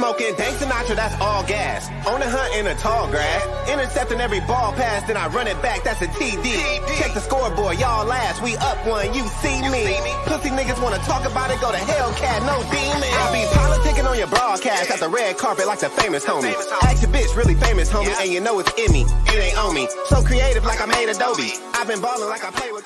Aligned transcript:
Smoking 0.00 0.34
dank 0.34 0.56
Sinatra, 0.56 0.96
that's 0.96 1.12
all 1.20 1.44
gas. 1.44 1.84
On 2.08 2.18
the 2.20 2.24
hunt 2.24 2.56
in 2.56 2.64
the 2.64 2.72
tall 2.80 3.06
grass. 3.12 3.44
Intercepting 3.68 4.18
every 4.18 4.40
ball 4.48 4.72
pass, 4.72 5.06
then 5.06 5.18
I 5.18 5.28
run 5.28 5.46
it 5.46 5.60
back, 5.60 5.84
that's 5.84 6.00
a 6.00 6.06
TD. 6.06 6.56
Check 6.96 7.12
the 7.12 7.20
scoreboard, 7.20 7.78
y'all 7.78 8.06
last. 8.06 8.40
We 8.40 8.56
up 8.56 8.80
one, 8.88 9.12
you 9.12 9.28
see 9.44 9.60
me. 9.68 9.92
Pussy 10.24 10.48
niggas 10.56 10.80
wanna 10.80 10.96
talk 11.04 11.28
about 11.28 11.52
it, 11.52 11.60
go 11.60 11.70
to 11.70 11.76
Hellcat, 11.76 12.40
no 12.48 12.56
demon. 12.72 13.12
I 13.12 13.28
be 13.28 13.44
politicking 13.52 14.08
on 14.08 14.16
your 14.16 14.28
broadcast 14.28 14.90
at 14.90 15.00
the 15.00 15.08
red 15.10 15.36
carpet 15.36 15.66
like 15.66 15.80
the 15.80 15.90
famous 15.90 16.24
homie. 16.24 16.56
Ask 16.80 17.02
your 17.02 17.12
bitch, 17.12 17.36
really 17.36 17.54
famous 17.54 17.92
homie, 17.92 18.08
and 18.24 18.32
you 18.32 18.40
know 18.40 18.58
it's 18.58 18.72
in 18.80 18.90
me. 18.92 19.04
It 19.28 19.36
ain't 19.36 19.58
on 19.58 19.74
me. 19.74 19.86
So 20.06 20.22
creative 20.22 20.64
like 20.64 20.80
I 20.80 20.86
made 20.86 21.10
Adobe. 21.10 21.52
I've 21.76 21.86
been 21.86 22.00
balling 22.00 22.30
like 22.30 22.42
I 22.42 22.50
play 22.52 22.72
with 22.72 22.79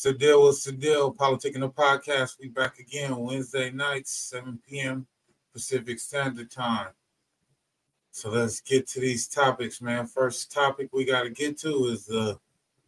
What's 0.00 0.18
the 0.18 0.26
deal? 0.26 0.42
What's 0.44 0.64
the? 0.64 0.72
PolitiKan 0.72 1.60
the 1.60 1.68
podcast. 1.68 2.38
We 2.40 2.48
back 2.48 2.78
again 2.78 3.14
Wednesday 3.16 3.70
nights, 3.70 4.10
7 4.30 4.58
p.m. 4.66 5.06
Pacific 5.52 6.00
Standard 6.00 6.50
Time. 6.50 6.88
So 8.10 8.30
let's 8.30 8.62
get 8.62 8.86
to 8.88 9.00
these 9.00 9.28
topics, 9.28 9.82
man. 9.82 10.06
First 10.06 10.50
topic 10.50 10.88
we 10.94 11.04
got 11.04 11.24
to 11.24 11.30
get 11.30 11.58
to 11.58 11.88
is 11.88 12.06
the 12.06 12.38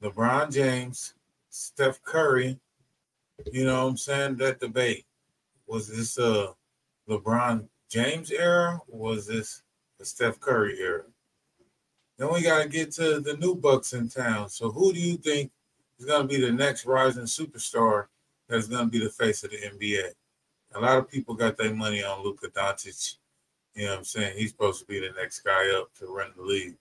LeBron 0.03 0.51
James, 0.51 1.13
Steph 1.51 2.03
Curry. 2.03 2.59
You 3.53 3.67
know 3.67 3.85
what 3.85 3.91
I'm 3.91 3.97
saying? 3.99 4.37
That 4.37 4.61
debate. 4.61 5.05
Was 5.67 5.89
this 5.89 6.17
a 6.17 6.55
LeBron 7.11 7.69
James 7.91 8.31
era? 8.31 8.81
Was 8.89 9.27
this 9.27 9.61
the 9.99 10.07
Steph 10.07 10.41
Curry 10.41 10.79
era? 10.81 11.05
Then 12.17 12.33
we 12.33 12.41
got 12.41 12.63
to 12.63 12.69
get 12.71 12.91
to 12.93 13.21
the 13.21 13.37
new 13.37 13.55
Bucks 13.55 13.93
in 13.93 14.09
town. 14.09 14.49
So 14.49 14.71
who 14.71 14.95
do 14.95 14.99
you 14.99 15.19
think 15.19 15.53
is 16.03 16.09
going 16.09 16.27
to 16.27 16.29
be 16.29 16.41
the 16.41 16.51
next 16.51 16.85
rising 16.85 17.25
superstar 17.25 18.07
that's 18.49 18.67
going 18.67 18.85
to 18.85 18.91
be 18.91 19.03
the 19.03 19.11
face 19.11 19.45
of 19.45 19.51
the 19.51 19.57
NBA. 19.57 20.11
A 20.75 20.81
lot 20.81 20.99
of 20.99 21.09
people 21.09 21.35
got 21.35 21.57
their 21.57 21.75
money 21.75 22.03
on 22.03 22.25
Luka 22.25 22.49
Doncic. 22.49 23.17
You 23.75 23.85
know 23.85 23.91
what 23.91 23.99
I'm 23.99 24.05
saying? 24.05 24.37
He's 24.37 24.51
supposed 24.51 24.81
to 24.81 24.87
be 24.87 24.99
the 24.99 25.15
next 25.17 25.41
guy 25.41 25.71
up 25.79 25.95
to 25.99 26.07
run 26.07 26.33
the 26.37 26.43
league. 26.43 26.77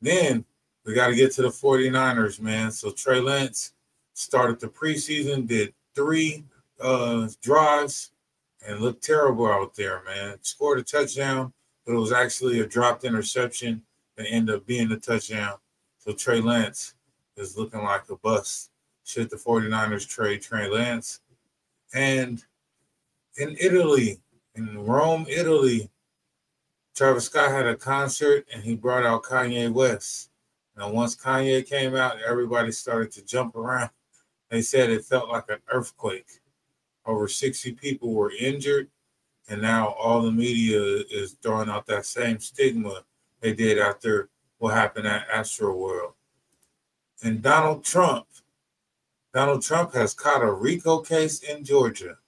Then 0.00 0.44
we 0.84 0.94
got 0.94 1.08
to 1.08 1.14
get 1.14 1.32
to 1.32 1.42
the 1.42 1.48
49ers, 1.48 2.40
man. 2.40 2.72
So 2.72 2.90
Trey 2.90 3.20
Lance 3.20 3.72
started 4.14 4.58
the 4.58 4.66
preseason, 4.66 5.46
did 5.46 5.72
three 5.94 6.44
uh, 6.80 7.28
drives, 7.42 8.10
and 8.66 8.80
looked 8.80 9.04
terrible 9.04 9.46
out 9.46 9.74
there, 9.76 10.02
man. 10.04 10.36
Scored 10.42 10.80
a 10.80 10.82
touchdown, 10.82 11.52
but 11.86 11.92
it 11.92 11.98
was 11.98 12.12
actually 12.12 12.60
a 12.60 12.66
dropped 12.66 13.04
interception 13.04 13.82
that 14.16 14.26
ended 14.28 14.56
up 14.56 14.66
being 14.66 14.90
a 14.90 14.96
touchdown. 14.96 15.54
So 15.98 16.12
Trey 16.12 16.40
Lance 16.40 16.94
is 17.36 17.56
looking 17.56 17.82
like 17.82 18.08
a 18.10 18.16
bust. 18.16 18.70
Should 19.04 19.30
the 19.30 19.36
49ers 19.36 20.08
trade 20.08 20.42
Trey 20.42 20.68
Lance? 20.68 21.20
And 21.94 22.42
in 23.38 23.56
Italy, 23.60 24.20
in 24.54 24.84
Rome, 24.84 25.26
Italy, 25.28 25.90
Travis 26.94 27.24
Scott 27.24 27.50
had 27.50 27.66
a 27.66 27.74
concert 27.74 28.46
and 28.52 28.62
he 28.62 28.76
brought 28.76 29.04
out 29.04 29.22
Kanye 29.22 29.72
West. 29.72 30.30
Now, 30.76 30.90
once 30.90 31.16
Kanye 31.16 31.66
came 31.66 31.94
out, 31.94 32.20
everybody 32.26 32.72
started 32.72 33.10
to 33.12 33.24
jump 33.24 33.56
around. 33.56 33.90
They 34.50 34.60
said 34.60 34.90
it 34.90 35.06
felt 35.06 35.30
like 35.30 35.48
an 35.48 35.60
earthquake. 35.72 36.42
Over 37.06 37.26
60 37.26 37.72
people 37.72 38.12
were 38.12 38.32
injured, 38.38 38.90
and 39.48 39.62
now 39.62 39.96
all 39.98 40.20
the 40.20 40.30
media 40.30 40.78
is 41.10 41.38
throwing 41.40 41.70
out 41.70 41.86
that 41.86 42.04
same 42.04 42.38
stigma 42.38 43.02
they 43.40 43.54
did 43.54 43.78
after 43.78 44.28
what 44.58 44.74
happened 44.74 45.06
at 45.06 45.26
Astroworld 45.30 46.12
and 47.22 47.42
Donald 47.42 47.84
Trump. 47.84 48.26
Donald 49.32 49.62
Trump 49.62 49.94
has 49.94 50.12
caught 50.12 50.42
a 50.42 50.52
RICO 50.52 51.00
case 51.00 51.40
in 51.42 51.64
Georgia. 51.64 52.18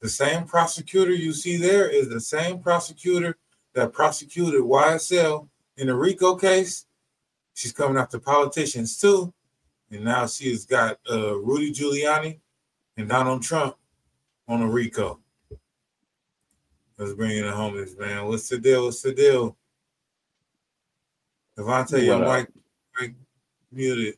The 0.00 0.08
same 0.08 0.44
prosecutor 0.44 1.12
you 1.12 1.32
see 1.32 1.56
there 1.56 1.88
is 1.88 2.08
the 2.08 2.20
same 2.20 2.60
prosecutor 2.60 3.36
that 3.74 3.92
prosecuted 3.92 4.60
YSL 4.60 5.48
in 5.76 5.88
the 5.88 5.94
RICO 5.94 6.36
case. 6.36 6.86
She's 7.54 7.72
coming 7.72 7.98
after 7.98 8.18
politicians 8.18 8.98
too. 8.98 9.32
And 9.90 10.04
now 10.04 10.26
she 10.26 10.50
has 10.50 10.64
got 10.64 10.98
uh, 11.10 11.36
Rudy 11.38 11.72
Giuliani 11.72 12.40
and 12.96 13.08
Donald 13.08 13.42
Trump 13.42 13.76
on 14.48 14.62
a 14.62 14.68
RICO. 14.68 15.20
Let's 16.98 17.12
bring 17.12 17.36
in 17.36 17.44
the 17.44 17.52
homies, 17.52 17.98
man. 17.98 18.26
What's 18.26 18.48
the 18.48 18.58
deal? 18.58 18.84
What's 18.84 19.02
the 19.02 19.12
deal? 19.12 19.56
Devontae, 21.58 22.04
your 22.04 22.18
mic, 22.20 22.48
mic 22.98 23.14
muted. 23.70 24.14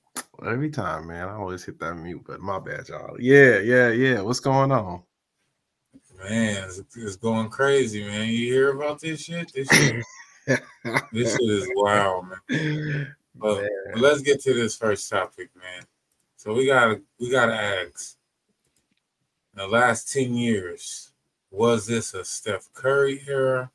Every 0.47 0.71
time, 0.71 1.09
man. 1.09 1.29
I 1.29 1.35
always 1.35 1.65
hit 1.65 1.79
that 1.81 1.95
mute, 1.95 2.23
but 2.27 2.41
my 2.41 2.59
bad, 2.59 2.89
y'all. 2.89 3.21
Yeah, 3.21 3.59
yeah, 3.59 3.91
yeah. 3.91 4.21
What's 4.21 4.41
going 4.41 4.71
on? 4.71 5.03
Man, 6.19 6.65
it's, 6.65 6.83
it's 6.97 7.17
going 7.17 7.49
crazy, 7.49 8.05
man. 8.05 8.29
You 8.29 8.53
hear 8.53 8.73
about 8.73 9.01
this 9.01 9.23
shit? 9.23 9.53
This 9.53 9.69
shit, 9.69 10.05
this 11.13 11.33
shit 11.33 11.51
is 11.51 11.69
wild, 11.75 12.27
man. 12.49 13.15
But, 13.41 13.59
man. 13.59 13.69
but 13.93 14.01
let's 14.01 14.21
get 14.21 14.41
to 14.43 14.53
this 14.53 14.77
first 14.77 15.09
topic, 15.09 15.51
man. 15.55 15.85
So 16.35 16.53
we 16.55 16.67
gotta 16.67 17.03
we 17.21 17.31
gotta 17.31 17.55
ask. 17.55 18.17
In 19.53 19.59
the 19.59 19.69
last 19.69 20.13
10 20.13 20.35
years, 20.35 21.13
was 21.51 21.87
this 21.87 22.15
a 22.15 22.25
Steph 22.25 22.73
Curry 22.73 23.23
era 23.29 23.71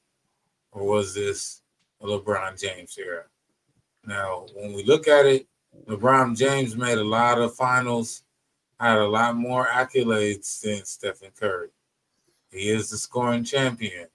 or 0.72 0.86
was 0.86 1.14
this 1.14 1.62
a 2.02 2.06
LeBron 2.06 2.60
James 2.60 2.98
era? 2.98 3.24
Now, 4.06 4.48
when 4.54 4.74
we 4.74 4.84
look 4.84 5.08
at 5.08 5.26
it, 5.26 5.48
LeBron 5.88 6.38
James 6.38 6.76
made 6.76 6.98
a 6.98 7.04
lot 7.04 7.40
of 7.40 7.56
finals, 7.56 8.24
had 8.80 8.98
a 8.98 9.08
lot 9.08 9.36
more 9.36 9.68
accolades 9.68 10.62
than 10.62 10.86
Stephen 10.86 11.32
Curry. 11.38 11.70
He 12.52 12.70
is 12.70 12.90
the 12.90 12.98
scoring 12.98 13.44
champion. 13.44 14.08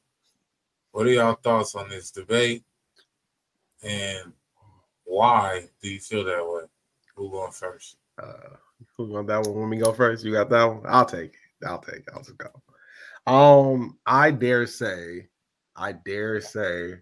What 0.93 1.07
are 1.07 1.11
y'all 1.11 1.35
thoughts 1.35 1.75
on 1.75 1.89
this 1.89 2.11
debate? 2.11 2.65
And 3.83 4.33
why 5.05 5.69
do 5.83 5.91
you 5.91 6.01
feel 6.01 6.25
that 6.25 6.47
way? 6.47 6.63
Who 7.17 7.31
going 7.31 7.53
first? 7.53 7.97
Uh, 8.21 8.57
who 8.97 9.09
going 9.09 9.27
that 9.27 9.47
one? 9.47 9.61
When 9.61 9.71
we 9.71 9.79
go 9.79 9.93
first, 9.93 10.25
you 10.25 10.33
got 10.33 10.51
that 10.51 10.65
one. 10.65 10.83
I'll 10.87 11.05
take 11.05 11.35
it. 11.35 11.67
I'll 11.67 11.79
take 11.79 11.97
it. 11.97 12.09
I'll 12.15 12.23
just 12.23 12.39
go. 12.39 12.51
Um, 13.27 13.99
I 14.07 14.31
dare 14.31 14.67
say, 14.67 15.29
I 15.77 15.93
dare 15.93 16.41
say, 16.41 16.95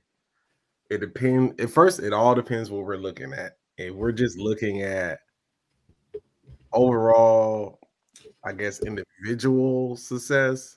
it 0.91 0.99
depends. 1.00 1.61
At 1.62 1.71
first, 1.71 2.00
it 2.00 2.12
all 2.12 2.34
depends 2.34 2.71
what 2.71 2.84
we're 2.84 2.97
looking 2.97 3.33
at 3.33 3.56
and 3.79 3.95
we're 3.95 4.13
just 4.13 4.39
looking 4.39 4.83
at 4.83 5.21
overall, 6.73 7.79
I 8.45 8.53
guess, 8.53 8.81
individual 8.81 9.97
success. 9.97 10.77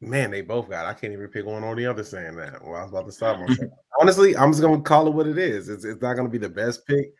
Man, 0.00 0.32
they 0.32 0.40
both 0.42 0.68
got. 0.68 0.86
I 0.86 0.94
can't 0.94 1.12
even 1.12 1.28
pick 1.28 1.46
one 1.46 1.62
or 1.62 1.76
the 1.76 1.86
other 1.86 2.02
saying 2.02 2.36
that. 2.36 2.62
Well, 2.62 2.74
I 2.74 2.82
was 2.82 2.90
about 2.90 3.06
to 3.06 3.12
stop 3.12 3.38
myself. 3.48 3.70
Honestly, 4.00 4.36
I'm 4.36 4.50
just 4.50 4.62
gonna 4.62 4.80
call 4.80 5.06
it 5.06 5.14
what 5.14 5.26
it 5.26 5.38
is. 5.38 5.68
It's, 5.68 5.84
it's 5.84 6.02
not 6.02 6.14
gonna 6.14 6.28
be 6.28 6.38
the 6.38 6.48
best 6.48 6.86
pick. 6.86 7.12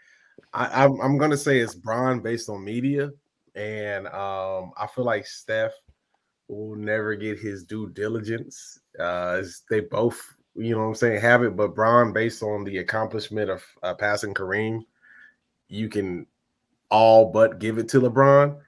I, 0.52 0.84
I'm, 0.84 1.00
I'm 1.00 1.18
gonna 1.18 1.36
say 1.36 1.60
it's 1.60 1.74
Bron 1.74 2.20
based 2.20 2.48
on 2.48 2.64
media, 2.64 3.10
and 3.54 4.06
um, 4.08 4.72
I 4.76 4.88
feel 4.92 5.04
like 5.04 5.26
Steph 5.26 5.72
will 6.48 6.76
never 6.76 7.14
get 7.14 7.38
his 7.38 7.64
due 7.64 7.88
diligence. 7.90 8.80
Uh, 8.98 9.42
they 9.70 9.80
both 9.80 10.20
you 10.54 10.74
know 10.74 10.82
what 10.82 10.88
I'm 10.88 10.94
saying, 10.94 11.20
have 11.20 11.42
it. 11.42 11.56
But 11.56 11.74
Bron, 11.74 12.12
based 12.12 12.42
on 12.42 12.64
the 12.64 12.78
accomplishment 12.78 13.50
of 13.50 13.64
uh, 13.82 13.94
passing 13.94 14.34
Kareem, 14.34 14.84
you 15.68 15.88
can 15.88 16.26
all 16.90 17.30
but 17.30 17.58
give 17.58 17.78
it 17.78 17.88
to 17.88 18.00
LeBron. 18.00 18.58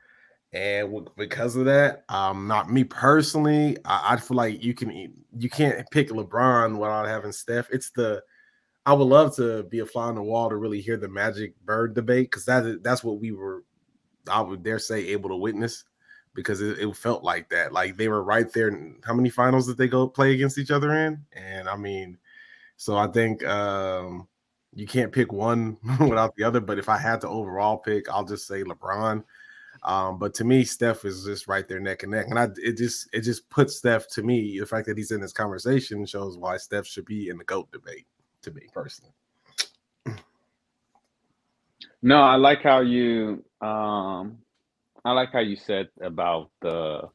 And 0.52 1.08
because 1.16 1.56
of 1.56 1.64
that, 1.64 2.04
um, 2.08 2.46
not 2.46 2.70
me 2.70 2.84
personally, 2.84 3.76
I, 3.84 4.14
I 4.14 4.16
feel 4.16 4.36
like 4.36 4.62
you 4.62 4.72
can 4.72 5.12
you 5.36 5.50
can't 5.50 5.88
pick 5.90 6.10
LeBron 6.10 6.78
without 6.78 7.06
having 7.06 7.32
Steph. 7.32 7.68
It's 7.70 7.90
the 7.90 8.22
I 8.86 8.92
would 8.92 9.04
love 9.04 9.34
to 9.36 9.64
be 9.64 9.80
a 9.80 9.86
fly 9.86 10.04
on 10.04 10.14
the 10.14 10.22
wall 10.22 10.48
to 10.48 10.56
really 10.56 10.80
hear 10.80 10.96
the 10.96 11.08
Magic 11.08 11.54
Bird 11.64 11.94
debate 11.94 12.30
because 12.30 12.44
that 12.44 12.82
that's 12.82 13.02
what 13.02 13.18
we 13.18 13.32
were, 13.32 13.64
I 14.30 14.40
would 14.42 14.62
dare 14.62 14.78
say, 14.78 15.08
able 15.08 15.30
to 15.30 15.36
witness 15.36 15.84
because 16.34 16.60
it, 16.60 16.78
it, 16.78 16.96
felt 16.96 17.22
like 17.22 17.48
that. 17.50 17.72
Like 17.72 17.96
they 17.96 18.08
were 18.08 18.22
right 18.22 18.52
there. 18.52 18.70
How 19.04 19.14
many 19.14 19.30
finals 19.30 19.66
did 19.66 19.76
they 19.76 19.88
go 19.88 20.08
play 20.08 20.34
against 20.34 20.58
each 20.58 20.70
other 20.70 20.92
in? 20.92 21.24
And 21.32 21.68
I 21.68 21.76
mean, 21.76 22.18
so 22.76 22.96
I 22.96 23.06
think 23.06 23.44
um, 23.44 24.26
you 24.74 24.86
can't 24.86 25.12
pick 25.12 25.32
one 25.32 25.76
without 26.00 26.34
the 26.36 26.44
other. 26.44 26.60
But 26.60 26.78
if 26.78 26.88
I 26.88 26.98
had 26.98 27.20
to 27.22 27.28
overall 27.28 27.78
pick, 27.78 28.08
I'll 28.10 28.24
just 28.24 28.46
say 28.46 28.62
LeBron. 28.64 29.22
Um, 29.84 30.18
but 30.18 30.32
to 30.34 30.44
me, 30.44 30.64
Steph 30.64 31.04
is 31.04 31.24
just 31.24 31.46
right 31.46 31.68
there 31.68 31.78
neck 31.78 32.04
and 32.04 32.12
neck, 32.12 32.26
and 32.30 32.38
I 32.38 32.48
it 32.56 32.78
just 32.78 33.08
it 33.12 33.20
just 33.20 33.48
puts 33.50 33.76
Steph 33.76 34.08
to 34.10 34.22
me. 34.22 34.58
The 34.58 34.66
fact 34.66 34.86
that 34.86 34.96
he's 34.96 35.10
in 35.10 35.20
this 35.20 35.32
conversation 35.32 36.06
shows 36.06 36.38
why 36.38 36.56
Steph 36.56 36.86
should 36.86 37.04
be 37.04 37.28
in 37.28 37.36
the 37.38 37.44
goat 37.44 37.70
debate. 37.70 38.06
To 38.42 38.50
me 38.50 38.62
personally. 38.74 39.12
No, 42.02 42.20
I 42.20 42.36
like 42.36 42.62
how 42.62 42.80
you 42.80 43.42
um 43.62 44.38
I 45.04 45.12
like 45.12 45.32
how 45.32 45.40
you 45.40 45.56
said 45.56 45.88
about 46.00 46.50
the 46.62 47.08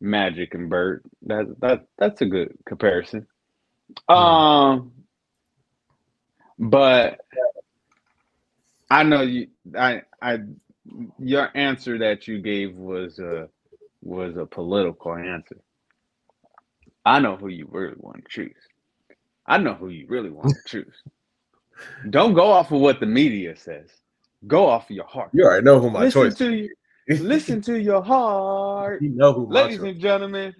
Magic 0.00 0.54
and 0.54 0.68
Bird. 0.68 1.04
That 1.22 1.54
that 1.60 1.86
that's 1.98 2.20
a 2.20 2.26
good 2.26 2.56
comparison. 2.66 3.26
Um, 4.08 4.92
but 6.58 7.20
I 8.90 9.02
know 9.02 9.22
you. 9.22 9.48
I 9.76 10.02
I 10.20 10.40
your 11.18 11.50
answer 11.56 11.98
that 11.98 12.26
you 12.28 12.40
gave 12.40 12.76
was 12.76 13.18
uh 13.18 13.46
was 14.02 14.36
a 14.36 14.46
political 14.46 15.14
answer. 15.14 15.60
I 17.04 17.20
know 17.20 17.36
who 17.36 17.48
you 17.48 17.68
really 17.70 17.94
want 17.98 18.24
to 18.24 18.28
choose. 18.28 18.56
I 19.46 19.58
know 19.58 19.74
who 19.74 19.88
you 19.88 20.06
really 20.08 20.30
want 20.30 20.50
to 20.50 20.60
choose. 20.66 20.94
Don't 22.10 22.34
go 22.34 22.50
off 22.50 22.72
of 22.72 22.80
what 22.80 22.98
the 23.00 23.06
media 23.06 23.56
says. 23.56 23.90
Go 24.46 24.66
off 24.66 24.90
of 24.90 24.96
your 24.96 25.06
heart. 25.06 25.30
You 25.32 25.44
already 25.44 25.64
know 25.64 25.78
who 25.78 25.90
my 25.90 26.00
listen 26.00 26.22
choice. 26.22 26.34
to 26.36 26.52
you. 26.52 26.74
Listen 27.08 27.60
to 27.62 27.80
your 27.80 28.02
heart, 28.02 29.02
You 29.02 29.10
know 29.10 29.32
who 29.32 29.46
ladies 29.48 29.82
and 29.82 30.00
gentlemen. 30.00 30.54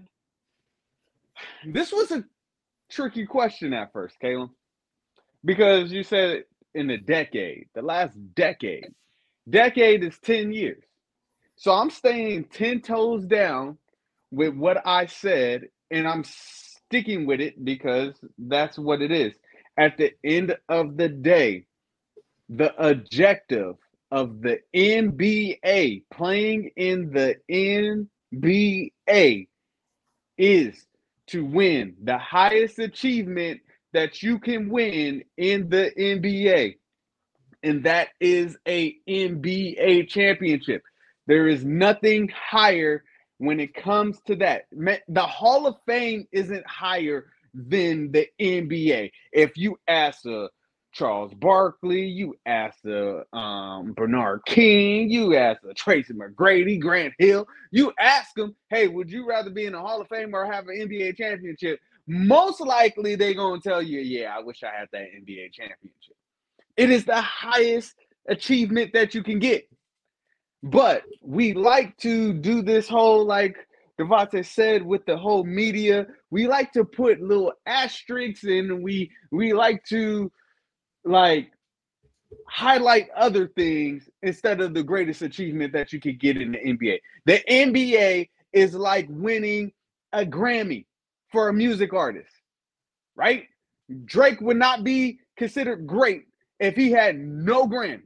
This 1.64 1.92
was 1.92 2.10
a 2.12 2.24
tricky 2.90 3.26
question 3.26 3.72
at 3.74 3.92
first, 3.92 4.18
Caleb, 4.20 4.50
because 5.44 5.92
you 5.92 6.04
said 6.04 6.44
in 6.74 6.90
a 6.90 6.98
decade, 6.98 7.68
the 7.74 7.82
last 7.82 8.14
decade. 8.34 8.94
Decade 9.48 10.04
is 10.04 10.18
10 10.20 10.52
years. 10.52 10.84
So 11.56 11.72
I'm 11.72 11.90
staying 11.90 12.44
10 12.46 12.82
toes 12.82 13.24
down 13.26 13.78
with 14.30 14.54
what 14.54 14.86
I 14.86 15.06
said, 15.06 15.68
and 15.90 16.08
I'm 16.08 16.24
sticking 16.24 17.26
with 17.26 17.40
it 17.40 17.64
because 17.64 18.14
that's 18.38 18.78
what 18.78 19.02
it 19.02 19.12
is. 19.12 19.34
At 19.78 19.98
the 19.98 20.12
end 20.24 20.56
of 20.68 20.96
the 20.96 21.08
day, 21.08 21.66
the 22.48 22.74
objective 22.82 23.76
of 24.10 24.40
the 24.42 24.60
NBA 24.74 26.04
playing 26.12 26.70
in 26.76 27.10
the 27.10 27.36
NBA 27.50 29.48
is 30.38 30.86
to 31.28 31.44
win 31.44 31.96
the 32.02 32.18
highest 32.18 32.78
achievement 32.78 33.60
that 33.92 34.22
you 34.22 34.38
can 34.38 34.68
win 34.68 35.24
in 35.36 35.68
the 35.68 35.90
NBA. 35.98 36.76
And 37.62 37.84
that 37.84 38.08
is 38.20 38.56
a 38.68 38.94
NBA 39.08 40.08
championship. 40.08 40.82
There 41.26 41.48
is 41.48 41.64
nothing 41.64 42.28
higher 42.28 43.02
when 43.38 43.58
it 43.58 43.74
comes 43.74 44.20
to 44.26 44.36
that. 44.36 44.66
The 45.08 45.22
Hall 45.22 45.66
of 45.66 45.76
Fame 45.86 46.28
isn't 46.30 46.66
higher 46.66 47.26
than 47.54 48.12
the 48.12 48.28
NBA. 48.40 49.10
If 49.32 49.56
you 49.56 49.78
ask 49.88 50.24
a 50.26 50.48
Charles 50.96 51.34
Barkley, 51.34 52.06
you 52.06 52.34
ask 52.46 52.78
a 52.86 53.22
um, 53.36 53.92
Bernard 53.92 54.40
King, 54.46 55.10
you 55.10 55.36
ask 55.36 55.62
a 55.68 55.74
Tracy 55.74 56.14
McGrady, 56.14 56.80
Grant 56.80 57.12
Hill, 57.18 57.46
you 57.70 57.92
ask 58.00 58.34
them, 58.34 58.56
hey, 58.70 58.88
would 58.88 59.10
you 59.10 59.28
rather 59.28 59.50
be 59.50 59.66
in 59.66 59.74
the 59.74 59.78
Hall 59.78 60.00
of 60.00 60.08
Fame 60.08 60.34
or 60.34 60.50
have 60.50 60.68
an 60.68 60.88
NBA 60.88 61.16
championship? 61.16 61.80
Most 62.06 62.60
likely 62.62 63.14
they're 63.14 63.34
going 63.34 63.60
to 63.60 63.68
tell 63.68 63.82
you, 63.82 64.00
yeah, 64.00 64.34
I 64.34 64.40
wish 64.40 64.62
I 64.62 64.70
had 64.74 64.88
that 64.92 65.02
NBA 65.02 65.52
championship. 65.52 66.16
It 66.78 66.90
is 66.90 67.04
the 67.04 67.20
highest 67.20 67.94
achievement 68.26 68.94
that 68.94 69.14
you 69.14 69.22
can 69.22 69.38
get. 69.38 69.68
But 70.62 71.02
we 71.20 71.52
like 71.52 71.94
to 71.98 72.32
do 72.32 72.62
this 72.62 72.88
whole, 72.88 73.26
like 73.26 73.56
Devontae 74.00 74.46
said, 74.46 74.82
with 74.82 75.04
the 75.04 75.18
whole 75.18 75.44
media. 75.44 76.06
We 76.30 76.48
like 76.48 76.72
to 76.72 76.86
put 76.86 77.20
little 77.20 77.52
asterisks 77.66 78.44
and 78.44 78.82
we 78.82 79.10
we 79.30 79.52
like 79.52 79.84
to 79.90 80.32
like 81.06 81.52
highlight 82.48 83.08
other 83.16 83.48
things 83.48 84.08
instead 84.22 84.60
of 84.60 84.74
the 84.74 84.82
greatest 84.82 85.22
achievement 85.22 85.72
that 85.72 85.92
you 85.92 86.00
could 86.00 86.18
get 86.18 86.36
in 86.36 86.52
the 86.52 86.58
NBA. 86.58 86.98
The 87.24 87.42
NBA 87.48 88.28
is 88.52 88.74
like 88.74 89.06
winning 89.08 89.72
a 90.12 90.24
Grammy 90.24 90.86
for 91.30 91.48
a 91.48 91.52
music 91.52 91.92
artist, 91.92 92.32
right? 93.14 93.44
Drake 94.04 94.40
would 94.40 94.56
not 94.56 94.84
be 94.84 95.20
considered 95.36 95.86
great 95.86 96.24
if 96.58 96.74
he 96.74 96.90
had 96.90 97.18
no 97.18 97.66
Grammys, 97.66 98.02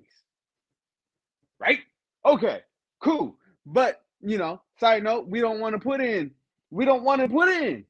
right? 1.58 1.80
Okay, 2.24 2.60
cool. 3.00 3.36
But, 3.64 4.02
you 4.20 4.38
know, 4.38 4.60
side 4.78 5.04
note, 5.04 5.28
we 5.28 5.40
don't 5.40 5.60
want 5.60 5.74
to 5.74 5.78
put 5.78 6.00
in, 6.00 6.32
we 6.70 6.84
don't 6.84 7.04
want 7.04 7.20
to 7.22 7.28
put 7.28 7.48
in 7.48 7.84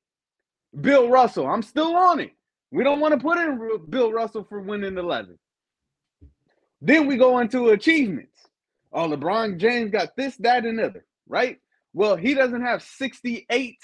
Bill 0.80 1.08
Russell. 1.08 1.46
I'm 1.46 1.62
still 1.62 1.96
on 1.96 2.20
it. 2.20 2.32
We 2.70 2.84
don't 2.84 3.00
want 3.00 3.14
to 3.14 3.20
put 3.20 3.38
in 3.38 3.86
Bill 3.88 4.12
Russell 4.12 4.44
for 4.44 4.60
winning 4.60 4.96
11. 4.96 5.38
Then 6.80 7.06
we 7.06 7.16
go 7.16 7.38
into 7.38 7.70
achievements. 7.70 8.46
Oh, 8.92 9.08
LeBron 9.08 9.58
James 9.58 9.90
got 9.90 10.16
this, 10.16 10.36
that, 10.38 10.64
and 10.64 10.80
other, 10.80 11.04
right? 11.28 11.58
Well, 11.92 12.16
he 12.16 12.34
doesn't 12.34 12.62
have 12.62 12.82
68, 12.82 13.76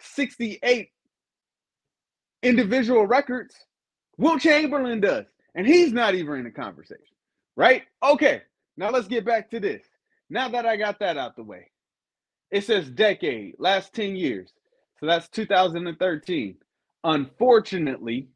68 0.00 0.88
individual 2.42 3.06
records. 3.06 3.54
Wilt 4.18 4.40
Chamberlain 4.40 5.00
does, 5.00 5.26
and 5.54 5.66
he's 5.66 5.92
not 5.92 6.14
even 6.14 6.36
in 6.36 6.44
the 6.44 6.50
conversation, 6.50 7.04
right? 7.54 7.82
Okay, 8.02 8.42
now 8.76 8.90
let's 8.90 9.08
get 9.08 9.24
back 9.24 9.50
to 9.50 9.60
this. 9.60 9.82
Now 10.30 10.48
that 10.48 10.66
I 10.66 10.76
got 10.76 10.98
that 11.00 11.16
out 11.16 11.36
the 11.36 11.42
way, 11.42 11.70
it 12.50 12.64
says 12.64 12.90
decade, 12.90 13.54
last 13.58 13.94
10 13.94 14.16
years. 14.16 14.52
So 15.00 15.06
that's 15.06 15.28
2013. 15.28 16.56
Unfortunately, 17.06 18.30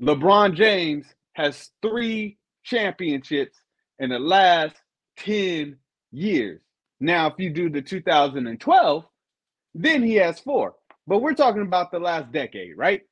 LeBron 0.00 0.54
James 0.54 1.04
has 1.32 1.70
three 1.82 2.38
championships 2.62 3.58
in 3.98 4.10
the 4.10 4.20
last 4.20 4.76
10 5.16 5.78
years. 6.12 6.60
Now, 7.00 7.26
if 7.26 7.34
you 7.38 7.50
do 7.50 7.68
the 7.70 7.82
2012, 7.82 9.04
then 9.74 10.02
he 10.04 10.14
has 10.14 10.38
four. 10.38 10.76
But 11.08 11.22
we're 11.22 11.34
talking 11.34 11.62
about 11.62 11.90
the 11.90 11.98
last 11.98 12.30
decade, 12.30 12.76
right? 12.76 13.02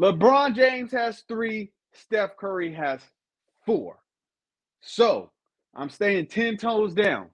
LeBron 0.00 0.56
James 0.56 0.90
has 0.92 1.22
three, 1.28 1.70
Steph 1.92 2.38
Curry 2.38 2.72
has 2.72 3.02
four. 3.66 3.98
So 4.80 5.30
I'm 5.74 5.90
staying 5.90 6.28
10 6.28 6.56
toes 6.56 6.94
down. 6.94 7.28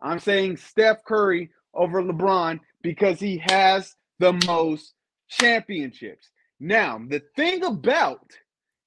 I'm 0.00 0.20
saying 0.20 0.56
Steph 0.56 1.04
Curry 1.04 1.50
over 1.74 2.02
LeBron 2.02 2.60
because 2.80 3.20
he 3.20 3.42
has 3.46 3.94
the 4.20 4.32
most 4.46 4.94
championships. 5.28 6.30
Now, 6.60 7.00
the 7.08 7.22
thing 7.36 7.64
about 7.64 8.30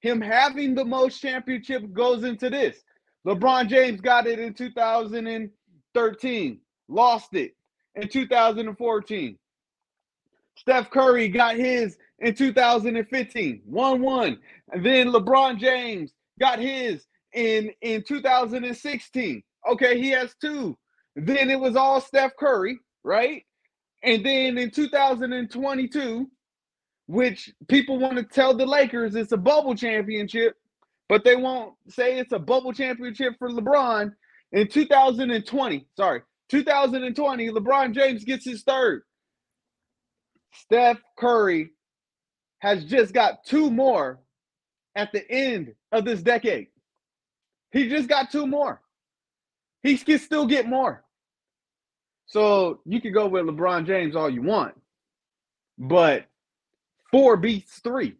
him 0.00 0.20
having 0.20 0.74
the 0.74 0.84
most 0.84 1.20
championship 1.20 1.92
goes 1.92 2.24
into 2.24 2.50
this. 2.50 2.82
LeBron 3.26 3.68
James 3.68 4.00
got 4.00 4.26
it 4.26 4.38
in 4.38 4.52
2013, 4.52 6.60
lost 6.88 7.34
it 7.34 7.54
in 7.94 8.08
2014. 8.08 9.38
Steph 10.56 10.90
Curry 10.90 11.28
got 11.28 11.56
his 11.56 11.96
in 12.18 12.34
2015, 12.34 13.62
1 13.64 14.00
1. 14.00 14.38
And 14.72 14.84
then 14.84 15.08
LeBron 15.08 15.58
James 15.58 16.12
got 16.38 16.58
his 16.58 17.06
in, 17.32 17.70
in 17.80 18.02
2016. 18.02 19.42
Okay, 19.70 20.00
he 20.00 20.10
has 20.10 20.34
two. 20.40 20.76
Then 21.14 21.50
it 21.50 21.60
was 21.60 21.76
all 21.76 22.00
Steph 22.00 22.36
Curry, 22.36 22.78
right? 23.04 23.44
And 24.02 24.24
then 24.24 24.58
in 24.58 24.70
2022, 24.70 26.30
which 27.06 27.52
people 27.68 27.98
want 27.98 28.16
to 28.16 28.24
tell 28.24 28.54
the 28.54 28.66
Lakers 28.66 29.14
it's 29.14 29.32
a 29.32 29.36
bubble 29.36 29.74
championship, 29.74 30.56
but 31.08 31.24
they 31.24 31.36
won't 31.36 31.74
say 31.88 32.18
it's 32.18 32.32
a 32.32 32.38
bubble 32.38 32.72
championship 32.72 33.34
for 33.38 33.50
LeBron. 33.50 34.12
In 34.52 34.68
2020, 34.68 35.86
sorry, 35.96 36.22
2020, 36.48 37.50
LeBron 37.50 37.94
James 37.94 38.24
gets 38.24 38.44
his 38.44 38.62
third. 38.62 39.02
Steph 40.52 40.98
Curry 41.18 41.70
has 42.58 42.84
just 42.84 43.14
got 43.14 43.44
two 43.44 43.70
more 43.70 44.20
at 44.94 45.10
the 45.12 45.28
end 45.30 45.74
of 45.90 46.04
this 46.04 46.22
decade. 46.22 46.68
He 47.72 47.88
just 47.88 48.08
got 48.08 48.30
two 48.30 48.46
more. 48.46 48.82
He 49.82 49.96
can 49.96 50.18
still 50.18 50.46
get 50.46 50.68
more. 50.68 51.04
So 52.26 52.80
you 52.86 53.00
can 53.00 53.12
go 53.12 53.26
with 53.26 53.44
LeBron 53.44 53.86
James 53.86 54.16
all 54.16 54.30
you 54.30 54.42
want, 54.42 54.74
but 55.78 56.26
four 57.10 57.36
beats 57.36 57.80
three. 57.80 58.16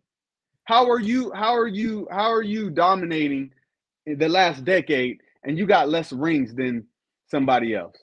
How 0.64 0.90
are 0.90 1.00
you? 1.00 1.32
How 1.32 1.54
are 1.54 1.66
you? 1.66 2.06
How 2.10 2.30
are 2.30 2.42
you 2.42 2.70
dominating 2.70 3.52
in 4.06 4.18
the 4.18 4.28
last 4.28 4.64
decade, 4.64 5.20
and 5.44 5.58
you 5.58 5.66
got 5.66 5.88
less 5.88 6.12
rings 6.12 6.54
than 6.54 6.86
somebody 7.28 7.74
else? 7.74 7.96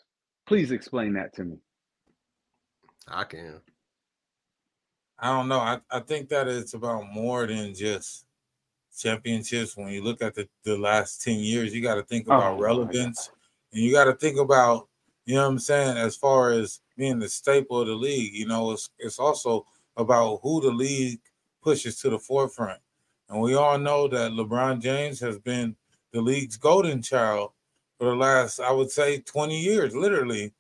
Please 0.47 0.71
explain 0.71 1.13
that 1.13 1.33
to 1.35 1.43
me. 1.43 1.57
I 3.07 3.23
can. 3.23 3.61
I 5.19 5.35
don't 5.35 5.47
know. 5.47 5.59
I, 5.59 5.79
I 5.91 5.99
think 5.99 6.29
that 6.29 6.47
it's 6.47 6.73
about 6.73 7.11
more 7.11 7.45
than 7.45 7.73
just 7.73 8.25
championships. 8.97 9.75
When 9.75 9.89
you 9.89 10.03
look 10.03 10.21
at 10.21 10.35
the, 10.35 10.47
the 10.63 10.77
last 10.77 11.21
10 11.23 11.39
years, 11.39 11.73
you 11.73 11.81
got 11.81 11.95
to 11.95 12.01
oh 12.01 12.05
think 12.05 12.27
about 12.27 12.53
Oh, 12.53 12.61
relevance 12.61 13.31
and 13.73 13.83
you 13.83 13.91
got 13.91 14.05
to 14.05 14.15
think 14.15 14.39
about, 14.39 14.88
you 15.29 15.35
know 15.35 15.43
what 15.43 15.49
I'm 15.51 15.59
saying, 15.59 15.95
as 15.95 16.15
far 16.15 16.49
as 16.49 16.79
being 16.97 17.19
the 17.19 17.29
staple 17.29 17.81
of 17.81 17.87
the 17.87 17.93
league. 17.93 18.33
You 18.33 18.47
know, 18.47 18.71
it's, 18.71 18.89
it's 18.97 19.19
also 19.19 19.63
about 19.95 20.39
who 20.41 20.59
the 20.59 20.71
league 20.71 21.19
pushes 21.61 21.99
to 22.01 22.09
the 22.09 22.17
forefront. 22.17 22.79
And 23.29 23.39
we 23.39 23.53
all 23.53 23.77
know 23.77 24.07
that 24.07 24.31
LeBron 24.31 24.81
James 24.81 25.19
has 25.19 25.37
been 25.37 25.75
the 26.13 26.19
league's 26.21 26.57
golden 26.57 27.03
child 27.03 27.51
for 27.99 28.05
the 28.09 28.15
last, 28.15 28.59
I 28.59 28.71
would 28.71 28.89
say, 28.89 29.19
20 29.19 29.59
years, 29.59 29.95
literally. 29.95 30.51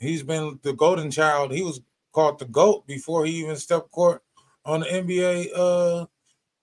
He's 0.00 0.22
been 0.22 0.58
the 0.62 0.72
golden 0.72 1.10
child. 1.10 1.52
He 1.52 1.60
was 1.62 1.82
called 2.12 2.38
the 2.38 2.46
GOAT 2.46 2.86
before 2.86 3.26
he 3.26 3.32
even 3.42 3.56
stepped 3.56 3.90
court 3.90 4.22
on 4.64 4.80
the 4.80 4.86
NBA 4.86 5.50
uh 5.54 6.06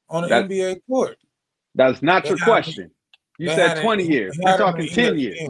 on 0.10 0.24
the 0.24 0.29
That- 0.29 0.50
NBA 0.50 0.82
court. 0.89 1.17
That's 1.75 2.01
not 2.01 2.24
They 2.24 2.29
your 2.29 2.38
question. 2.39 2.89
You 3.38 3.50
said 3.50 3.82
20 3.84 4.03
he 4.03 4.12
years. 4.13 4.36
You're 4.39 4.58
talking 4.58 4.88
in 4.88 4.93
10 4.93 5.13
ESPN. 5.13 5.20
years. 5.20 5.50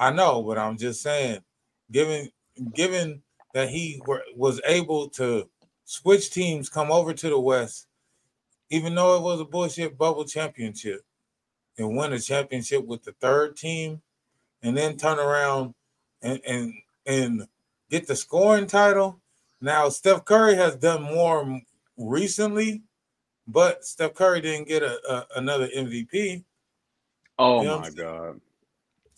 I 0.00 0.10
know, 0.10 0.42
but 0.42 0.56
I'm 0.56 0.78
just 0.78 1.02
saying, 1.02 1.40
given 1.92 2.30
given 2.72 3.22
that 3.52 3.68
he 3.68 4.00
were, 4.06 4.22
was 4.34 4.58
able 4.64 5.10
to 5.10 5.48
switch 5.84 6.30
teams, 6.30 6.70
come 6.70 6.90
over 6.90 7.12
to 7.12 7.28
the 7.28 7.38
West, 7.38 7.86
even 8.70 8.94
though 8.94 9.16
it 9.16 9.22
was 9.22 9.40
a 9.40 9.44
bullshit 9.44 9.98
bubble 9.98 10.24
championship, 10.24 11.02
and 11.76 11.94
win 11.94 12.14
a 12.14 12.18
championship 12.18 12.86
with 12.86 13.02
the 13.02 13.12
third 13.12 13.58
team, 13.58 14.00
and 14.62 14.74
then 14.74 14.96
turn 14.96 15.18
around 15.18 15.74
and 16.22 16.40
and 16.46 16.72
and 17.04 17.46
get 17.90 18.06
the 18.06 18.16
scoring 18.16 18.66
title. 18.66 19.20
Now 19.60 19.90
Steph 19.90 20.24
Curry 20.24 20.54
has 20.54 20.76
done 20.76 21.02
more 21.02 21.60
recently, 21.98 22.80
but 23.46 23.84
Steph 23.84 24.14
Curry 24.14 24.40
didn't 24.40 24.68
get 24.68 24.82
a, 24.82 24.98
a 25.12 25.26
another 25.36 25.68
MVP. 25.68 26.42
Oh 27.38 27.60
you 27.60 27.68
know 27.68 27.80
my 27.80 27.90
god. 27.90 28.40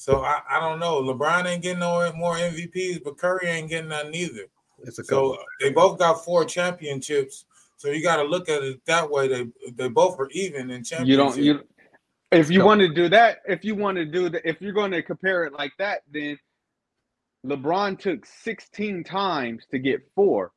So 0.02 0.24
I, 0.24 0.40
I 0.50 0.58
don't 0.58 0.80
know. 0.80 1.00
LeBron 1.00 1.46
ain't 1.46 1.62
getting 1.62 1.78
no 1.78 2.12
more 2.14 2.34
MVPs, 2.34 3.04
but 3.04 3.16
Curry 3.16 3.46
ain't 3.46 3.68
getting 3.68 3.90
none 3.90 4.12
either. 4.12 4.46
It's 4.82 4.98
a 4.98 5.04
so 5.04 5.38
they 5.60 5.70
both 5.70 5.96
got 5.96 6.24
four 6.24 6.44
championships. 6.44 7.44
So 7.76 7.88
you 7.90 8.02
got 8.02 8.16
to 8.16 8.24
look 8.24 8.48
at 8.48 8.64
it 8.64 8.80
that 8.86 9.08
way. 9.08 9.28
They 9.28 9.46
they 9.76 9.86
both 9.86 10.18
are 10.18 10.28
even 10.32 10.72
in 10.72 10.82
championships. 10.82 11.36
You 11.38 11.54
don't 11.54 11.62
you 11.62 11.68
if 12.32 12.50
you 12.50 12.64
want 12.64 12.80
to 12.80 12.92
do 12.92 13.08
that, 13.10 13.42
if 13.46 13.64
you 13.64 13.76
want 13.76 13.96
to 13.96 14.04
do 14.04 14.28
that, 14.28 14.42
if 14.44 14.60
you're 14.60 14.72
going 14.72 14.90
to 14.90 15.04
compare 15.04 15.44
it 15.44 15.52
like 15.52 15.72
that, 15.78 16.02
then 16.10 16.36
LeBron 17.46 17.96
took 17.96 18.26
16 18.26 19.04
times 19.04 19.66
to 19.70 19.78
get 19.78 20.00
four. 20.16 20.50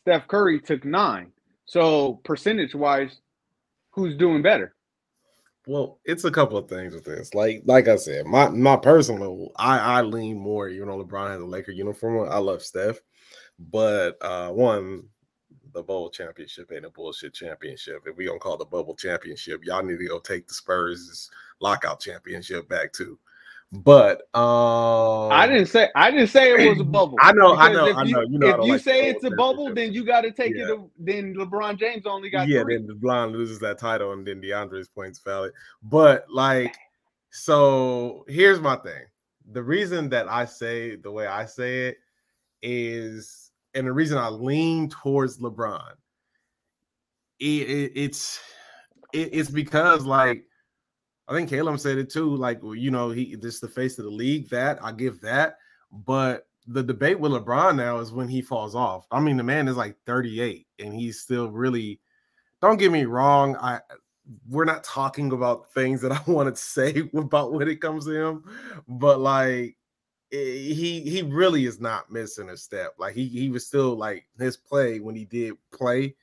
Steph 0.00 0.26
Curry 0.28 0.60
took 0.60 0.82
nine. 0.86 1.30
So 1.66 2.22
percentage 2.24 2.74
wise, 2.74 3.20
who's 3.90 4.16
doing 4.16 4.40
better? 4.40 4.74
Well, 5.66 6.00
it's 6.04 6.24
a 6.24 6.30
couple 6.30 6.58
of 6.58 6.68
things 6.68 6.94
with 6.94 7.04
this. 7.04 7.34
Like, 7.34 7.62
like 7.66 7.86
I 7.86 7.96
said, 7.96 8.26
my 8.26 8.48
my 8.48 8.76
personal, 8.76 9.52
I 9.56 9.78
I 9.78 10.02
lean 10.02 10.38
more. 10.38 10.68
You 10.68 10.84
know, 10.84 11.02
LeBron 11.02 11.30
has 11.30 11.40
a 11.40 11.46
Laker 11.46 11.70
uniform. 11.72 12.28
I 12.30 12.38
love 12.38 12.62
Steph, 12.62 13.00
but 13.58 14.16
uh 14.22 14.50
one, 14.50 15.04
the 15.72 15.82
bowl 15.82 16.10
championship 16.10 16.72
ain't 16.72 16.84
a 16.84 16.90
bullshit 16.90 17.34
championship. 17.34 18.02
If 18.06 18.16
we 18.16 18.26
gonna 18.26 18.40
call 18.40 18.56
the 18.56 18.64
bubble 18.64 18.96
championship, 18.96 19.64
y'all 19.64 19.84
need 19.84 19.98
to 19.98 20.08
go 20.08 20.18
take 20.18 20.48
the 20.48 20.54
Spurs 20.54 21.30
lockout 21.60 22.00
championship 22.00 22.68
back 22.68 22.92
too. 22.92 23.18
But 23.72 24.28
um, 24.34 25.32
I 25.32 25.46
didn't 25.48 25.66
say 25.66 25.88
I 25.94 26.10
didn't 26.10 26.26
say 26.26 26.52
it 26.52 26.68
was 26.68 26.80
a 26.80 26.84
bubble. 26.90 27.16
I 27.20 27.32
know, 27.32 27.56
I 27.56 27.72
know, 27.72 27.90
I 27.94 28.04
know. 28.04 28.20
You, 28.20 28.38
know, 28.38 28.48
if 28.48 28.66
you 28.66 28.72
like 28.72 28.82
say 28.82 29.08
it's 29.08 29.24
a 29.24 29.30
bubble, 29.30 29.72
then 29.72 29.94
you 29.94 30.04
got 30.04 30.20
to 30.22 30.30
take 30.30 30.54
yeah. 30.54 30.72
it. 30.72 30.80
Then 30.98 31.34
LeBron 31.34 31.78
James 31.78 32.04
only 32.04 32.28
got 32.28 32.48
yeah. 32.48 32.64
Three. 32.64 32.76
Then 32.76 32.86
LeBron 32.86 33.32
loses 33.32 33.58
that 33.60 33.78
title, 33.78 34.12
and 34.12 34.26
then 34.26 34.42
DeAndre's 34.42 34.88
points 34.88 35.20
valid. 35.20 35.52
But 35.82 36.26
like, 36.30 36.76
so 37.30 38.26
here's 38.28 38.60
my 38.60 38.76
thing. 38.76 39.04
The 39.52 39.62
reason 39.62 40.10
that 40.10 40.28
I 40.28 40.44
say 40.44 40.96
the 40.96 41.10
way 41.10 41.26
I 41.26 41.46
say 41.46 41.88
it 41.88 41.96
is, 42.60 43.52
and 43.72 43.86
the 43.86 43.92
reason 43.92 44.18
I 44.18 44.28
lean 44.28 44.90
towards 44.90 45.38
LeBron, 45.38 45.92
it, 47.40 47.44
it, 47.44 47.92
it's 47.94 48.38
it, 49.14 49.30
it's 49.32 49.50
because 49.50 50.04
like 50.04 50.44
I 51.28 51.34
think 51.34 51.48
Caleb 51.48 51.78
said 51.78 51.98
it 51.98 52.10
too. 52.10 52.34
Like, 52.36 52.60
you 52.62 52.90
know, 52.90 53.10
he 53.10 53.36
this 53.36 53.60
the 53.60 53.68
face 53.68 53.98
of 53.98 54.04
the 54.04 54.10
league. 54.10 54.48
That 54.50 54.78
I 54.82 54.92
give 54.92 55.20
that, 55.20 55.58
but 55.90 56.46
the 56.66 56.82
debate 56.82 57.18
with 57.18 57.32
LeBron 57.32 57.76
now 57.76 57.98
is 57.98 58.12
when 58.12 58.28
he 58.28 58.40
falls 58.40 58.74
off. 58.74 59.06
I 59.10 59.20
mean, 59.20 59.36
the 59.36 59.42
man 59.42 59.68
is 59.68 59.76
like 59.76 59.96
38 60.06 60.66
and 60.78 60.94
he's 60.94 61.20
still 61.20 61.50
really. 61.50 62.00
Don't 62.60 62.78
get 62.78 62.92
me 62.92 63.04
wrong. 63.04 63.56
I 63.56 63.80
we're 64.48 64.64
not 64.64 64.84
talking 64.84 65.32
about 65.32 65.72
things 65.72 66.00
that 66.00 66.12
I 66.28 66.30
wanted 66.30 66.56
to 66.56 66.62
say 66.62 67.02
about 67.14 67.52
when 67.52 67.68
it 67.68 67.80
comes 67.80 68.06
to 68.06 68.14
him, 68.14 68.44
but 68.88 69.20
like 69.20 69.76
eh, 70.32 70.36
he 70.38 71.00
he 71.00 71.22
really 71.22 71.66
is 71.66 71.80
not 71.80 72.10
missing 72.10 72.50
a 72.50 72.56
step. 72.56 72.94
Like 72.98 73.14
he 73.14 73.26
he 73.26 73.48
was 73.48 73.66
still 73.66 73.96
like 73.96 74.26
his 74.38 74.56
play 74.56 75.00
when 75.00 75.14
he 75.14 75.24
did 75.24 75.54
play, 75.72 76.14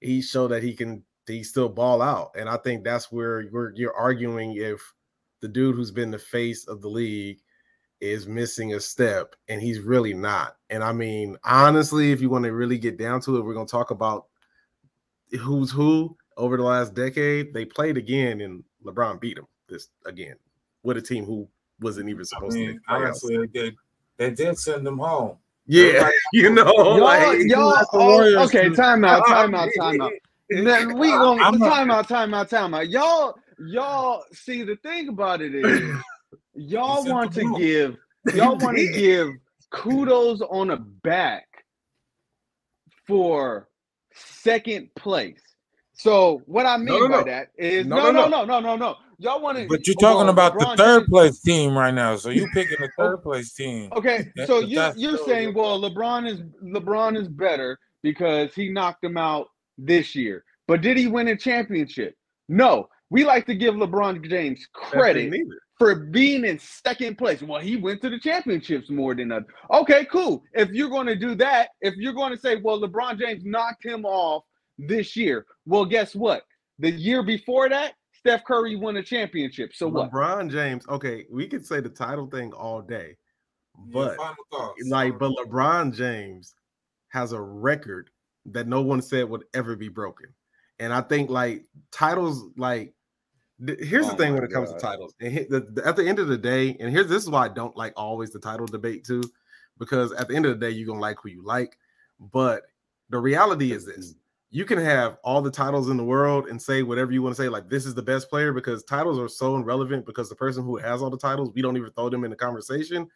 he 0.00 0.22
showed 0.22 0.48
that 0.48 0.62
he 0.62 0.74
can 0.74 1.02
he 1.26 1.42
still 1.42 1.68
ball 1.68 2.02
out. 2.02 2.32
And 2.36 2.48
I 2.48 2.56
think 2.58 2.84
that's 2.84 3.10
where 3.10 3.40
you're, 3.40 3.72
you're 3.74 3.94
arguing 3.94 4.56
if 4.56 4.80
the 5.40 5.48
dude 5.48 5.76
who's 5.76 5.90
been 5.90 6.10
the 6.10 6.18
face 6.18 6.66
of 6.66 6.80
the 6.80 6.88
league 6.88 7.38
is 8.00 8.26
missing 8.26 8.74
a 8.74 8.80
step, 8.80 9.34
and 9.48 9.62
he's 9.62 9.80
really 9.80 10.12
not. 10.12 10.56
And 10.68 10.84
I 10.84 10.92
mean, 10.92 11.36
honestly, 11.44 12.12
if 12.12 12.20
you 12.20 12.28
want 12.28 12.44
to 12.44 12.52
really 12.52 12.78
get 12.78 12.98
down 12.98 13.20
to 13.22 13.38
it, 13.38 13.44
we're 13.44 13.54
going 13.54 13.66
to 13.66 13.70
talk 13.70 13.90
about 13.90 14.26
who's 15.40 15.70
who 15.70 16.16
over 16.36 16.56
the 16.56 16.62
last 16.62 16.94
decade. 16.94 17.54
They 17.54 17.64
played 17.64 17.96
again, 17.96 18.40
and 18.42 18.62
LeBron 18.84 19.20
beat 19.20 19.38
him 19.38 19.46
this 19.68 19.88
again 20.04 20.36
with 20.82 20.98
a 20.98 21.02
team 21.02 21.24
who 21.24 21.48
wasn't 21.80 22.10
even 22.10 22.24
supposed 22.24 22.56
I 22.56 22.60
mean, 22.60 22.74
to. 22.74 22.80
Honestly, 22.88 23.38
they 23.38 23.46
did, 23.46 23.76
they 24.18 24.30
did 24.30 24.58
send 24.58 24.86
them 24.86 24.98
home. 24.98 25.38
Yeah, 25.66 26.10
you 26.34 26.50
know, 26.50 26.70
y'all, 26.74 27.00
like, 27.00 27.38
y'all, 27.44 27.86
oh, 27.94 28.44
okay, 28.44 28.68
time 28.74 29.04
out, 29.04 29.26
time 29.26 29.54
out, 29.54 29.70
time 29.78 30.00
out 30.02 30.12
now, 30.50 30.94
we 30.94 31.10
gonna 31.10 31.42
I'm 31.42 31.58
time 31.58 31.90
out, 31.90 32.08
time 32.08 32.34
out, 32.34 32.50
time 32.50 32.74
out. 32.74 32.88
Y'all, 32.88 33.34
y'all 33.58 34.24
see 34.32 34.62
the 34.62 34.76
thing 34.76 35.08
about 35.08 35.40
it 35.40 35.54
is 35.54 35.96
y'all 36.54 37.04
want 37.04 37.32
to 37.34 37.54
give 37.58 37.96
y'all 38.34 38.56
want 38.56 38.76
to 38.76 38.92
give 38.92 39.28
kudos 39.70 40.40
on 40.42 40.70
a 40.70 40.76
back 40.76 41.46
for 43.06 43.68
second 44.14 44.88
place. 44.96 45.40
So 45.96 46.42
what 46.46 46.66
I 46.66 46.76
mean 46.76 46.86
no, 46.86 46.98
no, 46.98 47.08
by 47.08 47.18
no. 47.18 47.24
that 47.24 47.48
is 47.56 47.86
no, 47.86 48.10
no, 48.10 48.28
no, 48.28 48.44
no, 48.44 48.60
no, 48.60 48.76
no, 48.76 48.96
Y'all 49.18 49.40
want 49.40 49.58
to, 49.58 49.66
but 49.68 49.86
you're 49.86 49.94
talking 49.96 50.28
about 50.28 50.54
LeBron 50.54 50.76
the 50.76 50.82
third 50.82 51.00
James. 51.00 51.10
place 51.10 51.40
team 51.40 51.78
right 51.78 51.94
now. 51.94 52.16
So 52.16 52.30
you 52.30 52.48
picking 52.52 52.78
the 52.80 52.90
third 52.98 53.22
place 53.22 53.52
team. 53.54 53.90
Okay, 53.94 54.26
so 54.46 54.58
you 54.58 54.82
you're 54.96 55.18
saying, 55.18 55.54
well, 55.54 55.80
LeBron 55.80 56.28
is 56.28 56.40
LeBron 56.64 57.16
is 57.16 57.28
better 57.28 57.78
because 58.02 58.52
he 58.54 58.70
knocked 58.70 59.04
him 59.04 59.16
out 59.16 59.46
this 59.78 60.14
year. 60.14 60.44
But 60.66 60.80
did 60.80 60.96
he 60.96 61.06
win 61.06 61.28
a 61.28 61.36
championship? 61.36 62.14
No. 62.48 62.88
We 63.10 63.24
like 63.24 63.46
to 63.46 63.54
give 63.54 63.74
LeBron 63.74 64.28
James 64.28 64.66
credit 64.72 65.32
for 65.78 65.94
being 65.94 66.44
in 66.44 66.58
second 66.58 67.16
place. 67.16 67.42
Well, 67.42 67.60
he 67.60 67.76
went 67.76 68.02
to 68.02 68.10
the 68.10 68.18
championships 68.18 68.90
more 68.90 69.14
than 69.14 69.30
others. 69.30 69.48
Okay, 69.72 70.04
cool. 70.06 70.42
If 70.52 70.70
you're 70.70 70.90
going 70.90 71.06
to 71.06 71.14
do 71.14 71.34
that, 71.36 71.68
if 71.80 71.94
you're 71.96 72.12
going 72.12 72.32
to 72.32 72.38
say, 72.38 72.56
well, 72.56 72.80
LeBron 72.80 73.18
James 73.20 73.44
knocked 73.44 73.84
him 73.84 74.04
off 74.04 74.42
this 74.78 75.14
year, 75.14 75.46
well, 75.66 75.84
guess 75.84 76.14
what? 76.14 76.42
The 76.80 76.90
year 76.90 77.22
before 77.22 77.68
that, 77.68 77.94
Steph 78.12 78.44
Curry 78.44 78.74
won 78.74 78.96
a 78.96 79.02
championship. 79.02 79.74
So 79.74 79.90
LeBron 79.90 79.92
what? 79.92 80.10
LeBron 80.12 80.50
James. 80.50 80.88
Okay, 80.88 81.26
we 81.30 81.46
could 81.46 81.64
say 81.64 81.80
the 81.80 81.90
title 81.90 82.26
thing 82.26 82.52
all 82.52 82.80
day, 82.80 83.16
but 83.92 84.16
yeah, 84.18 84.32
like, 84.88 85.18
but 85.18 85.30
LeBron 85.32 85.94
James 85.94 86.54
has 87.10 87.32
a 87.32 87.40
record 87.40 88.10
that 88.46 88.68
no 88.68 88.82
one 88.82 89.02
said 89.02 89.28
would 89.28 89.44
ever 89.54 89.76
be 89.76 89.88
broken. 89.88 90.26
And 90.78 90.92
I 90.92 91.00
think 91.00 91.30
like 91.30 91.64
titles, 91.90 92.50
like 92.56 92.94
th- 93.64 93.78
here's 93.80 94.06
oh 94.06 94.10
the 94.10 94.16
thing 94.16 94.34
when 94.34 94.44
it 94.44 94.52
comes 94.52 94.70
God. 94.70 94.78
to 94.78 94.86
titles. 94.86 95.14
And 95.20 95.32
hit 95.32 95.50
the, 95.50 95.60
the, 95.60 95.86
at 95.86 95.96
the 95.96 96.06
end 96.06 96.18
of 96.18 96.28
the 96.28 96.38
day, 96.38 96.76
and 96.80 96.90
here's 96.90 97.08
this 97.08 97.22
is 97.22 97.30
why 97.30 97.46
I 97.46 97.48
don't 97.48 97.76
like 97.76 97.92
always 97.96 98.30
the 98.30 98.40
title 98.40 98.66
debate 98.66 99.04
too, 99.04 99.22
because 99.78 100.12
at 100.12 100.28
the 100.28 100.36
end 100.36 100.46
of 100.46 100.58
the 100.58 100.66
day, 100.66 100.72
you're 100.72 100.86
gonna 100.86 101.00
like 101.00 101.18
who 101.22 101.30
you 101.30 101.44
like. 101.44 101.76
But 102.18 102.62
the 103.10 103.18
reality 103.18 103.72
is 103.72 103.86
this 103.86 104.14
you 104.50 104.64
can 104.64 104.78
have 104.78 105.18
all 105.24 105.42
the 105.42 105.50
titles 105.50 105.90
in 105.90 105.96
the 105.96 106.04
world 106.04 106.46
and 106.46 106.62
say 106.62 106.84
whatever 106.84 107.10
you 107.10 107.20
want 107.20 107.34
to 107.34 107.42
say, 107.42 107.48
like 107.48 107.68
this 107.68 107.84
is 107.84 107.92
the 107.92 108.02
best 108.02 108.30
player, 108.30 108.52
because 108.52 108.84
titles 108.84 109.18
are 109.18 109.28
so 109.28 109.56
irrelevant 109.56 110.06
because 110.06 110.28
the 110.28 110.36
person 110.36 110.62
who 110.62 110.76
has 110.76 111.02
all 111.02 111.10
the 111.10 111.18
titles, 111.18 111.50
we 111.54 111.60
don't 111.60 111.76
even 111.76 111.90
throw 111.90 112.08
them 112.08 112.22
in 112.22 112.30
the 112.30 112.36
conversation. 112.36 113.08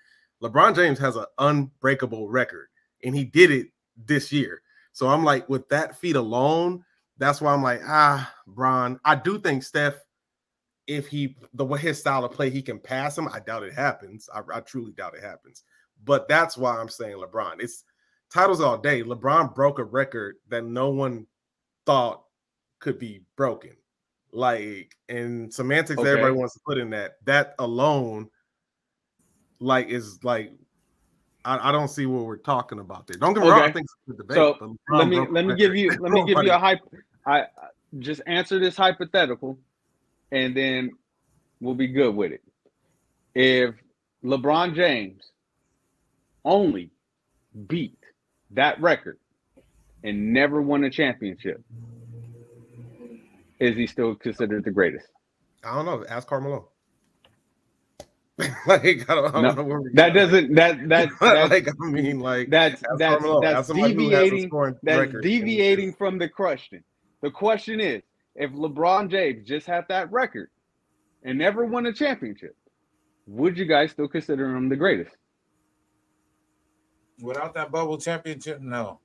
LeBron 0.42 0.74
James 0.74 0.98
has 0.98 1.14
an 1.14 1.26
unbreakable 1.38 2.28
record, 2.28 2.68
and 3.04 3.14
he 3.14 3.24
did 3.24 3.52
it 3.52 3.68
this 3.96 4.32
year. 4.32 4.62
So 4.98 5.06
I'm 5.06 5.22
like, 5.22 5.48
with 5.48 5.68
that 5.68 5.96
feat 5.96 6.16
alone, 6.16 6.84
that's 7.18 7.40
why 7.40 7.54
I'm 7.54 7.62
like, 7.62 7.82
ah, 7.86 8.34
Bron. 8.48 8.98
I 9.04 9.14
do 9.14 9.38
think 9.38 9.62
Steph, 9.62 9.94
if 10.88 11.06
he 11.06 11.36
the 11.54 11.64
way 11.64 11.78
his 11.78 12.00
style 12.00 12.24
of 12.24 12.32
play, 12.32 12.50
he 12.50 12.60
can 12.60 12.80
pass 12.80 13.16
him. 13.16 13.28
I 13.32 13.38
doubt 13.38 13.62
it 13.62 13.74
happens. 13.74 14.28
I, 14.34 14.40
I 14.52 14.58
truly 14.58 14.90
doubt 14.90 15.14
it 15.14 15.22
happens. 15.22 15.62
But 16.04 16.26
that's 16.26 16.56
why 16.56 16.76
I'm 16.76 16.88
saying 16.88 17.16
LeBron. 17.16 17.60
It's 17.60 17.84
titles 18.28 18.60
all 18.60 18.76
day. 18.76 19.04
LeBron 19.04 19.54
broke 19.54 19.78
a 19.78 19.84
record 19.84 20.34
that 20.48 20.64
no 20.64 20.90
one 20.90 21.28
thought 21.86 22.24
could 22.80 22.98
be 22.98 23.22
broken. 23.36 23.76
Like 24.32 24.96
and 25.08 25.54
semantics 25.54 26.00
okay. 26.00 26.10
everybody 26.10 26.34
wants 26.34 26.54
to 26.54 26.60
put 26.66 26.76
in 26.76 26.90
that. 26.90 27.18
That 27.24 27.54
alone, 27.60 28.30
like, 29.60 29.90
is 29.90 30.24
like 30.24 30.50
I, 31.48 31.70
I, 31.70 31.72
don't 31.72 31.88
see 31.88 32.04
what 32.04 32.26
we're 32.26 32.36
talking 32.36 32.78
about 32.78 33.06
there. 33.06 33.16
Don't 33.16 33.32
get 33.32 33.42
me 33.42 33.48
okay. 33.48 33.58
wrong. 33.58 33.70
I 33.70 33.72
think 33.72 33.86
it's 33.86 34.14
a 34.14 34.22
debate. 34.22 34.36
So 34.36 34.76
let 34.90 35.08
me 35.08 35.26
let 35.30 35.46
me 35.46 35.54
give 35.54 35.74
you 35.74 35.90
let 35.98 36.12
me 36.12 36.24
give 36.26 36.42
you 36.44 36.52
a 36.52 36.58
hype. 36.58 36.80
I 37.24 37.46
just 37.98 38.20
answer 38.26 38.58
this 38.58 38.76
hypothetical, 38.76 39.58
and 40.30 40.54
then 40.54 40.90
we'll 41.60 41.74
be 41.74 41.86
good 41.86 42.14
with 42.14 42.32
it. 42.32 42.42
If 43.34 43.74
LeBron 44.22 44.74
James 44.74 45.22
only 46.44 46.90
beat 47.66 47.98
that 48.50 48.78
record 48.80 49.18
and 50.04 50.34
never 50.34 50.60
won 50.60 50.84
a 50.84 50.90
championship, 50.90 51.62
is 53.58 53.74
he 53.74 53.86
still 53.86 54.14
considered 54.14 54.64
the 54.64 54.70
greatest? 54.70 55.06
I 55.64 55.74
don't 55.74 55.86
know. 55.86 56.04
Ask 56.10 56.28
Carmelo. 56.28 56.68
like 58.66 59.08
I 59.10 59.14
don't, 59.14 59.34
I 59.34 59.42
don't 59.42 59.42
No, 59.42 59.52
know 59.54 59.64
where 59.64 59.80
we 59.80 59.90
That 59.94 60.14
doesn't 60.14 60.54
that 60.56 60.88
that 60.88 61.10
like 61.50 61.68
I 61.68 61.86
mean 61.90 62.20
like 62.20 62.50
that's 62.50 62.82
as 62.84 63.00
that's 63.00 63.04
Carmelo, 63.04 63.40
that's 63.40 63.66
somebody 63.66 63.94
who 63.94 64.10
has 64.10 64.32
a 64.32 64.38
deviating 64.38 64.38
scoring 64.38 64.76
that's 64.82 65.12
deviating 65.20 65.94
from 65.94 66.18
the 66.18 66.28
question. 66.28 66.84
The 67.22 67.30
question 67.30 67.80
is, 67.80 68.02
if 68.36 68.52
LeBron 68.52 69.10
James 69.10 69.46
just 69.46 69.66
had 69.66 69.86
that 69.88 70.10
record 70.12 70.50
and 71.24 71.38
never 71.38 71.64
won 71.64 71.86
a 71.86 71.92
championship, 71.92 72.56
would 73.26 73.58
you 73.58 73.66
guys 73.66 73.92
still 73.92 74.08
consider 74.08 74.54
him 74.56 74.68
the 74.68 74.76
greatest? 74.76 75.16
Without 77.22 77.54
that 77.54 77.72
bubble 77.72 77.98
championship, 77.98 78.60
no. 78.60 79.00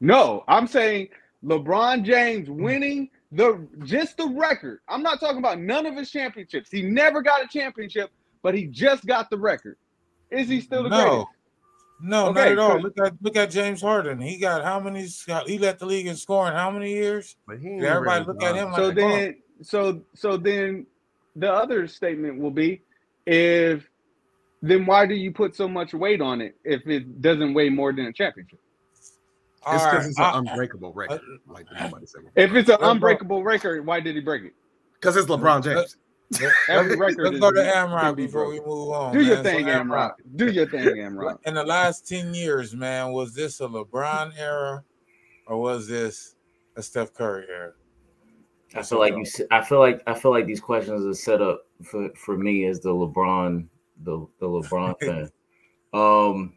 No, 0.00 0.44
I'm 0.48 0.66
saying 0.66 1.08
LeBron 1.44 2.04
James 2.04 2.48
winning 2.50 3.10
the 3.32 3.66
just 3.84 4.16
the 4.16 4.28
record. 4.28 4.80
I'm 4.88 5.02
not 5.02 5.20
talking 5.20 5.38
about 5.38 5.60
none 5.60 5.86
of 5.86 5.96
his 5.96 6.10
championships. 6.10 6.70
He 6.70 6.82
never 6.82 7.22
got 7.22 7.44
a 7.44 7.48
championship, 7.48 8.10
but 8.42 8.54
he 8.54 8.66
just 8.66 9.06
got 9.06 9.30
the 9.30 9.38
record. 9.38 9.76
Is 10.30 10.48
he 10.48 10.60
still 10.60 10.82
the 10.84 10.88
No. 10.88 10.96
greatest? 11.08 11.26
No, 12.04 12.26
Okay, 12.30 12.40
not 12.40 12.48
at 12.52 12.58
all. 12.58 12.80
Look 12.80 12.98
at 12.98 13.12
look 13.22 13.36
at 13.36 13.50
James 13.50 13.80
Harden. 13.80 14.18
He 14.20 14.38
got 14.38 14.64
how 14.64 14.80
many? 14.80 15.06
He 15.46 15.58
led 15.58 15.78
the 15.78 15.86
league 15.86 16.08
in 16.08 16.16
scoring 16.16 16.52
how 16.52 16.70
many 16.70 16.90
years? 16.90 17.36
But 17.46 17.58
he 17.60 17.68
Did 17.68 17.84
everybody 17.84 18.20
never 18.20 18.32
look 18.32 18.42
at 18.42 18.56
him 18.56 18.72
like 18.72 18.76
So 18.76 18.88
a 18.88 18.94
bum? 18.94 18.96
then, 18.96 19.36
so 19.62 20.02
so 20.14 20.36
then, 20.36 20.86
the 21.36 21.52
other 21.52 21.86
statement 21.86 22.40
will 22.40 22.50
be, 22.50 22.82
if 23.26 23.88
then 24.62 24.84
why 24.84 25.06
do 25.06 25.14
you 25.14 25.30
put 25.32 25.54
so 25.54 25.68
much 25.68 25.94
weight 25.94 26.20
on 26.20 26.40
it 26.40 26.56
if 26.64 26.84
it 26.88 27.20
doesn't 27.22 27.54
weigh 27.54 27.68
more 27.68 27.92
than 27.92 28.06
a 28.06 28.12
championship? 28.12 28.58
All 29.64 29.74
It's 29.76 29.84
because 29.84 29.98
right, 30.00 30.06
it's 30.08 30.18
an 30.18 30.24
I- 30.24 30.38
unbreakable 30.38 30.92
record, 30.92 31.20
uh, 31.20 31.52
like 31.52 31.66
nobody 31.80 32.06
said. 32.06 32.22
If 32.34 32.52
it's 32.54 32.68
an 32.68 32.78
unbreakable 32.80 33.44
record, 33.44 33.86
why 33.86 34.00
did 34.00 34.16
he 34.16 34.20
break 34.20 34.42
it? 34.42 34.54
Because 34.94 35.16
it's 35.16 35.28
LeBron 35.28 35.62
James. 35.62 35.96
Every 36.68 36.96
record 36.96 37.24
Let's 37.24 37.40
go 37.40 37.50
to 37.52 37.62
can 37.62 37.88
Amrock 37.88 38.16
before 38.16 38.48
we 38.48 38.60
move 38.60 38.90
on. 38.90 39.12
Do 39.12 39.20
your 39.22 39.36
man. 39.36 39.44
So 39.44 39.50
thing, 39.50 39.66
Amrock. 39.66 40.14
Do 40.36 40.50
your 40.50 40.66
thing, 40.66 40.86
Amrock. 40.86 41.38
In 41.46 41.54
the 41.54 41.64
last 41.64 42.08
10 42.08 42.34
years, 42.34 42.74
man, 42.74 43.12
was 43.12 43.34
this 43.34 43.60
a 43.60 43.66
LeBron 43.66 44.32
era 44.38 44.84
or 45.46 45.60
was 45.60 45.86
this 45.88 46.36
a 46.76 46.82
Steph 46.82 47.12
Curry 47.14 47.44
era? 47.48 47.72
I 48.74 48.82
feel 48.82 48.98
like 48.98 49.14
you. 49.14 49.22
s- 49.22 49.42
I 49.50 49.62
feel 49.62 49.80
like 49.80 50.02
I 50.06 50.14
feel 50.14 50.30
like 50.30 50.46
these 50.46 50.60
questions 50.60 51.04
are 51.04 51.12
set 51.12 51.42
up 51.42 51.66
for 51.84 52.08
for 52.16 52.38
me 52.38 52.64
as 52.64 52.80
the 52.80 52.88
LeBron, 52.88 53.66
the 54.02 54.26
the 54.38 54.46
LeBron 54.46 54.94
fan. 55.00 55.30
Um, 55.92 56.54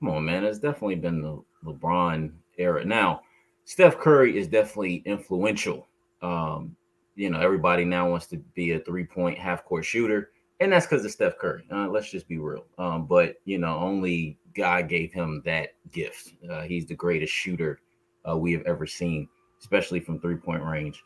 come 0.00 0.10
on, 0.10 0.24
man. 0.26 0.44
It's 0.44 0.58
definitely 0.58 0.96
been 0.96 1.22
the 1.22 1.42
LeBron 1.64 2.32
era. 2.58 2.84
Now, 2.84 3.22
Steph 3.64 3.96
Curry 3.96 4.36
is 4.36 4.46
definitely 4.46 4.96
influential. 5.06 5.88
Um, 6.20 6.76
you 7.16 7.30
know, 7.30 7.40
everybody 7.40 7.84
now 7.84 8.08
wants 8.08 8.26
to 8.28 8.36
be 8.54 8.72
a 8.72 8.80
three 8.80 9.04
point 9.04 9.38
half 9.38 9.64
court 9.64 9.84
shooter, 9.84 10.30
and 10.60 10.72
that's 10.72 10.86
because 10.86 11.04
of 11.04 11.10
Steph 11.10 11.38
Curry. 11.38 11.64
Uh, 11.72 11.88
let's 11.88 12.10
just 12.10 12.28
be 12.28 12.38
real. 12.38 12.66
Um, 12.78 13.06
but 13.06 13.36
you 13.44 13.58
know, 13.58 13.76
only 13.78 14.38
God 14.54 14.88
gave 14.88 15.12
him 15.12 15.42
that 15.44 15.70
gift. 15.92 16.32
Uh, 16.48 16.62
he's 16.62 16.86
the 16.86 16.94
greatest 16.94 17.32
shooter 17.32 17.80
uh, 18.28 18.36
we 18.36 18.52
have 18.52 18.62
ever 18.62 18.86
seen, 18.86 19.28
especially 19.60 19.98
from 19.98 20.20
three 20.20 20.36
point 20.36 20.62
range. 20.62 21.02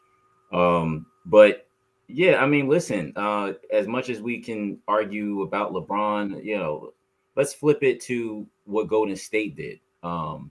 Um, 0.52 1.06
but 1.26 1.66
yeah, 2.08 2.42
I 2.42 2.46
mean, 2.46 2.68
listen, 2.68 3.12
uh, 3.14 3.52
as 3.72 3.86
much 3.86 4.08
as 4.08 4.20
we 4.20 4.40
can 4.40 4.78
argue 4.88 5.42
about 5.42 5.72
LeBron, 5.72 6.44
you 6.44 6.56
know, 6.56 6.92
let's 7.36 7.54
flip 7.54 7.82
it 7.82 8.00
to 8.02 8.46
what 8.64 8.88
Golden 8.88 9.16
State 9.16 9.56
did. 9.56 9.78
Um, 10.02 10.50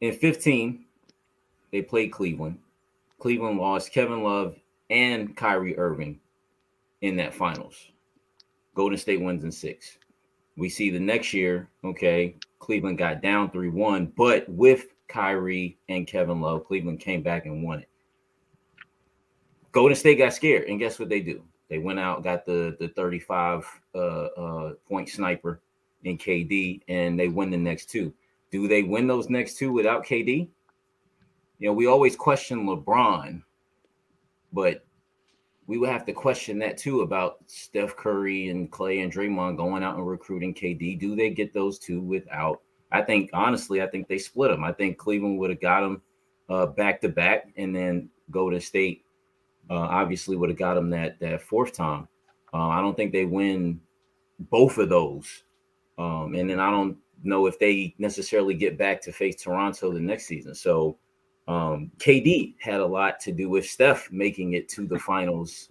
in 0.00 0.12
15, 0.12 0.84
they 1.70 1.82
played 1.82 2.10
Cleveland. 2.12 2.58
Cleveland 3.18 3.58
lost 3.58 3.92
Kevin 3.92 4.22
Love 4.22 4.56
and 4.90 5.36
Kyrie 5.36 5.78
Irving 5.78 6.20
in 7.00 7.16
that 7.16 7.34
finals. 7.34 7.76
Golden 8.74 8.98
State 8.98 9.20
wins 9.20 9.44
in 9.44 9.50
six. 9.50 9.98
We 10.56 10.68
see 10.68 10.90
the 10.90 11.00
next 11.00 11.34
year, 11.34 11.68
okay, 11.84 12.36
Cleveland 12.58 12.98
got 12.98 13.22
down 13.22 13.50
3 13.50 13.68
1, 13.68 14.12
but 14.16 14.48
with 14.48 14.86
Kyrie 15.08 15.78
and 15.88 16.06
Kevin 16.06 16.40
Love, 16.40 16.66
Cleveland 16.66 17.00
came 17.00 17.22
back 17.22 17.46
and 17.46 17.62
won 17.62 17.80
it. 17.80 17.88
Golden 19.72 19.96
State 19.96 20.18
got 20.18 20.32
scared, 20.32 20.68
and 20.68 20.78
guess 20.78 20.98
what 20.98 21.08
they 21.08 21.20
do? 21.20 21.42
They 21.68 21.78
went 21.78 21.98
out, 21.98 22.22
got 22.22 22.46
the 22.46 22.76
the 22.80 22.88
35 22.88 23.66
uh, 23.94 23.98
uh, 23.98 24.72
point 24.88 25.08
sniper 25.08 25.60
in 26.04 26.16
KD, 26.16 26.80
and 26.88 27.18
they 27.18 27.28
win 27.28 27.50
the 27.50 27.56
next 27.56 27.90
two. 27.90 28.12
Do 28.50 28.68
they 28.68 28.82
win 28.82 29.06
those 29.06 29.28
next 29.28 29.58
two 29.58 29.72
without 29.72 30.06
KD? 30.06 30.48
You 31.58 31.68
know, 31.68 31.72
we 31.72 31.86
always 31.86 32.16
question 32.16 32.66
LeBron, 32.66 33.42
but 34.52 34.84
we 35.66 35.78
would 35.78 35.88
have 35.88 36.04
to 36.06 36.12
question 36.12 36.58
that 36.60 36.76
too 36.76 37.00
about 37.00 37.38
Steph 37.46 37.96
Curry 37.96 38.50
and 38.50 38.70
Klay 38.70 39.02
and 39.02 39.12
Draymond 39.12 39.56
going 39.56 39.82
out 39.82 39.96
and 39.96 40.06
recruiting 40.06 40.54
KD. 40.54 40.98
Do 40.98 41.16
they 41.16 41.30
get 41.30 41.52
those 41.52 41.78
two 41.78 42.00
without? 42.00 42.60
I 42.92 43.02
think 43.02 43.30
honestly, 43.32 43.82
I 43.82 43.86
think 43.86 44.06
they 44.06 44.18
split 44.18 44.50
them. 44.50 44.64
I 44.64 44.72
think 44.72 44.98
Cleveland 44.98 45.38
would 45.38 45.50
have 45.50 45.60
got 45.60 45.80
them 45.80 46.02
uh, 46.48 46.66
back 46.66 47.00
to 47.00 47.08
back, 47.08 47.52
and 47.56 47.74
then 47.74 48.08
Golden 48.30 48.60
State 48.60 49.04
uh, 49.70 49.74
obviously 49.74 50.36
would 50.36 50.50
have 50.50 50.58
got 50.58 50.74
them 50.74 50.90
that 50.90 51.18
that 51.20 51.42
fourth 51.42 51.72
time. 51.72 52.06
Uh, 52.54 52.68
I 52.68 52.80
don't 52.80 52.96
think 52.96 53.12
they 53.12 53.24
win 53.24 53.80
both 54.38 54.78
of 54.78 54.88
those, 54.88 55.42
um, 55.98 56.34
and 56.34 56.48
then 56.48 56.60
I 56.60 56.70
don't 56.70 56.96
know 57.24 57.46
if 57.46 57.58
they 57.58 57.94
necessarily 57.98 58.54
get 58.54 58.78
back 58.78 59.00
to 59.02 59.12
face 59.12 59.42
Toronto 59.42 59.92
the 59.92 60.00
next 60.00 60.26
season. 60.26 60.54
So 60.54 60.98
um, 61.48 61.90
KD 61.98 62.56
had 62.60 62.80
a 62.80 62.86
lot 62.86 63.20
to 63.20 63.32
do 63.32 63.48
with 63.48 63.68
Steph 63.68 64.10
making 64.10 64.54
it 64.54 64.68
to 64.70 64.86
the 64.86 64.98
finals 64.98 65.70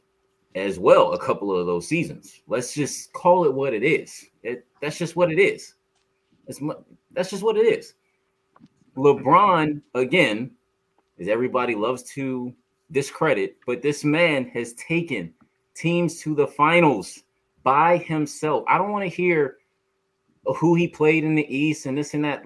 as 0.55 0.79
well. 0.79 1.13
A 1.13 1.19
couple 1.19 1.55
of 1.55 1.65
those 1.65 1.87
seasons. 1.87 2.41
Let's 2.47 2.73
just 2.73 3.11
call 3.13 3.45
it 3.45 3.53
what 3.53 3.73
it 3.73 3.83
is. 3.83 4.25
It, 4.43 4.65
that's 4.81 4.97
just 4.97 5.15
what 5.15 5.31
it 5.31 5.39
is. 5.39 5.75
It's, 6.47 6.61
that's 7.11 7.29
just 7.29 7.43
what 7.43 7.57
it 7.57 7.65
is. 7.65 7.93
LeBron 8.95 9.81
again, 9.93 10.51
as 11.19 11.27
everybody 11.27 11.75
loves 11.75 12.03
to 12.13 12.53
discredit, 12.91 13.57
but 13.65 13.81
this 13.81 14.03
man 14.03 14.45
has 14.49 14.73
taken 14.73 15.33
teams 15.73 16.21
to 16.21 16.33
the 16.33 16.47
finals 16.47 17.23
by 17.63 17.97
himself. 17.97 18.63
I 18.67 18.77
don't 18.77 18.91
want 18.91 19.03
to 19.03 19.13
hear 19.13 19.57
who 20.57 20.75
he 20.75 20.87
played 20.87 21.23
in 21.23 21.35
the 21.35 21.55
East 21.55 21.85
and 21.85 21.97
this 21.97 22.13
and 22.13 22.23
that. 22.23 22.43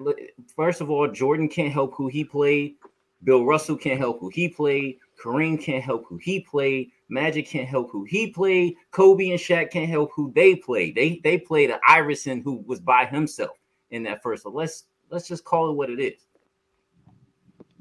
First 0.56 0.80
of 0.80 0.90
all, 0.90 1.06
Jordan 1.06 1.48
can't 1.48 1.72
help 1.72 1.94
who 1.94 2.08
he 2.08 2.24
played. 2.24 2.76
Bill 3.24 3.44
Russell 3.44 3.76
can't 3.76 3.98
help 3.98 4.20
who 4.20 4.28
he 4.28 4.48
played. 4.48 4.98
Kareem 5.22 5.60
can't 5.60 5.84
help 5.84 6.06
who 6.08 6.16
he 6.16 6.40
played. 6.40 6.90
Magic 7.08 7.46
can't 7.46 7.68
help 7.68 7.90
who 7.90 8.04
he 8.04 8.30
played. 8.30 8.74
Kobe 8.90 9.30
and 9.30 9.38
Shaq 9.38 9.70
can't 9.70 9.90
help 9.90 10.10
who 10.14 10.32
they 10.34 10.54
played. 10.54 10.94
They 10.94 11.20
they 11.22 11.38
played 11.38 11.70
an 11.70 11.80
Iverson 11.86 12.40
who 12.40 12.64
was 12.66 12.80
by 12.80 13.04
himself 13.04 13.56
in 13.90 14.02
that 14.04 14.22
first. 14.22 14.44
So 14.44 14.50
let's 14.50 14.84
let's 15.10 15.28
just 15.28 15.44
call 15.44 15.70
it 15.70 15.74
what 15.74 15.90
it 15.90 16.00
is. 16.00 16.26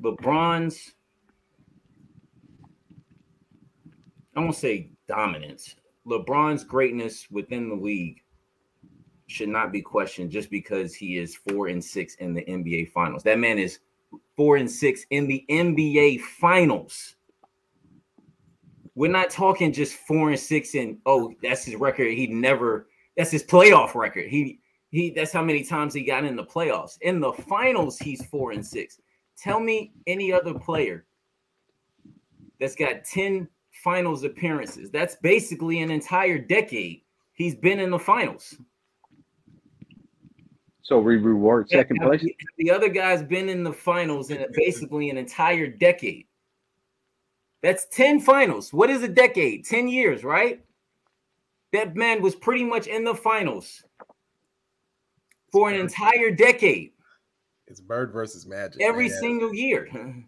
LeBron's 0.02 0.94
I 4.36 4.42
won't 4.42 4.56
say 4.56 4.92
dominance. 5.08 5.76
LeBron's 6.06 6.64
greatness 6.64 7.28
within 7.30 7.70
the 7.70 7.76
league 7.76 8.22
should 9.28 9.50
not 9.50 9.72
be 9.72 9.82
questioned 9.82 10.32
just 10.32 10.50
because 10.50 10.96
he 10.96 11.18
is 11.18 11.36
four 11.36 11.68
and 11.68 11.84
six 11.84 12.16
in 12.16 12.34
the 12.34 12.44
NBA 12.46 12.92
finals. 12.92 13.22
That 13.24 13.38
man 13.38 13.60
is 13.60 13.80
four 14.36 14.58
and 14.58 14.70
six 14.70 15.06
in 15.10 15.28
the 15.28 15.46
NBA 15.50 16.22
finals. 16.22 17.16
We're 18.96 19.12
not 19.12 19.30
talking 19.30 19.72
just 19.72 19.94
four 19.94 20.30
and 20.30 20.40
six 20.40 20.76
and 20.76 20.98
oh, 21.06 21.34
that's 21.42 21.66
his 21.66 21.76
record. 21.76 22.14
He 22.14 22.28
never 22.28 22.88
that's 23.16 23.32
his 23.32 23.44
playoff 23.44 23.96
record. 23.96 24.28
He 24.28 24.60
he 24.92 25.12
that's 25.12 25.32
how 25.32 25.44
many 25.44 25.64
times 25.64 25.94
he 25.94 26.04
got 26.04 26.26
in 26.26 26.36
the 26.36 26.44
playoffs. 26.44 26.98
In 27.02 27.20
the 27.20 27.34
finals, 27.34 27.98
he's 28.00 28.26
four 28.26 28.52
and 28.52 28.66
six. 28.66 29.00
Tell 29.38 29.60
me 29.60 29.94
any 30.08 30.34
other 30.34 30.54
player 30.54 31.06
that's 32.60 32.76
got 32.76 33.06
10 33.06 33.48
finals 33.84 34.24
appearances. 34.24 34.92
That's 34.92 35.16
basically 35.16 35.82
an 35.82 35.92
entire 35.92 36.38
decade. 36.38 37.02
He's 37.34 37.56
been 37.56 37.80
in 37.80 37.90
the 37.90 38.00
finals. 38.00 38.58
So 40.90 40.98
we 40.98 41.18
reward 41.18 41.70
second 41.70 41.98
Have 41.98 42.10
place. 42.10 42.22
The, 42.22 42.36
the 42.58 42.72
other 42.72 42.90
guy's 42.90 43.22
been 43.22 43.48
in 43.48 43.64
the 43.64 43.72
finals 43.72 44.32
in 44.32 44.44
basically 44.54 45.12
an 45.12 45.18
entire 45.18 45.68
decade. 45.68 46.26
That's 47.62 47.86
10 47.92 48.22
finals. 48.22 48.74
What 48.74 48.90
is 48.90 49.04
a 49.04 49.08
decade? 49.08 49.66
10 49.66 49.88
years, 49.88 50.24
right? 50.24 50.62
That 51.74 51.96
man 51.96 52.24
was 52.24 52.34
pretty 52.34 52.64
much 52.64 52.88
in 52.88 53.04
the 53.04 53.14
finals 53.14 53.84
for 55.52 55.70
an 55.70 55.76
entire 55.76 56.32
decade, 56.32 56.94
It's 57.68 57.80
Bird 57.80 58.12
versus 58.12 58.48
Magic. 58.48 58.82
every 58.82 59.10
man. 59.10 59.20
single 59.20 59.54
year. 59.54 59.90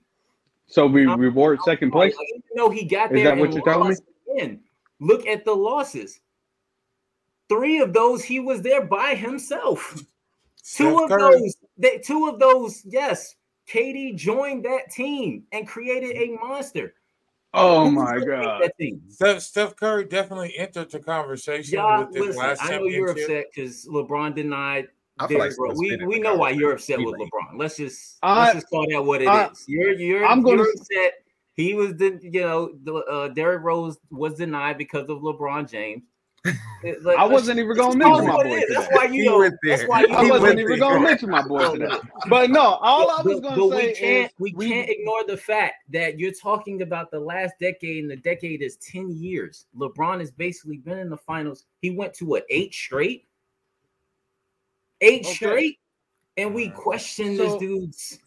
So 0.68 0.88
we 0.88 1.06
reward 1.06 1.60
second 1.66 1.92
place. 1.92 2.14
Even 2.30 2.42
though 2.56 2.70
he 2.70 2.86
got 2.86 3.12
Is 3.12 3.16
there 3.24 3.36
that 3.36 3.38
what 3.38 3.52
you're 3.52 3.62
telling 3.62 3.90
me? 3.90 3.96
again, 4.34 4.62
look 5.02 5.28
at 5.28 5.44
the 5.44 5.54
losses. 5.54 6.22
Three 7.50 7.80
of 7.80 7.92
those 7.92 8.24
he 8.24 8.40
was 8.40 8.62
there 8.62 8.82
by 8.86 9.16
himself. 9.16 10.02
Steph 10.62 10.88
two 10.88 11.04
of 11.04 11.10
Curry. 11.10 11.40
those, 11.40 11.56
they, 11.78 11.98
two 12.00 12.28
of 12.28 12.40
those, 12.40 12.84
yes. 12.86 13.36
KD 13.70 14.16
joined 14.16 14.66
that 14.66 14.92
team 14.92 15.44
and 15.52 15.68
created 15.68 16.16
a 16.18 16.36
monster. 16.36 16.94
Oh 17.54 17.86
Who's 17.86 17.96
my 17.96 18.20
god. 18.20 18.62
that? 18.80 19.02
Steph, 19.10 19.42
Steph 19.42 19.76
Curry 19.76 20.06
definitely 20.06 20.58
entered 20.58 20.90
the 20.92 21.00
conversation 21.00 21.76
Y'all, 21.80 22.06
with 22.06 22.14
this 22.14 22.26
listen, 22.28 22.42
last 22.42 22.64
I 22.64 22.78
know 22.78 22.86
you're 22.86 23.12
upset 23.12 23.46
because 23.54 23.86
LeBron 23.88 24.36
denied 24.36 24.88
I 25.20 25.28
feel 25.28 25.40
like 25.40 25.52
Derrick 25.58 25.78
We 25.78 25.98
we 26.06 26.20
know 26.20 26.36
why 26.36 26.52
you're 26.52 26.72
upset 26.72 27.00
with 27.00 27.16
LeBron. 27.16 27.58
Let's 27.58 27.78
just 27.78 28.18
I- 28.24 28.46
let's 28.46 28.54
just 28.56 28.70
call 28.70 28.88
that 28.90 29.04
what 29.04 29.22
it 29.22 29.26
is. 29.26 29.30
I- 29.30 29.50
You're 29.68 29.94
you're 29.94 30.26
I'm 30.26 30.42
gonna 30.42 30.58
you're 30.58 30.70
upset. 30.72 31.14
He 31.54 31.74
was 31.74 31.96
the 31.98 32.18
you 32.24 32.42
know 32.42 32.72
the 32.84 32.94
uh, 32.96 33.28
Derrick 33.30 33.64
Rose 33.64 33.98
was 34.10 34.36
denied 34.36 34.78
because 34.78 35.10
of 35.10 35.20
LeBron 35.20 35.70
James. 35.70 36.04
It- 36.84 37.04
like, 37.04 37.18
I 37.18 37.26
wasn't 37.26 37.60
even 37.60 37.78
gonna 37.78 37.96
mention 37.96 38.26
my 38.26 38.44
boy. 38.44 38.62
That's 38.70 38.88
why 38.96 39.04
you 39.06 39.12
He 39.12 39.26
know. 39.26 39.38
went 39.40 39.56
That's 39.64 39.82
there. 39.82 39.88
why 39.88 40.02
you 40.02 40.08
I 40.16 40.24
wasn't 40.30 40.60
even 40.60 40.68
there. 40.72 40.78
gonna 40.80 41.00
mention 41.00 41.30
my 41.30 41.42
boy 41.44 41.72
today. 41.72 41.96
But 42.28 42.50
no, 42.50 42.62
all 42.62 43.12
I 43.12 43.22
was 43.22 43.40
gonna 43.40 43.56
but 43.56 43.70
say 43.70 43.88
we 43.88 43.94
can't 43.94 44.32
is 44.32 44.36
we, 44.40 44.52
can't 44.68 44.90
ignore 44.90 45.24
the 45.28 45.38
fact 45.38 45.76
that 45.92 46.18
you're 46.20 46.32
talking 46.32 46.82
about 46.82 47.12
the 47.12 47.20
last 47.20 47.54
decade, 47.60 48.02
and 48.04 48.10
the 48.12 48.16
decade 48.16 48.64
is 48.64 48.78
10 48.78 49.12
years. 49.12 49.68
LeBron 49.78 50.20
has 50.20 50.32
basically 50.32 50.78
been 50.78 50.98
in 50.98 51.10
the 51.12 51.18
finals. 51.18 51.66
He 51.82 51.92
went 51.92 52.14
to 52.16 52.26
what 52.26 52.46
eight 52.50 52.74
straight? 52.74 53.28
Eight 55.02 55.26
Okay. 55.26 55.34
straight, 55.34 55.80
and 56.38 56.54
we 56.56 56.70
question 56.70 57.38
So, 57.38 57.44
this 57.44 57.56
dude's 57.58 58.20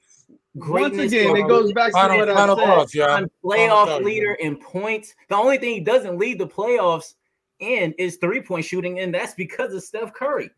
once 0.55 0.97
again, 0.97 1.37
it 1.37 1.49
goes 1.49 1.73
back 1.73 1.87
to 1.87 1.93
Final, 1.93 2.19
what 2.19 2.29
I 2.29 2.35
final 2.35 2.57
said. 2.57 2.65
thoughts, 2.67 2.95
y'all. 2.95 3.11
on 3.11 3.31
playoff 3.45 3.87
thoughts, 3.87 4.05
leader 4.05 4.37
man. 4.41 4.53
in 4.53 4.57
points. 4.57 5.15
The 5.29 5.35
only 5.37 5.59
thing 5.59 5.71
he 5.75 5.81
doesn't 5.81 6.17
lead 6.19 6.39
the 6.39 6.47
playoffs 6.47 7.15
in 7.65 7.93
is 7.99 8.17
three 8.17 8.41
point 8.41 8.65
shooting, 8.65 9.01
and 9.01 9.15
that's 9.15 9.35
because 9.35 9.75
of 9.75 9.83
Steph 9.83 10.13
Curry. 10.13 10.51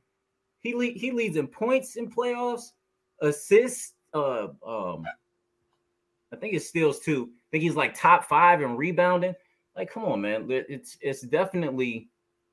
He 0.61 0.75
lead, 0.75 0.97
he 0.97 1.13
leads 1.13 1.37
in 1.37 1.47
points 1.47 1.97
in 1.97 2.11
playoffs, 2.11 2.73
assists. 3.21 3.95
Uh, 4.13 4.49
um, 4.67 5.05
I 6.33 6.37
think 6.37 6.55
it's 6.55 6.69
steals 6.69 7.01
too. 7.01 7.31
I 7.33 7.47
think 7.51 7.63
he's 7.63 7.77
like 7.77 7.95
top 7.95 8.25
five 8.25 8.63
in 8.63 8.77
rebounding. 8.77 9.35
Like, 9.77 9.93
come 9.93 10.05
on, 10.05 10.21
man. 10.23 10.47
It's 10.51 10.97
it's 11.01 11.21
definitely 11.23 12.09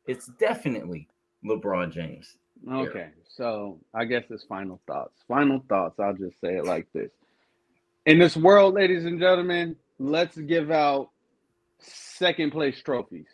it's 0.06 0.28
definitely 0.39 1.08
LeBron 1.46 1.92
James. 1.92 2.38
Okay, 2.72 3.10
so 3.28 3.80
I 3.94 4.06
guess 4.06 4.24
it's 4.30 4.44
final 4.44 4.80
thoughts. 4.88 5.24
Final 5.28 5.63
thoughts. 5.68 6.00
I'll 6.00 6.13
just 6.13 6.39
say 6.39 6.56
it 6.56 6.66
like 6.66 6.88
this. 6.94 7.12
In 8.06 8.20
this 8.20 8.38
world, 8.38 8.76
ladies 8.76 9.06
and 9.06 9.20
gentlemen, 9.20 9.76
let's 10.00 10.38
give 10.38 10.72
out 10.72 11.10
second 11.80 12.52
place 12.52 12.82
trophies 12.82 13.28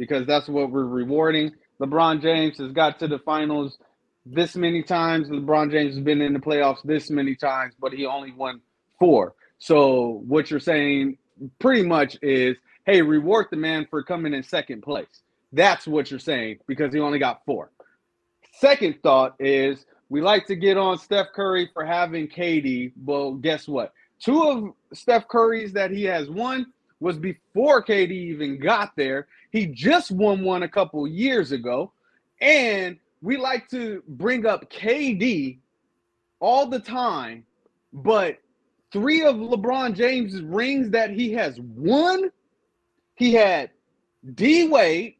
because 0.00 0.26
that's 0.26 0.48
what 0.48 0.70
we're 0.70 0.86
rewarding. 0.86 1.52
LeBron 1.78 2.22
James 2.22 2.56
has 2.56 2.72
got 2.72 2.98
to 3.00 3.06
the 3.06 3.18
finals 3.18 3.76
this 4.24 4.56
many 4.56 4.82
times. 4.82 5.28
LeBron 5.28 5.70
James 5.70 5.94
has 5.94 6.02
been 6.02 6.22
in 6.22 6.32
the 6.32 6.38
playoffs 6.38 6.82
this 6.82 7.10
many 7.10 7.34
times, 7.34 7.74
but 7.78 7.92
he 7.92 8.06
only 8.06 8.32
won 8.32 8.62
four. 8.98 9.34
So 9.58 10.22
what 10.26 10.50
you're 10.50 10.58
saying 10.58 11.18
pretty 11.58 11.86
much 11.86 12.16
is, 12.22 12.56
hey, 12.86 13.02
reward 13.02 13.48
the 13.50 13.58
man 13.58 13.86
for 13.90 14.02
coming 14.02 14.32
in 14.32 14.42
second 14.42 14.82
place. 14.82 15.20
That's 15.52 15.86
what 15.86 16.10
you're 16.10 16.18
saying 16.18 16.60
because 16.66 16.94
he 16.94 17.00
only 17.00 17.18
got 17.18 17.44
four. 17.44 17.70
Second 18.58 19.02
thought 19.02 19.34
is 19.38 19.84
we 20.08 20.22
like 20.22 20.46
to 20.46 20.56
get 20.56 20.78
on 20.78 20.96
Steph 20.96 21.26
Curry 21.34 21.68
for 21.74 21.84
having 21.84 22.26
KD. 22.26 22.92
Well, 23.04 23.34
guess 23.34 23.68
what? 23.68 23.92
Two 24.18 24.42
of 24.44 24.96
Steph 24.96 25.28
Curry's 25.28 25.74
that 25.74 25.90
he 25.90 26.04
has 26.04 26.30
won 26.30 26.72
was 27.00 27.16
before 27.16 27.82
KD 27.82 28.10
even 28.10 28.58
got 28.60 28.94
there. 28.96 29.26
He 29.50 29.66
just 29.66 30.10
won 30.10 30.42
one 30.44 30.62
a 30.62 30.68
couple 30.68 31.06
years 31.08 31.50
ago. 31.52 31.92
And 32.40 32.98
we 33.22 33.36
like 33.36 33.68
to 33.70 34.02
bring 34.06 34.46
up 34.46 34.70
KD 34.70 35.58
all 36.40 36.66
the 36.66 36.78
time, 36.78 37.44
but 37.92 38.38
three 38.92 39.22
of 39.24 39.36
LeBron 39.36 39.94
James's 39.94 40.42
rings 40.42 40.90
that 40.90 41.10
he 41.10 41.32
has 41.32 41.58
won, 41.60 42.30
he 43.16 43.34
had 43.34 43.70
D 44.34 44.68
Wade 44.68 45.16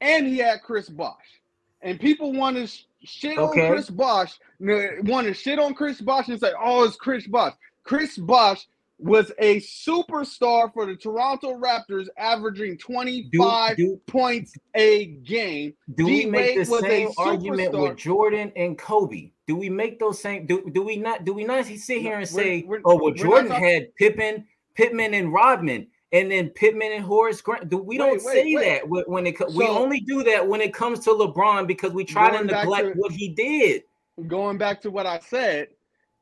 and 0.00 0.26
he 0.26 0.38
had 0.38 0.62
Chris 0.62 0.88
Bosh. 0.88 1.40
And 1.82 2.00
people 2.00 2.32
want 2.32 2.56
to 2.56 2.66
sh- 2.66 2.84
shit 3.02 3.38
Okay. 3.38 3.66
on 3.66 3.72
Chris 3.72 3.90
Bosh, 3.90 4.38
want 4.60 5.26
to 5.26 5.34
shit 5.34 5.58
on 5.58 5.74
Chris 5.74 6.00
Bosh 6.00 6.28
and 6.28 6.40
say, 6.40 6.52
oh, 6.58 6.84
it's 6.84 6.96
Chris 6.96 7.26
Bosh. 7.26 7.52
Chris 7.84 8.16
Bosh 8.16 8.66
was 9.02 9.32
a 9.38 9.56
superstar 9.60 10.72
for 10.72 10.86
the 10.86 10.94
Toronto 10.96 11.58
Raptors, 11.58 12.06
averaging 12.16 12.78
25 12.78 13.76
do, 13.76 14.00
points 14.06 14.54
a 14.74 15.06
game. 15.24 15.74
do 15.96 16.06
we 16.06 16.24
D-Wade 16.24 16.66
the 16.66 16.70
was 16.70 16.82
a 16.84 16.88
same 16.88 17.08
argument 17.18 17.72
with 17.72 17.96
Jordan 17.96 18.52
and 18.56 18.78
Kobe? 18.78 19.30
Do 19.46 19.56
we 19.56 19.68
make 19.68 19.98
those 19.98 20.20
same? 20.20 20.46
Do, 20.46 20.70
do 20.72 20.82
we 20.82 20.96
not? 20.96 21.24
Do 21.24 21.32
we 21.32 21.44
not 21.44 21.64
sit 21.66 22.00
here 22.00 22.18
and 22.18 22.30
We're- 22.32 22.60
say, 22.60 22.62
we're- 22.66 22.82
"Oh, 22.84 22.96
well, 23.02 23.12
Jordan 23.12 23.48
talk- 23.50 23.60
had 23.60 23.94
Pippen, 23.96 24.46
Pittman, 24.76 25.14
and 25.14 25.32
Rodman, 25.32 25.88
and 26.12 26.30
then 26.30 26.50
Pippen 26.50 26.80
and 26.82 27.02
Horace 27.04 27.40
Grant"? 27.40 27.68
Do 27.68 27.78
we 27.78 27.98
don't 27.98 28.12
Wait, 28.12 28.22
wait, 28.24 28.32
say 28.34 28.54
wait. 28.54 28.64
that 28.64 28.88
when- 29.08 29.26
it 29.26 29.32
co- 29.32 29.50
we 29.56 29.66
only 29.66 30.00
do 30.00 30.22
that 30.22 30.46
when 30.46 30.60
it 30.60 30.72
comes 30.72 31.00
to 31.00 31.10
LeBron 31.10 31.66
because 31.66 31.92
we 31.92 32.04
try 32.04 32.30
to 32.36 32.44
neglect 32.44 32.94
to- 32.94 33.00
what 33.00 33.10
he 33.12 33.30
did. 33.30 33.82
Going 34.28 34.58
back 34.58 34.80
to 34.82 34.90
what 34.90 35.06
I 35.06 35.18
said, 35.18 35.68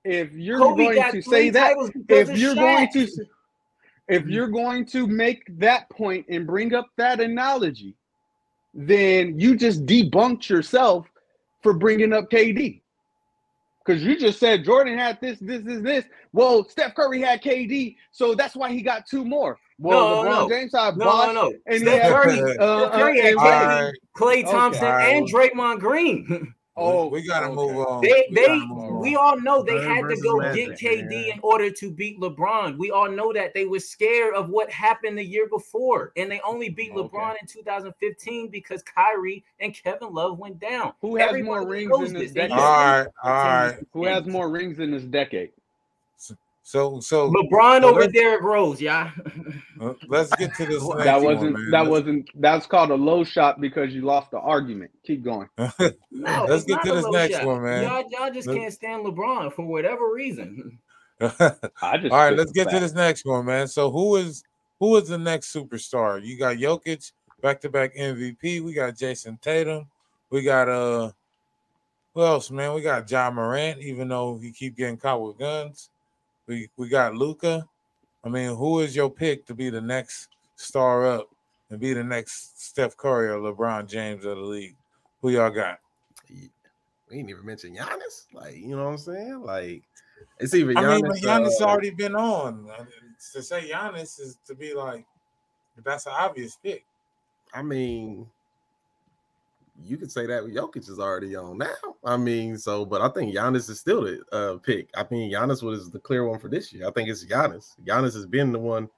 if 0.05 0.33
you're 0.33 0.59
Kobe 0.59 0.95
going 0.95 1.13
to 1.13 1.23
say 1.23 1.51
that, 1.51 1.77
if 2.09 2.37
you're 2.39 2.55
going 2.55 2.89
to 2.93 3.09
if 4.09 4.27
you're 4.27 4.49
going 4.49 4.85
to 4.87 5.07
make 5.07 5.43
that 5.59 5.89
point 5.91 6.27
and 6.29 6.47
bring 6.47 6.75
up 6.75 6.89
that 6.97 7.21
analogy 7.21 7.95
then 8.75 9.39
you 9.39 9.57
just 9.57 9.85
debunked 9.87 10.49
yourself 10.49 11.07
for 11.63 11.73
bringing 11.75 12.13
up 12.13 12.31
KD 12.31 12.81
because 13.85 14.03
you 14.03 14.19
just 14.19 14.39
said 14.39 14.65
Jordan 14.65 14.97
had 14.97 15.21
this 15.21 15.39
this 15.41 15.63
this 15.63 15.83
this 15.83 16.05
well 16.33 16.65
Steph 16.69 16.95
Curry 16.95 17.21
had 17.21 17.43
KD 17.43 17.97
so 18.11 18.35
that's 18.35 18.57
why 18.57 18.71
he 18.73 18.83
got 18.83 19.07
two 19.07 19.25
more 19.25 19.59
well 19.79 20.25
No, 20.25 20.29
LeBron 20.29 20.31
no. 20.31 20.49
James 20.49 20.73
had 20.75 20.97
no, 20.97 21.05
Bosh 21.05 21.27
no, 21.27 21.33
no. 21.51 21.53
and 21.67 21.81
Steph 21.81 22.13
Curry, 22.13 22.41
uh, 22.59 22.89
Steph 22.89 22.93
Curry 22.93 23.21
uh, 23.21 23.23
had 23.23 23.31
and 23.31 23.39
All 23.39 23.45
right, 23.51 23.93
Klay 24.17 24.43
Okay. 24.45 24.51
Thompson, 24.51 24.85
All 24.85 24.93
right. 24.93 25.17
and 25.17 25.27
Draymond 25.29 25.81
Green. 25.81 26.55
oh 26.77 27.09
we, 27.09 27.21
we 27.21 27.27
gotta 27.27 27.47
oh, 27.47 27.53
okay. 27.59 27.73
move 27.75 27.87
on. 27.87 28.01
They, 28.03 28.27
We 28.31 28.35
they, 28.35 28.47
on. 28.49 29.01
we 29.01 29.17
all 29.17 29.41
know 29.41 29.63
they 29.63 29.73
Bird 29.75 29.85
had 29.87 30.09
to 30.09 30.17
go 30.23 30.37
Magic, 30.39 30.79
get 30.79 30.79
KD 30.79 31.09
man. 31.09 31.25
in 31.35 31.41
order 31.43 31.71
to 31.71 31.91
beat 31.91 32.21
LeBron. 32.21 32.79
We 32.79 32.91
all 32.91 33.11
know 33.11 33.33
that 33.33 33.55
they 33.55 33.67
were 33.67 33.81
scared 33.81 34.35
of 34.35 34.49
what 34.51 34.71
happened 34.71 35.19
the 35.19 35.25
year 35.25 35.49
before, 35.49 36.13
and 36.17 36.31
they 36.31 36.41
only 36.41 36.69
beat 36.69 36.93
Okay. 36.93 37.01
LeBron 37.09 37.35
in 37.41 37.47
2015 37.47 38.49
because 38.49 38.83
Kyrie 38.83 39.45
and 39.61 39.75
Kevin 39.75 40.13
Love 40.13 40.39
went 40.39 40.59
down. 40.61 40.93
who 41.01 41.17
has 41.17 41.29
Everybody 41.29 41.45
more 41.45 41.67
rings 41.69 42.09
in 42.09 42.15
this 42.15 42.23
this, 42.25 42.33
decade 42.33 42.53
all 42.53 42.59
right, 42.59 43.07
all 43.23 43.33
right. 43.33 43.75
who 43.93 44.05
has 44.07 44.27
more 44.27 44.51
rings 44.51 44.79
in 44.79 44.91
this 44.91 45.05
decade 45.05 45.51
So, 46.71 47.01
so 47.01 47.29
LeBron 47.33 47.81
so 47.81 47.89
over 47.89 48.01
let's, 48.03 48.13
Derrick 48.13 48.43
Rose, 48.43 48.81
yeah. 48.81 49.11
uh, 49.81 49.95
let's 50.07 50.33
get 50.37 50.55
to 50.55 50.67
this. 50.67 50.81
that 51.05 51.21
wasn't 51.21 51.55
man. 51.55 51.71
that 51.73 51.79
Let's- 51.81 51.91
wasn't 51.91 52.31
that's 52.41 52.65
called 52.65 52.91
a 52.91 52.95
low 52.95 53.25
shot 53.25 53.61
because 53.61 53.93
you 53.93 54.03
lost 54.03 54.31
the 54.31 54.39
argument 54.39 54.93
keep 55.05 55.25
going 55.25 55.49
No, 56.13 56.47
Let's 56.49 56.63
get 56.63 56.81
to 56.85 56.93
this 56.93 57.07
next 57.11 57.35
shot. 57.39 57.45
one, 57.45 57.63
man. 57.65 57.83
Y'all, 57.83 58.05
y'all 58.09 58.33
just 58.33 58.47
Let- 58.47 58.57
can't 58.57 58.73
stand 58.73 59.05
LeBron 59.05 59.53
for 59.53 59.67
whatever 59.67 60.13
reason. 60.13 60.79
I 61.21 61.99
just 61.99 62.13
All 62.13 62.19
right, 62.21 62.37
let's 62.37 62.53
the 62.53 62.65
get 62.65 62.71
to 62.71 62.79
this 62.79 62.93
next 62.95 63.27
one, 63.27 63.47
man. 63.47 63.67
So 63.67 63.91
who 63.91 64.15
is 64.15 64.45
who 64.79 64.97
is 64.97 65.09
the 65.09 65.19
next 65.19 65.53
superstar? 65.53 66.25
You 66.25 66.39
got 66.39 66.59
Jokic, 66.59 67.11
back 67.43 67.61
to 67.63 67.69
back 67.69 67.97
MVP. 67.97 68.61
We 68.63 68.73
got 68.75 68.95
Jayson 68.95 69.41
Tatum. 69.41 69.89
We 70.31 70.43
got 70.43 70.69
uh 70.69 71.11
who 72.15 72.23
else, 72.23 72.49
man? 72.53 72.75
We 72.75 72.83
got 72.83 73.11
Ja 73.11 73.29
Morant, 73.29 73.81
even 73.81 74.07
though 74.07 74.39
he 74.39 74.53
keep 74.53 74.77
getting 74.77 74.99
caught 74.99 75.21
with 75.21 75.37
guns. 75.37 75.91
We 76.51 76.69
we 76.77 76.89
got 76.89 77.15
Luka. 77.15 77.65
I 78.25 78.29
mean, 78.29 78.57
who 78.57 78.81
is 78.81 78.97
your 78.97 79.09
pick 79.09 79.47
to 79.47 79.55
be 79.55 79.71
the 79.71 79.81
next 79.81 80.31
star 80.57 81.07
up 81.07 81.29
and 81.71 81.79
be 81.79 81.93
the 81.95 82.03
next 82.03 82.61
Steph 82.61 82.97
Curry 82.97 83.29
or 83.29 83.39
LeBron 83.39 83.89
James 83.89 84.25
of 84.25 84.37
the 84.37 84.43
league? 84.43 84.75
Who 85.23 85.31
y'all 85.31 85.51
got? 85.51 85.79
We 86.29 86.51
ain't 87.19 87.31
even 87.31 87.47
mentioned 87.47 87.79
Giannis. 87.79 88.27
Like, 88.33 88.57
you 88.57 88.75
know 88.75 88.85
what 88.85 88.91
I'm 88.91 88.99
saying? 88.99 89.43
Like, 89.45 89.85
it's 90.41 90.53
either 90.53 90.77
I 90.77 90.97
mean, 90.97 91.05
Giannis. 91.05 91.09
but 91.09 91.17
Giannis 91.19 91.61
uh, 91.61 91.65
already 91.67 91.91
been 91.91 92.17
on. 92.17 92.69
I 92.69 92.79
mean, 92.81 92.89
To 93.33 93.43
say 93.45 93.71
Giannis 93.71 94.21
is 94.21 94.37
to 94.49 94.55
be 94.57 94.75
like, 94.75 95.07
that's 95.85 96.07
an 96.07 96.15
obvious 96.19 96.59
pick. 96.61 96.85
I 97.55 97.63
mean, 97.63 98.27
you 99.85 99.97
could 99.97 100.13
say 100.13 100.27
that 100.27 100.45
Jokic 100.45 100.89
is 100.89 100.99
already 100.99 101.37
on 101.37 101.59
now. 101.59 101.75
I 102.05 102.17
mean, 102.17 102.59
so, 102.59 102.85
but 102.85 103.01
I 103.01 103.09
think 103.09 103.35
Giannis 103.35 103.69
is 103.71 103.81
still 103.81 104.03
the 104.03 104.21
uh, 104.33 104.57
pick. 104.59 104.89
I 104.95 105.07
mean, 105.11 105.33
Giannis 105.33 105.63
was 105.63 105.91
the 105.91 105.99
clear 105.99 106.27
one 106.27 106.39
for 106.39 106.49
this 106.49 106.73
year. 106.73 106.87
I 106.87 106.91
think 106.91 107.09
it's 107.09 107.25
Giannis. 107.25 107.75
Giannis 107.85 108.15
has 108.15 108.27
been 108.27 108.53
the 108.53 108.59
one 108.59 108.89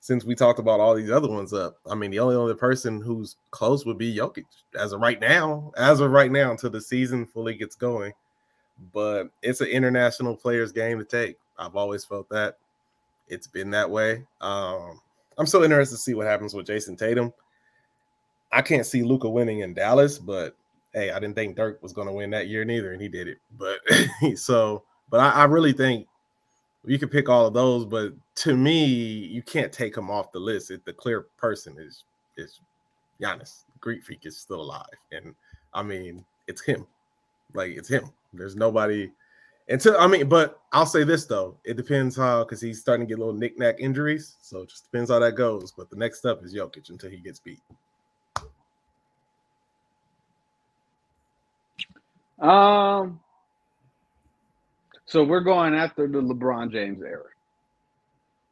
since 0.00 0.24
we 0.24 0.34
talked 0.34 0.58
about 0.58 0.80
all 0.80 0.94
these 0.94 1.10
other 1.10 1.28
ones 1.28 1.52
up. 1.52 1.78
I 1.90 1.94
mean, 1.94 2.10
the 2.10 2.20
only 2.20 2.36
other 2.36 2.54
person 2.54 3.00
who's 3.00 3.36
close 3.50 3.84
would 3.84 3.98
be 3.98 4.14
Jokic 4.14 4.44
as 4.78 4.92
of 4.92 5.00
right 5.00 5.20
now, 5.20 5.72
as 5.76 6.00
of 6.00 6.10
right 6.10 6.30
now, 6.30 6.50
until 6.50 6.70
the 6.70 6.80
season 6.80 7.26
fully 7.26 7.54
gets 7.54 7.76
going. 7.76 8.12
But 8.92 9.30
it's 9.42 9.60
an 9.60 9.68
international 9.68 10.36
players 10.36 10.72
game 10.72 10.98
to 10.98 11.04
take. 11.04 11.36
I've 11.58 11.76
always 11.76 12.04
felt 12.04 12.28
that. 12.28 12.58
It's 13.28 13.48
been 13.48 13.70
that 13.70 13.90
way. 13.90 14.24
Um, 14.40 15.00
I'm 15.38 15.46
so 15.46 15.64
interested 15.64 15.96
to 15.96 16.00
see 16.00 16.14
what 16.14 16.26
happens 16.26 16.54
with 16.54 16.66
Jayson 16.66 16.96
Tatum. 16.96 17.32
I 18.56 18.62
can't 18.62 18.86
see 18.86 19.02
Luka 19.02 19.28
winning 19.28 19.60
in 19.60 19.74
Dallas, 19.74 20.18
but 20.18 20.56
hey, 20.94 21.10
I 21.10 21.18
didn't 21.18 21.34
think 21.34 21.56
Dirk 21.56 21.82
was 21.82 21.92
going 21.92 22.06
to 22.06 22.12
win 22.12 22.30
that 22.30 22.48
year 22.48 22.64
neither, 22.64 22.92
and 22.92 23.02
he 23.02 23.08
did 23.08 23.28
it. 23.28 23.38
But 23.58 23.80
so, 24.38 24.82
but 25.10 25.20
I, 25.20 25.30
I 25.30 25.44
really 25.44 25.74
think 25.74 26.06
you 26.86 26.98
can 26.98 27.10
pick 27.10 27.28
all 27.28 27.46
of 27.46 27.52
those, 27.52 27.84
but 27.84 28.14
to 28.36 28.56
me, 28.56 28.86
you 28.86 29.42
can't 29.42 29.72
take 29.72 29.94
him 29.94 30.10
off 30.10 30.32
the 30.32 30.38
list. 30.38 30.72
The 30.86 30.92
clear 30.92 31.26
person 31.36 31.76
is 31.78 32.04
is 32.38 32.60
Giannis. 33.20 33.64
Greek 33.80 34.02
Freak 34.02 34.24
is 34.24 34.38
still 34.38 34.62
alive, 34.62 34.86
and 35.12 35.34
I 35.74 35.82
mean, 35.82 36.24
it's 36.48 36.62
him. 36.62 36.86
Like 37.52 37.72
it's 37.72 37.88
him. 37.88 38.10
There's 38.32 38.56
nobody 38.56 39.10
until 39.68 39.98
I 39.98 40.06
mean, 40.06 40.28
but 40.28 40.60
I'll 40.72 40.86
say 40.86 41.04
this 41.04 41.26
though, 41.26 41.58
it 41.64 41.76
depends 41.76 42.16
how 42.16 42.44
because 42.44 42.60
he's 42.62 42.80
starting 42.80 43.06
to 43.06 43.08
get 43.08 43.18
little 43.18 43.34
knick-knack 43.34 43.76
injuries, 43.80 44.36
so 44.40 44.62
it 44.62 44.70
just 44.70 44.90
depends 44.90 45.10
how 45.10 45.18
that 45.18 45.32
goes. 45.32 45.72
But 45.72 45.90
the 45.90 45.96
next 45.96 46.18
step 46.18 46.40
is 46.42 46.54
Jokic 46.54 46.88
until 46.88 47.10
he 47.10 47.18
gets 47.18 47.40
beat. 47.40 47.60
Um, 52.40 53.20
so 55.06 55.24
we're 55.24 55.40
going 55.40 55.74
after 55.74 56.06
the 56.06 56.20
LeBron 56.20 56.72
James 56.72 57.02
era. 57.02 57.24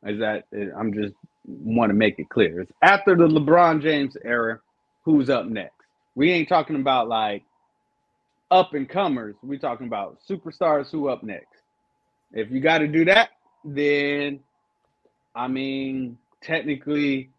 Is 0.06 0.20
that 0.20 0.44
I'm 0.78 0.92
just 0.92 1.14
want 1.46 1.90
to 1.90 1.94
make 1.94 2.18
it 2.18 2.28
clear. 2.28 2.60
It's 2.60 2.72
after 2.82 3.16
the 3.16 3.26
LeBron 3.26 3.82
James 3.82 4.16
era, 4.24 4.60
who's 5.04 5.30
up 5.30 5.46
next? 5.46 5.72
We 6.14 6.30
ain't 6.30 6.48
talking 6.48 6.76
about 6.76 7.08
like 7.08 7.42
up 8.50 8.74
and 8.74 8.88
comers. 8.88 9.34
We're 9.42 9.58
talking 9.58 9.86
about 9.86 10.18
superstars 10.28 10.90
who 10.90 11.08
up 11.08 11.22
next. 11.22 11.62
If 12.32 12.50
you 12.50 12.60
got 12.60 12.78
to 12.78 12.88
do 12.88 13.04
that, 13.06 13.30
then 13.64 14.40
I 15.34 15.48
mean, 15.48 16.18
technically, 16.42 17.30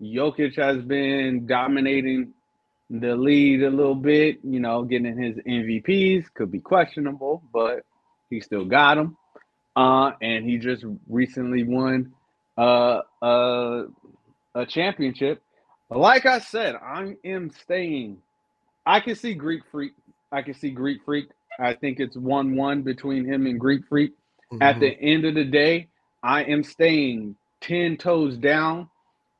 Jokic 0.00 0.56
has 0.56 0.82
been 0.82 1.46
dominating 1.46 2.32
the 2.92 3.16
lead 3.16 3.62
a 3.62 3.70
little 3.70 3.94
bit. 3.94 4.38
You 4.44 4.60
know, 4.60 4.82
getting 4.84 5.16
his 5.16 5.36
MVPs 5.36 6.26
could 6.34 6.52
be 6.52 6.60
questionable, 6.60 7.42
but 7.52 7.84
he 8.30 8.40
still 8.40 8.64
got 8.64 8.96
them. 8.96 9.16
Uh, 9.74 10.12
and 10.20 10.44
he 10.44 10.58
just 10.58 10.84
recently 11.08 11.64
won 11.64 12.12
uh, 12.58 13.00
uh, 13.22 13.84
a 14.54 14.66
championship. 14.66 15.42
Like 15.88 16.26
I 16.26 16.38
said, 16.38 16.74
I 16.74 17.16
am 17.24 17.50
staying. 17.50 18.18
I 18.84 19.00
can 19.00 19.14
see 19.14 19.34
Greek 19.34 19.62
Freak. 19.70 19.92
I 20.30 20.42
can 20.42 20.54
see 20.54 20.70
Greek 20.70 21.00
Freak. 21.04 21.28
I 21.58 21.74
think 21.74 22.00
it's 22.00 22.16
one-one 22.16 22.82
between 22.82 23.24
him 23.24 23.46
and 23.46 23.58
Greek 23.58 23.82
Freak. 23.88 24.12
Mm-hmm. 24.52 24.62
At 24.62 24.80
the 24.80 24.98
end 25.00 25.24
of 25.24 25.34
the 25.34 25.44
day, 25.44 25.88
I 26.22 26.44
am 26.44 26.62
staying 26.62 27.36
ten 27.60 27.96
toes 27.96 28.36
down 28.36 28.88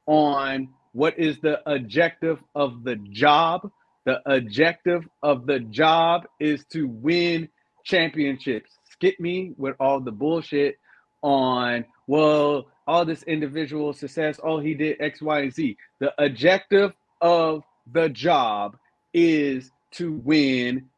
on 0.06 0.68
what 0.92 1.18
is 1.18 1.38
the 1.40 1.60
objective 1.70 2.38
of 2.54 2.84
the 2.84 2.96
job. 2.96 3.70
The 4.04 4.20
objective 4.26 5.08
of 5.22 5.46
the 5.46 5.60
job 5.60 6.26
is 6.40 6.64
to 6.72 6.88
win 6.88 7.48
championships. 7.84 8.78
Skip 8.90 9.18
me 9.20 9.52
with 9.56 9.76
all 9.80 10.00
the 10.00 10.12
bullshit 10.12 10.76
on, 11.22 11.84
well, 12.06 12.66
all 12.86 13.04
this 13.04 13.22
individual 13.24 13.92
success, 13.92 14.38
all 14.38 14.58
he 14.58 14.74
did 14.74 15.00
X, 15.00 15.22
Y, 15.22 15.40
and 15.40 15.52
Z. 15.52 15.76
The 16.00 16.12
objective 16.22 16.92
of 17.20 17.62
the 17.92 18.08
job 18.08 18.76
is 19.14 19.70
to 19.92 20.12
win 20.24 20.88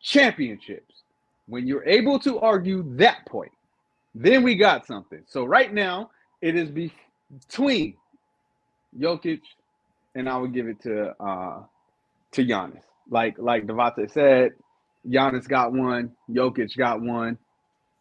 championships. 0.00 1.02
When 1.46 1.66
you're 1.66 1.86
able 1.86 2.18
to 2.20 2.38
argue 2.38 2.84
that 2.96 3.26
point, 3.26 3.52
then 4.14 4.42
we 4.42 4.54
got 4.54 4.86
something. 4.86 5.22
So 5.26 5.44
right 5.44 5.72
now, 5.72 6.10
it 6.40 6.56
is 6.56 6.70
between 6.70 7.96
Jokic 8.98 9.40
and 10.14 10.28
I 10.28 10.36
would 10.36 10.54
give 10.54 10.66
it 10.66 10.80
to 10.82 11.14
uh 11.22 11.62
to 12.32 12.44
Giannis. 12.44 12.82
Like 13.10 13.36
like 13.38 13.66
Devontae 13.66 14.10
said, 14.10 14.52
Giannis 15.06 15.48
got 15.48 15.72
one, 15.72 16.12
Jokic 16.30 16.76
got 16.76 17.00
one. 17.00 17.38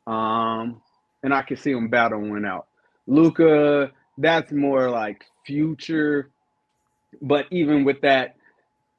Um, 0.08 0.82
and 1.24 1.34
I 1.34 1.42
can 1.42 1.58
see 1.58 1.74
them 1.74 1.90
battling 1.90 2.46
out. 2.46 2.68
Luka, 3.08 3.92
that's 4.18 4.52
more 4.52 4.90
like 4.90 5.26
future. 5.46 6.32
But 7.22 7.46
even 7.52 7.84
with 7.84 8.02
that, 8.02 8.36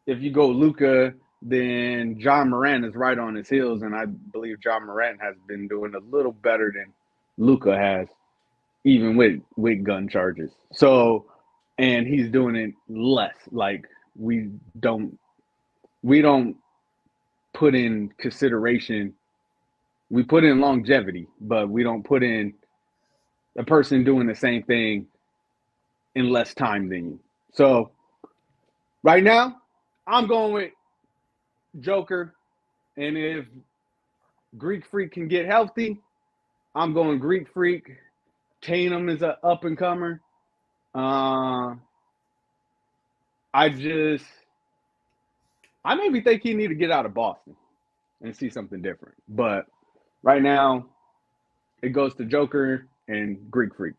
if 0.07 0.21
you 0.21 0.33
go 0.33 0.49
Luka, 0.49 1.15
then 1.43 2.17
Ja 2.19 2.45
Morant 2.45 2.85
is 2.85 2.95
right 2.95 3.19
on 3.19 3.35
his 3.35 3.49
heels, 3.49 3.83
and 3.83 3.95
I 3.95 4.07
believe 4.07 4.59
Ja 4.65 4.81
Morant 4.81 5.21
has 5.21 5.37
been 5.47 5.69
doing 5.69 5.95
a 5.95 5.99
little 5.99 6.33
better 6.33 6.73
than 6.75 6.93
Luka 7.39 7.77
has, 7.77 8.09
even 8.85 9.17
with 9.17 9.41
with 9.57 9.85
gun 9.85 10.09
charges. 10.09 10.51
So, 10.73 11.27
and 11.79 12.07
he's 12.07 12.31
doing 12.31 12.57
it 12.57 12.75
less. 12.89 13.37
Like 13.51 13.87
we 14.17 14.51
don't 14.81 15.19
we 16.03 16.23
don't 16.23 16.57
put 17.55 17.75
in 17.75 18.13
consideration. 18.19 19.15
We 20.11 20.23
put 20.23 20.45
in 20.45 20.61
longevity, 20.61 21.29
but 21.41 21.69
we 21.69 21.83
don't 21.83 22.05
put 22.05 22.23
in 22.23 22.55
a 23.59 23.65
person 23.65 24.05
doing 24.05 24.27
the 24.27 24.35
same 24.35 24.63
thing 24.63 25.07
in 26.15 26.31
less 26.31 26.55
time 26.55 26.89
than 26.89 27.05
you. 27.07 27.21
So 27.53 27.91
right 29.03 29.23
now, 29.25 29.57
I'm 30.07 30.27
going 30.27 30.53
with 30.53 30.73
Joker. 31.81 32.35
And 32.97 33.17
if 33.17 33.47
Greek 34.57 34.87
Freak 34.91 35.13
can 35.13 35.29
get 35.29 35.47
healthy, 35.47 36.01
I'm 36.75 36.95
going 36.95 37.19
Greek 37.19 37.49
Freak. 37.53 37.91
Tatum 38.63 39.09
is 39.09 39.23
an 39.23 39.35
up 39.43 39.65
and 39.65 39.77
comer. 39.79 40.21
Uh, 40.97 41.75
I 43.53 43.69
just, 43.69 44.25
I 45.85 45.95
maybe 45.95 46.23
think 46.23 46.43
he 46.43 46.55
need 46.55 46.69
to 46.69 46.75
get 46.75 46.91
out 46.91 47.05
of 47.05 47.13
Boston 47.13 47.55
and 48.23 48.35
see 48.35 48.49
something 48.49 48.81
different. 48.81 49.15
But 49.29 49.67
right 50.23 50.41
now, 50.41 50.87
it 51.83 51.91
goes 51.91 52.15
to 52.15 52.25
Joker 52.25 52.89
and 53.09 53.51
Greek 53.51 53.77
Freak. 53.77 53.95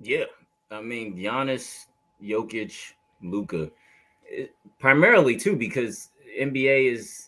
Yeah, 0.00 0.24
I 0.70 0.82
mean 0.82 1.16
Giannis, 1.16 1.86
Jokic, 2.22 2.92
Luka, 3.22 3.70
eh, 4.30 4.46
primarily 4.78 5.36
too 5.36 5.56
because 5.56 6.10
NBA 6.38 6.92
is 6.92 7.27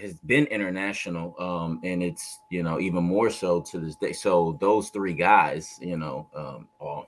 has 0.00 0.14
been 0.14 0.44
international, 0.46 1.34
um, 1.38 1.80
and 1.82 2.02
it's 2.02 2.40
you 2.50 2.62
know 2.62 2.78
even 2.80 3.02
more 3.02 3.30
so 3.30 3.60
to 3.60 3.78
this 3.78 3.96
day. 3.96 4.12
So 4.12 4.56
those 4.60 4.90
three 4.90 5.14
guys, 5.14 5.78
you 5.80 5.96
know, 5.96 6.28
um, 6.34 6.68
are 6.80 7.06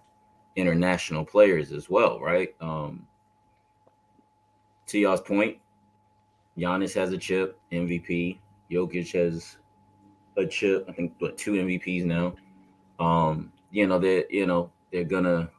international 0.57 1.25
players 1.25 1.73
as 1.73 1.89
well, 1.89 2.21
right? 2.21 2.55
Um, 2.61 3.07
to 4.87 4.99
y'all's 4.99 5.21
point, 5.21 5.59
Giannis 6.59 6.95
has 6.95 7.13
a 7.13 7.19
chip, 7.19 7.59
MVP. 7.73 8.39
Jokic 8.71 9.13
has 9.13 9.57
a 10.37 10.47
chip. 10.47 10.87
I 10.89 10.93
think 10.93 11.15
what 11.19 11.39
two 11.39 11.53
MVPs 11.53 12.05
now. 12.05 12.35
Um, 12.99 13.53
you 13.71 13.87
know 13.87 13.99
they 13.99 14.25
you 14.31 14.47
know 14.47 14.71
they're 14.93 15.05
gonna 15.05 15.51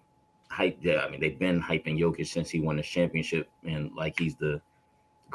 hype. 0.49 0.77
Yeah, 0.81 1.05
I 1.05 1.09
mean 1.09 1.19
they've 1.19 1.37
been 1.37 1.61
hyping 1.61 1.99
Jokic 1.99 2.27
since 2.27 2.49
he 2.49 2.59
won 2.59 2.77
the 2.77 2.83
championship, 2.83 3.49
and 3.63 3.91
like 3.95 4.17
he's 4.17 4.35
the 4.35 4.61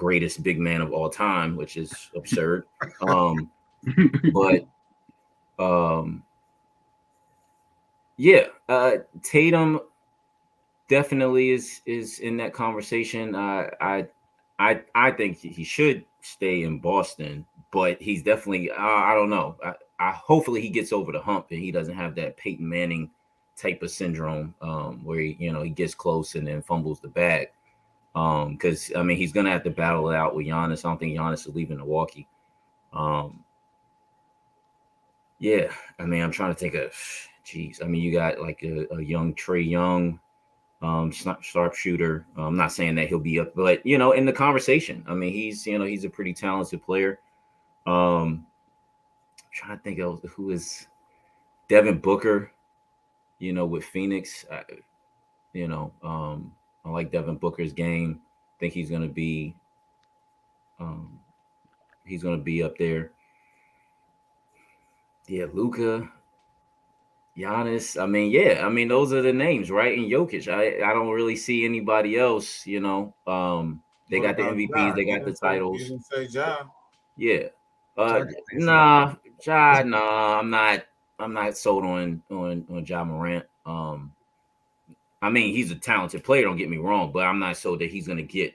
greatest 0.01 0.43
big 0.43 0.59
man 0.59 0.81
of 0.81 0.93
all 0.95 1.11
time, 1.11 1.57
which 1.57 1.77
is 1.77 1.93
absurd. 2.17 2.65
um, 3.03 3.51
but 4.33 4.67
um, 5.59 6.23
yeah, 8.17 8.47
uh, 8.69 8.93
Tatum 9.23 9.81
definitely 10.89 11.51
is 11.51 11.83
is 11.87 12.19
in 12.21 12.39
that 12.39 12.55
conversation. 12.55 13.37
I 13.37 13.71
I 13.81 14.07
I 14.59 14.81
I 14.95 15.11
think 15.11 15.39
he 15.39 15.65
should 15.65 16.05
stay 16.23 16.63
in 16.63 16.79
Boston, 16.79 17.45
but 17.71 18.01
he's 18.01 18.23
definitely 18.23 18.71
uh, 18.71 18.77
I 18.77 19.15
don't 19.15 19.31
know. 19.31 19.57
I, 19.65 19.75
I 19.99 20.11
hopefully 20.13 20.63
he 20.63 20.71
gets 20.71 20.93
over 20.93 21.13
the 21.13 21.21
hump 21.21 21.49
and 21.51 21.61
he 21.61 21.71
doesn't 21.71 21.95
have 21.95 22.15
that 22.15 22.39
Peyton 22.39 22.67
Manning 22.67 23.11
type 23.57 23.83
of 23.83 23.91
syndrome 23.91 24.55
um, 24.63 25.05
where 25.05 25.21
he 25.21 25.37
you 25.39 25.53
know 25.53 25.63
he 25.63 25.71
gets 25.71 25.95
close 25.95 26.35
and 26.35 26.47
then 26.47 26.63
fumbles 26.63 27.01
the 27.01 27.09
bag. 27.09 27.49
Um, 28.15 28.53
because 28.53 28.91
I 28.97 29.03
mean 29.03 29.17
he's 29.17 29.33
gonna 29.33 29.51
have 29.51 29.63
to 29.65 29.71
battle 29.71 30.11
it 30.11 30.17
out 30.17 30.35
with 30.35 30.47
Giannis. 30.47 30.85
I 30.85 30.89
don't 30.89 30.99
think 30.99 31.17
Giannis 31.17 31.47
is 31.47 31.55
leaving 31.55 31.77
Milwaukee. 31.77 32.27
Um, 32.93 33.45
yeah, 35.39 35.73
I 35.99 36.05
mean 36.05 36.23
I'm 36.23 36.33
trying 36.33 36.53
to 36.53 36.59
think 36.59 36.75
of, 36.75 36.93
geez, 37.45 37.81
I 37.83 37.87
mean 37.87 38.03
you 38.03 38.13
got 38.13 38.41
like 38.41 38.63
a, 38.63 38.93
a 38.95 39.01
young 39.01 39.35
Trae 39.35 39.69
Young 39.69 40.19
um, 40.83 41.13
sharpshooter. 41.13 42.27
I'm 42.37 42.57
not 42.57 42.73
saying 42.73 42.95
that 42.97 43.09
he'll 43.09 43.19
be 43.19 43.39
up, 43.39 43.55
but 43.55 43.85
you 43.85 43.99
know, 43.99 44.13
in 44.13 44.25
the 44.25 44.33
conversation, 44.33 45.05
I 45.07 45.15
mean, 45.15 45.33
he's 45.33 45.67
you 45.67 45.79
know 45.79 45.85
he's 45.85 46.05
a 46.05 46.11
pretty 46.11 46.33
talented 46.33 46.83
player. 46.83 47.21
Um, 47.87 48.47
I'm 49.39 49.51
trying 49.53 49.77
to 49.77 49.83
think 49.83 49.99
of 49.99 50.23
who 50.23 50.51
is 50.51 50.87
Devin 51.69 51.99
Booker. 51.99 52.53
You 53.39 53.53
know, 53.55 53.65
with 53.65 53.85
Phoenix, 53.85 54.45
I, 54.53 54.63
you 55.55 55.67
know, 55.67 55.93
um, 56.03 56.53
I 56.85 56.91
like 56.91 57.13
Devin 57.13 57.37
Booker's 57.37 57.73
game. 57.73 58.21
I 58.23 58.55
think 58.61 58.75
he's 58.75 58.91
going 58.91 59.03
to 59.03 59.09
be, 59.09 59.55
um, 60.79 61.19
he's 62.05 62.23
going 62.23 62.39
to 62.39 62.43
be 62.43 62.63
up 62.63 62.77
there. 62.79 63.13
Yeah, 65.27 65.47
Luka, 65.53 66.09
Giannis, 67.37 68.01
I 68.01 68.07
mean, 68.07 68.31
yeah, 68.31 68.67
I 68.67 68.69
mean, 68.69 68.89
those 68.89 69.13
are 69.13 69.23
the 69.23 69.33
names, 69.33 69.71
right? 69.71 69.97
And 69.97 70.11
Jokic, 70.11 70.53
I, 70.53 70.85
I 70.85 70.93
don't 70.93 71.11
really 71.11 71.37
see 71.37 71.65
anybody 71.65 72.19
else, 72.19 72.67
you 72.67 72.81
know, 72.81 73.15
um, 73.27 73.83
They 74.11 74.19
What 74.19 74.37
got 74.37 74.37
the 74.37 74.43
MVPs. 74.43 74.89
Ja? 74.89 74.95
They 74.95 75.05
got 75.05 75.25
the 75.25 75.33
titles. 75.33 75.81
You 75.81 75.89
didn't 75.89 76.07
say 76.07 76.25
Ja. 76.25 76.65
Yeah. 77.17 77.49
Uh, 77.97 78.25
nah, 78.55 79.15
Ja, 79.47 79.83
nah. 79.87 80.41
I'm 80.41 80.51
not. 80.51 80.85
I'm 81.19 81.33
not 81.33 81.57
sold 81.57 81.85
on 81.85 82.23
on 82.31 82.65
on 82.71 82.85
Ja 82.85 83.05
Morant. 83.05 83.45
Um, 83.65 84.13
I 85.23 85.29
mean, 85.31 85.55
he's 85.55 85.71
a 85.71 85.75
talented 85.77 86.25
player. 86.25 86.45
Don't 86.45 86.57
get 86.57 86.71
me 86.71 86.79
wrong, 86.79 87.13
but 87.13 87.27
I'm 87.27 87.39
not 87.39 87.57
so 87.57 87.77
that 87.77 87.91
he's 87.91 88.07
going 88.07 88.19
to 88.19 88.23
get 88.25 88.55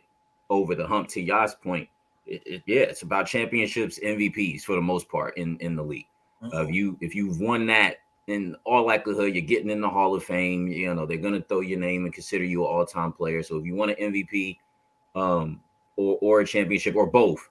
over 0.50 0.76
the 0.76 0.88
hump. 0.88 1.08
To 1.10 1.22
Ya's 1.22 1.56
point, 1.56 1.88
it, 2.26 2.42
it- 2.46 2.64
yeah, 2.66 2.82
it's 2.82 3.04
about 3.04 3.28
championships, 3.28 4.00
MVPs 4.00 4.64
for 4.64 4.76
the 4.76 4.82
most 4.82 5.08
part 5.10 5.38
in 5.38 5.58
in 5.60 5.76
the 5.76 5.84
league. 5.84 6.08
Uh, 6.54 6.64
if 6.64 6.74
you 6.74 6.98
if 7.02 7.16
you've 7.16 7.40
won 7.40 7.66
that, 7.68 7.98
in 8.28 8.56
all 8.66 8.86
likelihood, 8.86 9.34
you're 9.36 9.46
getting 9.46 9.70
in 9.70 9.82
the 9.82 9.90
Hall 9.90 10.16
of 10.16 10.24
Fame. 10.24 10.68
You 10.68 10.94
know 10.94 11.06
they're 11.06 11.18
going 11.18 11.34
to 11.40 11.48
throw 11.48 11.62
your 11.62 11.80
name 11.80 12.06
and 12.06 12.14
consider 12.14 12.44
you 12.44 12.64
an 12.66 12.72
all 12.72 12.86
time 12.86 13.12
player. 13.14 13.42
So 13.44 13.58
if 13.58 13.66
you 13.66 13.76
want 13.76 13.92
an 13.92 14.14
MVP, 14.14 14.58
um, 15.16 15.62
or 15.98 16.18
or 16.22 16.42
a 16.42 16.46
championship 16.46 16.96
or 16.96 17.08
both, 17.08 17.50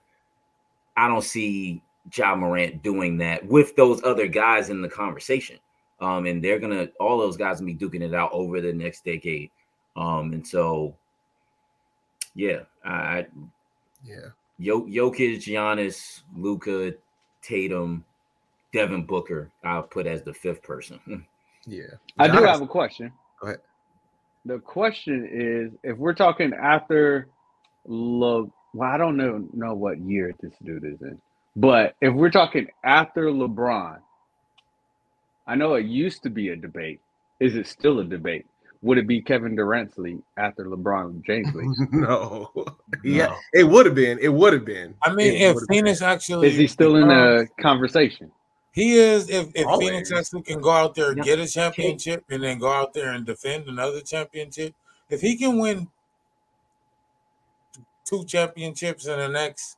I 0.97 1.09
don't 1.09 1.25
see 1.25 1.83
Ja 2.13 2.35
Morant 2.37 2.83
doing 2.83 3.17
that 3.19 3.45
with 3.47 3.75
those 3.77 4.03
other 4.05 4.27
guys 4.27 4.71
in 4.71 4.83
the 4.83 4.89
conversation. 4.89 5.59
Um, 6.05 6.27
and 6.27 6.45
they're 6.45 6.59
gonna 6.59 6.89
all 7.01 7.19
those 7.19 7.37
guys 7.37 7.61
gonna 7.61 7.73
be 7.73 7.79
duking 7.79 8.03
it 8.03 8.15
out 8.15 8.31
over 8.33 8.61
the 8.61 8.73
next 8.73 9.05
decade. 9.05 9.51
Um, 9.97 10.33
and 10.35 10.47
so 10.47 10.95
yeah, 12.35 12.61
I 12.85 13.27
Yeah. 14.05 14.29
Jok- 14.61 14.93
Jokic, 14.93 15.39
Giannis, 15.39 16.23
Luka, 16.37 16.95
Tatum, 17.43 18.05
Devin 18.73 19.05
Booker, 19.07 19.51
I'll 19.65 19.83
put 19.83 20.07
as 20.07 20.23
the 20.23 20.35
fifth 20.35 20.63
person. 20.63 21.01
Yeah. 21.67 21.95
I 22.19 22.29
do 22.29 22.43
have 22.45 22.61
a 22.61 22.67
question. 22.67 23.11
Go 23.41 23.47
ahead. 23.49 23.61
The 24.45 24.59
question 24.59 25.27
is, 25.33 25.73
if 25.83 25.97
we're 25.97 26.13
talking 26.13 26.53
after 26.53 27.29
Le, 27.87 28.45
well, 28.75 28.91
I 28.91 28.99
don't 28.99 29.17
know 29.17 29.49
know 29.55 29.73
what 29.73 29.99
year 29.99 30.35
this 30.43 30.53
dude 30.63 30.85
is 30.85 31.01
in, 31.01 31.19
but 31.57 31.95
if 32.03 32.13
we're 32.13 32.29
talking 32.31 32.67
after 32.85 33.29
LeBron, 33.31 33.97
I 35.47 35.55
know 35.55 35.75
it 35.75 35.87
used 35.87 36.23
to 36.23 36.31
be 36.31 36.51
a 36.51 36.57
debate. 36.57 37.01
Is 37.41 37.57
it 37.57 37.67
still 37.67 38.01
a 38.01 38.05
debate? 38.05 38.47
Would 38.83 38.99
it 38.99 39.07
be 39.07 39.23
Kevin 39.23 39.57
Durant's 39.57 39.97
league 39.97 40.23
after 40.37 40.67
LeBron 40.67 41.25
James 41.25 41.55
league? 41.55 41.71
no. 41.93 42.51
Yeah. 43.03 43.35
It 43.53 43.65
would 43.65 43.87
have 43.87 43.95
been. 43.95 44.19
It 44.21 44.29
would 44.33 44.53
have 44.53 44.65
been. 44.65 44.95
I 45.03 45.13
mean, 45.13 45.27
It 45.35 45.41
if 45.43 45.55
would've 45.55 45.69
been. 45.69 45.77
Phoenix 45.79 46.01
actually 46.01 46.49
Is 46.49 46.57
he 46.57 46.67
still 46.67 46.97
in 46.97 47.09
the 47.09 47.47
conversation? 47.61 48.31
He 48.73 48.99
is. 48.99 49.29
If, 49.29 49.51
if 49.55 49.67
Always. 49.67 49.89
Phoenix 49.89 50.13
actually 50.13 50.43
can 50.43 50.61
go 50.61 50.71
out 50.71 50.95
there 50.95 51.11
and 51.11 51.19
Yeah. 51.19 51.25
get 51.25 51.39
a 51.39 51.47
championship 51.47 52.25
and 52.31 52.43
then 52.43 52.59
go 52.59 52.71
out 52.73 52.95
there 52.95 53.11
and 53.13 53.27
defend 53.27 53.69
another 53.69 54.01
championship, 54.01 54.75
if 55.11 55.21
he 55.21 55.37
can 55.37 55.59
win 55.59 55.89
two 58.05 58.25
championships 58.25 59.07
in 59.07 59.19
the 59.19 59.29
next 59.29 59.77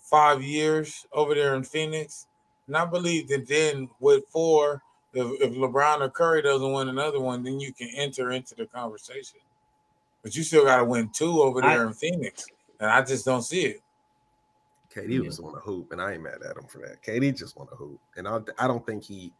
five 0.00 0.42
years 0.42 1.06
over 1.12 1.34
there 1.34 1.54
in 1.54 1.62
Phoenix, 1.64 2.26
and 2.66 2.76
I 2.76 2.84
believe 2.84 3.28
that 3.28 3.46
then 3.46 3.88
with 4.00 4.24
four, 4.28 4.82
if, 5.12 5.40
if 5.40 5.54
LeBron 5.54 6.00
or 6.00 6.10
Curry 6.10 6.42
doesn't 6.42 6.72
win 6.72 6.88
another 6.88 7.20
one, 7.20 7.42
then 7.42 7.58
you 7.60 7.72
can 7.72 7.88
enter 7.94 8.32
into 8.32 8.54
the 8.54 8.66
conversation. 8.66 9.40
But 10.22 10.34
you 10.34 10.42
still 10.42 10.64
got 10.64 10.78
to 10.78 10.84
win 10.84 11.10
two 11.10 11.40
over 11.42 11.64
I- 11.64 11.74
there 11.74 11.86
in 11.86 11.92
Phoenix, 11.92 12.46
and 12.80 12.90
I 12.90 13.02
just 13.02 13.24
don't 13.24 13.42
see 13.42 13.62
it. 13.66 13.82
KD 14.92 15.14
Yeah. 15.14 15.20
was 15.20 15.40
want 15.40 15.56
to 15.56 15.60
hoop, 15.60 15.92
and 15.92 16.00
I 16.00 16.14
ain't 16.14 16.22
mad 16.22 16.42
at 16.42 16.56
him 16.56 16.64
for 16.68 16.78
that. 16.78 17.02
KD 17.02 17.36
just 17.36 17.56
want 17.56 17.70
to 17.70 17.76
hoop, 17.76 18.00
and 18.16 18.26
I, 18.26 18.40
I 18.58 18.66
don't 18.66 18.84
think 18.84 19.04
he. 19.04 19.32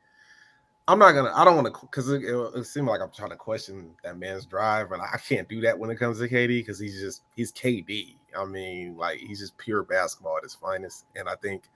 I'm 0.88 0.98
not 1.00 1.12
gonna. 1.12 1.32
I 1.34 1.44
don't 1.44 1.56
want 1.56 1.74
to 1.74 1.80
because 1.80 2.10
it, 2.10 2.22
it, 2.22 2.34
it 2.54 2.64
seemed 2.64 2.86
like 2.86 3.00
I'm 3.00 3.10
trying 3.10 3.30
to 3.30 3.36
question 3.36 3.90
that 4.04 4.18
man's 4.18 4.46
drive, 4.46 4.92
and 4.92 5.02
I 5.02 5.16
can't 5.26 5.48
do 5.48 5.60
that 5.62 5.76
when 5.78 5.90
it 5.90 5.96
comes 5.96 6.18
to 6.20 6.28
KD 6.28 6.48
because 6.60 6.78
he's 6.78 7.00
just 7.00 7.22
he's 7.34 7.52
KD. 7.52 8.14
I 8.38 8.44
mean, 8.44 8.96
like 8.96 9.18
he's 9.18 9.40
just 9.40 9.56
pure 9.58 9.82
basketball 9.82 10.36
at 10.36 10.42
his 10.44 10.54
finest, 10.54 11.06
and 11.16 11.28
I 11.28 11.34
think. 11.36 11.68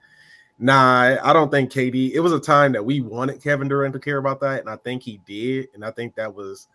Nah, 0.63 1.17
I 1.23 1.33
don't 1.33 1.49
think 1.49 1.71
KD. 1.71 2.11
It 2.11 2.19
was 2.19 2.33
a 2.33 2.39
time 2.39 2.71
that 2.73 2.85
we 2.85 3.01
wanted 3.01 3.41
Kevin 3.41 3.67
Durant 3.67 3.93
to 3.93 3.99
care 3.99 4.19
about 4.19 4.39
that, 4.41 4.59
and 4.59 4.69
I 4.69 4.75
think 4.75 5.01
he 5.01 5.19
did, 5.25 5.69
and 5.73 5.83
I 5.83 5.89
think 5.89 6.13
that 6.15 6.35
was 6.35 6.67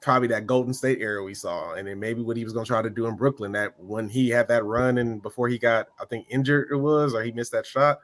probably 0.00 0.26
that 0.26 0.48
Golden 0.48 0.74
State 0.74 1.00
era 1.00 1.22
we 1.22 1.32
saw, 1.32 1.74
and 1.74 1.86
then 1.86 2.00
maybe 2.00 2.20
what 2.20 2.36
he 2.36 2.42
was 2.42 2.52
going 2.52 2.64
to 2.64 2.68
try 2.68 2.82
to 2.82 2.90
do 2.90 3.06
in 3.06 3.14
Brooklyn. 3.14 3.52
That 3.52 3.78
when 3.78 4.08
he 4.08 4.28
had 4.28 4.48
that 4.48 4.64
run 4.64 4.98
and 4.98 5.22
before 5.22 5.48
he 5.48 5.56
got, 5.56 5.86
I 6.00 6.04
think 6.04 6.26
injured 6.30 6.66
it 6.72 6.74
was, 6.74 7.14
or 7.14 7.22
he 7.22 7.30
missed 7.30 7.52
that 7.52 7.64
shot. 7.64 8.00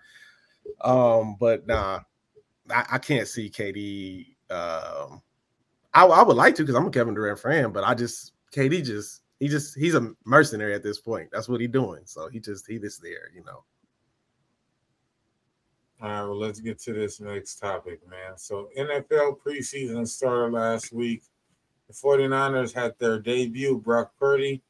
Um, 0.82 1.36
but 1.40 1.66
nah, 1.66 1.98
I, 2.70 2.84
I 2.92 2.98
can't 2.98 3.26
see 3.26 3.50
KD. 3.50 4.26
Um, 4.54 5.20
I, 5.92 6.06
I 6.06 6.22
would 6.22 6.36
like 6.36 6.54
to 6.54 6.62
because 6.62 6.76
I'm 6.76 6.86
a 6.86 6.90
Kevin 6.92 7.14
Durant 7.14 7.40
fan, 7.40 7.72
but 7.72 7.82
I 7.82 7.94
just 7.94 8.34
KD 8.54 8.84
just 8.84 9.22
he 9.40 9.48
just 9.48 9.76
he's 9.76 9.96
a 9.96 10.12
mercenary 10.24 10.74
at 10.74 10.84
this 10.84 11.00
point. 11.00 11.30
That's 11.32 11.48
what 11.48 11.60
he's 11.60 11.70
doing. 11.70 12.02
So 12.04 12.28
he 12.28 12.38
just 12.38 12.68
he 12.68 12.78
just 12.78 13.02
there, 13.02 13.32
you 13.34 13.42
know. 13.42 13.64
All 16.02 16.08
right, 16.08 16.22
well, 16.22 16.36
let's 16.36 16.58
get 16.58 16.80
to 16.80 16.92
this 16.92 17.20
next 17.20 17.60
topic, 17.60 18.00
man. 18.10 18.36
So, 18.36 18.70
NFL 18.76 19.38
preseason 19.38 20.08
started 20.08 20.52
last 20.52 20.92
week. 20.92 21.22
The 21.86 21.94
49ers 21.94 22.72
had 22.72 22.98
their 22.98 23.20
debut. 23.20 23.78
Brock 23.78 24.12
Purdy 24.18 24.64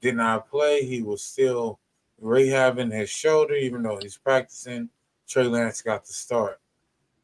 did 0.00 0.16
not 0.16 0.48
play. 0.48 0.82
He 0.86 1.02
was 1.02 1.22
still 1.22 1.80
rehabbing 2.22 2.90
his 2.90 3.10
shoulder, 3.10 3.52
even 3.52 3.82
though 3.82 3.98
he's 4.00 4.16
practicing. 4.16 4.88
Trey 5.28 5.44
Lance 5.44 5.82
got 5.82 6.06
the 6.06 6.14
start. 6.14 6.58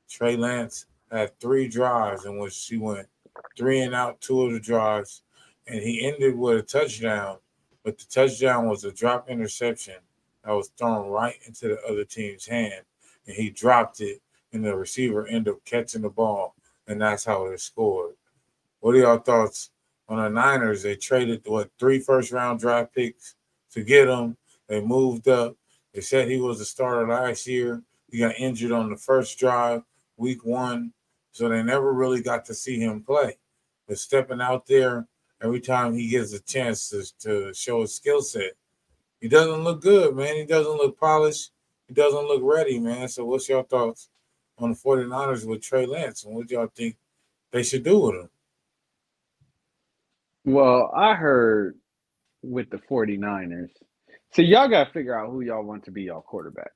Trey 0.06 0.36
Lance 0.36 0.84
had 1.10 1.38
three 1.40 1.66
drives 1.66 2.26
in 2.26 2.38
which 2.38 2.66
he 2.66 2.76
went 2.76 3.08
three 3.56 3.80
and 3.80 3.94
out, 3.94 4.20
two 4.20 4.42
of 4.42 4.52
the 4.52 4.60
drives, 4.60 5.22
and 5.66 5.80
he 5.80 6.06
ended 6.06 6.36
with 6.36 6.58
a 6.58 6.62
touchdown. 6.62 7.38
But 7.84 7.96
the 7.96 8.04
touchdown 8.04 8.68
was 8.68 8.84
a 8.84 8.92
drop 8.92 9.30
interception 9.30 9.96
that 10.44 10.52
was 10.52 10.68
thrown 10.76 11.08
right 11.08 11.36
into 11.46 11.68
the 11.68 11.82
other 11.88 12.04
team's 12.04 12.44
hand 12.44 12.82
and 13.30 13.38
he 13.38 13.48
dropped 13.48 14.00
it, 14.00 14.20
and 14.52 14.64
the 14.64 14.76
receiver 14.76 15.26
ended 15.26 15.54
up 15.54 15.64
catching 15.64 16.02
the 16.02 16.10
ball, 16.10 16.56
and 16.88 17.00
that's 17.00 17.24
how 17.24 17.48
they 17.48 17.56
scored. 17.56 18.14
What 18.80 18.96
are 18.96 18.98
y'all 18.98 19.18
thoughts 19.18 19.70
on 20.08 20.18
the 20.18 20.28
Niners? 20.28 20.82
They 20.82 20.96
traded 20.96 21.42
what 21.46 21.70
three 21.78 22.00
first 22.00 22.32
round 22.32 22.58
draft 22.58 22.92
picks 22.92 23.36
to 23.72 23.84
get 23.84 24.08
him. 24.08 24.36
They 24.66 24.80
moved 24.80 25.28
up. 25.28 25.54
They 25.94 26.00
said 26.00 26.28
he 26.28 26.40
was 26.40 26.60
a 26.60 26.64
starter 26.64 27.06
last 27.06 27.46
year. 27.46 27.82
He 28.10 28.18
got 28.18 28.34
injured 28.36 28.72
on 28.72 28.90
the 28.90 28.96
first 28.96 29.38
drive, 29.38 29.82
week 30.16 30.44
one, 30.44 30.92
so 31.30 31.48
they 31.48 31.62
never 31.62 31.92
really 31.92 32.22
got 32.22 32.44
to 32.46 32.54
see 32.54 32.80
him 32.80 33.02
play. 33.02 33.38
But 33.86 33.98
stepping 33.98 34.40
out 34.40 34.66
there 34.66 35.06
every 35.40 35.60
time 35.60 35.94
he 35.94 36.08
gets 36.08 36.32
a 36.32 36.42
chance 36.42 36.90
to, 36.90 37.04
to 37.20 37.54
show 37.54 37.82
his 37.82 37.94
skill 37.94 38.22
set, 38.22 38.54
he 39.20 39.28
doesn't 39.28 39.62
look 39.62 39.82
good, 39.82 40.16
man. 40.16 40.34
He 40.34 40.46
doesn't 40.46 40.78
look 40.78 40.98
polished 40.98 41.52
he 41.90 41.94
doesn't 41.94 42.28
look 42.28 42.40
ready, 42.44 42.78
man. 42.78 43.08
So 43.08 43.24
what's 43.24 43.48
your 43.48 43.64
thoughts 43.64 44.08
on 44.58 44.70
the 44.70 44.76
49ers 44.76 45.44
with 45.44 45.60
Trey 45.60 45.86
Lance 45.86 46.22
and 46.22 46.36
what 46.36 46.48
y'all 46.48 46.68
think 46.72 46.96
they 47.50 47.64
should 47.64 47.82
do 47.82 47.98
with 47.98 48.14
him? 48.14 48.28
Well, 50.44 50.92
I 50.94 51.14
heard 51.16 51.74
with 52.42 52.70
the 52.70 52.78
49ers. 52.78 53.70
So 54.32 54.42
y'all 54.42 54.68
got 54.68 54.84
to 54.84 54.92
figure 54.92 55.18
out 55.18 55.30
who 55.30 55.40
y'all 55.40 55.64
want 55.64 55.84
to 55.86 55.90
be 55.90 56.04
y'all 56.04 56.20
quarterback. 56.20 56.70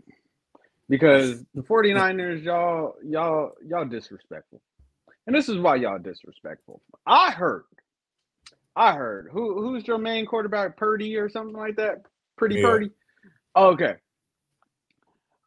Because 0.89 1.45
the 1.55 1.63
49ers, 1.63 2.43
y'all, 2.43 2.95
y'all, 3.05 3.53
y'all 3.65 3.87
disrespectful. 3.87 4.61
And 5.29 5.37
this 5.37 5.49
is 5.49 5.59
why 5.59 5.77
y'all 5.77 6.01
disrespectful. 6.01 6.83
I 7.07 7.31
heard, 7.31 7.63
I 8.75 8.95
heard 8.95 9.29
who 9.33 9.63
who's 9.63 9.87
your 9.87 9.99
main 9.99 10.27
quarterback, 10.27 10.77
Purdy 10.77 11.17
or 11.17 11.29
something 11.29 11.57
like 11.57 11.77
that? 11.77 12.03
Pretty 12.37 12.57
Yeah. 12.57 12.63
Purdy. 12.63 12.91
Okay. 13.57 13.95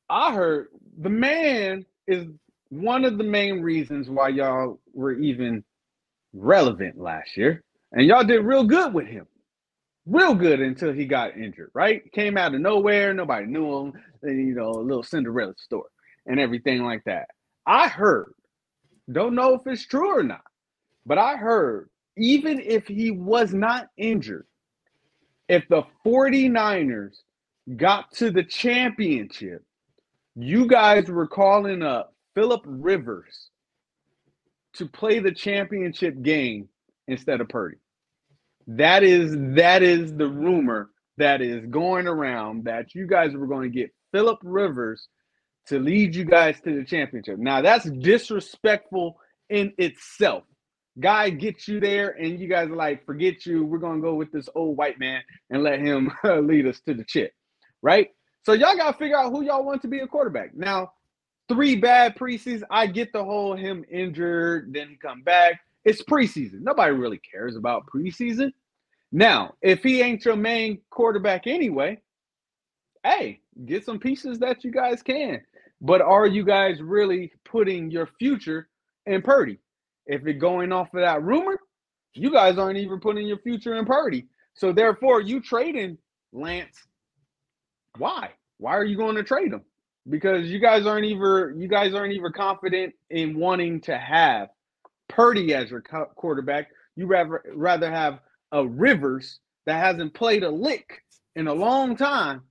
I 0.09 0.33
heard 0.33 0.67
the 0.99 1.09
man 1.09 1.85
is 2.07 2.27
one 2.69 3.05
of 3.05 3.17
the 3.17 3.23
main 3.23 3.61
reasons 3.61 4.09
why 4.09 4.29
y'all 4.29 4.79
were 4.93 5.13
even 5.13 5.63
relevant 6.33 6.97
last 6.97 7.37
year. 7.37 7.63
And 7.91 8.05
y'all 8.05 8.23
did 8.23 8.43
real 8.43 8.63
good 8.63 8.93
with 8.93 9.07
him. 9.07 9.27
Real 10.05 10.33
good 10.33 10.61
until 10.61 10.93
he 10.93 11.05
got 11.05 11.37
injured, 11.37 11.71
right? 11.73 12.09
Came 12.13 12.37
out 12.37 12.55
of 12.55 12.61
nowhere, 12.61 13.13
nobody 13.13 13.45
knew 13.45 13.77
him, 13.77 13.93
and 14.23 14.47
you 14.47 14.55
know, 14.55 14.71
a 14.71 14.79
little 14.79 15.03
Cinderella 15.03 15.53
story 15.57 15.89
and 16.25 16.39
everything 16.39 16.83
like 16.83 17.03
that. 17.05 17.29
I 17.65 17.89
heard, 17.89 18.33
don't 19.11 19.35
know 19.35 19.55
if 19.55 19.61
it's 19.67 19.85
true 19.85 20.17
or 20.17 20.23
not, 20.23 20.41
but 21.05 21.17
I 21.17 21.35
heard 21.35 21.89
even 22.17 22.59
if 22.59 22.87
he 22.87 23.11
was 23.11 23.53
not 23.53 23.89
injured, 23.97 24.45
if 25.47 25.67
the 25.69 25.83
49ers 26.05 27.17
got 27.75 28.11
to 28.13 28.31
the 28.31 28.43
championship, 28.43 29.63
you 30.37 30.67
guys 30.67 31.07
were 31.07 31.27
calling 31.27 31.81
uh, 31.81 31.87
up 31.87 32.13
Philip 32.35 32.61
Rivers 32.65 33.49
to 34.75 34.85
play 34.85 35.19
the 35.19 35.31
championship 35.31 36.21
game 36.21 36.69
instead 37.07 37.41
of 37.41 37.49
Purdy. 37.49 37.77
That 38.67 39.03
is 39.03 39.35
that 39.55 39.81
is 39.81 40.13
the 40.13 40.27
rumor 40.27 40.89
that 41.17 41.41
is 41.41 41.65
going 41.65 42.07
around 42.07 42.65
that 42.65 42.93
you 42.93 43.07
guys 43.07 43.33
were 43.33 43.47
going 43.47 43.71
to 43.71 43.75
get 43.75 43.91
Philip 44.11 44.39
Rivers 44.43 45.07
to 45.67 45.79
lead 45.79 46.15
you 46.15 46.25
guys 46.25 46.59
to 46.61 46.75
the 46.75 46.85
championship. 46.85 47.39
Now 47.39 47.61
that's 47.61 47.89
disrespectful 47.89 49.17
in 49.49 49.73
itself 49.77 50.43
guy 50.99 51.29
gets 51.29 51.67
you 51.67 51.79
there, 51.79 52.09
and 52.09 52.39
you 52.39 52.47
guys 52.47 52.69
are 52.69 52.75
like, 52.75 53.05
forget 53.05 53.45
you. 53.45 53.65
We're 53.65 53.77
gonna 53.77 54.01
go 54.01 54.15
with 54.15 54.31
this 54.31 54.49
old 54.55 54.77
white 54.77 54.99
man 54.99 55.21
and 55.49 55.63
let 55.63 55.79
him 55.79 56.11
lead 56.23 56.67
us 56.67 56.79
to 56.81 56.93
the 56.93 57.03
chip, 57.03 57.31
right? 57.81 58.09
So 58.47 58.53
y'all 58.53 58.77
gotta 58.77 58.97
figure 58.97 59.17
out 59.17 59.33
who 59.33 59.41
y'all 59.41 59.65
want 59.65 59.81
to 59.81 59.89
be 59.89 59.99
a 59.99 60.07
quarterback. 60.07 60.55
Now, 60.55 60.93
three 61.49 61.75
bad 61.75 62.15
preseasons. 62.15 62.63
I 62.71 62.87
get 62.87 63.11
the 63.11 63.21
whole 63.21 63.57
him 63.57 63.83
injured, 63.91 64.73
then 64.73 64.87
he 64.87 64.95
come 64.95 65.21
back. 65.21 65.59
It's 65.83 66.01
preseason. 66.01 66.61
Nobody 66.61 66.93
really 66.93 67.19
cares 67.29 67.57
about 67.57 67.87
preseason. 67.93 68.53
Now, 69.11 69.55
if 69.61 69.83
he 69.83 70.01
ain't 70.01 70.23
your 70.23 70.37
main 70.37 70.79
quarterback 70.91 71.45
anyway, 71.45 71.99
hey, 73.03 73.41
get 73.65 73.83
some 73.83 73.99
pieces 73.99 74.39
that 74.39 74.63
you 74.63 74.71
guys 74.71 75.03
can. 75.03 75.41
But 75.81 75.99
are 75.99 76.25
you 76.25 76.45
guys 76.45 76.81
really 76.81 77.33
putting 77.43 77.91
your 77.91 78.07
future 78.17 78.69
in 79.07 79.23
Purdy? 79.23 79.59
If 80.05 80.25
it 80.25 80.35
going 80.35 80.71
off 80.71 80.93
of 80.93 81.01
that 81.01 81.21
rumor, 81.21 81.59
you 82.13 82.31
guys 82.31 82.57
aren't 82.57 82.79
even 82.79 83.01
putting 83.01 83.27
your 83.27 83.39
future 83.39 83.75
in 83.75 83.83
Purdy. 83.83 84.25
So 84.53 84.71
therefore, 84.71 85.19
you 85.19 85.41
trading 85.41 85.97
Lance. 86.31 86.87
Why? 87.97 88.31
Why 88.57 88.75
are 88.75 88.83
you 88.83 88.97
going 88.97 89.15
to 89.15 89.23
trade 89.23 89.53
him? 89.53 89.61
Because 90.09 90.47
you 90.47 90.59
guys 90.59 90.85
aren't 90.85 91.05
even 91.05 91.59
you 91.59 91.67
guys 91.67 91.93
aren't 91.93 92.13
even 92.13 92.31
confident 92.31 92.93
in 93.09 93.37
wanting 93.37 93.81
to 93.81 93.97
have 93.97 94.49
Purdy 95.09 95.53
as 95.53 95.69
your 95.69 95.81
quarterback. 95.81 96.69
You 96.95 97.07
rather 97.07 97.43
rather 97.53 97.91
have 97.91 98.19
a 98.51 98.65
Rivers 98.65 99.39
that 99.65 99.83
hasn't 99.83 100.13
played 100.13 100.43
a 100.43 100.49
lick 100.49 101.03
in 101.35 101.47
a 101.47 101.53
long 101.53 101.95
time 101.97 102.43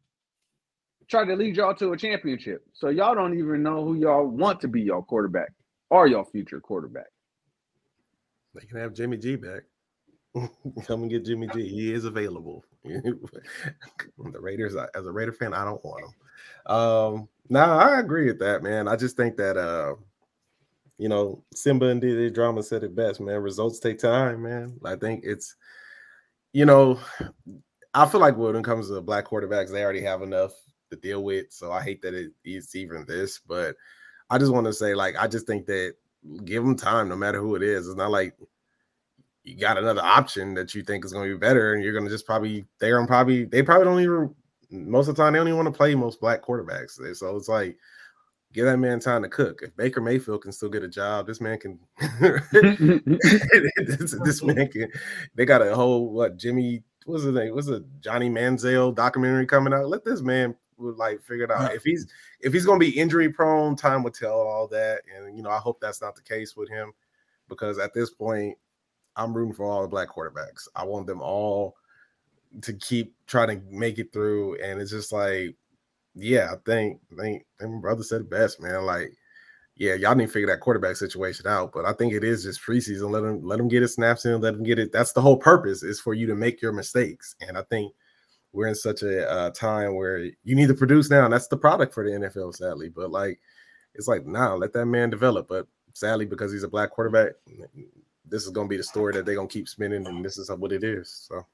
try 1.08 1.24
to 1.24 1.36
lead 1.36 1.56
y'all 1.56 1.74
to 1.74 1.92
a 1.92 1.96
championship. 1.96 2.64
So 2.72 2.88
y'all 2.88 3.14
don't 3.14 3.38
even 3.38 3.62
know 3.62 3.84
who 3.84 3.94
y'all 3.94 4.26
want 4.26 4.60
to 4.60 4.68
be 4.68 4.82
your 4.82 5.02
quarterback 5.02 5.52
or 5.90 6.06
your 6.06 6.24
future 6.24 6.60
quarterback. 6.60 7.06
They 8.54 8.66
can 8.66 8.78
have 8.78 8.94
Jimmy 8.94 9.16
G 9.16 9.36
back. 9.36 9.62
Come 10.86 11.02
and 11.02 11.10
get 11.10 11.24
Jimmy 11.24 11.48
G. 11.48 11.68
He 11.68 11.92
is 11.92 12.04
available. 12.04 12.64
the 12.84 13.18
Raiders, 14.18 14.76
as 14.94 15.06
a 15.06 15.12
Raider 15.12 15.32
fan, 15.32 15.54
I 15.54 15.64
don't 15.64 15.84
want 15.84 16.04
him. 16.04 16.74
Um, 16.74 17.28
no, 17.48 17.60
I 17.60 18.00
agree 18.00 18.26
with 18.26 18.38
that, 18.40 18.62
man. 18.62 18.88
I 18.88 18.96
just 18.96 19.16
think 19.16 19.36
that 19.36 19.56
uh, 19.56 19.94
you 20.98 21.08
know, 21.08 21.42
Simba 21.54 21.86
and 21.86 22.00
Diddy 22.00 22.30
Drama 22.30 22.62
said 22.62 22.84
it 22.84 22.94
best, 22.94 23.20
man. 23.20 23.40
Results 23.42 23.78
take 23.78 23.98
time, 23.98 24.42
man. 24.42 24.78
I 24.84 24.96
think 24.96 25.22
it's 25.24 25.56
you 26.52 26.64
know, 26.64 26.98
I 27.92 28.06
feel 28.06 28.20
like 28.20 28.36
when 28.36 28.56
it 28.56 28.64
comes 28.64 28.88
to 28.88 29.00
black 29.02 29.26
quarterbacks, 29.26 29.70
they 29.70 29.84
already 29.84 30.02
have 30.02 30.22
enough 30.22 30.52
to 30.90 30.96
deal 30.96 31.22
with. 31.22 31.46
So 31.50 31.70
I 31.70 31.82
hate 31.82 32.00
that 32.02 32.14
it 32.14 32.32
is 32.44 32.74
even 32.74 33.04
this, 33.06 33.38
but 33.38 33.76
I 34.30 34.38
just 34.38 34.52
want 34.52 34.66
to 34.66 34.72
say, 34.72 34.94
like, 34.94 35.16
I 35.16 35.28
just 35.28 35.46
think 35.46 35.66
that 35.66 35.94
give 36.44 36.64
them 36.64 36.76
time, 36.76 37.08
no 37.08 37.16
matter 37.16 37.40
who 37.40 37.56
it 37.56 37.62
is. 37.62 37.86
It's 37.86 37.96
not 37.96 38.10
like 38.10 38.34
you 39.46 39.56
got 39.56 39.78
another 39.78 40.02
option 40.02 40.54
that 40.54 40.74
you 40.74 40.82
think 40.82 41.04
is 41.04 41.12
going 41.12 41.28
to 41.28 41.34
be 41.34 41.38
better, 41.38 41.74
and 41.74 41.82
you're 41.82 41.92
going 41.92 42.04
to 42.04 42.10
just 42.10 42.26
probably 42.26 42.66
they're 42.80 43.00
on 43.00 43.06
probably 43.06 43.44
they 43.44 43.62
probably 43.62 43.84
don't 43.84 44.00
even 44.00 44.34
most 44.70 45.08
of 45.08 45.14
the 45.14 45.22
time 45.22 45.32
they 45.32 45.38
don't 45.38 45.46
even 45.46 45.56
want 45.56 45.72
to 45.72 45.76
play 45.76 45.94
most 45.94 46.20
black 46.20 46.42
quarterbacks. 46.42 46.98
So 47.16 47.36
it's 47.36 47.48
like 47.48 47.76
give 48.52 48.66
that 48.66 48.78
man 48.78 48.98
time 48.98 49.22
to 49.22 49.28
cook. 49.28 49.60
If 49.62 49.76
Baker 49.76 50.00
Mayfield 50.00 50.42
can 50.42 50.50
still 50.50 50.68
get 50.68 50.82
a 50.82 50.88
job, 50.88 51.28
this 51.28 51.40
man 51.40 51.58
can. 51.58 51.78
this, 53.86 54.16
this, 54.24 54.42
man 54.42 54.68
can. 54.72 54.90
They 55.36 55.44
got 55.44 55.62
a 55.62 55.74
whole 55.74 56.10
what 56.10 56.36
Jimmy. 56.36 56.82
What's 57.04 57.22
his 57.22 57.34
name? 57.34 57.54
What's 57.54 57.68
a 57.68 57.84
Johnny 58.00 58.28
Manziel 58.28 58.92
documentary 58.92 59.46
coming 59.46 59.72
out? 59.72 59.88
Let 59.88 60.04
this 60.04 60.22
man 60.22 60.56
like 60.76 61.22
figure 61.22 61.44
it 61.44 61.52
out. 61.52 61.72
If 61.72 61.84
he's 61.84 62.08
if 62.40 62.52
he's 62.52 62.66
gonna 62.66 62.80
be 62.80 62.98
injury 62.98 63.28
prone, 63.28 63.76
time 63.76 64.02
will 64.02 64.10
tell 64.10 64.40
all 64.40 64.66
that. 64.68 65.02
And 65.16 65.36
you 65.36 65.44
know, 65.44 65.50
I 65.50 65.58
hope 65.58 65.80
that's 65.80 66.02
not 66.02 66.16
the 66.16 66.22
case 66.22 66.56
with 66.56 66.68
him 66.68 66.92
because 67.48 67.78
at 67.78 67.94
this 67.94 68.10
point, 68.10 68.58
I'm 69.16 69.34
rooting 69.34 69.54
for 69.54 69.64
all 69.64 69.82
the 69.82 69.88
black 69.88 70.08
quarterbacks. 70.08 70.68
I 70.74 70.84
want 70.84 71.06
them 71.06 71.20
all 71.20 71.76
to 72.62 72.72
keep 72.72 73.14
trying 73.26 73.48
to 73.48 73.66
make 73.70 73.98
it 73.98 74.12
through. 74.12 74.60
And 74.62 74.80
it's 74.80 74.90
just 74.90 75.12
like 75.12 75.56
yeah, 76.16 76.50
I 76.52 76.56
think 76.64 77.00
I 77.12 77.22
think, 77.22 77.46
my 77.60 77.78
brother 77.78 78.02
said 78.02 78.22
it 78.22 78.30
best, 78.30 78.60
man. 78.60 78.84
Like, 78.84 79.12
yeah, 79.76 79.94
y'all 79.94 80.14
need 80.14 80.26
to 80.26 80.32
figure 80.32 80.48
that 80.48 80.60
quarterback 80.60 80.96
situation 80.96 81.46
out. 81.46 81.72
But 81.72 81.84
I 81.84 81.92
think 81.92 82.14
it 82.14 82.24
is 82.24 82.42
just 82.42 82.62
preseason. 82.62 83.10
Let 83.10 83.20
them 83.20 83.44
let 83.44 83.58
them 83.58 83.68
get 83.68 83.82
his 83.82 83.94
snaps 83.94 84.24
in. 84.24 84.40
Let 84.40 84.54
them 84.54 84.64
get 84.64 84.78
it. 84.78 84.92
That's 84.92 85.12
the 85.12 85.20
whole 85.20 85.36
purpose 85.36 85.82
is 85.82 86.00
for 86.00 86.14
you 86.14 86.26
to 86.26 86.34
make 86.34 86.62
your 86.62 86.72
mistakes. 86.72 87.36
And 87.46 87.58
I 87.58 87.62
think 87.70 87.92
we're 88.52 88.68
in 88.68 88.74
such 88.74 89.02
a 89.02 89.30
uh, 89.30 89.50
time 89.50 89.94
where 89.94 90.18
you 90.18 90.54
need 90.54 90.68
to 90.68 90.74
produce 90.74 91.10
now. 91.10 91.24
And 91.24 91.32
that's 91.32 91.48
the 91.48 91.58
product 91.58 91.92
for 91.92 92.02
the 92.04 92.16
NFL, 92.16 92.54
sadly. 92.54 92.88
But 92.88 93.10
like, 93.10 93.38
it's 93.94 94.08
like 94.08 94.26
nah, 94.26 94.54
let 94.54 94.72
that 94.72 94.86
man 94.86 95.10
develop. 95.10 95.48
But 95.48 95.66
sadly, 95.92 96.24
because 96.24 96.50
he's 96.50 96.62
a 96.62 96.68
black 96.68 96.90
quarterback, 96.90 97.32
this 98.28 98.44
is 98.44 98.52
to 98.66 98.70
be 98.70 98.76
the 98.76 98.82
story 98.82 99.12
that 99.14 99.24
they're 99.24 99.36
to 99.48 99.52
keep 99.52 99.68
spinning, 99.68 100.06
and 100.06 100.24
this 100.24 100.38
is 100.38 100.50
what 100.50 100.72
it 100.72 100.84
is. 100.84 101.26
So. 101.28 101.46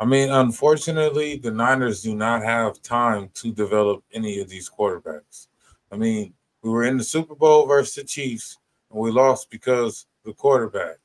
I 0.00 0.04
mean, 0.04 0.30
unfortunately, 0.30 1.36
the 1.36 1.50
Niners 1.50 2.02
do 2.02 2.14
not 2.14 2.42
have 2.42 2.82
time 2.82 3.30
to 3.34 3.52
develop 3.52 4.02
any 4.12 4.40
of 4.40 4.48
these 4.48 4.68
quarterbacks. 4.68 5.46
I 5.92 5.96
mean, 5.96 6.34
we 6.62 6.70
were 6.70 6.84
in 6.84 6.96
the 6.96 7.04
Super 7.04 7.34
Bowl 7.34 7.66
versus 7.66 7.94
the 7.94 8.04
Chiefs, 8.04 8.58
and 8.90 8.98
we 8.98 9.12
lost 9.12 9.50
because 9.50 10.06
the 10.24 10.32
quarterback. 10.32 10.96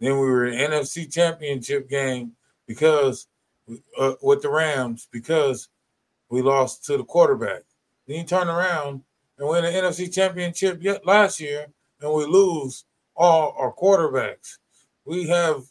Then 0.00 0.14
we 0.14 0.26
were 0.26 0.46
in 0.46 0.70
NFC 0.70 1.12
Championship 1.12 1.88
game 1.88 2.32
because 2.66 3.28
uh, 3.98 4.14
with 4.22 4.42
the 4.42 4.50
Rams 4.50 5.08
because 5.10 5.68
we 6.28 6.42
lost 6.42 6.84
to 6.86 6.96
the 6.96 7.04
quarterback. 7.04 7.62
Then 8.06 8.18
you 8.18 8.24
turn 8.24 8.48
around 8.48 9.02
and 9.38 9.48
win 9.48 9.64
the 9.64 9.70
NFC 9.70 10.12
Championship 10.12 10.82
last 11.04 11.40
year, 11.40 11.66
and 12.00 12.12
we 12.12 12.24
lose 12.24 12.84
all 13.16 13.54
our 13.58 13.72
quarterbacks. 13.72 14.58
We 15.04 15.28
have 15.28 15.62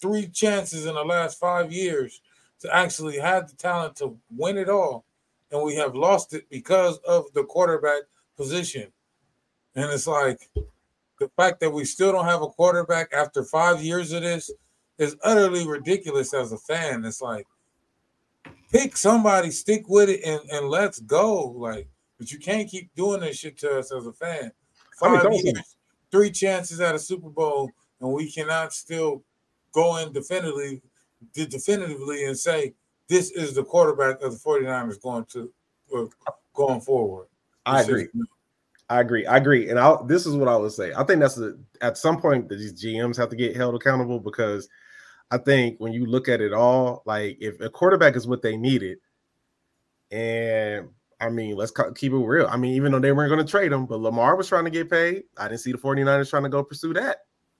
three 0.00 0.28
chances 0.28 0.86
in 0.86 0.94
the 0.94 1.04
last 1.04 1.38
five 1.38 1.72
years 1.72 2.20
to 2.60 2.74
actually 2.74 3.18
have 3.18 3.48
the 3.48 3.56
talent 3.56 3.96
to 3.96 4.18
win 4.36 4.58
it 4.58 4.68
all, 4.68 5.04
and 5.50 5.62
we 5.62 5.74
have 5.76 5.94
lost 5.94 6.34
it 6.34 6.48
because 6.50 6.98
of 6.98 7.26
the 7.34 7.44
quarterback 7.44 8.02
position. 8.36 8.92
And 9.74 9.90
it's 9.90 10.06
like 10.06 10.50
the 11.18 11.30
fact 11.36 11.60
that 11.60 11.70
we 11.70 11.84
still 11.84 12.12
don't 12.12 12.24
have 12.24 12.42
a 12.42 12.48
quarterback 12.48 13.12
after 13.12 13.44
five 13.44 13.82
years 13.82 14.12
of 14.12 14.22
this 14.22 14.50
is 14.98 15.16
utterly 15.22 15.66
ridiculous 15.66 16.34
as 16.34 16.52
a 16.52 16.58
fan. 16.58 17.04
It's 17.04 17.22
like 17.22 17.46
pick 18.72 18.96
somebody, 18.96 19.50
stick 19.50 19.84
with 19.88 20.08
it, 20.08 20.20
and, 20.24 20.40
and 20.50 20.68
let's 20.68 21.00
go. 21.00 21.48
Like, 21.48 21.88
but 22.18 22.30
you 22.30 22.38
can't 22.38 22.68
keep 22.68 22.94
doing 22.94 23.20
this 23.20 23.38
shit 23.38 23.58
to 23.58 23.78
us 23.78 23.92
as 23.92 24.06
a 24.06 24.12
fan. 24.12 24.52
Five 24.98 25.24
years, 25.32 25.76
three 26.10 26.30
chances 26.30 26.80
at 26.80 26.94
a 26.94 26.98
Super 26.98 27.28
Bowl, 27.28 27.70
and 28.00 28.12
we 28.12 28.30
cannot 28.30 28.72
still 28.72 29.22
go 29.72 29.98
in 29.98 30.12
definitively, 30.12 30.82
definitively 31.34 32.24
and 32.24 32.36
say 32.36 32.74
this 33.08 33.30
is 33.32 33.54
the 33.54 33.64
quarterback 33.64 34.22
of 34.22 34.32
the 34.32 34.38
49ers 34.38 35.00
going 35.00 35.24
to 35.26 35.52
going 36.54 36.80
forward. 36.80 37.26
I 37.66 37.82
agree. 37.82 38.08
I 38.88 39.00
agree. 39.00 39.26
I 39.26 39.36
agree. 39.36 39.70
And 39.70 39.78
I'll, 39.78 40.04
this 40.04 40.26
is 40.26 40.34
what 40.34 40.48
I 40.48 40.56
would 40.56 40.72
say. 40.72 40.92
I 40.92 41.04
think 41.04 41.20
that's 41.20 41.38
a, 41.38 41.54
at 41.80 41.96
some 41.96 42.20
point 42.20 42.48
that 42.48 42.56
these 42.56 42.72
GMs 42.72 43.16
have 43.16 43.28
to 43.28 43.36
get 43.36 43.54
held 43.54 43.74
accountable 43.74 44.18
because 44.18 44.68
I 45.30 45.38
think 45.38 45.78
when 45.78 45.92
you 45.92 46.06
look 46.06 46.28
at 46.28 46.40
it 46.40 46.52
all, 46.52 47.02
like 47.06 47.38
if 47.40 47.60
a 47.60 47.70
quarterback 47.70 48.16
is 48.16 48.26
what 48.26 48.42
they 48.42 48.56
needed, 48.56 48.98
and 50.10 50.88
I 51.20 51.28
mean, 51.28 51.56
let's 51.56 51.72
keep 51.96 52.12
it 52.12 52.16
real. 52.16 52.46
I 52.50 52.56
mean, 52.56 52.74
even 52.74 52.92
though 52.92 52.98
they 52.98 53.12
weren't 53.12 53.30
going 53.30 53.44
to 53.44 53.50
trade 53.50 53.72
him, 53.72 53.86
but 53.86 54.00
Lamar 54.00 54.36
was 54.36 54.48
trying 54.48 54.64
to 54.64 54.70
get 54.70 54.90
paid. 54.90 55.24
I 55.36 55.48
didn't 55.48 55.60
see 55.60 55.72
the 55.72 55.78
49ers 55.78 56.30
trying 56.30 56.44
to 56.44 56.48
go 56.48 56.64
pursue 56.64 56.94
that. 56.94 57.18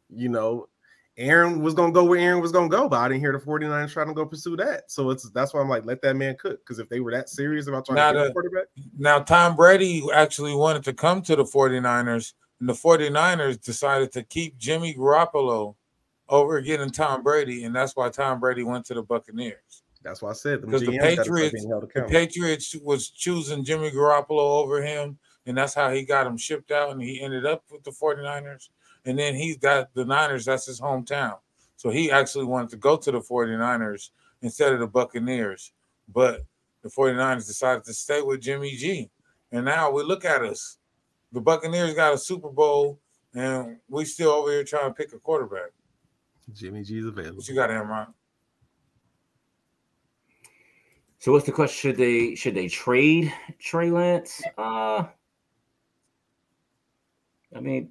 You 0.08 0.28
know, 0.28 0.68
Aaron 1.16 1.60
was 1.60 1.74
gonna 1.74 1.92
go 1.92 2.04
where 2.04 2.18
Aaron 2.18 2.40
was 2.40 2.52
gonna 2.52 2.68
go, 2.68 2.88
but 2.88 2.98
I 2.98 3.08
didn't 3.08 3.20
hear 3.20 3.32
the 3.32 3.38
49ers 3.38 3.92
trying 3.92 4.08
to 4.08 4.14
go 4.14 4.24
pursue 4.24 4.56
that. 4.56 4.90
So 4.90 5.10
it's 5.10 5.28
that's 5.30 5.52
why 5.52 5.60
I'm 5.60 5.68
like, 5.68 5.84
let 5.84 6.00
that 6.02 6.16
man 6.16 6.36
cook. 6.40 6.60
Because 6.60 6.78
if 6.78 6.88
they 6.88 7.00
were 7.00 7.12
that 7.12 7.28
serious 7.28 7.66
about 7.66 7.84
trying 7.84 7.96
now 7.96 8.12
to 8.12 8.24
get 8.24 8.32
quarterback. 8.32 8.64
Now 8.96 9.18
Tom 9.20 9.54
Brady 9.54 10.02
actually 10.14 10.54
wanted 10.54 10.82
to 10.84 10.94
come 10.94 11.20
to 11.22 11.36
the 11.36 11.44
49ers, 11.44 12.32
and 12.60 12.68
the 12.68 12.72
49ers 12.72 13.60
decided 13.60 14.12
to 14.12 14.22
keep 14.22 14.56
Jimmy 14.56 14.94
Garoppolo 14.94 15.74
over 16.28 16.60
getting 16.60 16.90
Tom 16.90 17.22
Brady, 17.22 17.64
and 17.64 17.74
that's 17.74 17.94
why 17.94 18.08
Tom 18.08 18.40
Brady 18.40 18.62
went 18.62 18.86
to 18.86 18.94
the 18.94 19.02
Buccaneers. 19.02 19.82
That's 20.02 20.22
why 20.22 20.30
I 20.30 20.34
said 20.34 20.62
because 20.62 20.80
the 20.80 20.98
Patriots, 20.98 21.62
the 21.62 22.06
Patriots 22.08 22.74
was 22.82 23.10
choosing 23.10 23.64
Jimmy 23.64 23.90
Garoppolo 23.90 24.62
over 24.62 24.82
him, 24.82 25.18
and 25.46 25.56
that's 25.56 25.74
how 25.74 25.90
he 25.90 26.04
got 26.04 26.26
him 26.26 26.38
shipped 26.38 26.70
out, 26.70 26.90
and 26.90 27.02
he 27.02 27.20
ended 27.20 27.44
up 27.44 27.64
with 27.70 27.84
the 27.84 27.90
49ers 27.90 28.70
and 29.04 29.18
then 29.18 29.34
he's 29.34 29.56
got 29.56 29.92
the 29.94 30.04
Niners, 30.04 30.44
that's 30.44 30.66
his 30.66 30.80
hometown. 30.80 31.38
So 31.76 31.90
he 31.90 32.10
actually 32.10 32.44
wanted 32.44 32.70
to 32.70 32.76
go 32.76 32.96
to 32.96 33.10
the 33.10 33.20
49ers 33.20 34.10
instead 34.42 34.72
of 34.72 34.80
the 34.80 34.86
Buccaneers. 34.86 35.72
But 36.12 36.44
the 36.82 36.90
49ers 36.90 37.46
decided 37.46 37.84
to 37.84 37.94
stay 37.94 38.20
with 38.20 38.40
Jimmy 38.40 38.72
G. 38.76 39.10
And 39.52 39.64
now 39.64 39.90
we 39.90 40.02
look 40.02 40.24
at 40.24 40.42
us. 40.42 40.78
The 41.32 41.40
Buccaneers 41.40 41.94
got 41.94 42.14
a 42.14 42.18
Super 42.18 42.50
Bowl, 42.50 42.98
and 43.34 43.78
we 43.88 44.04
still 44.04 44.30
over 44.30 44.50
here 44.50 44.64
trying 44.64 44.90
to 44.90 44.94
pick 44.94 45.12
a 45.12 45.18
quarterback. 45.18 45.70
Jimmy 46.52 46.82
G's 46.82 47.06
available. 47.06 47.38
What 47.38 47.48
you 47.48 47.54
got, 47.54 47.70
Amron? 47.70 48.12
So 51.20 51.32
what's 51.32 51.46
the 51.46 51.52
question? 51.52 51.90
Should 51.90 51.98
they 51.98 52.34
should 52.34 52.54
they 52.54 52.68
trade 52.68 53.32
Trey 53.58 53.90
Lance? 53.90 54.42
Uh 54.58 55.04
I 57.54 57.60
mean, 57.60 57.90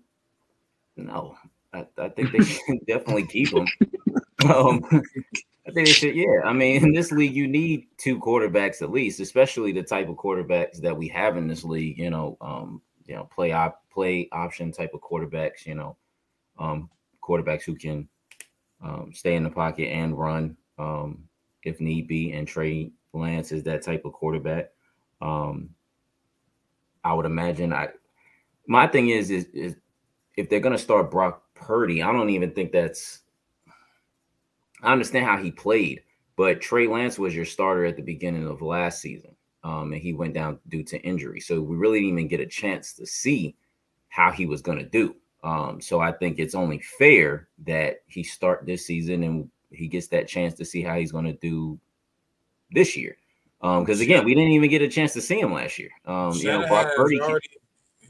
no, 0.96 1.36
I, 1.74 1.86
I 1.98 2.10
think 2.10 2.32
they 2.32 2.44
should 2.44 2.80
definitely 2.88 3.28
keep 3.28 3.50
him. 3.50 3.68
Um, 4.50 4.84
I 5.68 5.72
think 5.72 5.88
they 5.88 5.94
should. 5.94 6.16
Yeah, 6.16 6.42
I 6.46 6.54
mean, 6.54 6.84
in 6.84 6.94
this 6.94 7.12
league, 7.12 7.36
you 7.36 7.48
need 7.48 7.88
two 7.98 8.20
quarterbacks 8.20 8.82
at 8.82 8.92
least, 8.92 9.20
especially 9.20 9.72
the 9.72 9.84
type 9.84 10.10
of 10.10 10.16
quarterbacks 10.16 10.78
that 10.78 10.98
we 10.98 11.08
have 11.10 11.38
in 11.38 11.48
this 11.48 11.64
league. 11.64 11.98
You 11.98 12.10
know, 12.10 12.38
um, 12.42 12.82
you 13.06 13.16
know, 13.16 13.26
play 13.26 13.52
op 13.52 13.84
play 13.92 14.30
option 14.32 14.72
type 14.72 14.92
of 14.94 15.02
quarterbacks. 15.02 15.66
You 15.66 15.76
know, 15.76 15.98
um, 16.58 16.90
quarterbacks 17.22 17.64
who 17.64 17.76
can 17.76 18.08
um, 18.82 19.12
stay 19.14 19.36
in 19.36 19.44
the 19.44 19.50
pocket 19.50 19.90
and 19.90 20.18
run 20.18 20.56
um, 20.78 21.26
if 21.64 21.82
need 21.82 22.08
be. 22.08 22.32
And 22.32 22.48
Trey 22.48 22.92
Lance 23.14 23.52
is 23.52 23.64
that 23.64 23.84
type 23.84 24.06
of 24.06 24.14
quarterback. 24.14 24.72
Um, 25.22 25.70
I 27.04 27.14
would 27.14 27.26
imagine. 27.26 27.74
I 27.74 27.90
my 28.68 28.88
thing 28.88 29.10
is 29.10 29.32
is 29.32 29.46
is 29.54 29.76
if 30.38 30.50
they're 30.50 30.60
gonna 30.60 30.78
start 30.78 31.12
Brock 31.12 31.44
Purdy, 31.56 32.02
I 32.02 32.12
don't 32.12 32.30
even 32.30 32.52
think 32.52 32.72
that's. 32.72 33.22
I 34.82 34.94
understand 34.94 35.26
how 35.26 35.38
he 35.38 35.52
played, 35.52 36.02
but 36.38 36.62
Trey 36.62 36.88
Lance 36.88 37.20
was 37.20 37.36
your 37.36 37.46
starter 37.46 37.84
at 37.86 37.98
the 37.98 38.02
beginning 38.02 38.48
of 38.48 38.62
last 38.62 39.02
season, 39.02 39.36
um, 39.64 39.92
and 39.92 40.02
he 40.02 40.14
went 40.14 40.34
down 40.34 40.60
due 40.70 40.84
to 40.84 41.02
injury. 41.02 41.42
So 41.42 41.60
we 41.60 41.76
really 41.76 42.00
didn't 42.00 42.14
even 42.20 42.28
get 42.30 42.40
a 42.40 42.46
chance 42.46 42.94
to 42.94 43.06
see 43.06 43.56
how 44.08 44.32
he 44.32 44.46
was 44.46 44.62
going 44.62 44.78
to 44.78 44.86
do. 44.86 45.16
Um, 45.44 45.80
so 45.82 46.00
I 46.00 46.12
think 46.12 46.40
it's 46.40 46.56
only 46.56 46.80
fair 46.80 47.48
that 47.66 48.02
he 48.08 48.24
start 48.24 48.66
this 48.66 48.86
season 48.86 49.24
and 49.24 49.50
he 49.72 49.88
gets 49.88 50.08
that 50.08 50.28
chance 50.28 50.54
to 50.56 50.66
see 50.66 50.82
how 50.82 50.96
he's 50.96 51.12
going 51.12 51.26
to 51.26 51.34
do 51.34 51.80
this 52.72 52.96
year. 52.96 53.18
Because 53.60 54.00
um, 54.00 54.04
again, 54.04 54.24
we 54.24 54.34
didn't 54.34 54.52
even 54.52 54.70
get 54.70 54.82
a 54.82 54.88
chance 54.88 55.12
to 55.14 55.22
see 55.22 55.40
him 55.40 55.54
last 55.54 55.78
year. 55.78 55.90
Um, 56.06 56.34
you 56.34 56.46
know, 56.46 56.66
Brock 56.68 56.92
Purdy. 56.96 57.20
Already, 57.20 57.50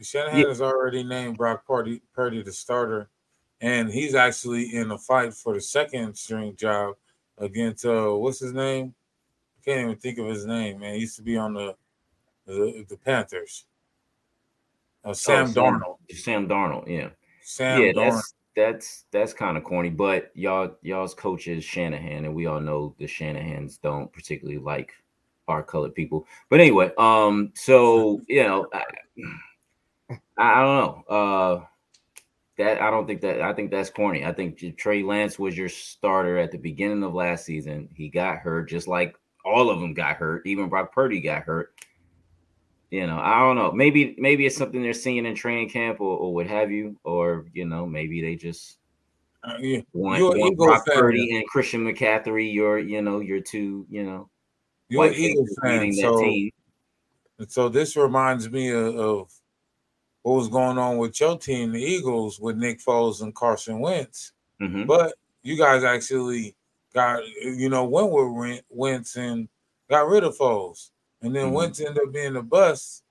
Shanahan 0.01 0.39
yeah. 0.39 0.47
has 0.47 0.62
already 0.62 1.03
named 1.03 1.38
Brock 1.38 1.66
Purdy, 1.66 2.01
Purdy 2.14 2.43
the 2.43 2.51
starter, 2.51 3.10
and 3.60 3.91
he's 3.91 4.16
actually 4.16 4.76
in 4.76 4.91
a 4.91 4.97
fight 4.97 5.34
for 5.34 5.55
the 5.55 5.62
second 5.62 6.16
string 6.16 6.55
job 6.55 6.95
against 7.38 7.86
uh, 7.86 8.12
what's 8.12 8.39
his 8.39 8.53
name? 8.53 8.93
I 9.57 9.66
can't 9.66 9.82
even 9.82 9.95
think 9.97 10.20
of 10.20 10.28
his 10.28 10.45
name. 10.45 10.80
Man, 10.80 10.93
he 10.93 11.01
used 11.01 11.16
to 11.18 11.24
be 11.24 11.36
on 11.36 11.53
the 11.53 11.76
the, 12.45 12.86
the 12.88 12.97
Panthers. 12.97 13.66
Uh, 15.03 15.14
Sam, 15.14 15.43
oh, 15.43 15.45
Sam 15.47 15.53
Darnold. 15.53 15.97
Sam 16.16 16.47
Darnold, 16.47 16.88
yeah. 16.88 17.10
Sam 17.41 17.82
yeah, 17.82 17.91
Darnold. 17.91 18.12
that's 18.12 18.34
that's 18.55 19.05
that's 19.11 19.33
kind 19.33 19.57
of 19.57 19.63
corny, 19.63 19.89
but 19.89 20.31
y'all 20.33 20.75
y'all's 20.81 21.13
coach 21.13 21.47
is 21.47 21.63
Shanahan, 21.63 22.25
and 22.25 22.33
we 22.33 22.45
all 22.45 22.59
know 22.59 22.95
the 22.97 23.05
Shanahans 23.05 23.79
don't 23.81 24.11
particularly 24.11 24.59
like 24.59 24.93
our 25.47 25.63
colored 25.63 25.95
people. 25.95 26.27
But 26.49 26.59
anyway, 26.59 26.91
um, 26.97 27.51
so 27.55 28.21
you 28.27 28.43
know, 28.43 28.67
I, 28.73 28.83
I 30.37 30.61
don't 30.61 30.77
know. 30.77 31.03
Uh, 31.15 31.65
that 32.57 32.81
I 32.81 32.91
don't 32.91 33.07
think 33.07 33.21
that 33.21 33.41
I 33.41 33.53
think 33.53 33.71
that's 33.71 33.89
corny. 33.89 34.25
I 34.25 34.33
think 34.33 34.77
Trey 34.77 35.01
Lance 35.01 35.39
was 35.39 35.57
your 35.57 35.69
starter 35.69 36.37
at 36.37 36.51
the 36.51 36.57
beginning 36.57 37.03
of 37.03 37.13
last 37.13 37.45
season. 37.45 37.89
He 37.95 38.09
got 38.09 38.39
hurt, 38.39 38.69
just 38.69 38.87
like 38.87 39.15
all 39.45 39.69
of 39.69 39.79
them 39.79 39.93
got 39.93 40.17
hurt. 40.17 40.45
Even 40.45 40.67
Brock 40.67 40.93
Purdy 40.93 41.21
got 41.21 41.43
hurt. 41.43 41.73
You 42.91 43.05
know, 43.05 43.19
I 43.19 43.39
don't 43.39 43.55
know. 43.55 43.71
Maybe 43.71 44.15
maybe 44.17 44.45
it's 44.45 44.57
something 44.57 44.81
they're 44.81 44.93
seeing 44.93 45.25
in 45.25 45.35
training 45.35 45.69
camp 45.69 46.01
or, 46.01 46.17
or 46.17 46.33
what 46.33 46.47
have 46.47 46.71
you, 46.71 46.99
or 47.03 47.45
you 47.53 47.65
know, 47.65 47.85
maybe 47.85 48.21
they 48.21 48.35
just 48.35 48.77
uh, 49.43 49.53
yeah. 49.59 49.81
want, 49.93 50.21
want 50.21 50.57
Brock 50.57 50.87
fan, 50.87 50.97
Purdy 50.97 51.37
and 51.37 51.47
Christian 51.47 51.85
McCaffrey. 51.85 52.51
Your 52.51 52.79
you 52.79 53.01
know 53.01 53.19
your 53.19 53.41
two 53.41 53.85
you 53.89 54.03
know 54.03 54.29
you're 54.87 55.05
an 55.05 55.13
Eagles 55.13 55.55
fan, 55.63 55.93
so 55.93 56.49
so 57.47 57.69
this 57.69 57.95
reminds 57.95 58.49
me 58.49 58.69
of, 58.71 58.95
of 58.95 59.31
what 60.23 60.35
was 60.35 60.49
going 60.49 60.77
on 60.77 60.97
with 60.97 61.19
your 61.19 61.37
team, 61.37 61.71
the 61.71 61.81
Eagles, 61.81 62.39
with 62.39 62.57
Nick 62.57 62.83
Foles 62.83 63.21
and 63.21 63.33
Carson 63.33 63.79
Wentz. 63.79 64.33
Mm-hmm. 64.61 64.85
But 64.85 65.13
you 65.41 65.57
guys 65.57 65.83
actually 65.83 66.55
got, 66.93 67.21
you 67.41 67.69
know, 67.69 67.85
went 67.85 68.11
with 68.11 68.61
Wentz 68.69 69.15
and 69.15 69.47
got 69.89 70.07
rid 70.07 70.23
of 70.23 70.37
Foles. 70.37 70.89
And 71.22 71.36
then 71.36 71.47
mm-hmm. 71.47 71.55
Wentz 71.55 71.80
ended 71.80 72.03
up 72.03 72.13
being 72.13 72.36
a 72.36 72.41
bust. 72.41 73.03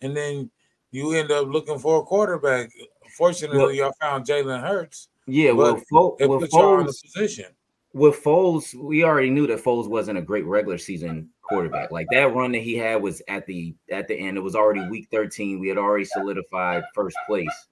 And 0.00 0.16
then 0.16 0.50
you 0.90 1.12
end 1.12 1.30
up 1.30 1.48
looking 1.48 1.78
for 1.78 2.00
a 2.00 2.04
quarterback. 2.04 2.70
Fortunately, 3.16 3.58
well, 3.58 3.72
y'all 3.72 3.94
found 4.00 4.26
Jalen 4.26 4.60
Hurts. 4.60 5.08
Yeah, 5.26 5.52
well, 5.52 5.76
Fo- 5.90 6.16
it 6.20 6.28
well, 6.28 6.38
put 6.38 6.52
y'all 6.52 6.80
in 6.80 6.86
a 6.86 6.92
position. 6.92 7.46
With 7.92 8.22
Foles, 8.22 8.74
we 8.74 9.04
already 9.04 9.30
knew 9.30 9.46
that 9.46 9.64
Foles 9.64 9.88
wasn't 9.88 10.18
a 10.18 10.22
great 10.22 10.44
regular 10.44 10.78
season 10.78 11.30
quarterback. 11.42 11.90
Like 11.90 12.06
that 12.12 12.34
run 12.34 12.52
that 12.52 12.62
he 12.62 12.76
had 12.76 13.02
was 13.02 13.22
at 13.28 13.46
the 13.46 13.74
at 13.90 14.06
the 14.06 14.14
end. 14.14 14.36
It 14.36 14.42
was 14.42 14.54
already 14.54 14.86
week 14.88 15.08
13. 15.10 15.58
We 15.58 15.68
had 15.68 15.78
already 15.78 16.04
solidified 16.04 16.84
first 16.94 17.16
place. 17.26 17.68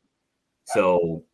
So, 0.65 1.25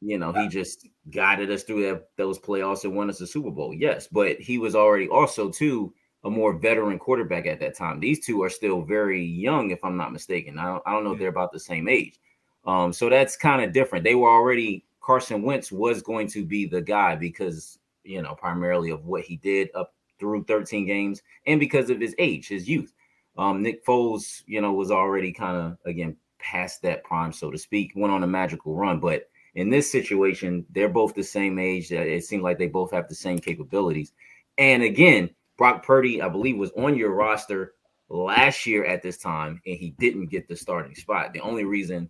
you 0.00 0.18
know, 0.18 0.32
he 0.32 0.48
just 0.48 0.88
guided 1.10 1.50
us 1.50 1.62
through 1.62 1.82
that 1.82 2.08
those 2.16 2.38
playoffs 2.38 2.84
and 2.84 2.94
won 2.96 3.08
us 3.08 3.20
a 3.20 3.26
Super 3.26 3.50
Bowl. 3.50 3.72
Yes, 3.72 4.08
but 4.10 4.40
he 4.40 4.58
was 4.58 4.74
already 4.74 5.08
also 5.08 5.50
too 5.50 5.94
a 6.26 6.30
more 6.30 6.52
veteran 6.52 6.98
quarterback 6.98 7.46
at 7.46 7.60
that 7.60 7.76
time. 7.76 8.00
These 8.00 8.26
two 8.26 8.42
are 8.42 8.50
still 8.50 8.82
very 8.82 9.24
young, 9.24 9.70
if 9.70 9.84
I'm 9.84 9.96
not 9.96 10.12
mistaken. 10.12 10.58
I 10.58 10.66
don't, 10.66 10.82
I 10.84 10.92
don't 10.92 11.04
know 11.04 11.12
if 11.12 11.20
they're 11.20 11.28
about 11.28 11.52
the 11.52 11.60
same 11.60 11.88
age. 11.88 12.18
Um, 12.66 12.92
so 12.92 13.08
that's 13.08 13.36
kind 13.36 13.62
of 13.62 13.72
different. 13.72 14.04
They 14.04 14.16
were 14.16 14.28
already 14.28 14.84
Carson 15.00 15.42
Wentz 15.42 15.70
was 15.70 16.02
going 16.02 16.26
to 16.30 16.44
be 16.44 16.66
the 16.66 16.80
guy 16.80 17.14
because 17.14 17.78
you 18.02 18.22
know 18.22 18.34
primarily 18.34 18.90
of 18.90 19.04
what 19.04 19.22
he 19.22 19.36
did 19.36 19.70
up 19.76 19.94
through 20.18 20.42
13 20.44 20.84
games 20.84 21.22
and 21.46 21.60
because 21.60 21.90
of 21.90 22.00
his 22.00 22.14
age, 22.18 22.48
his 22.48 22.68
youth. 22.68 22.92
Um, 23.38 23.62
Nick 23.62 23.84
Foles, 23.84 24.42
you 24.46 24.60
know, 24.60 24.72
was 24.72 24.90
already 24.90 25.30
kind 25.30 25.56
of 25.56 25.78
again 25.88 26.16
past 26.40 26.82
that 26.82 27.04
prime, 27.04 27.32
so 27.32 27.52
to 27.52 27.58
speak, 27.58 27.92
went 27.94 28.12
on 28.12 28.24
a 28.24 28.26
magical 28.26 28.74
run. 28.74 28.98
But 28.98 29.28
in 29.54 29.70
this 29.70 29.90
situation, 29.90 30.66
they're 30.70 30.88
both 30.88 31.14
the 31.14 31.22
same 31.22 31.60
age. 31.60 31.92
It 31.92 32.24
seemed 32.24 32.42
like 32.42 32.58
they 32.58 32.66
both 32.66 32.90
have 32.90 33.08
the 33.08 33.14
same 33.14 33.38
capabilities. 33.38 34.12
And 34.58 34.82
again, 34.82 35.30
Brock 35.56 35.84
Purdy, 35.84 36.20
I 36.20 36.28
believe, 36.28 36.56
was 36.56 36.72
on 36.72 36.96
your 36.96 37.12
roster 37.12 37.74
last 38.08 38.66
year 38.66 38.84
at 38.84 39.02
this 39.02 39.18
time, 39.18 39.60
and 39.66 39.76
he 39.76 39.90
didn't 39.98 40.26
get 40.26 40.48
the 40.48 40.56
starting 40.56 40.94
spot. 40.94 41.32
The 41.32 41.40
only 41.40 41.64
reason 41.64 42.08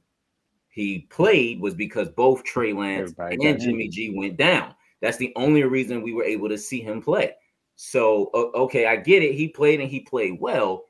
he 0.69 1.01
played 1.11 1.61
was 1.61 1.75
because 1.75 2.09
both 2.11 2.45
Trey 2.45 2.73
Lance 2.73 3.13
Everybody 3.13 3.49
and 3.49 3.61
Jimmy 3.61 3.89
G 3.89 4.15
went 4.15 4.37
down. 4.37 4.75
That's 5.01 5.17
the 5.17 5.33
only 5.37 5.63
reason 5.63 6.03
we 6.03 6.13
were 6.13 6.25
able 6.25 6.49
to 6.49 6.59
see 6.59 6.81
him 6.81 7.01
play. 7.01 7.35
So 7.77 8.31
okay, 8.35 8.87
I 8.87 8.97
get 8.97 9.23
it. 9.23 9.35
He 9.35 9.49
played 9.49 9.81
and 9.81 9.91
he 9.91 10.01
played 10.01 10.39
well. 10.41 10.85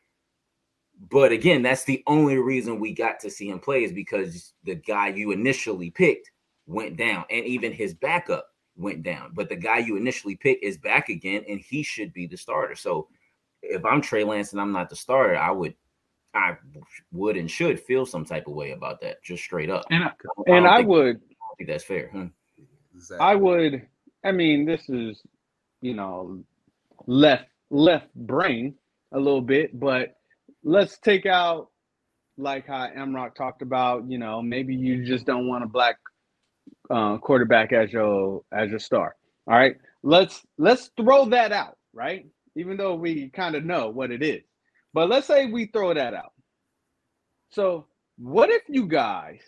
But 1.11 1.31
again, 1.31 1.63
that's 1.63 1.85
the 1.85 2.03
only 2.07 2.39
reason 2.39 2.81
we 2.81 2.93
got 2.93 3.21
to 3.21 3.31
see 3.31 3.49
him 3.51 3.59
play 3.59 3.85
is 3.85 3.93
because 3.93 4.55
the 4.65 4.77
guy 4.77 5.09
you 5.09 5.31
initially 5.33 5.91
picked 5.91 6.31
went 6.67 6.97
down, 6.97 7.25
and 7.31 7.45
even 7.45 7.73
his 7.73 7.95
backup 7.95 8.49
went 8.77 9.03
down. 9.03 9.33
But 9.35 9.49
the 9.49 9.57
guy 9.57 9.79
you 9.79 9.97
initially 9.97 10.37
picked 10.37 10.63
is 10.63 10.79
back 10.79 11.09
again, 11.09 11.45
and 11.49 11.61
he 11.61 11.83
should 11.83 12.13
be 12.13 12.27
the 12.27 12.37
starter. 12.37 12.75
So 12.75 13.09
if 13.63 13.85
I'm 13.85 14.01
Trey 14.01 14.25
Lance 14.25 14.53
and 14.53 14.61
I'm 14.61 14.73
not 14.73 14.91
the 14.91 14.97
starter, 14.97 15.37
I 15.37 15.51
would, 15.51 15.75
I 16.35 16.57
would 17.13 17.37
and 17.37 17.51
should 17.51 17.81
feel 17.81 18.07
some 18.07 18.25
type 18.25 18.47
of 18.47 18.55
way 18.55 18.73
about 18.73 19.01
that, 19.01 19.23
just 19.23 19.43
straight 19.43 19.71
up. 19.71 19.85
And 19.91 20.05
I, 20.05 20.13
and 20.47 20.67
I, 20.67 20.79
think, 20.79 20.89
would, 20.89 21.17
I 21.17 21.55
think 21.57 21.69
that's 21.69 21.85
fair. 21.85 22.09
Hmm. 22.09 22.27
Exactly. 22.95 23.27
I 23.27 23.35
would. 23.35 23.87
I 24.25 24.33
mean, 24.33 24.65
this 24.65 24.89
is, 24.89 25.23
you 25.81 25.95
know, 25.95 26.43
left 27.07 27.47
left 27.71 28.15
brain 28.15 28.75
a 29.13 29.19
little 29.19 29.41
bit, 29.41 29.79
but 29.79 30.17
let's 30.65 30.99
take 30.99 31.27
out 31.27 31.69
like 32.39 32.67
how 32.67 32.89
Emrock 32.89 33.35
talked 33.35 33.63
about, 33.63 34.09
you 34.11 34.19
know, 34.19 34.43
maybe 34.43 34.75
you 34.75 35.05
just 35.05 35.27
don't 35.27 35.49
want 35.49 35.65
a 35.65 35.67
black 35.67 35.97
uh, 36.91 37.19
quarterback 37.19 37.73
as 37.73 37.93
your 37.93 38.43
as 38.53 38.71
your 38.71 38.79
star. 38.81 39.17
All 39.49 39.57
right, 39.57 39.77
let's 40.03 40.43
let's 40.59 40.91
throw 40.97 41.27
that 41.27 41.53
out, 41.53 41.77
right? 41.95 42.27
Even 42.57 42.77
though 42.77 42.95
we 42.97 43.31
kind 43.31 43.55
of 43.55 43.65
know 43.65 43.91
what 43.91 44.11
it 44.11 44.23
is, 44.23 44.43
but 44.95 45.09
let's 45.09 45.27
say 45.27 45.47
we 45.47 45.67
throw 45.67 45.95
that 45.95 46.15
out. 46.15 46.33
So, 47.51 47.87
what 48.19 48.51
if 48.51 48.63
you 48.69 48.87
guys 48.87 49.41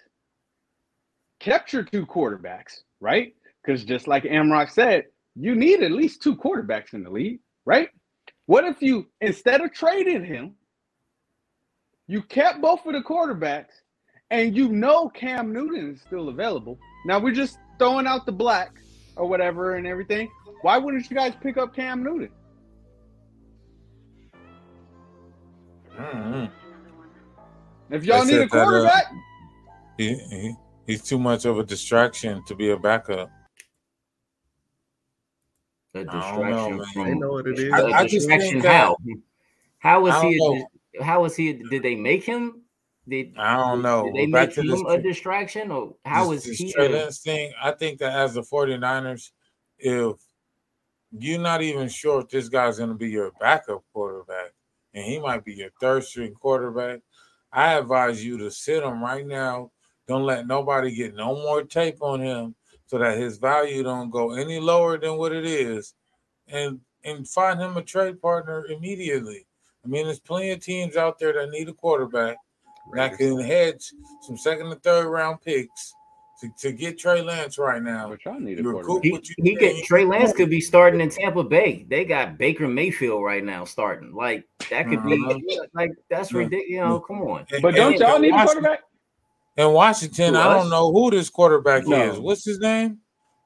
kept 1.40 1.72
your 1.72 1.84
two 1.84 2.06
quarterbacks, 2.06 2.80
right? 3.00 3.34
Because 3.64 3.84
just 3.84 4.08
like 4.08 4.24
Amrock 4.24 4.70
said, 4.70 5.04
you 5.34 5.54
need 5.54 5.82
at 5.82 5.92
least 5.92 6.22
two 6.22 6.36
quarterbacks 6.36 6.94
in 6.94 7.04
the 7.04 7.10
league, 7.10 7.40
right? 7.66 7.88
What 8.46 8.64
if 8.64 8.82
you, 8.82 9.08
instead 9.20 9.60
of 9.60 9.72
trading 9.72 10.24
him, 10.24 10.54
you 12.08 12.22
kept 12.22 12.60
both 12.60 12.86
of 12.86 12.92
the 12.94 13.00
quarterbacks 13.00 13.72
and 14.30 14.56
you 14.56 14.68
know 14.68 15.08
Cam 15.08 15.52
Newton 15.52 15.94
is 15.94 16.02
still 16.02 16.28
available? 16.28 16.78
Now 17.08 17.18
we're 17.18 17.32
just 17.32 17.58
throwing 17.78 18.06
out 18.06 18.26
the 18.26 18.32
black 18.32 18.78
or 19.16 19.26
whatever 19.26 19.76
and 19.76 19.86
everything. 19.86 20.30
Why 20.60 20.76
wouldn't 20.76 21.08
you 21.08 21.16
guys 21.16 21.32
pick 21.40 21.56
up 21.56 21.74
Cam 21.74 22.04
Newton? 22.04 22.28
Mm-hmm. 25.98 26.44
If 27.94 28.04
y'all 28.04 28.26
need 28.26 28.42
a 28.42 28.46
quarterback, 28.46 29.06
that, 29.10 29.14
uh, 29.14 29.16
he, 29.96 30.14
he, 30.16 30.54
he's 30.86 31.02
too 31.02 31.18
much 31.18 31.46
of 31.46 31.58
a 31.58 31.64
distraction 31.64 32.44
to 32.46 32.54
be 32.54 32.70
a 32.72 32.76
backup. 32.76 33.30
A 35.94 36.04
distraction 36.04 36.76
know, 36.76 36.84
from. 36.92 37.02
I 37.06 37.10
know 37.14 37.32
what 37.32 37.46
it 37.46 37.58
is. 37.58 37.72
I, 37.72 38.00
I 38.00 38.06
just 38.06 38.28
think 38.28 38.62
how? 38.62 38.98
How 39.78 40.02
was 40.02 40.20
he? 40.20 40.36
Know. 40.36 40.68
How 41.02 41.22
was 41.22 41.34
he? 41.34 41.54
Did 41.54 41.82
they 41.82 41.94
make 41.94 42.22
him 42.22 42.64
Did 43.08 43.36
I 43.38 43.56
don't 43.56 43.82
know. 43.82 44.04
Did 44.04 44.14
they 44.14 44.26
back 44.26 44.48
make 44.48 44.58
him 44.58 44.66
this 44.66 44.82
a 44.86 45.00
distraction, 45.00 45.70
or 45.70 45.94
how 46.04 46.32
is 46.32 46.44
this, 46.44 46.58
he? 46.58 46.66
this 46.66 46.90
Lance 46.90 47.18
thing? 47.20 47.52
I 47.62 47.72
think 47.72 47.98
that 48.00 48.12
as 48.12 48.34
the 48.34 48.42
49ers, 48.42 49.30
if 49.78 50.16
you're 51.12 51.40
not 51.40 51.62
even 51.62 51.88
sure 51.88 52.20
if 52.20 52.28
this 52.28 52.48
guy's 52.48 52.78
going 52.78 52.90
to 52.90 52.96
be 52.96 53.08
your 53.08 53.32
backup 53.40 53.82
quarterback, 53.92 54.52
and 54.92 55.04
he 55.04 55.18
might 55.18 55.44
be 55.44 55.54
your 55.54 55.70
third 55.80 56.04
string 56.04 56.34
quarterback, 56.34 57.00
I 57.52 57.74
advise 57.74 58.24
you 58.24 58.36
to 58.38 58.50
sit 58.50 58.82
him 58.82 59.02
right 59.02 59.26
now. 59.26 59.70
Don't 60.06 60.24
let 60.24 60.46
nobody 60.46 60.94
get 60.94 61.14
no 61.14 61.34
more 61.34 61.62
tape 61.62 62.02
on 62.02 62.20
him, 62.20 62.54
so 62.86 62.98
that 62.98 63.18
his 63.18 63.38
value 63.38 63.82
don't 63.82 64.10
go 64.10 64.32
any 64.32 64.58
lower 64.58 64.98
than 64.98 65.16
what 65.16 65.32
it 65.32 65.46
is, 65.46 65.94
and 66.46 66.80
and 67.04 67.28
find 67.28 67.60
him 67.60 67.76
a 67.76 67.82
trade 67.82 68.20
partner 68.20 68.66
immediately. 68.66 69.46
I 69.84 69.88
mean, 69.88 70.06
there's 70.06 70.20
plenty 70.20 70.50
of 70.50 70.60
teams 70.60 70.96
out 70.96 71.18
there 71.18 71.32
that 71.32 71.50
need 71.50 71.68
a 71.68 71.72
quarterback 71.72 72.36
that 72.94 73.12
Raiders. 73.12 73.18
can 73.18 73.40
hedge 73.40 73.92
some 74.22 74.36
second 74.36 74.66
and 74.66 74.82
third 74.82 75.08
round 75.08 75.40
picks 75.42 75.94
to, 76.40 76.48
to 76.58 76.72
get 76.72 76.98
Trey 76.98 77.20
Lance 77.20 77.58
right 77.58 77.82
now. 77.82 78.08
But 78.08 78.24
y'all 78.24 78.38
need 78.38 78.60
a 78.60 78.62
You're 78.62 78.72
quarterback. 78.84 79.02
He, 79.04 79.10
what 79.10 79.24
he 79.38 79.56
could. 79.56 79.84
Trey 79.84 80.04
Lance 80.04 80.32
could 80.32 80.50
be 80.50 80.60
starting 80.60 81.00
in 81.00 81.10
Tampa 81.10 81.42
Bay. 81.42 81.84
They 81.88 82.04
got 82.04 82.38
Baker 82.38 82.68
Mayfield 82.68 83.24
right 83.24 83.42
now 83.44 83.64
starting. 83.64 84.12
Like 84.14 84.46
that 84.70 84.86
could 84.88 84.98
Uh-huh. 84.98 85.38
be 85.38 85.60
like 85.74 85.90
that's 86.08 86.32
Yeah. 86.32 86.38
ridiculous. 86.38 86.68
You 86.70 86.80
know, 86.80 87.00
come 87.00 87.22
on. 87.22 87.44
And- 87.50 87.62
But 87.62 87.74
don't 87.74 87.92
and- 87.92 88.00
y'all 88.00 88.14
and 88.14 88.22
need 88.22 88.28
a 88.30 88.32
Washington- 88.34 88.62
quarterback? 88.62 88.84
In 89.56 89.72
Washington, 89.72 90.34
Who, 90.34 90.40
I 90.40 90.54
don't 90.54 90.70
know 90.70 90.92
who 90.92 91.10
this 91.10 91.28
quarterback 91.28 91.84
No. 91.84 92.12
is. 92.12 92.18
What's 92.20 92.44
his 92.44 92.60
name? 92.60 92.98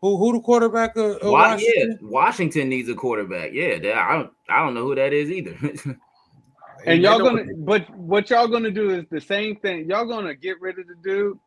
Who 0.03 0.19
who 0.19 0.33
the 0.35 0.41
quarterback 0.41 0.95
of, 0.97 1.17
of 1.17 1.31
Why, 1.33 1.47
yeah, 1.47 1.55
Washington? 1.55 1.99
Washington 2.03 2.69
needs 2.69 2.89
a 2.91 2.95
quarterback. 2.95 3.53
Yeah, 3.55 3.79
that- 3.79 3.97
I 3.97 4.13
don't 4.19 4.31
I 4.51 4.63
don't 4.63 4.75
know 4.75 4.83
who 4.83 4.95
that 4.97 5.15
is 5.15 5.31
either. 5.31 5.57
And 6.87 7.03
y'all 7.03 7.19
gonna, 7.19 7.45
but 7.59 7.89
what 7.97 8.31
y'all 8.31 8.49
gonna 8.49 8.71
do 8.71 8.91
is 8.91 9.05
the 9.11 9.21
same 9.21 9.57
thing. 9.57 9.89
Y'all 9.89 10.07
gonna 10.07 10.35
get 10.35 10.61
rid 10.61 10.79
of 10.79 10.87
the 10.87 10.95
dude, 11.03 11.39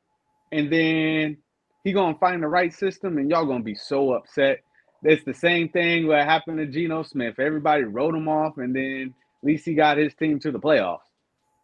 and 0.52 0.72
then 0.72 1.38
he 1.84 1.94
gonna 1.94 2.18
find 2.18 2.42
the 2.42 2.48
right 2.48 2.74
system, 2.74 3.18
and 3.18 3.30
y'all 3.30 3.46
gonna 3.46 3.64
be 3.64 3.76
so 3.76 4.14
upset. 4.14 4.60
It's 5.04 5.24
the 5.24 5.34
same 5.34 5.70
thing 5.70 6.08
what 6.08 6.24
happened 6.26 6.58
to 6.58 6.66
Geno 6.66 7.04
Smith. 7.04 7.40
Everybody 7.40 7.84
wrote 7.84 8.16
him 8.16 8.28
off, 8.28 8.58
and 8.58 8.76
then 8.76 9.14
at 9.42 9.48
least 9.48 9.66
he 9.66 9.76
got 9.76 9.98
his 9.98 10.14
team 10.16 10.40
to 10.40 10.52
the 10.52 10.60
playoffs. 10.60 11.00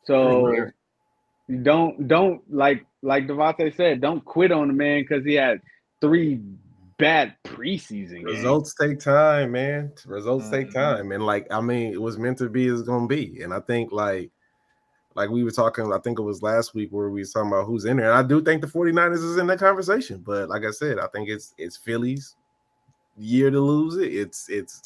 So 0.04 0.68
don't 1.64 2.08
don't 2.08 2.42
like 2.50 2.86
like 3.02 3.28
Devontae 3.28 3.76
said, 3.76 4.02
don't 4.02 4.24
quit 4.24 4.52
on 4.52 4.68
the 4.68 4.74
man 4.74 5.02
because 5.02 5.26
he 5.26 5.34
had 5.34 5.62
three 6.02 6.42
bad 7.02 7.36
preseason. 7.44 8.24
Results 8.24 8.74
take 8.74 9.00
time, 9.00 9.52
man. 9.52 9.92
Results 10.06 10.50
take 10.50 10.70
Mhm. 10.70 10.74
time, 10.74 11.12
and 11.12 11.26
like 11.26 11.48
I 11.52 11.60
mean, 11.60 11.92
it 11.94 12.02
was 12.02 12.18
meant 12.18 12.38
to 12.38 12.50
be. 12.50 12.68
It's 12.68 12.84
gonna 12.84 13.08
be, 13.08 13.42
and 13.42 13.54
I 13.54 13.60
think 13.60 13.92
like, 13.92 14.32
like 15.16 15.30
we 15.30 15.44
were 15.44 15.52
talking. 15.52 15.92
I 15.92 15.98
think 16.00 16.20
it 16.20 16.24
was 16.24 16.42
last 16.42 16.74
week 16.74 16.90
where 16.92 17.10
we 17.10 17.20
was 17.22 17.34
talking 17.34 17.50
about 17.52 17.66
who's 17.66 17.86
in 17.86 17.98
there, 17.98 18.10
and 18.12 18.18
I 18.18 18.24
do 18.24 18.42
think 18.42 18.62
the 18.62 18.68
49ers 18.68 19.24
is 19.24 19.38
in 19.38 19.48
that 19.48 19.60
conversation. 19.60 20.24
But 20.26 20.48
like 20.48 20.64
I 20.64 20.72
said, 20.72 21.00
I 21.00 21.08
think 21.08 21.28
it's 21.28 21.54
it's 21.58 21.76
Philly's 21.76 22.36
year 23.18 23.52
to 23.52 23.60
lose 23.60 23.98
it. 23.98 24.14
It's 24.14 24.50
it's 24.50 24.84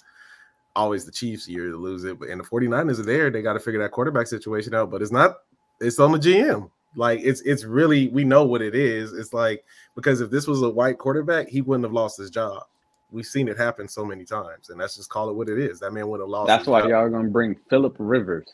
always 0.75 1.05
the 1.05 1.11
Chiefs' 1.11 1.47
year 1.47 1.69
to 1.69 1.77
lose 1.77 2.03
it. 2.05 2.17
But 2.19 2.29
and 2.29 2.39
the 2.39 2.45
49ers 2.45 2.99
are 2.99 3.03
there. 3.03 3.29
They 3.29 3.41
got 3.41 3.53
to 3.53 3.59
figure 3.59 3.81
that 3.81 3.91
quarterback 3.91 4.27
situation 4.27 4.73
out. 4.73 4.89
But 4.89 5.01
it's 5.01 5.11
not. 5.11 5.37
It's 5.79 5.99
on 5.99 6.11
the 6.11 6.17
GM. 6.19 6.69
Like 6.95 7.19
it's 7.23 7.41
it's 7.41 7.63
really 7.65 8.07
we 8.09 8.23
know 8.23 8.43
what 8.45 8.61
it 8.61 8.75
is. 8.75 9.13
It's 9.13 9.33
like 9.33 9.63
because 9.95 10.21
if 10.21 10.29
this 10.31 10.47
was 10.47 10.61
a 10.61 10.69
white 10.69 10.97
quarterback, 10.97 11.47
he 11.47 11.61
wouldn't 11.61 11.83
have 11.85 11.93
lost 11.93 12.17
his 12.17 12.29
job. 12.29 12.63
We've 13.11 13.25
seen 13.25 13.47
it 13.47 13.57
happen 13.57 13.87
so 13.87 14.03
many 14.03 14.25
times, 14.25 14.69
and 14.69 14.79
that's 14.79 14.95
just 14.95 15.09
call 15.09 15.29
it 15.29 15.33
what 15.35 15.47
it 15.49 15.59
is. 15.59 15.79
That 15.79 15.91
man 15.91 16.07
would 16.09 16.19
have 16.19 16.29
lost. 16.29 16.47
That's 16.47 16.61
his 16.61 16.67
why 16.69 16.81
job. 16.81 16.89
y'all 16.89 17.09
gonna 17.09 17.29
bring 17.29 17.55
Philip 17.69 17.95
Rivers. 17.99 18.47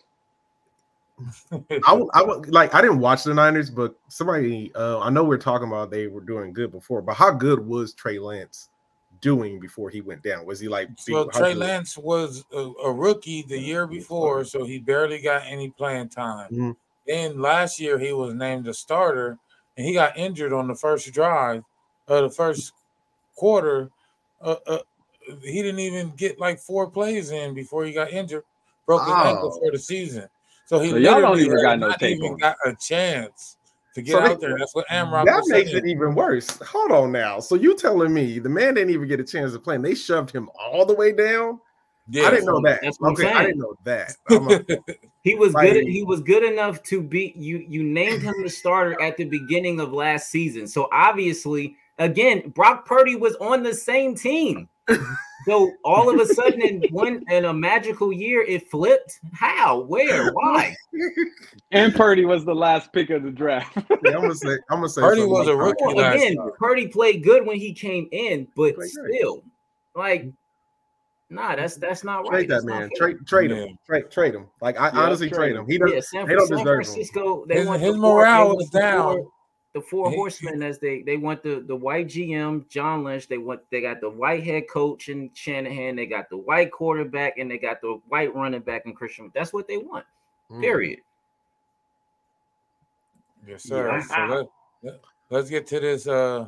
I, 1.86 1.94
would- 1.94 2.10
I 2.14 2.24
would 2.24 2.50
like. 2.50 2.74
I 2.74 2.82
didn't 2.82 3.00
watch 3.00 3.24
the 3.24 3.34
Niners, 3.34 3.70
but 3.70 3.96
somebody. 4.08 4.72
Uh, 4.76 5.00
I 5.00 5.10
know 5.10 5.24
we're 5.24 5.38
talking 5.38 5.68
about 5.68 5.92
they 5.92 6.08
were 6.08 6.22
doing 6.22 6.52
good 6.54 6.72
before, 6.72 7.02
but 7.02 7.14
how 7.16 7.32
good 7.32 7.66
was 7.66 7.94
Trey 7.94 8.18
Lance 8.20 8.70
doing 9.22 9.60
before 9.60 9.89
he 9.92 10.02
went 10.02 10.24
down? 10.24 10.46
Was 10.46 10.60
he 10.60 10.68
like? 10.68 10.89
So 10.98 11.30
how 11.32 11.39
Trey 11.39 11.54
good- 11.54 11.60
Lance 11.60 11.98
was 11.98 12.44
a, 12.52 12.72
a 12.84 12.92
rookie 12.92 13.44
the 13.48 13.60
year 13.60 13.86
before, 13.86 14.44
so 14.44 14.64
he 14.66 14.80
barely 14.80 15.22
got 15.22 15.44
any 15.46 15.70
playing 15.70 16.10
time. 16.10 16.52
Mhm. 16.52 16.76
Then 17.12 17.41
last 17.41 17.78
year 17.78 17.99
he 17.99 18.14
was 18.14 18.34
named 18.34 18.70
a 18.70 18.74
starter, 18.74 19.38
and 19.76 19.86
he 19.86 19.93
got 19.93 20.18
injured 20.18 20.53
on 20.53 20.70
the 20.70 20.76
first 20.76 21.12
drive 21.14 21.62
of 22.07 22.24
the 22.24 22.30
first 22.30 22.72
quarter. 23.36 23.89
Uh, 24.39 24.55
uh, 24.66 24.80
he 25.43 25.62
didn't 25.62 25.80
even 25.80 26.12
get 26.16 26.39
like 26.39 26.57
four 26.59 26.89
plays 26.89 27.32
in 27.32 27.53
before 27.53 27.84
he 27.84 27.91
got 27.91 28.12
injured, 28.14 28.43
broke 28.86 29.01
his 29.03 29.12
ankle 29.14 29.51
Oh. 29.53 29.59
for 29.59 29.72
the 29.72 29.78
season. 29.80 30.28
So 30.66 30.80
he 30.80 30.89
So 30.91 30.95
y'all 30.95 31.20
don't 31.20 31.38
even 31.38 31.51
has 31.51 31.62
got 31.64 31.80
no 31.80 31.91
tape 31.99 32.16
even 32.16 32.32
on 32.32 32.38
got 32.38 32.55
a 32.66 32.74
chance 32.80 33.57
to 33.93 34.01
get 34.01 34.14
So 34.14 34.22
they- 34.22 34.28
out 34.28 34.39
there. 34.39 34.57
That's 34.57 34.74
what 34.74 34.88
Amrock 34.88 35.26
That 35.26 35.36
was 35.39 35.49
makes 35.49 35.72
saying. 35.72 35.84
it 35.86 35.89
even 35.89 36.16
worse. 36.16 36.49
Hold 36.62 36.91
on 36.91 37.12
now. 37.12 37.41
So 37.41 37.55
you 37.55 37.76
telling 37.76 38.14
me 38.14 38.39
the 38.39 38.47
man 38.47 38.76
didn't 38.76 38.91
even 38.91 39.09
get 39.09 39.20
a 39.20 39.24
chance 39.26 39.51
to 39.51 39.59
play, 39.59 39.76
and 39.76 39.84
they 39.84 39.95
shoved 39.95 40.32
him 40.32 40.49
all 40.57 40.86
the 40.86 40.95
way 40.95 41.12
down? 41.12 41.59
Yeah, 42.09 42.28
I 42.28 42.32
didn't 42.32 42.45
know 42.45 42.62
that. 42.62 42.80
That's 42.82 42.97
what 43.01 43.09
I'm 43.09 43.14
okay, 43.16 43.34
I 43.34 43.43
didn't 43.43 43.59
know 43.59 43.76
that. 43.84 44.16
I'm 45.24 45.30
a- 45.30 45.32
He 45.32 45.36
was 45.36 45.53
Like- 45.53 45.74
good. 45.74 45.84
He 45.88 46.03
was 46.03 46.22
good 46.22 46.43
enough 46.43 46.82
to 46.84 47.01
be 47.01 47.34
you. 47.36 47.65
You 47.67 47.84
named 47.84 48.22
him 48.22 48.34
the 48.41 48.49
starter 48.49 48.99
at 49.01 49.17
the 49.17 49.26
beginning 49.26 49.80
of 49.80 49.93
last 49.93 50.30
season. 50.30 50.67
So 50.67 50.88
obviously, 50.91 51.76
again, 51.99 52.49
Brock 52.55 52.86
Purdy 52.86 53.15
was 53.15 53.36
on 53.38 53.63
the 53.63 53.74
same 53.74 54.15
team. 54.15 54.67
So 55.45 55.72
all 55.84 56.09
of 56.13 56.19
a 56.19 56.26
sudden, 56.34 56.61
in 56.61 56.84
one 56.91 57.24
in 57.30 57.45
a 57.45 57.53
magical 57.53 58.11
year, 58.11 58.41
it 58.43 58.69
flipped. 58.69 59.19
How? 59.34 59.80
Where? 59.82 60.32
Why? 60.34 60.76
And 61.72 61.95
Purdy 61.95 62.26
was 62.26 62.45
the 62.45 62.53
last 62.53 62.91
pick 62.93 63.09
of 63.09 63.24
the 63.24 63.32
draft. 63.32 63.76
Yeah, 63.76 64.15
I'm 64.15 64.22
gonna 64.22 64.36
say. 64.36 64.51
I'm 64.69 64.78
gonna 64.80 64.89
say. 64.89 65.01
Purdy 65.01 65.24
was 65.24 65.47
a 65.47 65.55
rookie 65.55 65.84
Brock. 65.84 65.95
Well, 65.95 66.05
last 66.11 66.24
again. 66.24 66.38
Purdy 66.59 66.88
played 66.88 67.24
good 67.24 67.45
when 67.45 67.57
he 67.57 67.74
came 67.74 68.07
in, 68.11 68.47
but 68.55 68.76
Played 68.76 68.91
great. 68.93 69.15
still, 69.15 69.43
like, 69.95 70.26
nah, 71.32 71.55
that's 71.55 71.75
that's 71.77 72.03
not 72.03 72.21
right. 72.29 72.47
Trade 72.47 72.49
that 72.49 72.63
man. 72.65 72.89
fair. 72.89 73.13
Trade 73.13 73.25
trade 73.27 73.49
Yeah. 73.51 73.57
him. 73.57 73.79
Trade 73.88 74.11
trade 74.11 74.36
him. 74.36 74.47
Like 74.61 74.79
I 74.79 74.89
Yeah, 74.91 74.99
honestly 74.99 75.29
trade 75.29 75.38
trade 75.38 75.51
him. 75.55 75.57
him. 75.61 75.67
He 75.67 75.77
does. 75.79 75.91
Yeah, 75.93 75.99
San, 76.01 76.27
they 76.27 76.36
don't 76.36 76.47
San 76.47 76.57
deserve 76.57 76.86
him. 76.86 77.45
They 77.47 77.55
His- 77.57 77.67
want 77.67 77.82
his 77.82 77.95
the 77.95 78.01
four- 78.01 78.15
morale 78.19 78.49
they 78.49 78.55
was 78.55 78.69
down. 78.69 79.15
four- 79.17 79.32
The 79.73 79.82
four 79.82 80.11
horsemen, 80.11 80.61
as 80.63 80.79
they 80.79 81.01
they 81.01 81.15
want 81.15 81.41
the 81.43 81.61
the 81.65 81.75
white 81.75 82.07
GM 82.07 82.67
John 82.67 83.05
Lynch. 83.05 83.27
They 83.29 83.38
want 83.38 83.61
they 83.71 83.79
got 83.79 84.01
the 84.01 84.09
white 84.09 84.43
head 84.43 84.67
coach 84.69 85.07
and 85.07 85.29
Shanahan. 85.34 85.95
They 85.95 86.05
got 86.07 86.29
the 86.29 86.36
white 86.38 86.71
quarterback 86.73 87.38
and 87.38 87.49
they 87.49 87.57
got 87.57 87.79
the 87.79 88.01
white 88.09 88.36
running 88.36 88.59
back 88.61 88.86
and 88.86 88.93
Christian. 88.93 89.32
That's 89.34 89.53
what 89.53 89.69
they 89.69 89.77
want. 89.77 90.05
Mm. 90.51 90.59
Period. 90.61 90.99
Yes, 93.47 93.63
sir. 93.63 93.88
Yeah. 93.88 94.01
So 94.01 94.25
let, 94.36 94.47
let, 94.84 94.99
let's 95.29 95.49
get 95.49 95.65
to 95.67 95.79
this 95.79 96.05
uh 96.05 96.47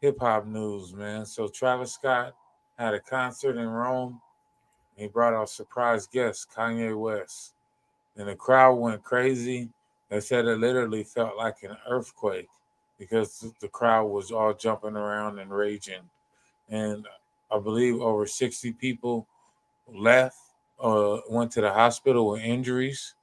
hip 0.00 0.18
hop 0.20 0.46
news, 0.46 0.92
man. 0.94 1.24
So 1.26 1.46
Travis 1.48 1.92
Scott 1.94 2.34
had 2.78 2.94
a 2.94 3.00
concert 3.00 3.56
in 3.56 3.68
Rome. 3.68 4.20
He 4.96 5.08
brought 5.08 5.34
out 5.34 5.50
surprise 5.50 6.06
guest 6.06 6.48
Kanye 6.54 6.98
West, 6.98 7.54
and 8.16 8.28
the 8.28 8.34
crowd 8.34 8.74
went 8.74 9.04
crazy. 9.04 9.68
They 10.08 10.20
said 10.20 10.46
it 10.46 10.58
literally 10.58 11.04
felt 11.04 11.36
like 11.36 11.62
an 11.62 11.76
earthquake 11.88 12.48
because 12.98 13.52
the 13.60 13.68
crowd 13.68 14.06
was 14.06 14.30
all 14.30 14.54
jumping 14.54 14.96
around 14.96 15.38
and 15.38 15.50
raging. 15.50 16.02
And 16.70 17.06
I 17.50 17.58
believe 17.58 18.00
over 18.00 18.26
60 18.26 18.72
people 18.72 19.26
left, 19.92 20.38
uh, 20.80 21.18
went 21.28 21.52
to 21.52 21.60
the 21.60 21.72
hospital 21.72 22.28
with 22.28 22.42
injuries 22.42 23.14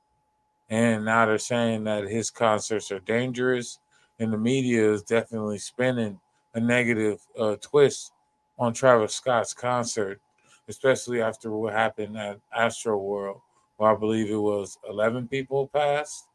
and 0.69 1.05
now 1.05 1.25
they're 1.25 1.37
saying 1.37 1.83
that 1.83 2.05
his 2.05 2.31
concerts 2.31 2.91
are 2.91 2.99
dangerous 2.99 3.79
and 4.19 4.31
the 4.31 4.37
media 4.37 4.91
is 4.91 5.03
definitely 5.03 5.59
spinning 5.59 6.19
a 6.55 6.59
negative 6.59 7.19
uh, 7.37 7.55
twist 7.61 8.11
on 8.59 8.73
travis 8.73 9.15
scott's 9.15 9.53
concert 9.53 10.19
especially 10.69 11.21
after 11.21 11.51
what 11.51 11.73
happened 11.73 12.17
at 12.17 12.39
Astroworld 12.57 13.41
where 13.77 13.91
i 13.91 13.95
believe 13.95 14.29
it 14.29 14.35
was 14.35 14.77
11 14.89 15.27
people 15.27 15.67
passed 15.67 16.27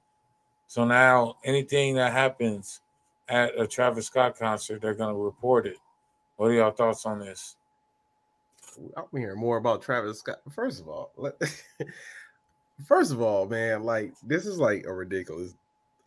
so 0.67 0.85
now 0.85 1.37
anything 1.45 1.95
that 1.95 2.13
happens 2.13 2.81
at 3.29 3.59
a 3.59 3.67
travis 3.67 4.07
scott 4.07 4.39
concert 4.39 4.81
they're 4.81 4.95
going 4.95 5.15
to 5.15 5.21
report 5.21 5.67
it 5.67 5.79
what 6.37 6.51
are 6.51 6.55
y'all 6.55 6.71
thoughts 6.71 7.07
on 7.07 7.19
this 7.19 7.57
I'm 8.97 9.19
hearing 9.19 9.39
more 9.39 9.57
about 9.57 9.83
Travis 9.83 10.21
Scott. 10.21 10.39
First 10.51 10.81
of 10.81 10.89
all, 10.89 11.13
first 12.87 13.13
of 13.13 13.21
all, 13.21 13.47
man, 13.47 13.83
like 13.83 14.13
this 14.23 14.47
is 14.47 14.59
like 14.59 14.85
a 14.87 14.93
ridiculous. 14.93 15.55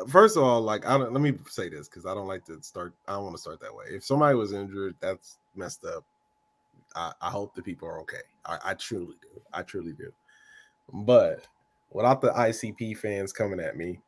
First 0.07 0.38
of 0.38 0.43
all, 0.43 0.62
like 0.62 0.86
I 0.86 0.97
don't. 0.97 1.14
Let 1.14 1.22
me 1.22 1.34
say 1.47 1.70
this 1.70 1.88
because 1.88 2.05
I 2.05 2.14
don't 2.14 2.28
like 2.28 2.45
to 2.45 2.62
start. 2.62 2.93
I 3.07 3.14
don't 3.14 3.24
want 3.24 3.36
to 3.36 3.41
start 3.41 3.59
that 3.62 3.76
way. 3.76 3.86
If 3.89 4.03
somebody 4.03 4.36
was 4.36 4.53
injured, 4.53 4.95
that's 4.99 5.38
messed 5.56 5.86
up. 5.86 6.04
I, 6.95 7.12
I 7.22 7.30
hope 7.30 7.56
the 7.56 7.62
people 7.62 7.88
are 7.88 7.99
okay. 8.02 8.22
I, 8.45 8.60
I 8.66 8.74
truly 8.74 9.16
do. 9.22 9.41
I 9.54 9.64
truly 9.64 9.93
do. 9.93 10.12
But 10.93 11.47
without 11.91 12.22
the 12.22 12.32
ICP 12.32 12.97
fans 12.97 13.32
coming 13.32 13.60
at 13.60 13.78
me, 13.78 13.99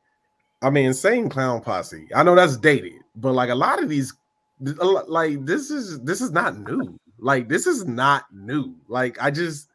I 0.62 0.70
mean, 0.70 0.86
insane 0.86 1.30
clown 1.30 1.62
posse. 1.62 2.08
I 2.16 2.24
know 2.24 2.36
that's 2.36 2.58
dated, 2.58 3.02
but 3.16 3.34
like 3.34 3.50
a 3.50 3.56
lot 3.56 3.84
of 3.84 3.90
these, 3.90 4.14
like 4.60 5.46
this 5.46 5.70
is 5.70 6.00
this 6.02 6.22
is 6.22 6.32
not 6.32 6.58
new. 6.58 6.98
Like 7.20 7.50
this 7.50 7.68
is 7.68 7.86
not 7.86 8.26
new. 8.34 8.76
Like 8.88 9.22
I 9.22 9.30
just 9.30 9.70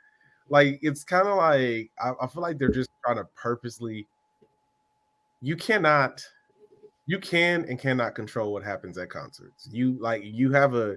like 0.49 0.79
it's 0.83 1.05
kind 1.05 1.29
of 1.29 1.37
like 1.37 1.91
I, 2.03 2.12
I 2.23 2.27
feel 2.27 2.43
like 2.43 2.59
they're 2.59 2.71
just 2.71 2.91
trying 3.05 3.16
to 3.16 3.25
purposely 3.35 4.07
you 5.43 5.57
cannot 5.57 6.25
you 7.07 7.19
can 7.19 7.64
and 7.69 7.79
cannot 7.79 8.14
control 8.14 8.53
what 8.53 8.62
happens 8.62 8.97
at 8.99 9.11
concerts. 9.11 9.69
You 9.71 9.99
like 10.01 10.23
you 10.25 10.53
have 10.53 10.75
a 10.75 10.97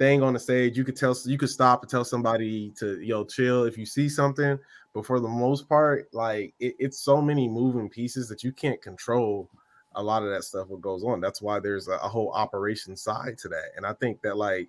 thing 0.00 0.22
on 0.22 0.32
the 0.32 0.40
stage, 0.40 0.78
you 0.78 0.84
could 0.84 0.96
tell 0.96 1.14
you 1.26 1.36
could 1.36 1.50
stop 1.50 1.82
and 1.82 1.90
tell 1.90 2.04
somebody 2.04 2.72
to 2.78 2.98
yo 3.00 3.22
chill 3.22 3.64
if 3.64 3.76
you 3.76 3.84
see 3.84 4.08
something, 4.08 4.58
but 4.94 5.04
for 5.04 5.20
the 5.20 5.28
most 5.28 5.68
part, 5.68 6.08
like 6.14 6.54
it, 6.58 6.74
it's 6.78 6.98
so 6.98 7.20
many 7.20 7.46
moving 7.46 7.88
pieces 7.88 8.26
that 8.30 8.42
you 8.42 8.50
can't 8.50 8.80
control 8.80 9.48
a 9.96 10.02
lot 10.02 10.22
of 10.22 10.30
that 10.30 10.42
stuff 10.42 10.68
what 10.68 10.80
goes 10.80 11.04
on. 11.04 11.20
That's 11.20 11.42
why 11.42 11.60
there's 11.60 11.88
a, 11.88 11.96
a 11.96 12.08
whole 12.08 12.32
operation 12.32 12.96
side 12.96 13.36
to 13.38 13.48
that. 13.48 13.72
And 13.76 13.84
I 13.84 13.92
think 13.92 14.22
that 14.22 14.38
like 14.38 14.68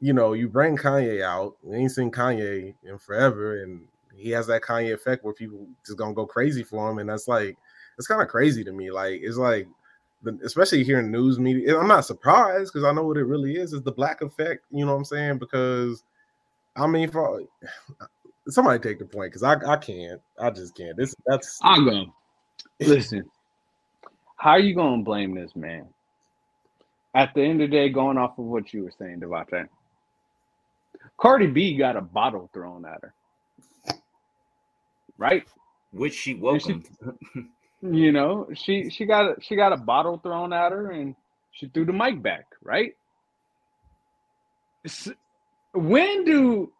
you 0.00 0.12
know, 0.12 0.32
you 0.32 0.48
bring 0.48 0.76
Kanye 0.76 1.22
out, 1.22 1.56
we 1.62 1.76
ain't 1.76 1.92
seen 1.92 2.10
Kanye 2.10 2.74
in 2.82 2.98
forever, 2.98 3.62
and 3.62 3.86
he 4.14 4.30
has 4.30 4.46
that 4.46 4.62
Kanye 4.62 4.94
effect 4.94 5.22
where 5.22 5.34
people 5.34 5.66
just 5.84 5.98
gonna 5.98 6.14
go 6.14 6.26
crazy 6.26 6.62
for 6.62 6.90
him, 6.90 6.98
and 6.98 7.10
that's 7.10 7.28
like 7.28 7.58
it's 7.98 8.06
kind 8.06 8.22
of 8.22 8.28
crazy 8.28 8.64
to 8.64 8.72
me. 8.72 8.90
Like 8.90 9.20
it's 9.22 9.36
like, 9.36 9.68
especially 10.42 10.84
here 10.84 11.00
in 11.00 11.10
news 11.10 11.38
media, 11.38 11.78
I'm 11.78 11.88
not 11.88 12.04
surprised 12.04 12.72
because 12.72 12.84
I 12.84 12.92
know 12.92 13.04
what 13.04 13.16
it 13.16 13.24
really 13.24 13.56
is. 13.56 13.72
Is 13.72 13.82
the 13.82 13.92
black 13.92 14.22
effect? 14.22 14.64
You 14.70 14.84
know 14.84 14.92
what 14.92 14.98
I'm 14.98 15.04
saying? 15.04 15.38
Because 15.38 16.04
I 16.76 16.86
mean, 16.86 17.10
for 17.10 17.42
somebody 18.48 18.78
take 18.78 18.98
the 18.98 19.04
point 19.04 19.32
because 19.32 19.42
I 19.42 19.54
I 19.72 19.76
can't. 19.76 20.20
I 20.38 20.50
just 20.50 20.76
can't. 20.76 20.96
This 20.96 21.14
that's 21.26 21.58
I'm 21.62 21.84
going. 21.84 22.12
Listen, 22.80 23.24
how 24.36 24.50
are 24.50 24.60
you 24.60 24.74
gonna 24.74 25.02
blame 25.02 25.34
this 25.34 25.54
man? 25.56 25.86
At 27.14 27.32
the 27.34 27.42
end 27.42 27.62
of 27.62 27.70
the 27.70 27.76
day, 27.76 27.88
going 27.88 28.18
off 28.18 28.38
of 28.38 28.44
what 28.44 28.74
you 28.74 28.84
were 28.84 28.92
saying, 28.98 29.20
Devontae, 29.20 29.68
Cardi 31.16 31.46
B 31.46 31.76
got 31.76 31.96
a 31.96 32.02
bottle 32.02 32.50
thrown 32.52 32.84
at 32.84 33.00
her, 33.00 33.14
right? 35.16 35.44
Which 35.92 36.14
she 36.14 36.34
welcomed. 36.34 36.88
She, 37.80 37.86
you 37.86 38.12
know, 38.12 38.48
she 38.54 38.90
she 38.90 39.06
got 39.06 39.26
a, 39.26 39.34
she 39.40 39.56
got 39.56 39.72
a 39.72 39.76
bottle 39.76 40.18
thrown 40.18 40.52
at 40.52 40.72
her, 40.72 40.90
and 40.90 41.14
she 41.52 41.68
threw 41.68 41.84
the 41.84 41.92
mic 41.92 42.22
back, 42.22 42.46
right? 42.62 42.94
When 45.74 46.24
do 46.24 46.72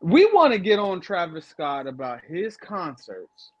we 0.00 0.26
want 0.32 0.52
to 0.52 0.58
get 0.58 0.78
on 0.78 1.00
Travis 1.00 1.46
Scott 1.46 1.86
about 1.86 2.20
his 2.24 2.56
concerts? 2.56 3.52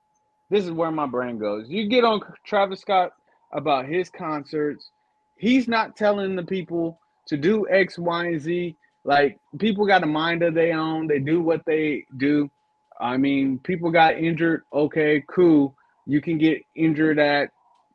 This 0.50 0.64
is 0.64 0.70
where 0.72 0.90
my 0.90 1.06
brain 1.06 1.38
goes. 1.38 1.68
You 1.68 1.88
get 1.88 2.04
on 2.04 2.20
Travis 2.44 2.80
Scott 2.80 3.12
about 3.52 3.86
his 3.86 4.10
concerts. 4.10 4.90
He's 5.36 5.68
not 5.68 5.96
telling 5.96 6.36
the 6.36 6.42
people 6.42 7.00
to 7.28 7.36
do 7.36 7.66
X, 7.68 7.98
Y, 7.98 8.26
and 8.26 8.40
Z. 8.40 8.76
Like 9.04 9.38
people 9.58 9.86
got 9.86 10.02
a 10.02 10.06
mind 10.06 10.42
of 10.42 10.54
their 10.54 10.78
own. 10.78 11.06
They 11.06 11.18
do 11.18 11.40
what 11.40 11.64
they 11.66 12.04
do. 12.16 12.50
I 13.00 13.16
mean, 13.16 13.58
people 13.58 13.90
got 13.90 14.18
injured. 14.18 14.62
Okay, 14.72 15.24
cool. 15.28 15.74
You 16.06 16.20
can 16.20 16.38
get 16.38 16.62
injured 16.74 17.18
at 17.18 17.50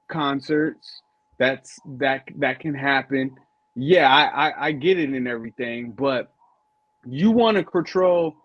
concerts. 0.09 1.01
That's 1.37 1.79
that 1.97 2.23
that 2.37 2.59
can 2.59 2.73
happen. 2.73 3.35
Yeah, 3.75 4.09
I 4.09 4.49
I, 4.49 4.65
I 4.67 4.71
get 4.71 4.99
it 4.99 5.09
and 5.09 5.27
everything, 5.27 5.91
but 5.91 6.31
you 7.05 7.31
want 7.31 7.57
to 7.57 7.63
control 7.63 8.35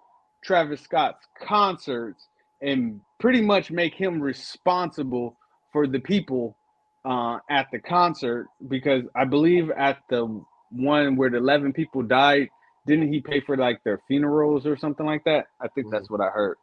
Travis 0.45 0.83
Scott's 0.83 1.27
concerts 1.43 2.29
and 2.63 3.01
pretty 3.19 3.41
much 3.41 3.71
make 3.71 3.95
him 3.95 4.21
responsible 4.21 5.37
for 5.73 5.87
the 5.87 5.99
people 5.99 6.57
uh, 7.05 7.39
at 7.51 7.67
the 7.73 7.79
concert 7.79 8.47
because 8.69 9.03
I 9.15 9.25
believe 9.25 9.71
at 9.71 9.99
the 10.09 10.43
one 10.71 11.17
where 11.17 11.31
the 11.31 11.39
11 11.39 11.73
people 11.73 12.03
died, 12.03 12.49
didn't 12.87 13.13
he 13.13 13.21
pay 13.21 13.41
for 13.41 13.57
like 13.57 13.83
their 13.85 14.01
funerals 14.07 14.67
or 14.67 14.77
something 14.77 15.07
like 15.07 15.25
that? 15.25 15.47
I 15.61 15.69
think 15.69 15.91
that's 15.91 16.05
mm-hmm. 16.07 16.15
what 16.15 16.27
I 16.27 16.31
heard. 16.31 16.57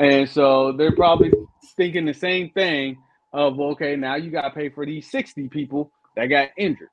And 0.00 0.28
so 0.28 0.72
they're 0.72 0.96
probably 0.96 1.30
thinking 1.76 2.06
the 2.06 2.14
same 2.14 2.50
thing 2.50 2.98
of 3.32 3.60
okay, 3.60 3.96
now 3.96 4.16
you 4.16 4.30
got 4.30 4.42
to 4.42 4.50
pay 4.50 4.70
for 4.70 4.86
these 4.86 5.10
60 5.10 5.48
people 5.48 5.92
that 6.16 6.26
got 6.26 6.48
injured. 6.56 6.88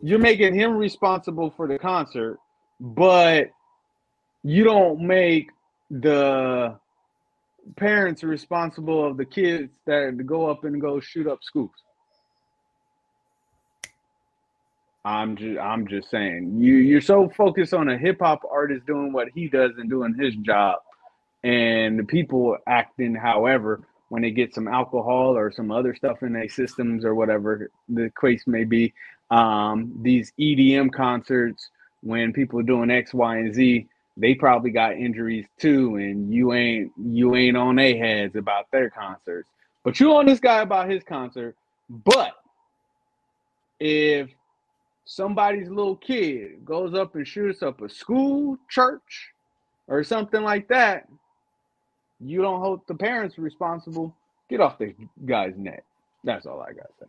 You're 0.00 0.18
making 0.18 0.54
him 0.54 0.72
responsible 0.72 1.50
for 1.56 1.68
the 1.68 1.78
concert, 1.78 2.38
but 2.80 3.50
you 4.42 4.64
don't 4.64 5.00
make 5.00 5.50
the 5.88 6.76
parents 7.76 8.24
responsible 8.24 9.06
of 9.06 9.16
the 9.16 9.24
kids 9.24 9.70
that 9.86 10.20
go 10.26 10.50
up 10.50 10.64
and 10.64 10.80
go 10.80 10.98
shoot 10.98 11.28
up 11.28 11.38
schools. 11.42 11.70
I'm 15.04 15.36
just 15.36 15.58
I'm 15.58 15.86
just 15.86 16.10
saying 16.10 16.58
you 16.60 16.74
you're 16.74 17.00
so 17.00 17.28
focused 17.28 17.74
on 17.74 17.88
a 17.88 17.98
hip 17.98 18.18
hop 18.20 18.42
artist 18.50 18.86
doing 18.86 19.12
what 19.12 19.28
he 19.34 19.48
does 19.48 19.72
and 19.78 19.90
doing 19.90 20.14
his 20.18 20.34
job, 20.36 20.78
and 21.44 21.98
the 21.98 22.04
people 22.04 22.56
acting 22.66 23.14
however 23.14 23.80
when 24.08 24.22
they 24.22 24.30
get 24.30 24.54
some 24.54 24.68
alcohol 24.68 25.36
or 25.36 25.50
some 25.50 25.70
other 25.70 25.94
stuff 25.94 26.22
in 26.22 26.34
their 26.34 26.48
systems 26.48 27.04
or 27.04 27.14
whatever 27.14 27.70
the 27.88 28.12
case 28.20 28.44
may 28.46 28.64
be. 28.64 28.92
Um, 29.30 29.92
these 30.02 30.32
EDM 30.38 30.92
concerts 30.92 31.70
when 32.02 32.32
people 32.32 32.60
are 32.60 32.64
doing 32.64 32.90
X, 32.90 33.14
Y, 33.14 33.38
and 33.38 33.54
Z, 33.54 33.88
they 34.16 34.34
probably 34.34 34.70
got 34.70 34.96
injuries 34.96 35.46
too, 35.58 35.96
and 35.96 36.32
you 36.32 36.52
ain't 36.52 36.92
you 37.02 37.34
ain't 37.34 37.56
on 37.56 37.76
their 37.76 37.96
heads 37.96 38.36
about 38.36 38.70
their 38.70 38.90
concerts, 38.90 39.48
but 39.84 39.98
you 39.98 40.14
on 40.14 40.26
this 40.26 40.40
guy 40.40 40.60
about 40.60 40.90
his 40.90 41.02
concert. 41.02 41.56
But 41.88 42.32
if 43.80 44.28
somebody's 45.06 45.68
little 45.68 45.96
kid 45.96 46.64
goes 46.64 46.94
up 46.94 47.14
and 47.14 47.26
shoots 47.26 47.62
up 47.62 47.80
a 47.80 47.88
school, 47.88 48.58
church, 48.68 49.32
or 49.88 50.04
something 50.04 50.42
like 50.42 50.68
that, 50.68 51.08
you 52.24 52.42
don't 52.42 52.60
hold 52.60 52.80
the 52.86 52.94
parents 52.94 53.38
responsible. 53.38 54.14
Get 54.48 54.60
off 54.60 54.78
the 54.78 54.94
guy's 55.24 55.54
neck. 55.56 55.84
That's 56.24 56.46
all 56.46 56.60
I 56.60 56.72
gotta 56.72 56.88
say. 57.00 57.06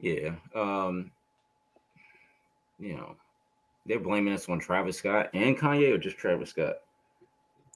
Yeah. 0.00 0.34
Um, 0.54 1.10
you 2.78 2.96
know, 2.96 3.16
they're 3.86 4.00
blaming 4.00 4.34
us 4.34 4.48
on 4.48 4.58
Travis 4.58 4.98
Scott 4.98 5.30
and 5.32 5.56
Kanye 5.56 5.94
or 5.94 5.98
just 5.98 6.18
Travis 6.18 6.50
Scott? 6.50 6.76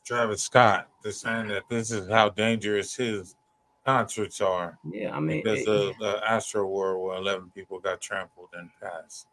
Travis 0.05 0.43
Scott. 0.43 0.89
They're 1.03 1.13
saying 1.13 1.49
that 1.49 1.65
this 1.69 1.91
is 1.91 2.09
how 2.09 2.31
dangerous 2.31 2.95
his 2.95 3.37
concerts 3.85 4.41
are. 4.41 4.79
Yeah, 4.91 5.15
I 5.15 5.21
mean, 5.21 5.43
there's 5.45 5.67
a, 5.67 5.93
a 6.03 6.23
Astroworld 6.29 7.03
where 7.03 7.17
11 7.17 7.53
people 7.55 7.79
got 7.79 8.01
trampled 8.01 8.49
and 8.55 8.71
passed. 8.83 9.27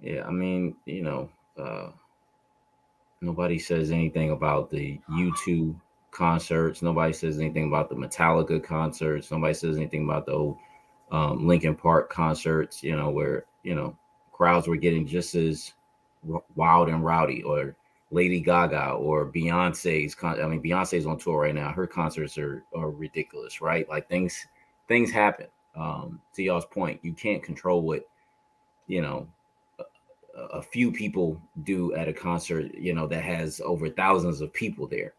Yeah, 0.00 0.24
I 0.26 0.30
mean, 0.30 0.76
you 0.84 1.02
know, 1.02 1.30
uh, 1.58 1.90
nobody 3.20 3.58
says 3.58 3.90
anything 3.90 4.30
about 4.30 4.70
the 4.70 5.00
U2 5.10 5.74
concerts. 6.10 6.82
Nobody 6.82 7.12
says 7.12 7.38
anything 7.38 7.68
about 7.68 7.88
the 7.88 7.94
Metallica 7.94 8.62
concerts. 8.62 9.30
Nobody 9.30 9.54
says 9.54 9.76
anything 9.76 10.04
about 10.04 10.26
the 10.26 10.32
old 10.32 10.56
um, 11.12 11.46
Linkin 11.46 11.74
Park 11.74 12.10
concerts. 12.10 12.82
You 12.82 12.96
know, 12.96 13.10
where 13.10 13.44
you 13.62 13.74
know 13.74 13.96
crowds 14.32 14.66
were 14.68 14.76
getting 14.76 15.06
just 15.06 15.34
as 15.34 15.74
wild 16.54 16.88
and 16.88 17.04
rowdy, 17.04 17.42
or 17.42 17.76
Lady 18.10 18.40
Gaga 18.40 18.92
or 18.92 19.30
Beyonce's. 19.30 20.14
Con- 20.14 20.40
I 20.40 20.46
mean, 20.46 20.62
Beyonce's 20.62 21.06
on 21.06 21.18
tour 21.18 21.42
right 21.42 21.54
now. 21.54 21.70
Her 21.72 21.86
concerts 21.86 22.38
are 22.38 22.64
are 22.74 22.90
ridiculous, 22.90 23.60
right? 23.60 23.88
Like 23.88 24.08
things 24.08 24.46
things 24.88 25.10
happen. 25.10 25.46
Um, 25.74 26.20
to 26.34 26.42
y'all's 26.42 26.64
point, 26.64 27.00
you 27.02 27.12
can't 27.12 27.42
control 27.42 27.82
what 27.82 28.08
you 28.86 29.02
know 29.02 29.28
a, 30.36 30.62
few 30.62 30.92
people 30.92 31.40
do 31.64 31.94
at 31.94 32.08
a 32.08 32.12
concert. 32.12 32.74
You 32.74 32.94
know 32.94 33.06
that 33.06 33.22
has 33.22 33.60
over 33.64 33.88
thousands 33.88 34.40
of 34.40 34.52
people 34.52 34.86
there. 34.86 35.12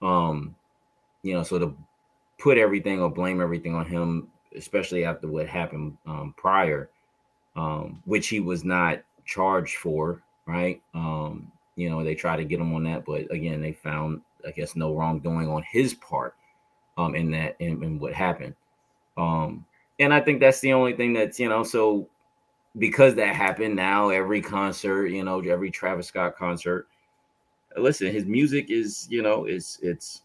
Um, 0.00 0.54
you 1.22 1.34
know, 1.34 1.42
so 1.42 1.58
to 1.58 1.76
put 2.38 2.58
everything 2.58 3.00
or 3.00 3.10
blame 3.10 3.40
everything 3.40 3.74
on 3.74 3.86
him, 3.86 4.28
especially 4.56 5.04
after 5.04 5.28
what 5.28 5.46
happened 5.46 5.96
um, 6.06 6.34
prior, 6.36 6.90
um, 7.54 8.02
which 8.04 8.28
he 8.28 8.40
was 8.40 8.64
not 8.64 9.02
charged 9.24 9.76
for, 9.76 10.22
right? 10.46 10.82
Um, 10.94 11.52
you 11.76 11.88
know, 11.88 12.02
they 12.02 12.14
try 12.14 12.36
to 12.36 12.44
get 12.44 12.60
him 12.60 12.74
on 12.74 12.82
that, 12.84 13.04
but 13.04 13.30
again, 13.30 13.60
they 13.60 13.72
found, 13.72 14.20
I 14.46 14.50
guess, 14.50 14.74
no 14.74 14.94
wrongdoing 14.94 15.48
on 15.48 15.62
his 15.62 15.94
part 15.94 16.34
um, 16.98 17.14
in 17.14 17.30
that 17.30 17.56
in 17.60 17.98
what 17.98 18.12
happened. 18.12 18.54
Um, 19.16 19.64
and 19.98 20.12
I 20.12 20.20
think 20.20 20.40
that's 20.40 20.60
the 20.60 20.72
only 20.72 20.94
thing 20.94 21.12
that's, 21.12 21.38
you 21.38 21.48
know, 21.48 21.62
so 21.62 22.08
because 22.78 23.14
that 23.14 23.34
happened 23.34 23.76
now, 23.76 24.08
every 24.08 24.40
concert, 24.40 25.08
you 25.08 25.24
know, 25.24 25.40
every 25.40 25.70
Travis 25.70 26.06
Scott 26.06 26.36
concert, 26.36 26.88
listen, 27.76 28.12
his 28.12 28.24
music 28.24 28.70
is, 28.70 29.06
you 29.10 29.22
know, 29.22 29.44
it's, 29.44 29.78
it's, 29.82 30.22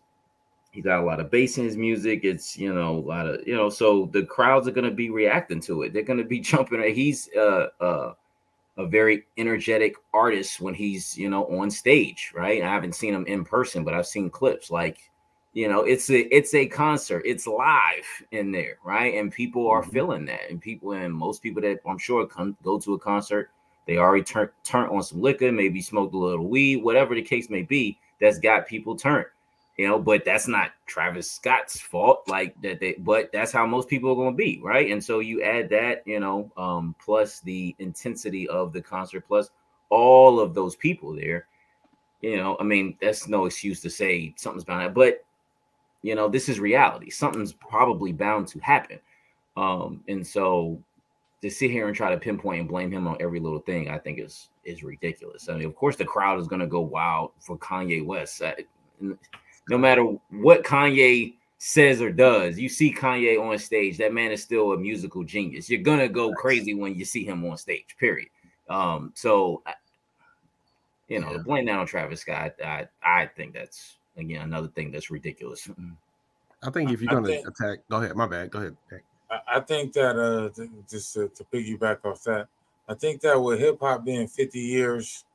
he 0.72 0.82
got 0.82 1.00
a 1.02 1.06
lot 1.06 1.20
of 1.20 1.32
bass 1.32 1.58
in 1.58 1.66
his 1.66 1.78
music. 1.78 2.22
It's, 2.24 2.58
you 2.58 2.74
know, 2.74 2.98
a 2.98 3.06
lot 3.06 3.28
of, 3.28 3.48
you 3.48 3.56
know, 3.56 3.70
so 3.70 4.10
the 4.14 4.24
crowds 4.24 4.68
are 4.68 4.72
going 4.72 4.90
to 4.90 4.96
be 4.96 5.10
reacting 5.10 5.62
to 5.62 5.84
it. 5.84 5.94
They're 5.94 6.04
going 6.04 6.20
to 6.20 6.26
be 6.26 6.40
jumping. 6.42 6.82
He's, 6.94 7.30
uh, 7.36 7.68
uh, 7.80 8.14
a 8.78 8.86
very 8.86 9.26
energetic 9.38 9.96
artist 10.14 10.62
when 10.62 10.74
he's 10.74 11.18
you 11.18 11.30
know 11.30 11.46
on 11.60 11.70
stage 11.70 12.32
right 12.36 12.62
i 12.62 12.68
haven't 12.68 12.94
seen 12.94 13.14
him 13.14 13.26
in 13.26 13.44
person 13.44 13.84
but 13.84 13.94
i've 13.94 14.06
seen 14.06 14.30
clips 14.30 14.70
like 14.70 15.10
you 15.54 15.68
know 15.68 15.82
it's 15.82 16.10
a 16.10 16.36
it's 16.36 16.54
a 16.54 16.66
concert 16.66 17.24
it's 17.26 17.48
live 17.48 18.06
in 18.32 18.52
there 18.52 18.78
right 18.84 19.16
and 19.16 19.32
people 19.32 19.68
are 19.68 19.82
mm-hmm. 19.82 19.92
feeling 19.92 20.26
that 20.26 20.50
and 20.50 20.62
people 20.62 20.92
and 20.92 21.14
most 21.14 21.42
people 21.42 21.62
that 21.62 21.80
i'm 21.86 21.98
sure 21.98 22.26
come 22.28 22.56
go 22.64 22.78
to 22.78 22.94
a 22.94 23.00
concert 23.00 23.50
they 23.86 23.98
already 23.98 24.24
turn 24.24 24.50
turn 24.64 24.90
on 24.90 25.02
some 25.02 25.22
liquor 25.22 25.52
maybe 25.52 25.82
smoked 25.82 26.14
a 26.14 26.18
little 26.18 26.48
weed 26.48 26.78
whatever 26.78 27.16
the 27.16 27.22
case 27.22 27.50
may 27.50 27.62
be 27.62 27.98
that's 28.20 28.40
got 28.40 28.68
people 28.68 28.96
turned 28.96 29.26
you 29.78 29.88
know, 29.88 30.00
but 30.00 30.26
that's 30.26 30.48
not 30.48 30.72
Travis 30.88 31.32
Scott's 31.32 31.80
fault. 31.80 32.28
Like 32.28 32.60
that, 32.62 32.80
they, 32.80 32.96
but 32.98 33.32
that's 33.32 33.52
how 33.52 33.66
most 33.68 33.88
people 33.88 34.12
are 34.12 34.16
going 34.16 34.34
to 34.34 34.38
be, 34.38 34.60
right? 34.64 34.92
And 34.92 35.04
so 35.04 35.20
you 35.20 35.44
add 35.44 35.70
that, 35.70 36.02
you 36.06 36.20
know, 36.20 36.52
um, 36.58 36.96
plus 37.00 37.42
the 37.42 37.76
intensity 37.78 38.48
of 38.48 38.74
the 38.74 38.82
concert, 38.82 39.28
plus 39.28 39.52
all 39.90 40.40
of 40.40 40.56
those 40.56 40.76
people 40.76 41.14
there. 41.14 41.48
You 42.22 42.38
know, 42.38 42.58
I 42.60 42.64
mean, 42.64 42.98
that's 43.00 43.28
no 43.28 43.46
excuse 43.46 43.80
to 43.82 43.92
say 43.92 44.34
something's 44.36 44.64
bound 44.64 44.82
to, 44.82 44.90
but 44.90 45.24
you 46.02 46.16
know, 46.16 46.28
this 46.28 46.50
is 46.50 46.60
reality. 46.60 47.10
Something's 47.10 47.54
probably 47.54 48.12
bound 48.12 48.48
to 48.50 48.60
happen. 48.60 49.00
Um, 49.56 50.04
and 50.08 50.26
so 50.26 50.82
to 51.42 51.50
sit 51.50 51.72
here 51.72 51.88
and 51.88 51.96
try 51.96 52.12
to 52.12 52.18
pinpoint 52.18 52.62
and 52.62 52.70
blame 52.70 52.92
him 52.92 53.08
on 53.08 53.18
every 53.20 53.40
little 53.40 53.60
thing, 53.60 53.90
I 53.90 53.98
think 53.98 54.20
is 54.20 54.50
is 54.66 54.84
ridiculous. 54.84 55.50
I 55.50 55.54
mean, 55.54 55.66
of 55.66 55.76
course, 55.76 55.96
the 55.96 56.06
crowd 56.06 56.40
is 56.40 56.48
going 56.48 56.62
to 56.62 56.68
go 56.68 56.82
wild 56.82 57.32
for 57.40 57.58
Kanye 57.58 58.06
West. 58.06 58.42
No 59.70 59.78
matter 59.78 60.04
what 60.30 60.64
Kanye 60.64 61.36
says 61.58 62.02
or 62.02 62.12
does, 62.12 62.60
you 62.60 62.70
see 62.70 62.94
Kanye 62.94 63.40
on 63.42 63.58
stage, 63.58 63.98
that 63.98 64.14
man 64.14 64.32
is 64.32 64.44
still 64.44 64.74
a 64.74 64.78
musical 64.78 65.24
genius. 65.24 65.70
You're 65.70 65.82
gonna 65.82 66.08
go 66.08 66.32
crazy 66.34 66.74
when 66.74 66.96
you 66.96 67.06
see 67.06 67.26
him 67.26 67.46
on 67.46 67.58
stage. 67.58 67.96
Period. 68.00 68.30
Um, 68.70 69.12
so 69.16 69.64
you 71.08 71.20
know, 71.20 71.32
yeah. 71.34 71.38
blame 71.44 71.66
that 71.66 71.80
on 71.80 71.88
Travis 71.88 72.22
Scott, 72.22 72.54
I 72.64 72.88
I 73.02 73.26
think 73.26 73.54
that's 73.54 73.97
again 74.18 74.42
another 74.42 74.68
thing 74.68 74.92
that's 74.92 75.10
ridiculous. 75.10 75.70
I 76.64 76.72
think 76.72 76.92
if 76.92 77.02
you're 77.02 77.14
gonna 77.14 77.40
attack, 77.48 77.80
go 77.90 77.98
ahead. 77.98 78.16
My 78.16 78.28
bad. 78.28 78.52
Go 78.52 78.60
ahead. 78.60 78.78
I 79.48 79.60
think 79.60 79.94
that 79.94 80.18
uh, 80.18 80.50
just 80.90 81.14
to, 81.14 81.28
to 81.30 81.44
piggyback 81.46 82.06
off 82.06 82.24
that, 82.24 82.48
I 82.88 82.94
think 82.94 83.22
that 83.22 83.42
with 83.42 83.60
hip 83.60 83.78
hop 83.82 84.06
being 84.06 84.28
50 84.28 84.60
years, 84.60 85.26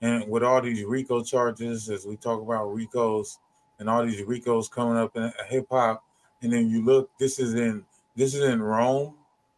and 0.00 0.28
with 0.28 0.42
all 0.42 0.60
these 0.60 0.84
RICO 0.84 1.22
charges, 1.22 1.88
as 1.90 2.06
we 2.06 2.16
talk 2.16 2.40
about 2.40 2.68
RICOs, 2.68 3.38
and 3.78 3.90
all 3.90 4.04
these 4.04 4.22
RICOs 4.22 4.70
coming 4.70 4.96
up 4.96 5.16
in 5.16 5.32
hip 5.48 5.66
hop, 5.70 6.04
and 6.42 6.52
then 6.52 6.68
you 6.68 6.84
look, 6.84 7.10
this 7.18 7.38
is 7.38 7.54
in 7.54 7.84
this 8.14 8.34
is 8.34 8.42
in 8.42 8.62
Rome, 8.62 9.14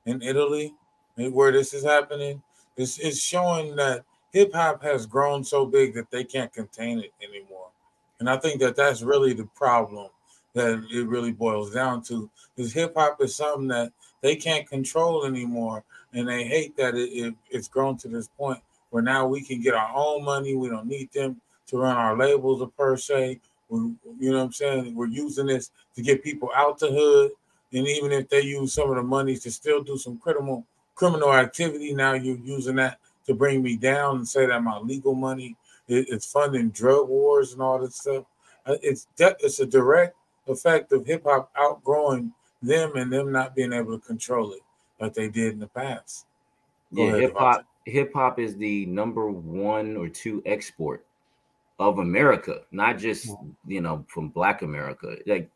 in 0.07 0.23
Italy, 0.23 0.75
where 1.17 1.53
this 1.53 1.75
is 1.75 1.85
happening. 1.85 2.43
This 2.77 2.99
is 2.99 3.21
showing 3.21 3.77
that 3.77 4.05
hip 4.33 4.53
hop 4.55 4.83
has 4.83 5.07
grown 5.07 5.45
so 5.45 5.67
big 5.67 5.95
that 5.95 6.11
they 6.11 6.25
can't 6.25 6.53
contain 6.53 7.01
it 7.01 7.13
anymore, 7.23 7.68
and 8.21 8.29
I 8.29 8.37
think 8.37 8.61
that 8.61 8.77
that's 8.77 9.03
really 9.03 9.33
the 9.33 9.49
problem 9.55 10.09
that 10.55 10.85
it 10.91 11.07
really 11.07 11.33
boils 11.33 11.73
down 11.73 12.03
to. 12.03 12.31
Is 12.57 12.73
hip 12.73 12.95
hop 12.97 13.21
is 13.21 13.37
something 13.37 13.69
that 13.69 13.93
they 14.23 14.37
can't 14.37 14.69
control 14.69 15.25
anymore, 15.25 15.85
and 16.13 16.29
they 16.29 16.45
hate 16.45 16.77
that 16.77 16.95
it, 16.95 17.11
it, 17.11 17.35
it's 17.51 17.69
grown 17.69 17.97
to 17.99 18.09
this 18.09 18.29
point 18.29 18.61
where 18.91 19.03
now 19.03 19.27
we 19.27 19.43
can 19.43 19.61
get 19.61 19.75
our 19.75 19.93
own 19.95 20.25
money. 20.25 20.55
We 20.55 20.69
don't 20.69 20.87
need 20.87 21.13
them 21.13 21.41
to 21.69 21.79
run 21.79 21.97
our 21.97 22.17
labels 22.17 22.67
per 22.77 22.97
se. 22.97 23.41
We, 23.69 23.79
you 24.19 24.31
know 24.31 24.39
what 24.39 24.45
I'm 24.45 24.53
saying? 24.53 24.95
We're 24.95 25.07
using 25.07 25.47
this 25.47 25.71
to 25.95 26.03
get 26.03 26.25
people 26.25 26.51
out 26.57 26.79
the 26.79 26.91
hood. 26.91 27.33
And 27.73 27.87
even 27.87 28.13
if 28.13 28.29
they 28.31 28.41
use 28.41 28.73
some 28.73 28.89
of 28.89 28.97
the 28.97 29.03
money 29.03 29.37
to 29.37 29.51
still 29.51 29.83
do 29.83 29.99
some 29.99 30.19
criminal 30.19 30.65
criminal 30.95 31.33
activity, 31.33 31.95
now 31.95 32.15
you're 32.15 32.39
using 32.39 32.77
that 32.77 32.99
to 33.27 33.35
bring 33.35 33.63
me 33.63 33.77
down 33.77 34.17
and 34.17 34.29
say 34.29 34.47
that 34.47 34.63
my 34.63 34.79
legal 34.79 35.15
money 35.15 35.55
is 35.89 36.27
funding 36.27 36.71
drug 36.71 37.09
wars 37.09 37.53
and 37.53 37.63
all 37.63 37.79
this 37.79 37.97
stuff. 37.97 38.25
Uh, 38.67 38.77
it's 38.83 39.07
it's 39.19 39.61
a 39.61 39.67
direct 39.67 40.17
effect 40.47 40.93
of 40.93 41.07
hip 41.07 41.25
hop 41.25 41.51
outgrowing 41.57 42.33
them 42.63 42.97
and 42.97 43.13
them 43.13 43.33
not 43.33 43.55
being 43.55 43.73
able 43.73 43.99
to 43.99 44.07
control 44.07 44.53
it 44.53 44.61
like 45.01 45.15
they 45.15 45.29
did 45.29 45.53
in 45.53 45.61
the 45.61 45.69
past. 45.69 46.27
Go 46.95 47.07
yeah, 47.07 47.17
hip 47.17 47.35
hop 47.37 47.65
hip 47.85 48.13
hop 48.15 48.39
is 48.39 48.57
the 48.57 48.87
number 48.87 49.31
one 49.31 49.97
or 49.97 50.09
two 50.09 50.43
export 50.47 51.05
of 51.79 51.99
America, 51.99 52.63
not 52.73 52.99
just 52.99 53.31
you 53.67 53.81
know 53.81 54.05
from 54.09 54.29
Black 54.29 54.63
America. 54.63 55.17
Like 55.27 55.49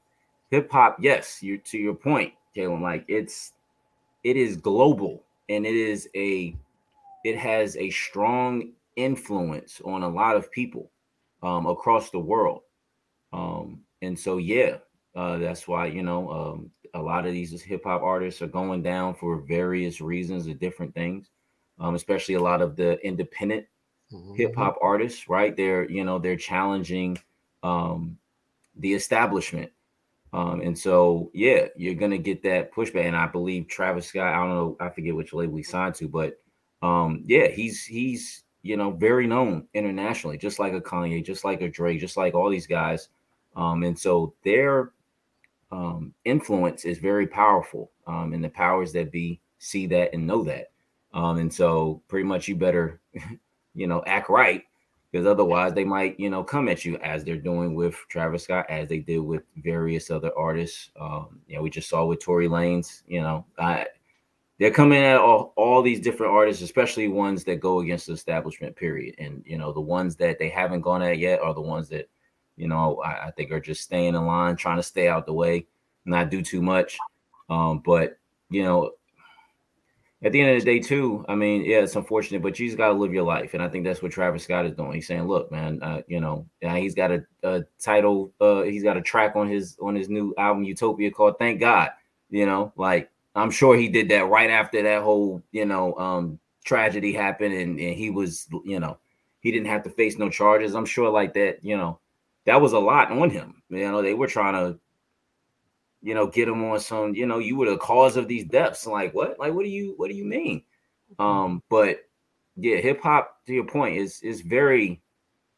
hip 0.51 0.71
hop, 0.71 0.97
yes, 1.01 1.43
you 1.43 1.59
to 1.59 1.79
your 1.79 1.95
point, 1.95 2.33
Jalen. 2.57 2.81
Like 2.81 3.05
it's 3.09 3.53
it 4.25 4.37
is 4.37 4.57
global 4.57 5.23
and 5.49 5.67
it 5.67 5.75
is 5.75 6.09
a 6.15 6.55
it 7.25 7.37
has 7.37 7.77
a 7.77 7.91
strong 7.91 8.71
influence 8.97 9.81
on 9.85 10.03
a 10.03 10.09
lot 10.09 10.37
of 10.37 10.51
people 10.51 10.91
um, 11.43 11.67
across 11.67 12.11
the 12.11 12.19
world. 12.19 12.63
Um, 13.33 13.81
and 14.03 14.19
so 14.19 14.39
yeah, 14.39 14.79
uh, 15.15 15.39
that's 15.39 15.67
why 15.67 15.87
you 15.87 16.03
know 16.03 16.31
um, 16.31 16.71
a 16.95 17.01
lot 17.01 17.27
of 17.27 17.33
these 17.33 17.61
hip 17.63 17.85
hop 17.85 18.03
artists 18.03 18.43
are 18.43 18.49
going 18.49 18.83
down 18.83 19.15
for 19.15 19.41
various 19.41 20.01
reasons 20.01 20.47
of 20.47 20.61
different 20.61 20.95
things. 20.95 21.31
Um, 21.79 21.95
especially 21.95 22.35
a 22.35 22.43
lot 22.43 22.63
of 22.63 22.77
the 22.77 23.05
independent 23.05 23.67
mm-hmm. 24.13 24.35
hip 24.35 24.55
hop 24.55 24.79
artists, 24.83 25.29
right? 25.29 25.57
They're 25.57 25.91
you 25.91 26.05
know 26.05 26.19
they're 26.19 26.37
challenging 26.37 27.19
um, 27.63 28.19
the 28.77 28.93
establishment, 28.93 29.73
um, 30.33 30.61
and 30.61 30.79
so 30.79 31.31
yeah, 31.35 31.67
you're 31.77 31.95
gonna 31.95 32.19
get 32.19 32.43
that 32.43 32.73
pushback. 32.73 33.07
And 33.07 33.17
I 33.17 33.27
believe 33.27 33.69
Travis 33.69 34.07
Scott, 34.07 34.35
I 34.35 34.37
don't 34.37 34.51
know, 34.51 34.77
I 34.81 34.91
forget 34.91 35.17
which 35.17 35.33
label 35.33 35.57
he 35.57 35.63
signed 35.63 35.95
to, 35.97 36.09
but 36.09 36.39
um, 36.83 37.25
yeah, 37.27 37.49
he's 37.49 37.85
he's 37.85 38.45
you 38.63 38.77
know 38.77 38.91
very 38.91 39.27
known 39.27 39.67
internationally, 39.75 40.39
just 40.39 40.59
like 40.59 40.73
a 40.73 40.81
Kanye, 40.81 41.25
just 41.25 41.45
like 41.45 41.61
a 41.63 41.69
Drake, 41.69 42.01
just 42.01 42.17
like 42.17 42.35
all 42.35 42.51
these 42.51 42.67
guys. 42.67 43.09
Um, 43.57 43.83
and 43.83 43.99
so 43.99 44.35
their 44.45 44.93
um, 45.71 46.15
influence 46.25 46.85
is 46.85 46.99
very 46.99 47.27
powerful, 47.27 47.91
um, 48.07 48.33
and 48.33 48.43
the 48.43 48.49
powers 48.49 48.93
that 48.93 49.13
be 49.13 49.41
see 49.59 49.87
that 49.89 50.13
and 50.13 50.27
know 50.27 50.43
that. 50.45 50.71
Um, 51.15 51.39
and 51.39 51.53
so 51.53 52.01
pretty 52.09 52.25
much 52.25 52.49
you 52.49 52.57
better 52.57 53.01
you 53.75 53.87
know, 53.87 54.03
act 54.07 54.29
right 54.29 54.65
because 55.11 55.27
otherwise 55.27 55.75
they 55.75 55.85
might, 55.85 56.19
you 56.19 56.31
know, 56.31 56.43
come 56.43 56.69
at 56.69 56.85
you 56.85 56.97
as 56.99 57.25
they're 57.25 57.37
doing 57.37 57.75
with 57.75 57.95
Travis 58.09 58.45
Scott, 58.45 58.67
as 58.71 58.89
they 58.89 58.99
did 58.99 59.19
with 59.19 59.43
various 59.59 60.11
other 60.11 60.31
artists. 60.37 60.91
Um, 60.99 61.41
you 61.47 61.57
know, 61.57 61.63
we 61.63 61.71
just 61.71 61.89
saw 61.89 62.05
with 62.07 62.21
Tory 62.21 62.49
Lanez, 62.49 63.03
you 63.07 63.21
know, 63.21 63.45
I, 63.59 63.87
they're 64.63 64.71
coming 64.71 65.03
at 65.03 65.17
all, 65.17 65.53
all 65.57 65.83
these 65.83 65.99
different 65.99 66.33
artists, 66.33 66.63
especially 66.63 67.09
ones 67.09 67.43
that 67.43 67.59
go 67.59 67.81
against 67.81 68.07
the 68.07 68.13
establishment, 68.13 68.77
period. 68.77 69.17
And, 69.19 69.43
you 69.45 69.59
know, 69.59 69.73
the 69.73 69.81
ones 69.81 70.15
that 70.17 70.39
they 70.39 70.49
haven't 70.49 70.83
gone 70.83 71.03
at 71.03 71.19
yet 71.19 71.41
are 71.41 71.53
the 71.53 71.61
ones 71.61 71.89
that, 71.89 72.09
you 72.57 72.69
know, 72.69 73.03
I, 73.05 73.27
I 73.27 73.31
think 73.33 73.51
are 73.51 73.59
just 73.59 73.83
staying 73.83 74.15
in 74.15 74.25
line, 74.25 74.55
trying 74.55 74.77
to 74.77 74.83
stay 74.85 75.09
out 75.09 75.27
the 75.27 75.33
way, 75.33 75.67
not 76.05 76.31
do 76.31 76.43
too 76.43 76.63
much. 76.63 76.97
Um, 77.51 77.83
but, 77.85 78.21
you 78.51 78.63
know, 78.63 78.93
at 80.23 80.31
the 80.31 80.41
end 80.41 80.57
of 80.57 80.61
the 80.61 80.65
day, 80.65 80.79
too, 80.79 81.25
I 81.29 81.35
mean, 81.35 81.65
yeah, 81.65 81.79
it's 81.79 81.97
unfortunate, 81.97 82.41
but 82.41 82.57
you 82.61 82.69
just 82.69 82.79
got 82.79 82.91
to 82.91 82.95
live 82.95 83.13
your 83.13 83.25
life, 83.25 83.55
and 83.55 83.63
I 83.65 83.69
think 83.69 83.85
that's 83.85 84.01
what 84.01 84.13
Travis 84.13 84.45
Scott 84.45 84.67
is 84.67 84.77
doing. 84.77 84.93
He's 84.93 85.09
saying, 85.09 85.25
"Look, 85.25 85.51
man, 85.51 85.83
uh, 85.83 86.03
you 86.07 86.21
know, 86.21 86.47
he's 86.61 86.95
got 86.95 87.11
a, 87.11 87.25
a 87.43 87.65
title, 87.81 88.33
uh, 88.41 88.63
he's 88.63 88.85
got 88.85 88.97
a 88.97 89.03
track 89.03 89.35
on 89.35 89.49
his 89.49 89.77
on 89.83 89.97
his 89.97 90.09
new 90.09 90.33
album 90.39 90.63
Utopia 90.63 91.11
called 91.11 91.41
Thank 91.41 91.59
God." 91.59 91.91
You 92.31 92.47
know, 92.47 92.73
like 92.77 93.11
I'm 93.35 93.51
sure 93.51 93.77
he 93.77 93.89
did 93.89 94.09
that 94.11 94.29
right 94.29 94.51
after 94.51 94.83
that 94.83 95.03
whole, 95.03 95.43
you 95.53 95.65
know, 95.65 95.95
um, 95.95 96.39
tragedy 96.65 97.13
happened, 97.13 97.55
and, 97.55 97.79
and 97.79 97.95
he 97.95 98.11
was, 98.11 98.47
you 98.65 98.79
know, 98.79 98.99
he 99.41 99.51
didn't 99.51 99.69
have 99.69 99.83
to 99.85 99.91
face 99.91 100.19
no 100.19 100.29
charges. 100.29 100.75
I'm 100.75 100.87
sure, 100.87 101.11
like 101.11 101.35
that, 101.35 101.65
you 101.65 101.77
know, 101.77 101.99
that 102.45 102.61
was 102.61 102.73
a 102.73 102.79
lot 102.79 103.11
on 103.11 103.31
him. 103.31 103.63
You 103.69 103.91
know, 103.91 104.03
they 104.03 104.15
were 104.15 104.27
trying 104.27 104.55
to 104.55 104.79
you 106.03 106.15
know, 106.15 106.27
get 106.27 106.49
him 106.49 106.65
on 106.65 106.81
some, 106.81 107.15
you 107.15 107.27
know, 107.27 107.39
you 107.39 107.57
were 107.57 107.71
the 107.71 107.77
cause 107.77 108.17
of 108.17 108.27
these 108.27 108.45
deaths. 108.45 108.87
Like 108.87 109.15
what? 109.15 109.39
Like 109.39 109.55
what 109.55 109.63
do 109.63 109.71
you 109.71 109.95
what 109.97 110.11
do 110.11 110.17
you 110.17 110.25
mean? 110.25 110.65
Mm-hmm. 111.19 111.23
Um, 111.23 111.63
but 111.71 112.01
yeah, 112.57 112.77
hip 112.77 113.01
hop 113.01 113.37
to 113.47 113.55
your 113.55 113.65
point 113.65 113.97
is 113.97 114.21
is 114.23 114.41
very 114.41 115.01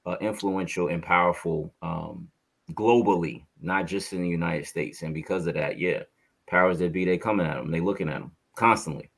uh, 0.07 0.16
influential 0.20 0.89
and 0.89 1.03
powerful 1.03 1.75
um 1.83 2.29
globally, 2.72 3.45
not 3.61 3.87
just 3.87 4.12
in 4.12 4.22
the 4.22 4.29
United 4.29 4.66
States. 4.66 5.03
And 5.03 5.14
because 5.14 5.47
of 5.47 5.55
that, 5.55 5.79
yeah, 5.79 6.03
powers 6.47 6.79
that 6.79 6.93
be, 6.93 7.05
they 7.05 7.19
coming 7.19 7.47
at 7.47 7.57
them, 7.57 7.71
they 7.71 7.81
looking 7.81 8.09
at 8.09 8.21
them 8.21 8.33
constantly. 8.57 9.11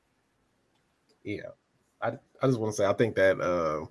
Yeah, 1.25 1.51
I 2.01 2.13
I 2.43 2.47
just 2.47 2.61
want 2.61 2.73
to 2.73 2.77
say 2.77 2.87
I 2.87 2.93
think 2.93 3.17
that 3.17 3.41
uh 3.41 3.87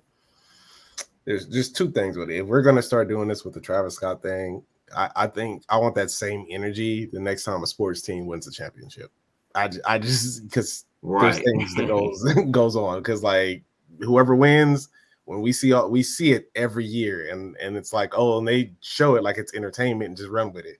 there's 1.26 1.46
just 1.46 1.76
two 1.76 1.90
things 1.90 2.16
with 2.16 2.30
it. 2.30 2.38
If 2.38 2.46
we're 2.46 2.62
gonna 2.62 2.82
start 2.82 3.08
doing 3.08 3.28
this 3.28 3.44
with 3.44 3.54
the 3.54 3.60
Travis 3.60 3.96
Scott 3.96 4.22
thing, 4.22 4.62
I, 4.96 5.10
I 5.16 5.26
think 5.26 5.64
I 5.68 5.76
want 5.78 5.94
that 5.96 6.10
same 6.10 6.46
energy 6.50 7.06
the 7.06 7.20
next 7.20 7.44
time 7.44 7.62
a 7.62 7.66
sports 7.66 8.02
team 8.02 8.26
wins 8.26 8.46
a 8.46 8.52
championship. 8.52 9.10
I, 9.54 9.70
I 9.86 9.98
just 9.98 10.44
because 10.44 10.84
right. 11.02 11.32
there's 11.32 11.44
things 11.44 11.74
that 11.74 11.86
goes 11.88 12.24
goes 12.50 12.76
on 12.76 12.98
because 13.00 13.22
like 13.22 13.62
whoever 14.00 14.36
wins 14.36 14.88
when 15.24 15.40
we 15.40 15.52
see 15.52 15.72
all 15.72 15.90
we 15.90 16.02
see 16.02 16.32
it 16.32 16.50
every 16.54 16.84
year 16.84 17.30
and 17.30 17.56
and 17.56 17.76
it's 17.76 17.92
like 17.92 18.12
oh 18.16 18.38
and 18.38 18.46
they 18.46 18.72
show 18.80 19.16
it 19.16 19.22
like 19.22 19.38
it's 19.38 19.54
entertainment 19.54 20.08
and 20.08 20.16
just 20.16 20.30
run 20.30 20.52
with 20.52 20.64
it. 20.64 20.78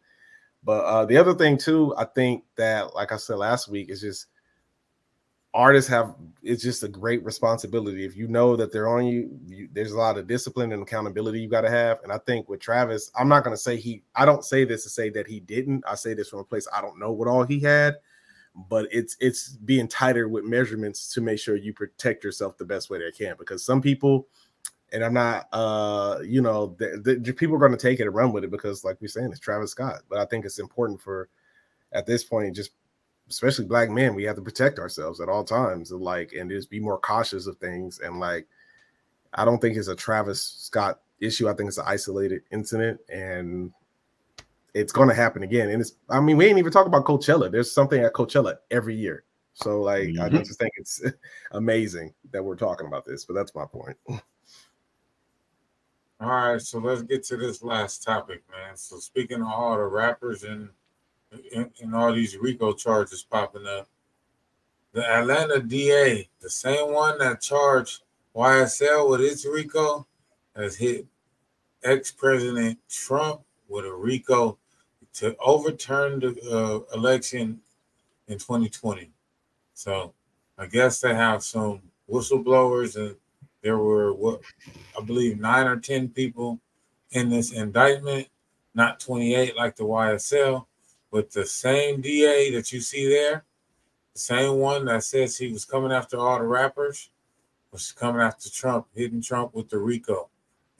But 0.67 0.85
uh, 0.85 1.05
the 1.07 1.17
other 1.17 1.33
thing 1.33 1.57
too, 1.57 1.95
I 1.97 2.05
think 2.05 2.43
that 2.57 2.93
like 2.95 3.13
I 3.13 3.17
said 3.17 3.37
last 3.37 3.69
week 3.69 3.89
is 3.89 4.01
just 4.01 4.27
artists 5.55 5.89
have 5.89 6.17
it's 6.43 6.63
just 6.63 6.83
a 6.83 6.89
great 6.89 7.25
responsibility. 7.25 8.05
If 8.05 8.17
you 8.17 8.27
know 8.27 8.57
that 8.57 8.73
they're 8.73 8.89
on 8.89 9.07
you, 9.07 9.31
you 9.47 9.69
there's 9.73 9.93
a 9.93 9.97
lot 9.97 10.19
of 10.19 10.27
discipline 10.27 10.73
and 10.73 10.83
accountability 10.83 11.41
you 11.41 11.49
got 11.49 11.61
to 11.61 11.71
have. 11.71 12.01
And 12.03 12.13
i 12.13 12.19
think 12.19 12.49
with 12.49 12.59
travis 12.61 13.13
i'm 13.17 13.29
not 13.29 13.45
going 13.45 13.55
to 13.55 13.63
say 13.63 13.77
he 13.77 14.03
i 14.17 14.25
don't 14.25 14.45
say 14.45 14.65
this 14.65 14.83
to 14.83 14.91
say 14.91 15.09
that 15.11 15.29
he 15.29 15.39
didn't. 15.39 15.85
I 15.89 15.95
say 15.95 16.15
this 16.15 16.29
from 16.31 16.41
a 16.41 16.45
place 16.45 16.67
i 16.77 16.83
don't 16.83 16.99
know 16.99 17.13
what 17.13 17.29
all 17.29 17.45
he 17.45 17.61
had 17.61 17.97
but 18.69 18.89
it's 18.91 19.17
it's 19.21 19.51
being 19.51 19.87
tighter 19.87 20.29
with 20.29 20.45
measurements 20.45 21.13
to 21.13 21.21
make 21.21 21.39
sure 21.39 21.57
you 21.57 21.73
protect 21.73 22.25
yourself 22.25 22.57
the 22.57 22.65
best 22.65 22.89
way 22.89 22.99
they 22.99 23.11
can. 23.11 23.37
Because 23.39 23.65
some 23.65 23.83
people 23.83 24.29
And 24.93 25.05
I'm 25.05 25.15
not, 25.15 25.49
uh, 25.53 26.19
you 26.25 26.41
know, 26.41 26.77
the, 26.79 27.19
the 27.21 27.33
people 27.33 27.57
are 27.57 27.59
going 27.59 27.73
to 27.73 27.77
take 27.77 27.99
it 27.99 28.07
and 28.07 28.15
run 28.15 28.33
with 28.33 28.45
it 28.45 28.51
because, 28.51 28.85
like 28.85 29.01
we're 29.01 29.09
saying, 29.09 29.31
it's 29.31 29.41
Travis 29.41 29.73
Scott. 29.73 30.03
But 30.09 30.19
I 30.19 30.25
think 30.27 30.45
it's 30.45 30.61
important 30.61 31.01
for, 31.01 31.29
at 31.93 32.07
this 32.07 32.23
point, 32.23 32.55
just 32.55 32.71
especially 33.29 33.65
black 33.65 33.91
men, 33.91 34.15
we 34.15 34.25
have 34.25 34.37
to 34.37 34.43
protect 34.43 34.79
ourselves 34.79 35.21
at 35.21 35.29
all 35.29 35.45
times, 35.45 35.91
and 35.91 36.01
like, 36.01 36.33
and 36.33 36.51
just 36.51 36.71
be 36.71 36.81
more 36.81 36.99
cautious 36.99 37.47
of 37.47 37.57
things. 37.59 37.99
And 38.01 38.21
like, 38.21 38.47
I 39.35 39.45
don't 39.45 39.61
think 39.61 39.77
it's 39.77 39.89
a 39.89 39.97
Travis 39.97 40.43
Scott 40.43 41.01
issue. 41.21 41.49
I 41.49 41.55
think 41.55 41.69
it's 41.69 41.79
an 41.79 41.85
isolated 41.87 42.43
incident, 42.53 43.01
and 43.09 43.73
it's 44.75 44.93
going 44.93 45.09
to 45.09 45.15
happen 45.15 45.43
again. 45.43 45.71
And 45.71 45.81
it's, 45.81 45.93
I 46.09 46.21
mean, 46.21 46.37
we 46.37 46.47
ain't 46.47 46.59
even 46.59 46.73
talk 46.73 46.87
about 46.87 47.05
Coachella. 47.05 47.51
There's 47.51 47.73
something 47.73 48.03
at 48.03 48.13
Coachella 48.13 48.57
every 48.71 48.95
year. 48.95 49.25
So, 49.55 49.81
like, 49.81 50.09
mm-hmm. 50.09 50.23
I 50.23 50.29
just 50.29 50.59
think 50.59 50.73
it's 50.77 51.03
amazing 51.53 52.13
that 52.31 52.45
we're 52.45 52.57
talking 52.57 52.87
about 52.87 53.07
this, 53.07 53.25
but 53.25 53.35
that's 53.35 53.55
my 53.55 53.65
point. 53.65 53.97
All 56.19 56.29
right, 56.29 56.61
so 56.61 56.79
let's 56.79 57.03
get 57.03 57.25
to 57.25 57.37
this 57.37 57.63
last 57.63 58.03
topic, 58.03 58.43
man. 58.51 58.75
So, 58.77 58.99
speaking 58.99 59.43
of 59.43 59.49
all 59.49 59.77
the 59.77 59.85
rappers 59.85 60.45
and, 60.45 60.71
and, 61.55 61.71
and 61.83 61.95
all 61.95 62.13
these 62.13 62.39
RICO 62.39 62.73
charges 62.73 63.23
popping 63.23 63.67
up, 63.67 63.87
the 64.93 65.05
Atlanta 65.07 65.61
DA, 65.61 66.27
the 66.41 66.49
same 66.49 66.95
one 66.95 67.19
that 67.19 67.43
charged 67.43 68.03
YSL 68.35 69.11
with 69.11 69.21
its 69.21 69.45
RICO, 69.45 70.07
has 70.57 70.77
hit 70.77 71.07
ex 71.85 72.11
President 72.11 72.79
Trump 72.89 73.43
with 73.69 73.85
a 73.85 73.93
RICO 73.93 74.57
to 75.15 75.37
overturn 75.39 76.21
the 76.21 76.35
uh, 76.51 76.97
election 76.97 77.61
in 78.29 78.39
2020. 78.39 79.11
So 79.75 80.15
I 80.57 80.65
guess 80.65 81.01
they 81.01 81.15
have 81.15 81.43
some 81.43 81.83
whistleblowers, 82.11 82.97
and 82.97 83.17
there 83.63 83.79
were 83.79 84.13
what 84.13 84.41
I 84.99 85.03
believe 85.03 85.39
nine 85.39 85.67
or 85.67 85.77
10 85.77 86.09
people 86.11 86.61
in 87.13 87.31
this 87.31 87.53
indictment, 87.53 88.29
not 88.75 89.01
28 89.01 89.57
like 89.57 89.77
the 89.77 89.85
YSL, 89.85 90.67
but 91.11 91.31
the 91.31 91.47
same 91.47 92.01
DA 92.01 92.51
that 92.53 92.73
you 92.73 92.81
see 92.81 93.09
there, 93.09 93.45
the 94.13 94.19
same 94.19 94.59
one 94.59 94.85
that 94.87 95.05
says 95.05 95.37
he 95.37 95.53
was 95.53 95.65
coming 95.65 95.93
after 95.93 96.19
all 96.19 96.39
the 96.39 96.47
rappers, 96.47 97.11
was 97.73 97.93
coming 97.93 98.23
after 98.23 98.51
Trump, 98.51 98.87
hitting 98.95 99.23
Trump 99.23 99.55
with 99.55 99.69
the 99.69 99.79
RICO. 99.79 100.29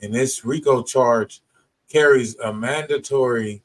And 0.01 0.13
this 0.13 0.45
RICO 0.45 0.83
charge 0.83 1.41
carries 1.89 2.37
a 2.39 2.53
mandatory 2.53 3.63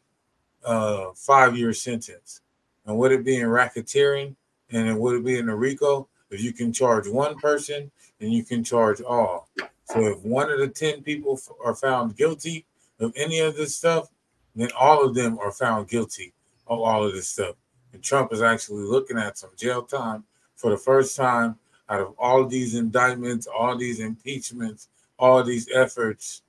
uh, 0.65 1.07
five 1.15 1.57
year 1.57 1.73
sentence. 1.73 2.41
And 2.87 2.97
would 2.97 3.13
it 3.13 3.25
be 3.25 3.37
in 3.37 3.49
racketeering 3.49 4.35
and 4.71 4.99
would 4.99 5.17
it 5.17 5.25
be 5.25 5.39
in 5.39 5.47
the 5.47 5.55
RICO? 5.55 6.09
If 6.33 6.41
you 6.41 6.53
can 6.53 6.73
charge 6.73 7.07
one 7.07 7.39
person, 7.39 7.91
then 8.19 8.31
you 8.33 8.43
can 8.43 8.65
charge 8.65 9.03
all. 9.03 9.49
So 9.85 10.01
if 10.07 10.19
one 10.21 10.51
of 10.51 10.59
the 10.59 10.69
10 10.69 11.03
people 11.03 11.39
are 11.63 11.75
found 11.75 12.17
guilty 12.17 12.65
of 13.01 13.13
any 13.17 13.41
of 13.41 13.55
this 13.55 13.77
stuff, 13.77 14.09
then 14.57 14.71
all 14.79 15.05
of 15.05 15.15
them 15.15 15.39
are 15.39 15.53
found 15.53 15.89
guilty 15.89 16.33
of 16.67 16.81
all 16.81 17.05
of 17.07 17.13
this 17.13 17.29
stuff. 17.29 17.57
And 17.93 18.03
Trump 18.03 18.33
is 18.33 18.41
actually 18.41 18.85
looking 18.85 19.19
at 19.19 19.37
some 19.37 19.51
jail 19.57 19.83
time 19.83 20.25
for 20.57 20.71
the 20.71 20.77
first 20.77 21.17
time 21.17 21.57
out 21.89 22.01
of 22.01 22.15
all 22.19 22.47
these 22.47 22.75
indictments, 22.75 23.47
all 23.47 23.77
these 23.77 24.01
impeachments, 24.01 24.89
all 25.19 25.43
these 25.43 25.69
efforts. 25.75 26.43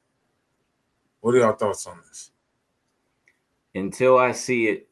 What 1.19 1.35
are 1.35 1.39
y'all 1.39 1.53
thoughts 1.53 1.85
on 1.87 1.97
this? 2.07 2.31
Until 3.75 4.17
I 4.17 4.31
see 4.31 4.67
it, 4.67 4.87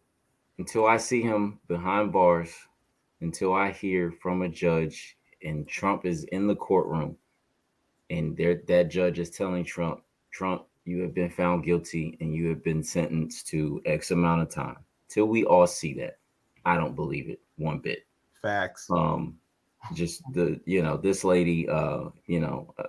until 0.58 0.86
I 0.86 0.98
see 0.98 1.22
him 1.22 1.60
behind 1.68 2.12
bars, 2.12 2.54
until 3.22 3.54
I 3.54 3.72
hear 3.72 4.12
from 4.22 4.42
a 4.42 4.50
judge 4.50 5.18
and 5.44 5.68
Trump 5.68 6.06
is 6.06 6.24
in 6.26 6.48
the 6.48 6.56
courtroom 6.56 7.18
and 8.12 8.36
that 8.38 8.90
judge 8.90 9.20
is 9.20 9.30
telling 9.30 9.64
Trump, 9.64 10.02
Trump, 10.32 10.66
you 10.84 11.02
have 11.02 11.14
been 11.14 11.30
found 11.30 11.64
guilty 11.64 12.18
and 12.20 12.36
you 12.36 12.50
have 12.50 12.64
been 12.64 12.84
sentenced 12.84 13.48
to 13.48 13.82
X 13.86 14.12
amount 14.12 14.42
of 14.42 14.50
time. 14.50 14.78
Till 15.08 15.26
we 15.26 15.46
all 15.46 15.68
see 15.68 15.94
that, 15.96 16.18
I 16.66 16.76
don't 16.76 16.96
believe 16.96 17.30
it 17.30 17.40
one 17.56 17.80
bit. 17.80 18.06
Facts. 18.42 18.88
Um, 18.90 19.38
just 19.94 20.22
the 20.34 20.60
you 20.66 20.82
know 20.82 20.98
this 20.98 21.24
lady, 21.24 21.68
uh, 21.70 22.10
you 22.28 22.40
know, 22.40 22.74
uh, 22.78 22.88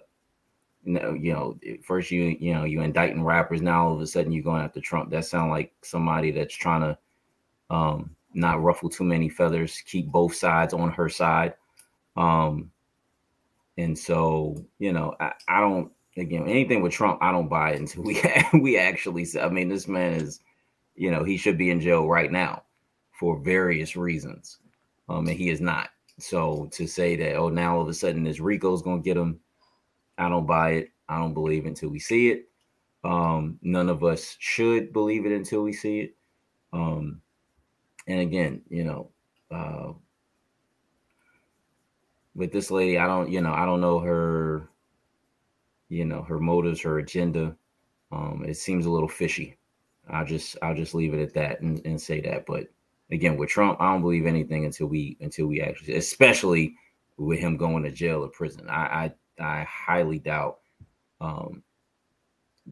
no, 0.84 1.14
you 1.14 1.32
know, 1.32 1.58
first 1.84 2.10
you 2.10 2.36
you 2.40 2.54
know 2.54 2.64
you 2.64 2.80
indicting 2.80 3.22
rappers. 3.22 3.62
Now 3.62 3.86
all 3.86 3.94
of 3.94 4.00
a 4.00 4.06
sudden 4.06 4.32
you're 4.32 4.42
going 4.42 4.62
after 4.62 4.80
Trump. 4.80 5.10
That 5.10 5.24
sound 5.24 5.50
like 5.50 5.72
somebody 5.82 6.30
that's 6.32 6.54
trying 6.54 6.80
to 6.80 6.98
um, 7.70 8.16
not 8.34 8.62
ruffle 8.62 8.88
too 8.88 9.04
many 9.04 9.28
feathers, 9.28 9.82
keep 9.86 10.08
both 10.08 10.34
sides 10.34 10.74
on 10.74 10.90
her 10.90 11.08
side. 11.08 11.54
Um, 12.16 12.70
and 13.78 13.98
so 13.98 14.64
you 14.78 14.92
know, 14.92 15.14
I, 15.20 15.32
I 15.48 15.60
don't 15.60 15.90
again 16.16 16.48
anything 16.48 16.82
with 16.82 16.92
Trump. 16.92 17.18
I 17.22 17.32
don't 17.32 17.48
buy 17.48 17.72
it 17.72 17.80
until 17.80 18.02
we 18.02 18.22
we 18.60 18.78
actually. 18.78 19.26
I 19.40 19.48
mean, 19.48 19.68
this 19.68 19.88
man 19.88 20.14
is, 20.14 20.40
you 20.94 21.10
know, 21.10 21.24
he 21.24 21.36
should 21.36 21.58
be 21.58 21.70
in 21.70 21.80
jail 21.80 22.08
right 22.08 22.30
now 22.30 22.64
for 23.18 23.38
various 23.38 23.96
reasons, 23.96 24.58
um, 25.08 25.26
and 25.26 25.36
he 25.36 25.50
is 25.50 25.60
not. 25.60 25.90
So 26.18 26.68
to 26.72 26.86
say 26.86 27.16
that 27.16 27.36
oh 27.36 27.48
now 27.48 27.76
all 27.76 27.82
of 27.82 27.88
a 27.88 27.94
sudden 27.94 28.24
this 28.24 28.40
Rico's 28.40 28.82
gonna 28.82 29.00
get 29.00 29.16
him 29.16 29.40
I 30.18 30.28
don't 30.28 30.46
buy 30.46 30.70
it. 30.72 30.88
I 31.08 31.18
don't 31.18 31.34
believe 31.34 31.66
until 31.66 31.88
we 31.88 31.98
see 31.98 32.30
it. 32.30 32.48
Um, 33.04 33.58
none 33.62 33.88
of 33.88 34.04
us 34.04 34.36
should 34.38 34.92
believe 34.92 35.26
it 35.26 35.32
until 35.32 35.62
we 35.62 35.72
see 35.72 36.00
it. 36.00 36.16
Um, 36.72 37.20
and 38.06 38.20
again, 38.20 38.62
you 38.68 38.84
know, 38.84 39.10
uh, 39.50 39.92
with 42.34 42.52
this 42.52 42.70
lady, 42.70 42.98
I 42.98 43.06
don't, 43.06 43.30
you 43.30 43.40
know, 43.40 43.52
I 43.52 43.66
don't 43.66 43.80
know 43.80 43.98
her, 43.98 44.68
you 45.88 46.04
know, 46.04 46.22
her 46.22 46.38
motives, 46.38 46.80
her 46.82 46.98
agenda. 46.98 47.56
Um, 48.10 48.44
it 48.46 48.56
seems 48.56 48.86
a 48.86 48.90
little 48.90 49.08
fishy. 49.08 49.56
I'll 50.08 50.24
just, 50.24 50.56
I'll 50.62 50.74
just 50.74 50.94
leave 50.94 51.14
it 51.14 51.22
at 51.22 51.34
that 51.34 51.60
and, 51.60 51.84
and 51.84 52.00
say 52.00 52.20
that. 52.22 52.46
But 52.46 52.64
again, 53.10 53.36
with 53.36 53.50
Trump, 53.50 53.80
I 53.80 53.92
don't 53.92 54.02
believe 54.02 54.26
anything 54.26 54.64
until 54.64 54.86
we, 54.86 55.16
until 55.20 55.46
we 55.46 55.60
actually, 55.60 55.94
especially 55.94 56.74
with 57.18 57.38
him 57.38 57.56
going 57.56 57.82
to 57.82 57.90
jail 57.90 58.24
or 58.24 58.28
prison. 58.28 58.68
I, 58.68 58.82
I 58.84 59.12
I 59.38 59.64
highly 59.64 60.18
doubt 60.18 60.58
um, 61.20 61.62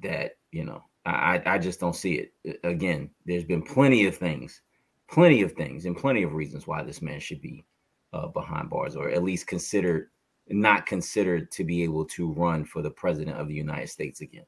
that 0.02 0.36
you 0.52 0.64
know 0.64 0.84
I 1.06 1.42
I 1.46 1.58
just 1.58 1.80
don't 1.80 1.96
see 1.96 2.14
it. 2.44 2.60
Again, 2.64 3.10
there's 3.26 3.44
been 3.44 3.62
plenty 3.62 4.06
of 4.06 4.16
things, 4.16 4.62
plenty 5.10 5.42
of 5.42 5.52
things, 5.52 5.86
and 5.86 5.96
plenty 5.96 6.22
of 6.22 6.34
reasons 6.34 6.66
why 6.66 6.82
this 6.82 7.02
man 7.02 7.20
should 7.20 7.40
be 7.40 7.64
uh, 8.12 8.28
behind 8.28 8.70
bars, 8.70 8.96
or 8.96 9.10
at 9.10 9.22
least 9.22 9.46
considered 9.46 10.08
not 10.48 10.86
considered 10.86 11.50
to 11.52 11.62
be 11.62 11.82
able 11.84 12.04
to 12.04 12.32
run 12.32 12.64
for 12.64 12.82
the 12.82 12.90
president 12.90 13.38
of 13.38 13.46
the 13.46 13.54
United 13.54 13.88
States 13.88 14.20
again. 14.20 14.46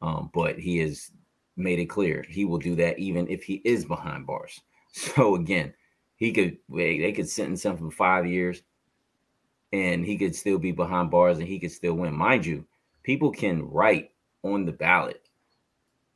Um, 0.00 0.30
but 0.32 0.58
he 0.58 0.78
has 0.78 1.10
made 1.56 1.78
it 1.78 1.86
clear 1.86 2.24
he 2.28 2.44
will 2.44 2.58
do 2.58 2.76
that 2.76 2.98
even 2.98 3.28
if 3.28 3.42
he 3.42 3.60
is 3.64 3.84
behind 3.84 4.26
bars. 4.26 4.60
So 4.92 5.36
again, 5.36 5.72
he 6.16 6.32
could 6.32 6.58
they 6.68 7.12
could 7.12 7.28
sentence 7.28 7.64
him 7.64 7.76
for 7.76 7.92
five 7.92 8.26
years 8.26 8.62
and 9.72 10.04
he 10.04 10.18
could 10.18 10.34
still 10.34 10.58
be 10.58 10.72
behind 10.72 11.12
bars 11.12 11.38
and 11.38 11.46
he 11.46 11.60
could 11.60 11.70
still 11.70 11.94
win. 11.94 12.12
Mind 12.12 12.44
you, 12.44 12.66
people 13.04 13.30
can 13.30 13.62
write 13.62 14.10
on 14.42 14.64
the 14.64 14.72
ballot 14.72 15.28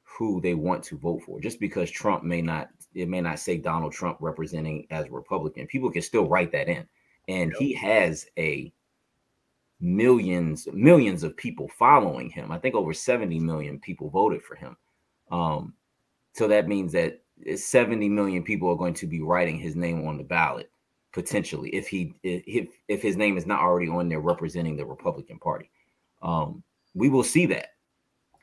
who 0.02 0.40
they 0.40 0.54
want 0.54 0.82
to 0.84 0.98
vote 0.98 1.22
for. 1.22 1.40
Just 1.40 1.60
because 1.60 1.88
Trump 1.88 2.24
may 2.24 2.42
not, 2.42 2.68
it 2.94 3.08
may 3.08 3.20
not 3.20 3.38
say 3.38 3.58
Donald 3.58 3.92
Trump 3.92 4.18
representing 4.20 4.86
as 4.90 5.06
a 5.06 5.10
Republican, 5.10 5.66
people 5.66 5.90
can 5.90 6.02
still 6.02 6.28
write 6.28 6.52
that 6.52 6.68
in. 6.68 6.86
And 7.28 7.50
yep. 7.52 7.58
he 7.58 7.74
has 7.74 8.26
a 8.38 8.72
millions, 9.80 10.68
millions 10.72 11.22
of 11.22 11.36
people 11.36 11.68
following 11.78 12.30
him. 12.30 12.52
I 12.52 12.58
think 12.58 12.74
over 12.74 12.92
70 12.92 13.38
million 13.40 13.78
people 13.80 14.10
voted 14.10 14.42
for 14.42 14.54
him. 14.54 14.76
Um, 15.30 15.74
so 16.32 16.48
that 16.48 16.68
means 16.68 16.92
that 16.92 17.22
70 17.56 18.08
million 18.08 18.42
people 18.42 18.70
are 18.70 18.76
going 18.76 18.94
to 18.94 19.06
be 19.06 19.20
writing 19.20 19.58
his 19.58 19.74
name 19.74 20.06
on 20.06 20.16
the 20.16 20.24
ballot 20.24 20.70
potentially 21.14 21.70
if 21.70 21.86
he 21.86 22.12
if 22.24 22.68
if 22.88 23.00
his 23.00 23.16
name 23.16 23.38
is 23.38 23.46
not 23.46 23.60
already 23.60 23.88
on 23.88 24.08
there 24.08 24.20
representing 24.20 24.76
the 24.76 24.84
Republican 24.84 25.38
Party. 25.38 25.70
Um, 26.22 26.62
we 26.94 27.08
will 27.08 27.22
see 27.22 27.46
that. 27.46 27.68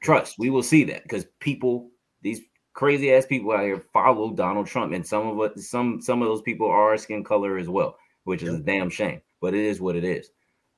Trust, 0.02 0.39
we 0.39 0.49
will 0.49 0.64
see 0.64 0.84
that 0.86 1.04
because 1.04 1.26
people, 1.39 1.89
these 2.22 2.41
crazy 2.74 3.13
ass 3.13 3.26
people 3.26 3.51
out 3.51 3.63
here 3.63 3.84
follow 3.93 4.32
Donald 4.32 4.67
Trump, 4.67 4.93
and 4.93 5.05
some 5.05 5.28
of 5.28 5.51
it, 5.51 5.59
some 5.59 6.01
some 6.01 6.22
of 6.22 6.28
those 6.28 6.41
people 6.41 6.69
are 6.69 6.97
skin 6.97 7.24
color 7.24 7.57
as 7.57 7.69
well, 7.69 7.97
which 8.24 8.43
is 8.43 8.55
a 8.55 8.59
damn 8.59 8.89
shame. 8.89 9.22
But 9.39 9.53
it 9.53 9.65
is 9.65 9.82
what 9.82 9.95
it 9.95 10.03
is. 10.03 10.30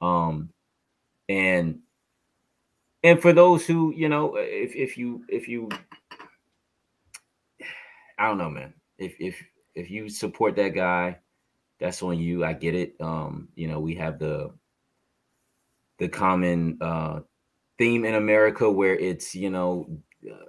Um, 0.02 0.50
and 1.30 1.80
and 3.04 3.22
for 3.22 3.34
those 3.34 3.66
who 3.66 3.94
you 3.96 4.10
know, 4.10 4.36
if 4.38 4.76
if 4.76 4.98
you 4.98 5.24
if 5.30 5.48
you, 5.48 5.70
I 8.18 8.28
don't 8.28 8.38
know, 8.38 8.50
man. 8.50 8.74
If 8.98 9.16
if 9.20 9.42
if 9.76 9.90
you 9.90 10.10
support 10.10 10.56
that 10.56 10.70
guy, 10.70 11.20
that's 11.80 12.02
on 12.04 12.20
you. 12.20 12.46
I 12.46 12.54
get 12.54 12.76
it. 12.76 12.96
Um, 13.00 13.50
you 13.56 13.68
know, 13.68 13.80
we 13.80 13.96
have 13.96 14.20
the 14.20 14.52
the 16.00 16.08
common 16.08 16.78
uh 16.82 17.22
theme 17.78 18.06
in 18.06 18.16
America 18.16 18.70
where 18.70 18.98
it's, 18.98 19.36
you 19.36 19.50
know, 19.50 19.88
uh, 20.30 20.46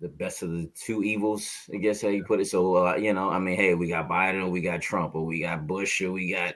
the 0.00 0.08
best 0.08 0.42
of 0.42 0.50
the 0.50 0.70
two 0.74 1.02
evils, 1.02 1.68
I 1.72 1.76
guess 1.76 2.00
how 2.00 2.08
you 2.08 2.24
put 2.24 2.40
it. 2.40 2.46
So, 2.46 2.86
uh, 2.86 2.96
you 2.96 3.12
know, 3.12 3.28
I 3.30 3.38
mean, 3.38 3.56
hey, 3.56 3.74
we 3.74 3.88
got 3.88 4.08
Biden, 4.08 4.42
or 4.42 4.48
we 4.48 4.60
got 4.60 4.80
Trump, 4.80 5.14
or 5.14 5.24
we 5.24 5.40
got 5.40 5.66
Bush, 5.66 6.00
or 6.00 6.12
we 6.12 6.32
got 6.32 6.54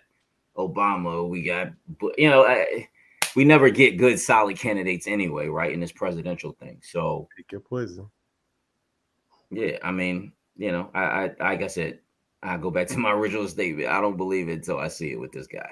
Obama, 0.57 1.13
or 1.13 1.29
we 1.29 1.43
got, 1.43 1.69
you 2.17 2.31
know, 2.31 2.47
I, 2.47 2.89
we 3.37 3.45
never 3.45 3.69
get 3.69 3.99
good 3.99 4.19
solid 4.19 4.59
candidates 4.59 5.07
anyway, 5.07 5.49
right? 5.49 5.73
In 5.73 5.81
this 5.81 5.93
presidential 5.93 6.53
thing. 6.53 6.81
So 6.83 7.29
Pick 7.37 7.53
your 7.53 7.61
poison. 7.61 8.09
yeah, 9.51 9.79
I 9.83 9.91
mean, 9.91 10.33
you 10.57 10.73
know, 10.73 10.91
I, 10.95 11.03
I 11.03 11.31
like 11.41 11.63
I 11.63 11.67
said, 11.67 11.99
I 12.43 12.57
go 12.57 12.71
back 12.71 12.87
to 12.89 12.99
my 12.99 13.13
original 13.13 13.49
statement. 13.49 13.89
I 13.89 14.01
don't 14.01 14.17
believe 14.17 14.49
it 14.49 14.55
until 14.55 14.79
I 14.79 14.89
see 14.89 15.13
it 15.13 15.21
with 15.21 15.33
this 15.33 15.47
guy. 15.47 15.71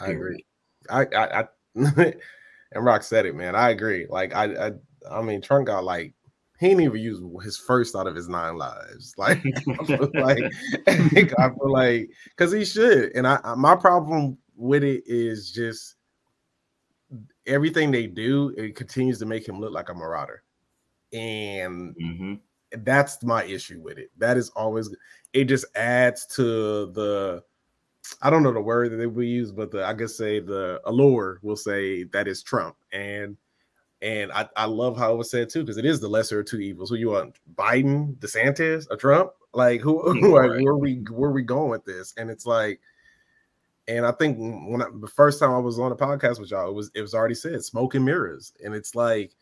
I 0.00 0.08
agree. 0.08 0.44
I, 0.88 1.06
I, 1.14 1.40
I 1.40 1.48
and 2.72 2.84
Rock 2.84 3.02
said 3.02 3.26
it, 3.26 3.34
man. 3.34 3.54
I 3.54 3.70
agree. 3.70 4.06
Like 4.08 4.34
I, 4.34 4.68
I, 4.68 4.72
I 5.10 5.22
mean, 5.22 5.42
Trump 5.42 5.66
got 5.66 5.84
like 5.84 6.14
he 6.62 6.68
didn't 6.68 6.84
even 6.84 7.00
use 7.00 7.20
his 7.44 7.58
first 7.58 7.94
out 7.96 8.06
of 8.06 8.14
his 8.14 8.28
nine 8.28 8.56
lives. 8.56 9.14
Like, 9.18 9.42
I 9.80 9.84
feel 9.86 10.10
like 10.14 10.44
I 10.88 11.48
feel 11.50 11.72
like 11.72 12.10
because 12.36 12.52
he 12.52 12.64
should. 12.64 13.12
And 13.14 13.26
I, 13.26 13.40
I, 13.44 13.54
my 13.54 13.76
problem 13.76 14.38
with 14.56 14.84
it 14.84 15.02
is 15.06 15.50
just 15.50 15.96
everything 17.46 17.90
they 17.90 18.06
do. 18.06 18.54
It 18.56 18.76
continues 18.76 19.18
to 19.18 19.26
make 19.26 19.46
him 19.48 19.60
look 19.60 19.72
like 19.72 19.88
a 19.88 19.94
marauder, 19.94 20.42
and 21.12 21.94
Mhm. 21.96 22.40
that's 22.84 23.22
my 23.22 23.44
issue 23.44 23.80
with 23.80 23.98
it. 23.98 24.10
That 24.18 24.36
is 24.36 24.50
always 24.50 24.94
it 25.32 25.44
just 25.44 25.66
adds 25.76 26.26
to 26.36 26.86
the 26.92 27.42
I 28.20 28.30
don't 28.30 28.42
know 28.42 28.52
the 28.52 28.60
word 28.60 28.92
that 28.92 28.96
they 28.96 29.06
will 29.06 29.22
use, 29.24 29.52
but 29.52 29.70
the 29.70 29.84
I 29.84 29.92
guess 29.94 30.16
say 30.16 30.40
the 30.40 30.80
allure 30.86 31.38
will 31.42 31.56
say 31.56 32.04
that 32.04 32.28
is 32.28 32.42
Trump. 32.42 32.76
And 32.92 33.36
and 34.02 34.32
I, 34.32 34.48
I 34.56 34.64
love 34.66 34.98
how 34.98 35.14
it 35.14 35.16
was 35.16 35.30
said 35.30 35.48
too, 35.48 35.60
because 35.60 35.78
it 35.78 35.84
is 35.84 36.00
the 36.00 36.08
lesser 36.08 36.40
of 36.40 36.46
two 36.46 36.58
evils. 36.58 36.90
Who 36.90 36.96
you 36.96 37.10
want, 37.10 37.36
Biden, 37.54 38.16
DeSantis, 38.16 38.86
or 38.90 38.96
Trump? 38.96 39.30
Like 39.54 39.80
who, 39.80 40.12
who 40.20 40.34
are, 40.34 40.50
Right. 40.50 40.62
where 40.62 40.76
we 40.76 41.04
where 41.08 41.30
we 41.30 41.42
going 41.42 41.70
with 41.70 41.84
this? 41.84 42.12
And 42.16 42.28
it's 42.28 42.44
like, 42.44 42.80
and 43.86 44.04
I 44.04 44.12
think 44.12 44.36
when 44.38 44.82
I, 44.82 44.86
the 45.00 45.06
first 45.06 45.38
time 45.38 45.52
I 45.52 45.58
was 45.58 45.78
on 45.78 45.92
a 45.92 45.96
podcast 45.96 46.40
with 46.40 46.50
y'all, 46.50 46.68
it 46.68 46.74
was 46.74 46.90
it 46.94 47.00
was 47.00 47.14
already 47.14 47.34
said 47.34 47.64
smoke 47.64 47.94
and 47.94 48.04
mirrors, 48.04 48.52
and 48.64 48.74
it's 48.74 48.94
like 48.94 49.32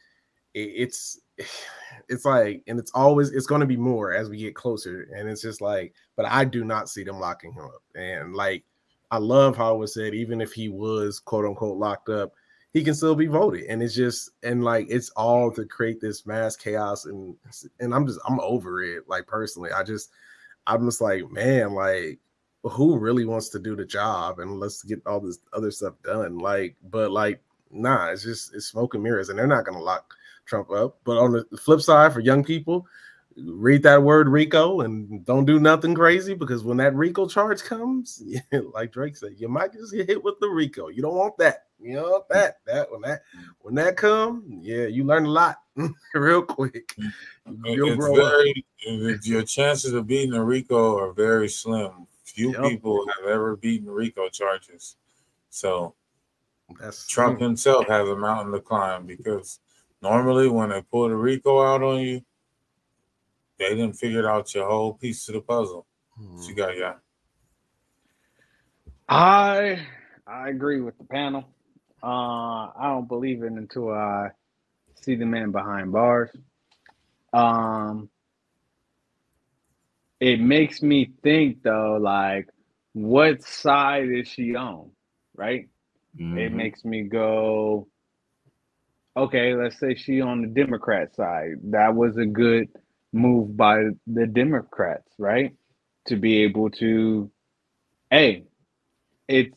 it, 0.55 0.61
it's 0.77 1.21
it's 2.09 2.25
like 2.25 2.63
and 2.67 2.79
it's 2.79 2.91
always 2.93 3.31
it's 3.31 3.47
going 3.47 3.61
to 3.61 3.67
be 3.67 3.77
more 3.77 4.13
as 4.13 4.29
we 4.29 4.37
get 4.37 4.55
closer 4.55 5.09
and 5.17 5.29
it's 5.29 5.43
just 5.43 5.61
like 5.61 5.93
but 6.17 6.27
i 6.27 6.45
do 6.45 6.65
not 6.65 6.89
see 6.89 7.03
them 7.03 7.19
locking 7.19 7.53
him 7.53 7.65
up 7.65 7.83
and 7.95 8.35
like 8.35 8.65
i 9.11 9.19
love 9.19 9.57
how 9.57 9.75
it 9.75 9.79
was 9.79 9.95
said 9.95 10.15
even 10.15 10.41
if 10.41 10.53
he 10.53 10.69
was 10.69 11.19
quote 11.19 11.45
unquote 11.45 11.79
locked 11.79 12.09
up 12.09 12.33
he 12.73 12.85
can 12.85 12.95
still 12.95 13.15
be 13.15 13.27
voted 13.27 13.65
and 13.65 13.83
it's 13.83 13.95
just 13.95 14.31
and 14.43 14.63
like 14.63 14.87
it's 14.89 15.11
all 15.11 15.51
to 15.51 15.65
create 15.65 16.01
this 16.01 16.27
mass 16.27 16.57
chaos 16.57 17.05
and 17.05 17.35
and 17.81 17.95
i'm 17.95 18.07
just 18.07 18.21
i'm 18.29 18.39
over 18.41 18.83
it 18.83 19.09
like 19.09 19.27
personally 19.27 19.71
i 19.73 19.83
just 19.83 20.11
i'm 20.67 20.85
just 20.85 21.01
like 21.01 21.29
man 21.31 21.75
like 21.75 22.19
who 22.63 22.99
really 22.99 23.25
wants 23.25 23.49
to 23.49 23.59
do 23.59 23.75
the 23.75 23.85
job 23.85 24.39
and 24.39 24.61
let's 24.61 24.83
get 24.83 25.05
all 25.07 25.19
this 25.19 25.39
other 25.53 25.71
stuff 25.71 25.95
done 26.05 26.39
like 26.39 26.77
but 26.91 27.11
like 27.11 27.43
nah 27.73 28.09
it's 28.11 28.23
just 28.23 28.55
it's 28.55 28.67
smoke 28.67 28.95
and 28.95 29.03
mirrors 29.03 29.31
and 29.31 29.39
they're 29.39 29.47
not 29.47 29.65
gonna 29.65 29.81
lock 29.81 30.15
Trump 30.51 30.71
up. 30.71 30.99
But 31.05 31.17
on 31.17 31.33
the 31.33 31.45
flip 31.57 31.81
side, 31.81 32.13
for 32.13 32.21
young 32.21 32.45
people, 32.45 32.87
read 33.37 33.83
that 33.85 34.03
word 34.03 34.29
RICO 34.29 34.81
and 34.81 35.25
don't 35.25 35.47
do 35.47 35.59
nothing 35.59 35.95
crazy 35.95 36.35
because 36.35 36.65
when 36.65 36.77
that 36.79 36.95
RICO 36.95 37.27
charge 37.27 37.63
comes, 37.63 38.23
like 38.75 38.93
Drake 38.93 39.17
said, 39.17 39.37
you 39.39 39.49
might 39.49 39.73
just 39.73 39.95
get 39.95 40.09
hit 40.09 40.23
with 40.23 40.35
the 40.41 40.49
RICO. 40.49 40.89
You 40.89 41.01
don't 41.01 41.15
want 41.15 41.39
that. 41.39 41.67
You 41.83 41.95
don't 41.97 42.29
that. 42.29 42.59
That 42.67 42.91
when 42.91 43.01
that 43.03 43.23
when 43.61 43.75
that 43.77 43.97
come, 43.97 44.45
yeah, 44.61 44.87
you 44.87 45.05
learn 45.05 45.25
a 45.25 45.31
lot 45.31 45.57
real 46.15 46.43
quick. 46.43 46.95
You'll 47.65 47.91
it's 47.93 47.97
grow 47.97 48.15
very 48.15 48.65
it's- 48.79 49.27
your 49.27 49.43
chances 49.43 49.93
of 49.93 50.07
beating 50.07 50.35
a 50.35 50.45
RICO 50.45 50.99
are 50.99 51.13
very 51.13 51.49
slim. 51.49 52.07
Few 52.25 52.53
Yep. 52.53 52.63
people 52.63 53.07
have 53.09 53.29
ever 53.29 53.57
beaten 53.57 53.91
RICO 53.91 54.29
charges. 54.29 54.97
So 55.49 55.95
That's 56.79 57.07
Trump 57.09 57.41
himself 57.41 57.89
has 57.89 58.09
a 58.09 58.17
mountain 58.17 58.53
to 58.53 58.61
climb 58.61 59.07
because 59.07 59.59
normally 60.01 60.49
when 60.49 60.69
they 60.71 60.83
pull 60.83 61.09
the 61.09 61.17
RICO 61.17 61.63
out 61.63 61.83
on 61.83 62.01
you, 62.01 62.23
they 63.59 63.71
didn't 63.71 63.95
figure 63.95 64.29
out 64.29 64.55
your 64.55 64.69
whole 64.69 64.95
piece 64.95 65.29
of 65.29 65.35
the 65.35 65.41
puzzle. 65.41 65.87
What 66.17 66.43
you 66.47 66.55
hmm. 66.55 66.59
got, 66.59 66.77
yeah. 66.77 66.95
I 69.09 69.87
I 70.27 70.49
agree 70.49 70.81
with 70.81 70.97
the 70.99 71.05
panel. 71.05 71.45
Uh, 72.03 72.71
I 72.77 72.83
don't 72.89 73.09
believe 73.09 73.43
it 73.43 73.53
until 73.53 73.91
I 73.91 74.31
see 74.95 75.15
the 75.17 75.27
man 75.27 75.51
behind 75.53 75.93
bars. 75.93 76.31
Um, 77.33 78.11
it 80.21 80.41
makes 80.41 80.83
me 80.83 81.13
think 81.23 81.63
though, 81.63 81.99
like, 82.01 82.49
what 82.93 83.43
side 83.43 84.09
is 84.11 84.29
she 84.29 84.55
on? 84.55 84.91
Right? 85.35 85.69
It 86.35 86.53
Mhm. 86.53 86.53
makes 86.53 86.85
me 86.85 87.03
go, 87.05 87.89
okay, 89.17 89.55
let's 89.55 89.79
say 89.79 89.95
she 89.95 90.21
on 90.21 90.43
the 90.43 90.49
Democrat 90.49 91.15
side. 91.15 91.55
That 91.65 91.95
was 91.95 92.17
a 92.17 92.27
good 92.27 92.69
move 93.13 93.57
by 93.57 93.85
the 94.07 94.27
Democrats, 94.27 95.13
right? 95.19 95.53
To 96.07 96.17
be 96.17 96.43
able 96.43 96.71
to, 96.71 97.31
hey, 98.11 98.45
it's 99.29 99.55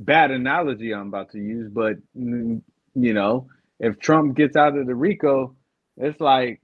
bad 0.00 0.32
analogy 0.32 0.92
I'm 0.92 1.08
about 1.08 1.30
to 1.32 1.38
use, 1.38 1.70
but 1.70 1.96
mm, 2.18 2.62
you 2.96 3.14
know, 3.14 3.48
if 3.78 4.00
Trump 4.00 4.36
gets 4.36 4.56
out 4.56 4.76
of 4.76 4.86
the 4.86 4.94
RICO, 4.94 5.54
it's 5.98 6.20
like 6.20 6.60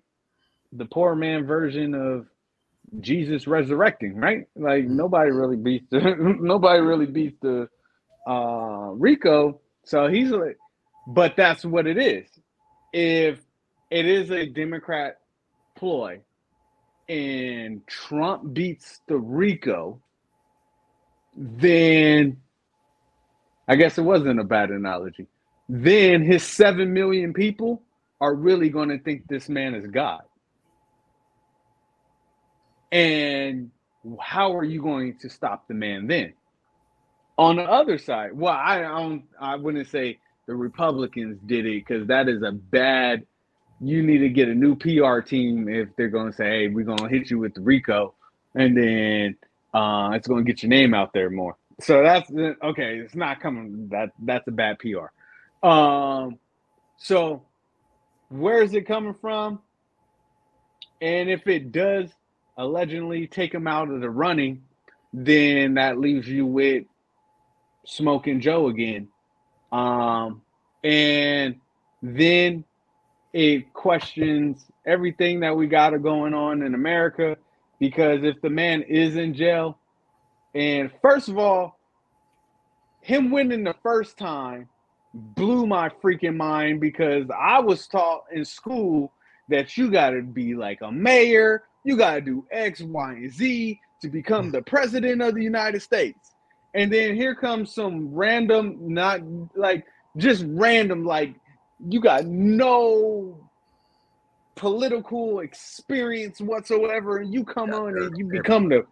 the 0.73 0.87
poor 0.87 1.15
man 1.15 1.47
version 1.47 1.95
of 1.95 2.27
Jesus 3.01 3.47
resurrecting, 3.47 4.17
right? 4.17 4.47
Like 4.57 4.87
nobody 4.87 5.31
really 5.31 5.57
beats 5.57 5.87
the 5.91 6.01
nobody 6.41 6.81
really 6.81 7.07
beats 7.07 7.39
the 7.43 7.69
uh 8.29 8.91
Rico. 8.95 9.61
So 9.85 10.09
he's 10.09 10.31
like, 10.31 10.59
but 11.09 11.35
that's 11.37 11.65
what 11.65 11.87
it 11.87 11.99
is. 11.99 12.29
If 12.93 13.41
it 13.91 14.07
is 14.07 14.31
a 14.31 14.47
Democrat 14.47 15.19
ploy 15.77 16.21
and 17.09 17.87
Trump 17.87 18.53
beats 18.55 19.01
the 19.07 19.17
Rico, 19.19 20.01
then 21.37 22.39
I 23.69 23.77
guess 23.77 23.99
it 23.99 24.03
wasn't 24.03 24.41
a 24.41 24.45
bad 24.45 24.71
analogy. 24.71 25.27
Then 25.69 26.23
his 26.23 26.45
seven 26.45 26.93
million 26.93 27.33
people 27.33 27.83
are 28.21 28.35
really 28.35 28.69
going 28.69 28.89
to 28.91 28.99
think 28.99 29.27
this 29.29 29.49
man 29.49 29.75
is 29.75 29.87
God. 29.87 30.23
And 32.93 33.71
how 34.21 34.57
are 34.57 34.65
you 34.65 34.81
going 34.81 35.19
to 35.19 35.29
stop 35.29 35.67
the 35.67 35.75
man 35.75 36.07
then? 36.07 36.35
On 37.39 37.57
the 37.57 37.65
other 37.65 37.99
side, 37.99 38.33
well, 38.33 38.55
I 38.55 38.81
don't, 38.81 39.25
I 39.39 39.57
wouldn't 39.57 39.89
say 39.89 40.19
the 40.47 40.55
Republicans 40.55 41.39
did 41.47 41.67
it 41.67 41.85
because 41.85 42.07
that 42.07 42.29
is 42.29 42.43
a 42.43 42.53
bad. 42.53 43.27
You 43.81 44.03
need 44.03 44.19
to 44.19 44.31
get 44.31 44.49
a 44.49 44.55
new 44.55 44.75
PR 44.77 45.21
team 45.21 45.69
if 45.69 45.89
they're 45.97 46.09
going 46.09 46.31
to 46.31 46.37
say, 46.37 46.45
"Hey, 46.45 46.69
we're 46.69 46.85
going 46.85 46.99
to 46.99 47.09
hit 47.09 47.31
you 47.31 47.39
with 47.39 47.53
the 47.53 47.61
RICO," 47.61 48.15
and 48.55 48.75
then 48.75 49.37
uh, 49.75 50.13
it's 50.15 50.27
going 50.27 50.47
to 50.47 50.51
get 50.51 50.63
your 50.63 50.71
name 50.71 50.95
out 50.95 51.13
there 51.13 51.29
more. 51.29 51.57
So 51.81 52.03
that's 52.03 52.31
okay. 52.31 52.99
It's 52.99 53.15
not 53.15 53.41
coming. 53.41 53.89
That 53.91 54.11
that's 54.23 54.47
a 54.49 54.51
bad 54.51 54.79
PR. 54.79 55.67
Um, 55.67 56.39
so 56.97 57.43
where 58.29 58.63
is 58.63 58.75
it 58.75 58.87
coming 58.87 59.15
from? 59.15 59.61
And 61.01 61.29
if 61.29 61.47
it 61.47 61.73
does 61.73 62.11
allegedly 62.57 63.27
take 63.27 63.53
him 63.53 63.67
out 63.67 63.91
of 63.91 64.01
the 64.01 64.09
running, 64.09 64.63
then 65.13 65.75
that 65.75 65.99
leaves 65.99 66.27
you 66.27 66.47
with 66.47 66.85
smoking 67.85 68.41
Joe 68.41 68.69
again. 68.69 69.09
Um, 69.71 70.43
and 70.83 71.57
then 72.03 72.65
it 73.33 73.73
questions 73.75 74.65
everything 74.87 75.41
that 75.41 75.57
we 75.57 75.67
got 75.67 75.91
going 76.03 76.33
on 76.33 76.63
in 76.63 76.75
America 76.75 77.37
because 77.79 78.21
if 78.23 78.41
the 78.41 78.49
man 78.49 78.83
is 78.83 79.17
in 79.17 79.35
jail, 79.35 79.79
and 80.57 80.91
first 81.03 81.29
of 81.29 81.37
all, 81.37 81.79
him 83.03 83.31
winning 83.31 83.63
the 83.63 83.75
first 83.83 84.17
time 84.17 84.71
blew 85.13 85.67
my 85.67 85.91
freaking 85.91 86.35
mind 86.35 86.81
because 86.81 87.27
I 87.31 87.61
was 87.61 87.87
taught 87.87 88.25
in 88.33 88.43
school 88.47 89.13
that 89.51 89.77
you 89.77 89.91
got 89.91 90.11
to 90.11 90.23
be 90.23 90.55
like 90.55 90.81
a 90.81 90.91
mayor, 90.91 91.65
you 91.85 91.95
got 91.95 92.15
to 92.15 92.21
do 92.23 92.47
X, 92.51 92.81
Y, 92.81 93.13
and 93.13 93.31
Z 93.31 93.79
to 94.01 94.09
become 94.09 94.51
the 94.51 94.63
president 94.63 95.21
of 95.21 95.35
the 95.35 95.43
United 95.43 95.83
States. 95.83 96.35
And 96.73 96.91
then 96.91 97.15
here 97.15 97.35
comes 97.35 97.75
some 97.75 98.15
random, 98.15 98.79
not 98.81 99.21
like 99.57 99.85
just 100.17 100.43
random, 100.49 101.05
like 101.05 101.35
you 101.87 102.01
got 102.01 102.25
no 102.25 103.39
political 104.55 105.41
experience 105.41 106.41
whatsoever, 106.41 107.19
and 107.19 107.35
you 107.35 107.45
come 107.45 107.75
on 107.75 107.91
and 107.99 108.17
you 108.17 108.25
become 108.25 108.71
the 108.71 108.87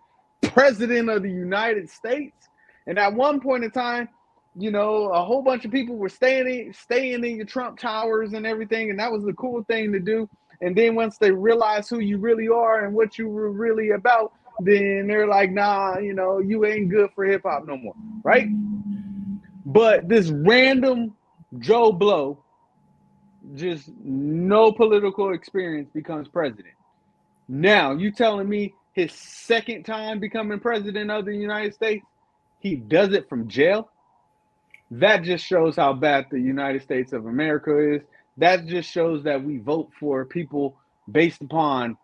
president 0.50 1.08
of 1.10 1.22
the 1.22 1.30
United 1.30 1.88
States. 1.90 2.48
And 2.86 2.98
at 2.98 3.14
one 3.14 3.40
point 3.40 3.64
in 3.64 3.70
time, 3.70 4.08
you 4.56 4.70
know, 4.70 5.06
a 5.06 5.24
whole 5.24 5.42
bunch 5.42 5.64
of 5.64 5.72
people 5.72 5.96
were 5.96 6.08
staying 6.08 6.48
in, 6.48 6.72
staying 6.72 7.24
in 7.24 7.36
your 7.36 7.46
Trump 7.46 7.78
towers 7.78 8.32
and 8.34 8.46
everything, 8.46 8.90
and 8.90 8.98
that 8.98 9.10
was 9.10 9.24
the 9.24 9.32
cool 9.32 9.64
thing 9.64 9.92
to 9.92 9.98
do. 10.00 10.28
And 10.60 10.76
then 10.76 10.94
once 10.94 11.18
they 11.18 11.30
realize 11.30 11.88
who 11.88 11.98
you 11.98 12.18
really 12.18 12.48
are 12.48 12.84
and 12.84 12.94
what 12.94 13.18
you 13.18 13.28
were 13.28 13.50
really 13.50 13.90
about, 13.90 14.32
then 14.60 15.06
they're 15.08 15.26
like, 15.26 15.50
nah, 15.50 15.98
you 15.98 16.14
know, 16.14 16.38
you 16.38 16.64
ain't 16.64 16.88
good 16.88 17.10
for 17.14 17.24
hip 17.24 17.42
hop 17.44 17.66
no 17.66 17.76
more, 17.76 17.94
right? 18.22 18.48
But 19.66 20.08
this 20.08 20.30
random 20.30 21.14
Joe 21.58 21.90
Blow, 21.92 22.38
just 23.54 23.90
no 24.02 24.70
political 24.70 25.32
experience, 25.34 25.90
becomes 25.92 26.28
president. 26.28 26.74
Now 27.48 27.92
you 27.92 28.10
telling 28.12 28.48
me 28.48 28.74
his 28.94 29.12
second 29.12 29.84
time 29.84 30.20
becoming 30.20 30.60
president 30.60 31.10
of 31.10 31.24
the 31.24 31.36
United 31.36 31.74
States, 31.74 32.06
he 32.60 32.76
does 32.76 33.12
it 33.12 33.28
from 33.28 33.48
jail? 33.48 33.90
That 34.92 35.22
just 35.24 35.44
shows 35.44 35.76
how 35.76 35.92
bad 35.92 36.26
the 36.30 36.40
United 36.40 36.82
States 36.82 37.12
of 37.12 37.26
America 37.26 37.76
is. 37.96 38.02
That 38.36 38.66
just 38.66 38.90
shows 38.90 39.24
that 39.24 39.42
we 39.42 39.58
vote 39.58 39.90
for 39.98 40.24
people 40.24 40.76
based 41.10 41.42
upon 41.42 41.96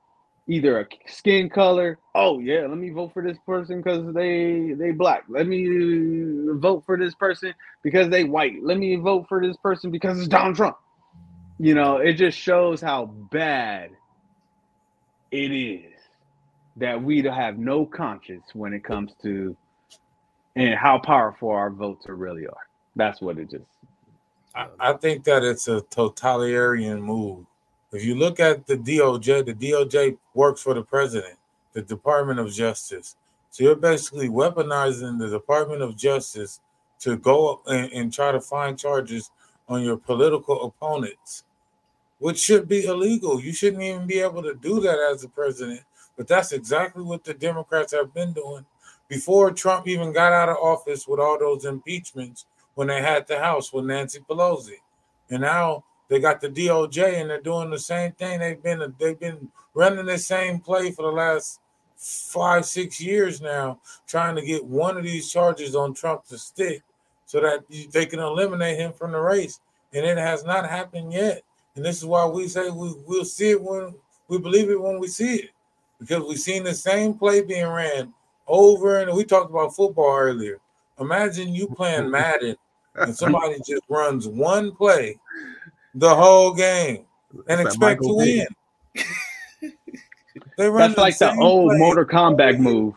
either 0.49 0.81
a 0.81 0.87
skin 1.07 1.49
color. 1.49 1.99
Oh 2.15 2.41
yeah, 2.41 2.63
let 2.63 2.77
me 2.77 2.91
vote 2.91 3.13
for 3.13 3.23
this 3.23 3.39
person 3.47 3.79
because 3.81 4.13
they 4.13 4.73
they 4.77 4.91
black. 4.91 5.25
Let 5.29 5.47
me 5.47 6.49
vote 6.55 6.83
for 6.85 6.99
this 6.99 7.15
person 7.15 7.55
because 7.85 8.09
they 8.09 8.25
white. 8.25 8.63
Let 8.63 8.79
me 8.79 8.97
vote 8.97 9.27
for 9.29 9.41
this 9.41 9.57
person 9.59 9.93
because 9.93 10.19
it's 10.19 10.29
Donald 10.29 10.57
Trump. 10.57 10.77
You 11.59 11.75
know, 11.75 11.99
it 11.99 12.15
just 12.15 12.37
shows 12.37 12.81
how 12.81 13.07
bad 13.07 13.91
it 15.31 15.53
is 15.53 16.00
that 16.81 17.01
we 17.01 17.23
have 17.23 17.59
no 17.59 17.85
conscience 17.85 18.47
when 18.55 18.73
it 18.73 18.83
comes 18.83 19.13
to 19.23 19.57
and 20.57 20.75
how 20.75 20.99
powerful 20.99 21.51
our 21.51 21.71
votes 21.71 22.07
really 22.09 22.47
are. 22.47 22.67
That's 22.97 23.21
what 23.21 23.39
it 23.39 23.53
is. 23.53 23.63
I, 24.55 24.67
I 24.81 24.93
think 24.95 25.25
that 25.25 25.45
it's 25.45 25.69
a 25.69 25.83
totalitarian 25.83 27.01
move. 27.01 27.45
If 27.93 28.05
you 28.05 28.15
look 28.15 28.41
at 28.41 28.67
the 28.67 28.77
DOJ, 28.77 29.47
the 29.47 29.55
DOJ 29.55 30.17
works 30.35 30.63
for 30.63 30.75
the 30.75 30.83
president, 30.83 31.39
the 31.73 31.83
Department 31.83 32.41
of 32.41 32.51
Justice. 32.53 33.17
So 33.51 33.65
you're 33.65 33.77
basically 33.77 34.29
weaponizing 34.29 35.19
the 35.19 35.29
Department 35.29 35.83
of 35.83 35.97
Justice 35.97 36.61
to 37.01 37.17
go 37.17 37.61
and, 37.67 37.93
and 37.93 38.13
try 38.13 38.33
to 38.33 38.41
find 38.41 38.79
charges 38.79 39.31
on 39.69 39.83
your 39.83 39.97
political 39.97 40.65
opponents, 40.65 41.45
which 42.19 42.39
should 42.39 42.69
be 42.69 42.87
illegal. 42.87 43.41
You 43.41 43.53
shouldn't 43.53 43.83
even 43.83 44.07
be 44.07 44.21
able 44.21 44.43
to 44.43 44.55
do 44.55 44.81
that 44.81 44.99
as 45.13 45.23
the 45.23 45.29
president. 45.29 45.83
But 46.21 46.29
that's 46.29 46.53
exactly 46.53 47.03
what 47.03 47.25
the 47.25 47.33
Democrats 47.33 47.95
have 47.95 48.13
been 48.13 48.35
doing 48.35 48.67
before 49.09 49.53
Trump 49.53 49.89
even 49.89 50.13
got 50.13 50.35
out 50.35 50.51
of 50.51 50.59
office 50.59 51.09
with 51.09 51.19
all 51.19 51.39
those 51.39 51.65
impeachments 51.65 52.45
when 52.75 52.89
they 52.89 53.01
had 53.01 53.27
the 53.27 53.39
House 53.39 53.73
with 53.73 53.87
Nancy 53.87 54.21
Pelosi. 54.29 54.75
And 55.31 55.41
now 55.41 55.83
they 56.09 56.21
got 56.21 56.43
the 56.43 56.51
DOJ 56.51 57.23
and 57.23 57.31
they're 57.31 57.41
doing 57.41 57.71
the 57.71 57.79
same 57.79 58.13
thing. 58.13 58.39
They've 58.39 58.63
been 58.63 58.95
they've 58.99 59.19
been 59.19 59.49
running 59.73 60.05
the 60.05 60.19
same 60.19 60.61
play 60.61 60.91
for 60.91 61.05
the 61.07 61.11
last 61.11 61.61
five, 61.97 62.67
six 62.67 63.01
years 63.01 63.41
now, 63.41 63.81
trying 64.07 64.37
to 64.37 64.43
get 64.43 64.63
one 64.63 64.99
of 64.99 65.05
these 65.05 65.33
charges 65.33 65.75
on 65.75 65.95
Trump 65.95 66.27
to 66.27 66.37
stick 66.37 66.83
so 67.25 67.41
that 67.41 67.65
they 67.93 68.05
can 68.05 68.21
eliminate 68.21 68.77
him 68.77 68.93
from 68.93 69.13
the 69.13 69.21
race. 69.21 69.59
And 69.95 70.05
it 70.05 70.19
has 70.19 70.45
not 70.45 70.69
happened 70.69 71.15
yet. 71.15 71.41
And 71.77 71.83
this 71.83 71.97
is 71.97 72.05
why 72.05 72.27
we 72.27 72.47
say 72.47 72.69
we, 72.69 72.93
we'll 73.07 73.25
see 73.25 73.53
it 73.53 73.63
when 73.63 73.95
we 74.29 74.37
believe 74.37 74.69
it 74.69 74.79
when 74.79 75.01
we 75.01 75.09
see 75.09 75.37
it. 75.37 75.51
Because 76.01 76.25
we've 76.25 76.39
seen 76.39 76.65
the 76.65 76.75
same 76.75 77.15
play 77.15 77.43
being 77.43 77.69
ran 77.69 78.13
over 78.49 78.99
and 78.99 79.15
we 79.15 79.25
talked 79.25 79.51
about 79.51 79.77
football 79.77 80.17
earlier. 80.17 80.59
Imagine 80.99 81.55
you 81.55 81.69
playing 81.69 82.11
Madden 82.11 82.57
and 82.95 83.15
somebody 83.15 83.57
just 83.67 83.83
runs 83.89 84.27
one 84.27 84.75
play 84.75 85.19
the 85.95 86.15
whole 86.15 86.53
game 86.55 87.05
and 87.49 87.61
expect 87.61 88.03
to 88.03 88.15
win. 88.15 88.47
they 90.57 90.69
run 90.69 90.93
That's 90.93 90.95
the 90.95 91.01
like 91.01 91.19
the 91.19 91.37
old 91.41 91.77
Mortal 91.79 92.05
Kombat 92.05 92.59
move. 92.59 92.95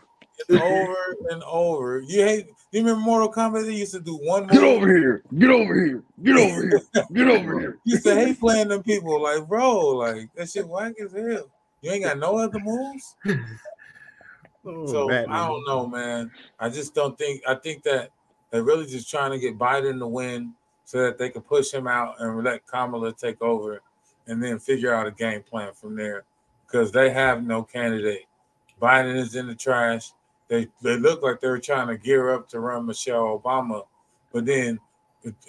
Over 0.50 1.16
and 1.30 1.42
over. 1.44 2.00
You 2.00 2.24
hate 2.24 2.46
you 2.74 2.80
remember 2.80 3.02
Mortal 3.02 3.32
Kombat? 3.32 3.66
They 3.66 3.74
used 3.74 3.92
to 3.92 4.00
do 4.00 4.16
one. 4.16 4.48
Get 4.48 4.64
over 4.64 4.88
here! 4.88 5.22
Get 5.38 5.50
over 5.50 5.74
here! 5.84 6.02
Get 6.24 6.36
over 6.36 6.62
here! 6.62 6.82
Get 7.12 7.28
over 7.28 7.60
here! 7.60 7.78
You 7.84 7.92
used 7.92 8.04
to 8.04 8.16
hate 8.16 8.40
playing 8.40 8.66
them 8.66 8.82
people 8.82 9.22
like, 9.22 9.46
bro, 9.46 9.90
like 9.90 10.28
that 10.34 10.50
shit 10.50 10.66
whack 10.66 10.94
as 11.00 11.12
hell. 11.12 11.48
You 11.84 11.90
ain't 11.90 12.04
got 12.04 12.18
no 12.18 12.38
other 12.38 12.58
moves. 12.60 13.16
Oh, 14.66 14.86
so 14.86 15.12
I 15.12 15.26
don't 15.26 15.62
know, 15.66 15.86
man. 15.86 16.30
I 16.58 16.70
just 16.70 16.94
don't 16.94 17.18
think. 17.18 17.42
I 17.46 17.54
think 17.54 17.82
that 17.82 18.08
they're 18.50 18.62
really 18.62 18.86
just 18.86 19.10
trying 19.10 19.30
to 19.32 19.38
get 19.38 19.58
Biden 19.58 19.98
to 19.98 20.06
win 20.06 20.54
so 20.86 21.02
that 21.02 21.18
they 21.18 21.28
can 21.28 21.42
push 21.42 21.70
him 21.70 21.86
out 21.86 22.14
and 22.18 22.42
let 22.42 22.66
Kamala 22.66 23.12
take 23.12 23.42
over, 23.42 23.82
and 24.26 24.42
then 24.42 24.58
figure 24.58 24.94
out 24.94 25.06
a 25.06 25.10
game 25.10 25.42
plan 25.42 25.74
from 25.74 25.94
there. 25.94 26.24
Because 26.66 26.90
they 26.90 27.10
have 27.10 27.44
no 27.44 27.62
candidate. 27.62 28.24
Biden 28.80 29.16
is 29.16 29.34
in 29.34 29.48
the 29.48 29.54
trash. 29.54 30.12
They 30.48 30.68
they 30.80 30.96
look 30.96 31.22
like 31.22 31.42
they're 31.42 31.58
trying 31.58 31.88
to 31.88 31.98
gear 31.98 32.32
up 32.32 32.48
to 32.48 32.60
run 32.60 32.86
Michelle 32.86 33.38
Obama, 33.38 33.82
but 34.32 34.46
then 34.46 34.80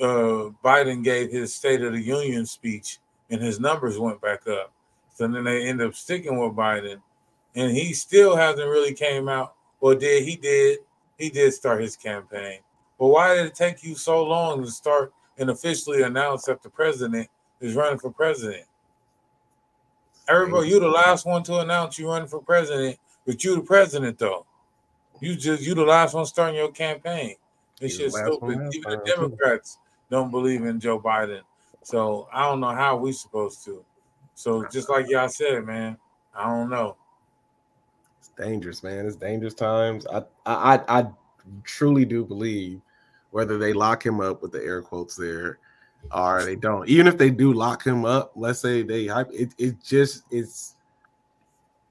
uh, 0.01 0.51
Biden 0.61 1.05
gave 1.05 1.31
his 1.31 1.53
State 1.53 1.83
of 1.83 1.93
the 1.93 2.01
Union 2.01 2.45
speech, 2.45 2.99
and 3.29 3.41
his 3.41 3.61
numbers 3.61 3.97
went 3.97 4.19
back 4.19 4.45
up. 4.45 4.73
So 5.15 5.27
then 5.27 5.43
they 5.43 5.65
end 5.67 5.81
up 5.81 5.95
sticking 5.95 6.37
with 6.37 6.53
Biden 6.53 7.01
and 7.55 7.71
he 7.71 7.93
still 7.93 8.35
hasn't 8.35 8.67
really 8.67 8.93
came 8.93 9.27
out. 9.27 9.55
Well, 9.79 9.95
did 9.95 10.23
he 10.23 10.35
did 10.35 10.79
he 11.17 11.29
did 11.29 11.53
start 11.53 11.81
his 11.81 11.95
campaign? 11.95 12.59
But 12.99 13.07
why 13.07 13.35
did 13.35 13.45
it 13.45 13.55
take 13.55 13.83
you 13.83 13.95
so 13.95 14.23
long 14.23 14.63
to 14.63 14.69
start 14.69 15.13
and 15.37 15.49
officially 15.49 16.03
announce 16.03 16.43
that 16.45 16.61
the 16.61 16.69
president 16.69 17.29
is 17.61 17.75
running 17.75 17.99
for 17.99 18.11
president? 18.11 18.65
Everybody, 20.27 20.69
you 20.69 20.79
the 20.79 20.87
last 20.87 21.25
one 21.25 21.43
to 21.43 21.59
announce 21.59 21.97
you 21.97 22.07
running 22.07 22.27
for 22.27 22.39
president, 22.39 22.97
but 23.25 23.43
you 23.43 23.55
the 23.55 23.61
president 23.61 24.19
though. 24.19 24.45
You 25.21 25.35
just 25.35 25.63
you 25.63 25.75
the 25.75 25.83
last 25.83 26.13
one 26.13 26.25
starting 26.25 26.55
your 26.55 26.71
campaign. 26.71 27.35
This 27.79 27.97
shit's 27.97 28.17
stupid. 28.17 28.69
Even 28.73 28.91
the 28.91 29.01
Democrats 29.05 29.77
don't 30.09 30.31
believe 30.31 30.65
in 30.65 30.79
Joe 30.79 30.99
Biden. 30.99 31.41
So 31.83 32.27
I 32.33 32.43
don't 32.49 32.59
know 32.59 32.73
how 32.73 32.97
we 32.97 33.11
supposed 33.11 33.63
to. 33.65 33.83
So 34.35 34.65
just 34.65 34.89
like 34.89 35.07
y'all 35.09 35.29
said, 35.29 35.65
man, 35.65 35.97
I 36.35 36.45
don't 36.45 36.69
know 36.69 36.97
It's 38.19 38.29
dangerous, 38.37 38.83
man. 38.83 39.05
It's 39.05 39.15
dangerous 39.15 39.53
times. 39.53 40.05
I, 40.07 40.23
I, 40.45 40.81
I 40.87 41.07
truly 41.63 42.05
do 42.05 42.25
believe 42.25 42.81
whether 43.31 43.57
they 43.57 43.73
lock 43.73 44.05
him 44.05 44.19
up 44.21 44.41
with 44.41 44.51
the 44.51 44.63
air 44.63 44.81
quotes 44.81 45.15
there 45.15 45.59
or 46.13 46.43
they 46.43 46.55
don't. 46.55 46.87
Even 46.87 47.07
if 47.07 47.17
they 47.17 47.29
do 47.29 47.53
lock 47.53 47.83
him 47.85 48.05
up, 48.05 48.31
let's 48.35 48.59
say 48.59 48.81
they 48.83 49.07
hype 49.07 49.31
it, 49.31 49.53
it 49.57 49.81
just 49.83 50.23
it's 50.31 50.75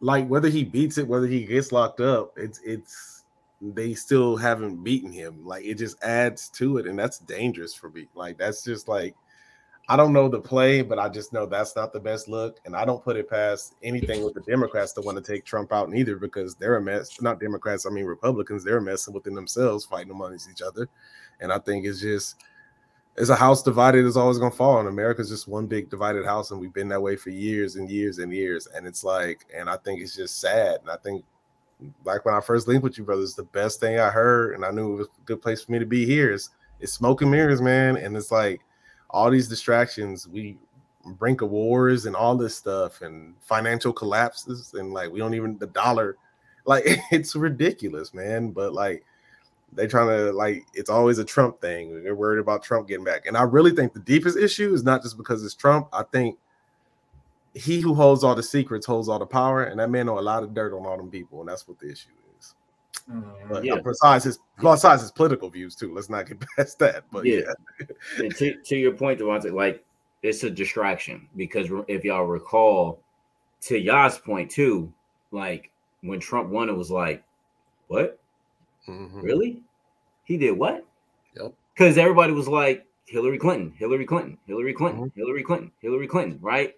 like 0.00 0.26
whether 0.28 0.48
he 0.48 0.64
beats 0.64 0.98
it, 0.98 1.08
whether 1.08 1.26
he 1.26 1.44
gets 1.44 1.72
locked 1.72 2.00
up, 2.00 2.32
it's 2.36 2.60
it's 2.64 3.24
they 3.60 3.94
still 3.94 4.36
haven't 4.36 4.84
beaten 4.84 5.10
him. 5.10 5.44
Like 5.46 5.64
it 5.64 5.76
just 5.76 6.02
adds 6.04 6.50
to 6.50 6.78
it, 6.78 6.86
and 6.86 6.98
that's 6.98 7.18
dangerous 7.20 7.74
for 7.74 7.88
me. 7.88 8.06
Like 8.14 8.36
that's 8.36 8.62
just 8.62 8.86
like 8.86 9.14
I 9.88 9.96
don't 9.96 10.14
know 10.14 10.28
the 10.28 10.40
play, 10.40 10.80
but 10.80 10.98
I 10.98 11.10
just 11.10 11.34
know 11.34 11.44
that's 11.44 11.76
not 11.76 11.92
the 11.92 12.00
best 12.00 12.26
look. 12.26 12.58
And 12.64 12.74
I 12.74 12.86
don't 12.86 13.04
put 13.04 13.16
it 13.16 13.28
past 13.28 13.74
anything 13.82 14.24
with 14.24 14.32
the 14.32 14.40
Democrats 14.40 14.92
to 14.94 15.02
want 15.02 15.22
to 15.22 15.32
take 15.32 15.44
Trump 15.44 15.72
out 15.72 15.90
neither 15.90 16.16
because 16.16 16.54
they're 16.54 16.76
a 16.76 16.82
mess. 16.82 17.20
Not 17.20 17.38
Democrats, 17.38 17.84
I 17.84 17.90
mean 17.90 18.06
Republicans, 18.06 18.64
they're 18.64 18.80
messing 18.80 19.12
within 19.12 19.34
themselves, 19.34 19.84
fighting 19.84 20.10
amongst 20.10 20.50
each 20.50 20.62
other. 20.62 20.88
And 21.40 21.52
I 21.52 21.58
think 21.58 21.84
it's 21.84 22.00
just 22.00 22.36
it's 23.16 23.28
a 23.28 23.36
house 23.36 23.62
divided 23.62 24.06
is 24.06 24.16
always 24.16 24.38
gonna 24.38 24.50
fall. 24.50 24.80
And 24.80 24.88
America's 24.88 25.28
just 25.28 25.48
one 25.48 25.66
big 25.66 25.90
divided 25.90 26.24
house, 26.24 26.50
and 26.50 26.58
we've 26.58 26.72
been 26.72 26.88
that 26.88 27.02
way 27.02 27.16
for 27.16 27.30
years 27.30 27.76
and 27.76 27.90
years 27.90 28.18
and 28.18 28.32
years. 28.32 28.66
And 28.74 28.86
it's 28.86 29.04
like, 29.04 29.44
and 29.54 29.68
I 29.68 29.76
think 29.76 30.00
it's 30.00 30.16
just 30.16 30.40
sad. 30.40 30.80
And 30.80 30.90
I 30.90 30.96
think 30.96 31.24
like 32.04 32.24
when 32.24 32.34
I 32.34 32.40
first 32.40 32.68
linked 32.68 32.82
with 32.82 32.96
you, 32.96 33.04
brothers, 33.04 33.34
the 33.34 33.44
best 33.44 33.80
thing 33.80 33.98
I 33.98 34.08
heard, 34.08 34.54
and 34.54 34.64
I 34.64 34.70
knew 34.70 34.94
it 34.94 34.98
was 34.98 35.06
a 35.08 35.26
good 35.26 35.42
place 35.42 35.62
for 35.62 35.72
me 35.72 35.78
to 35.78 35.86
be 35.86 36.06
here 36.06 36.32
is 36.32 36.50
it's 36.80 36.92
smoke 36.92 37.22
and 37.22 37.30
mirrors, 37.30 37.60
man. 37.60 37.96
And 37.98 38.16
it's 38.16 38.32
like 38.32 38.62
all 39.14 39.30
these 39.30 39.46
distractions, 39.46 40.26
we 40.26 40.58
brink 41.06 41.40
of 41.40 41.50
wars 41.50 42.06
and 42.06 42.16
all 42.16 42.36
this 42.36 42.56
stuff 42.56 43.00
and 43.00 43.34
financial 43.40 43.92
collapses 43.92 44.74
and 44.74 44.92
like 44.92 45.12
we 45.12 45.18
don't 45.20 45.34
even 45.34 45.56
the 45.58 45.66
dollar 45.68 46.16
like 46.64 46.82
it's 47.12 47.36
ridiculous 47.36 48.12
man. 48.12 48.50
But 48.50 48.72
like 48.72 49.04
they're 49.72 49.86
trying 49.86 50.08
to 50.08 50.32
like 50.32 50.66
it's 50.74 50.90
always 50.90 51.18
a 51.18 51.24
trump 51.24 51.60
thing. 51.60 52.02
They're 52.02 52.16
worried 52.16 52.40
about 52.40 52.64
trump 52.64 52.88
getting 52.88 53.04
back. 53.04 53.26
And 53.26 53.36
i 53.36 53.42
really 53.42 53.70
think 53.70 53.92
the 53.92 54.00
deepest 54.00 54.36
issue 54.36 54.74
is 54.74 54.82
not 54.82 55.02
just 55.02 55.16
because 55.16 55.44
it's 55.44 55.54
trump. 55.54 55.88
I 55.92 56.02
think 56.02 56.36
he 57.54 57.80
who 57.80 57.94
holds 57.94 58.24
all 58.24 58.34
the 58.34 58.42
secrets 58.42 58.84
holds 58.84 59.08
all 59.08 59.20
the 59.20 59.26
power 59.26 59.62
and 59.62 59.78
that 59.78 59.90
man 59.90 60.06
know 60.06 60.18
a 60.18 60.20
lot 60.20 60.42
of 60.42 60.54
dirt 60.54 60.76
on 60.76 60.84
all 60.86 60.96
them 60.96 61.08
people 61.08 61.38
and 61.38 61.48
that's 61.48 61.68
what 61.68 61.78
the 61.78 61.86
issue 61.86 62.08
is. 62.08 62.23
But 63.48 63.64
yeah. 63.64 63.76
besides 63.84 64.24
his 64.24 64.38
besides 64.60 65.02
his 65.02 65.10
political 65.10 65.50
views 65.50 65.74
too, 65.74 65.92
let's 65.94 66.08
not 66.08 66.26
get 66.26 66.42
past 66.56 66.78
that. 66.78 67.04
But 67.12 67.26
yeah, 67.26 67.40
yeah. 68.18 68.28
to, 68.30 68.54
to 68.62 68.76
your 68.76 68.92
point, 68.92 69.20
Devontae, 69.20 69.52
like 69.52 69.84
it's 70.22 70.42
a 70.42 70.50
distraction 70.50 71.28
because 71.36 71.68
if 71.86 72.04
y'all 72.04 72.24
recall, 72.24 73.00
to 73.62 73.78
y'all's 73.78 74.18
point 74.18 74.50
too, 74.50 74.92
like 75.32 75.70
when 76.00 76.18
Trump 76.18 76.48
won, 76.48 76.68
it 76.68 76.76
was 76.76 76.90
like, 76.90 77.22
what? 77.88 78.18
Mm-hmm. 78.88 79.20
Really? 79.20 79.62
He 80.24 80.38
did 80.38 80.52
what? 80.52 80.86
Yep. 81.36 81.52
Because 81.74 81.98
everybody 81.98 82.32
was 82.32 82.48
like 82.48 82.86
Hillary 83.06 83.38
Clinton, 83.38 83.74
Hillary 83.76 84.06
Clinton, 84.06 84.38
Hillary 84.46 84.72
Clinton, 84.72 85.04
mm-hmm. 85.04 85.20
Hillary 85.20 85.42
Clinton, 85.42 85.72
Hillary 85.80 86.06
Clinton, 86.06 86.38
right? 86.40 86.74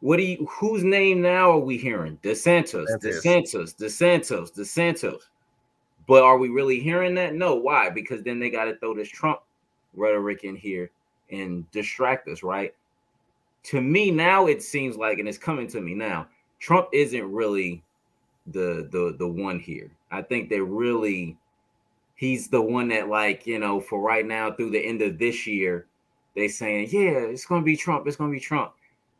What 0.00 0.18
do 0.18 0.22
you 0.22 0.46
whose 0.46 0.84
name 0.84 1.22
now 1.22 1.50
are 1.52 1.58
we 1.58 1.78
hearing? 1.78 2.18
DeSantis, 2.22 2.86
DeSantis, 3.02 3.76
DeSantis, 3.76 4.52
DeSantis. 4.52 5.20
But 6.06 6.22
are 6.22 6.38
we 6.38 6.48
really 6.48 6.78
hearing 6.78 7.14
that? 7.16 7.34
No. 7.34 7.54
Why? 7.54 7.90
Because 7.90 8.22
then 8.22 8.38
they 8.38 8.50
got 8.50 8.66
to 8.66 8.76
throw 8.76 8.94
this 8.94 9.08
Trump 9.08 9.40
rhetoric 9.94 10.44
in 10.44 10.54
here 10.54 10.90
and 11.30 11.68
distract 11.72 12.28
us, 12.28 12.42
right? 12.42 12.74
To 13.64 13.80
me 13.80 14.10
now, 14.10 14.46
it 14.46 14.62
seems 14.62 14.96
like, 14.96 15.18
and 15.18 15.28
it's 15.28 15.38
coming 15.38 15.66
to 15.68 15.80
me 15.80 15.94
now. 15.94 16.28
Trump 16.60 16.88
isn't 16.92 17.32
really 17.32 17.82
the 18.46 18.88
the 18.92 19.16
the 19.18 19.26
one 19.26 19.58
here. 19.58 19.90
I 20.10 20.22
think 20.22 20.48
they're 20.48 20.64
really 20.64 21.36
he's 22.16 22.48
the 22.48 22.60
one 22.60 22.88
that 22.88 23.08
like 23.08 23.46
you 23.46 23.58
know 23.58 23.80
for 23.80 24.00
right 24.00 24.26
now 24.26 24.50
through 24.50 24.70
the 24.70 24.84
end 24.84 25.02
of 25.02 25.18
this 25.18 25.46
year 25.46 25.86
they 26.34 26.48
saying 26.48 26.88
yeah 26.90 27.20
it's 27.20 27.46
going 27.46 27.60
to 27.60 27.64
be 27.64 27.76
trump 27.76 28.06
it's 28.06 28.16
going 28.16 28.30
to 28.30 28.34
be 28.34 28.40
trump 28.40 28.72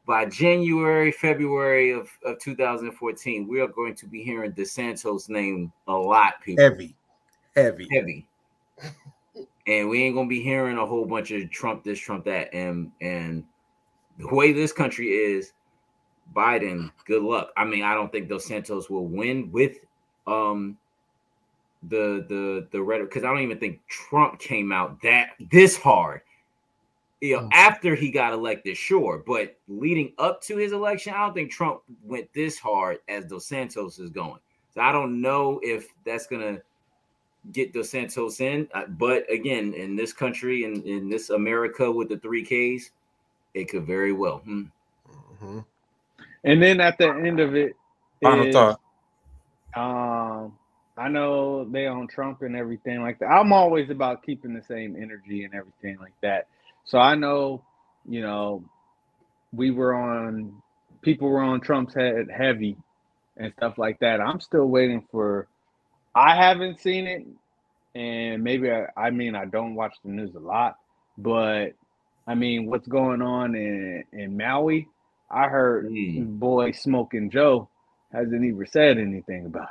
by 0.06 0.24
january 0.24 1.10
february 1.12 1.92
of, 1.92 2.08
of 2.24 2.38
2014 2.38 3.46
we 3.46 3.60
are 3.60 3.68
going 3.68 3.94
to 3.94 4.06
be 4.06 4.22
hearing 4.22 4.52
desantos 4.52 5.28
name 5.28 5.72
a 5.88 5.92
lot 5.92 6.34
people. 6.42 6.62
Heavy, 6.62 6.94
heavy. 7.54 7.88
heavy. 7.90 8.26
And 9.66 9.88
we 9.88 10.04
ain't 10.04 10.14
to 10.28 10.28
be 10.28 10.42
hearing 10.42 10.78
a 10.78 10.86
whole 10.86 11.04
bunch 11.04 11.32
of 11.32 11.50
trump 11.50 11.82
this 11.82 11.98
trump 11.98 12.24
that. 12.26 12.54
And 12.54 12.92
and 13.00 13.44
the 14.18 14.32
way 14.34 14.52
this 14.52 14.72
country 14.72 15.08
is 15.08 15.52
biden 16.34 16.90
good 17.06 17.22
luck. 17.22 17.50
I 17.56 17.64
mean 17.64 17.82
i 17.84 17.94
don't 17.94 18.10
think 18.10 18.28
dos 18.28 18.46
santos 18.46 18.90
will 18.90 19.06
win 19.06 19.50
with 19.52 19.76
um 20.26 20.76
the 21.88 22.24
the 22.28 22.66
the 22.72 22.82
rhetoric 22.82 23.10
because 23.10 23.24
I 23.24 23.28
don't 23.28 23.40
even 23.40 23.58
think 23.58 23.80
Trump 23.88 24.38
came 24.38 24.72
out 24.72 25.00
that 25.02 25.30
this 25.50 25.76
hard. 25.76 26.22
You 27.20 27.36
know, 27.36 27.42
Mm. 27.44 27.48
after 27.52 27.94
he 27.94 28.10
got 28.10 28.34
elected, 28.34 28.76
sure, 28.76 29.22
but 29.26 29.56
leading 29.68 30.12
up 30.18 30.42
to 30.42 30.56
his 30.56 30.72
election, 30.72 31.14
I 31.14 31.24
don't 31.24 31.34
think 31.34 31.50
Trump 31.50 31.80
went 32.04 32.30
this 32.34 32.58
hard 32.58 32.98
as 33.08 33.24
Dos 33.24 33.46
Santos 33.46 33.98
is 33.98 34.10
going. 34.10 34.40
So 34.74 34.82
I 34.82 34.92
don't 34.92 35.20
know 35.22 35.58
if 35.62 35.88
that's 36.04 36.26
gonna 36.26 36.60
get 37.52 37.72
Dos 37.72 37.88
Santos 37.88 38.40
in. 38.40 38.68
Uh, 38.74 38.86
But 38.86 39.30
again, 39.30 39.72
in 39.72 39.96
this 39.96 40.12
country 40.12 40.64
and 40.64 40.84
in, 40.84 41.08
this 41.08 41.30
America 41.30 41.90
with 41.90 42.10
the 42.10 42.18
three 42.18 42.42
Ks, 42.44 42.90
it 43.54 43.70
could 43.70 43.84
very 43.86 44.12
well. 44.12 44.38
Hmm. 44.38 44.64
Mhm. 45.40 45.64
And 46.44 46.62
then 46.62 46.80
at 46.80 46.98
the 46.98 47.08
end 47.08 47.40
of 47.40 47.56
it, 47.56 47.74
Final 48.22 48.46
is, 48.46 48.54
thought. 48.54 48.80
Um, 49.74 50.58
I 50.98 51.08
know 51.08 51.64
they 51.64 51.86
on 51.86 52.08
Trump 52.08 52.42
and 52.42 52.56
everything 52.56 53.02
like 53.02 53.18
that. 53.20 53.26
I'm 53.26 53.52
always 53.52 53.90
about 53.90 54.22
keeping 54.22 54.54
the 54.54 54.62
same 54.62 54.96
energy 54.96 55.44
and 55.44 55.54
everything 55.54 55.98
like 55.98 56.14
that. 56.20 56.48
So 56.86 56.98
I 56.98 57.16
know, 57.16 57.64
you 58.08 58.22
know, 58.22 58.64
we 59.52 59.70
were 59.70 59.94
on 59.94 60.62
people 61.02 61.28
were 61.28 61.42
on 61.42 61.60
Trump's 61.60 61.94
head 61.94 62.28
heavy 62.34 62.76
and 63.36 63.52
stuff 63.58 63.78
like 63.78 63.98
that. 64.00 64.20
I'm 64.20 64.40
still 64.40 64.66
waiting 64.66 65.06
for 65.10 65.48
I 66.14 66.36
haven't 66.36 66.80
seen 66.80 67.06
it 67.06 67.26
and 67.94 68.42
maybe 68.42 68.70
I, 68.70 68.86
I 68.96 69.10
mean 69.10 69.34
I 69.34 69.46
don't 69.46 69.74
watch 69.74 69.94
the 70.04 70.10
news 70.10 70.34
a 70.34 70.40
lot, 70.40 70.76
but 71.18 71.70
I 72.26 72.34
mean 72.34 72.66
what's 72.66 72.88
going 72.88 73.22
on 73.22 73.54
in 73.54 74.04
in 74.12 74.36
Maui? 74.36 74.88
I 75.30 75.48
heard 75.48 75.86
Hmm. 75.86 76.38
boy 76.38 76.72
Smoking 76.72 77.30
Joe 77.30 77.68
hasn't 78.12 78.44
even 78.44 78.66
said 78.66 78.98
anything 78.98 79.46
about 79.46 79.64
it. 79.64 79.68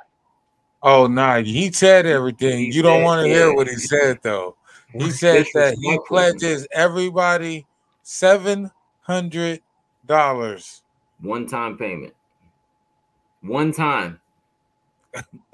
Oh 0.84 1.08
nah, 1.08 1.42
he 1.42 1.72
said 1.72 2.06
everything. 2.06 2.60
He 2.60 2.72
you 2.72 2.82
don't 2.82 3.04
want 3.04 3.22
to 3.22 3.28
hear 3.28 3.54
what 3.54 3.68
he 3.68 3.76
said 3.76 4.20
though. 4.22 4.56
He 4.98 5.12
said 5.12 5.46
that 5.54 5.76
he 5.80 6.00
pledges 6.08 6.68
everybody 6.72 7.66
seven 8.04 8.72
hundred 9.02 9.62
dollars. 10.06 10.84
One 11.22 11.48
time 11.48 11.78
payment. 11.78 12.14
One 13.42 13.72
time. 13.72 14.20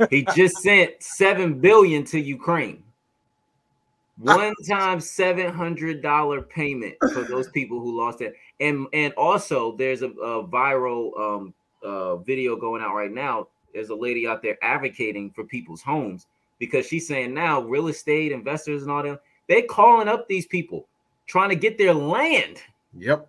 he 0.10 0.24
just 0.36 0.58
sent 0.58 0.92
seven 1.02 1.60
billion 1.60 2.04
to 2.06 2.20
Ukraine. 2.20 2.84
One 4.18 4.54
time 4.70 5.00
seven 5.00 5.52
hundred 5.52 6.02
dollar 6.02 6.42
payment 6.42 6.96
for 7.00 7.24
those 7.24 7.50
people 7.50 7.80
who 7.80 7.98
lost 7.98 8.22
it. 8.22 8.36
And 8.60 8.86
and 8.94 9.14
also 9.14 9.76
there's 9.76 10.04
a, 10.04 10.10
a 10.10 10.48
viral 10.48 11.20
um 11.20 11.54
uh 11.84 12.18
video 12.18 12.56
going 12.56 12.84
out 12.84 12.94
right 12.94 13.12
now. 13.12 13.48
There's 13.74 13.90
a 13.90 13.96
lady 13.96 14.28
out 14.28 14.44
there 14.44 14.58
advocating 14.62 15.32
for 15.32 15.44
people's 15.44 15.82
homes 15.82 16.28
because 16.60 16.86
she's 16.86 17.08
saying 17.08 17.34
now 17.34 17.62
real 17.62 17.88
estate 17.88 18.32
investors 18.32 18.84
and 18.84 18.92
all 18.92 19.02
them, 19.02 19.18
they 19.52 19.62
calling 19.64 20.08
up 20.08 20.28
these 20.30 20.46
people 20.48 20.88
trying 21.28 21.50
to 21.50 21.56
get 21.56 21.78
their 21.78 21.94
land 21.94 22.62
Yep. 22.98 23.28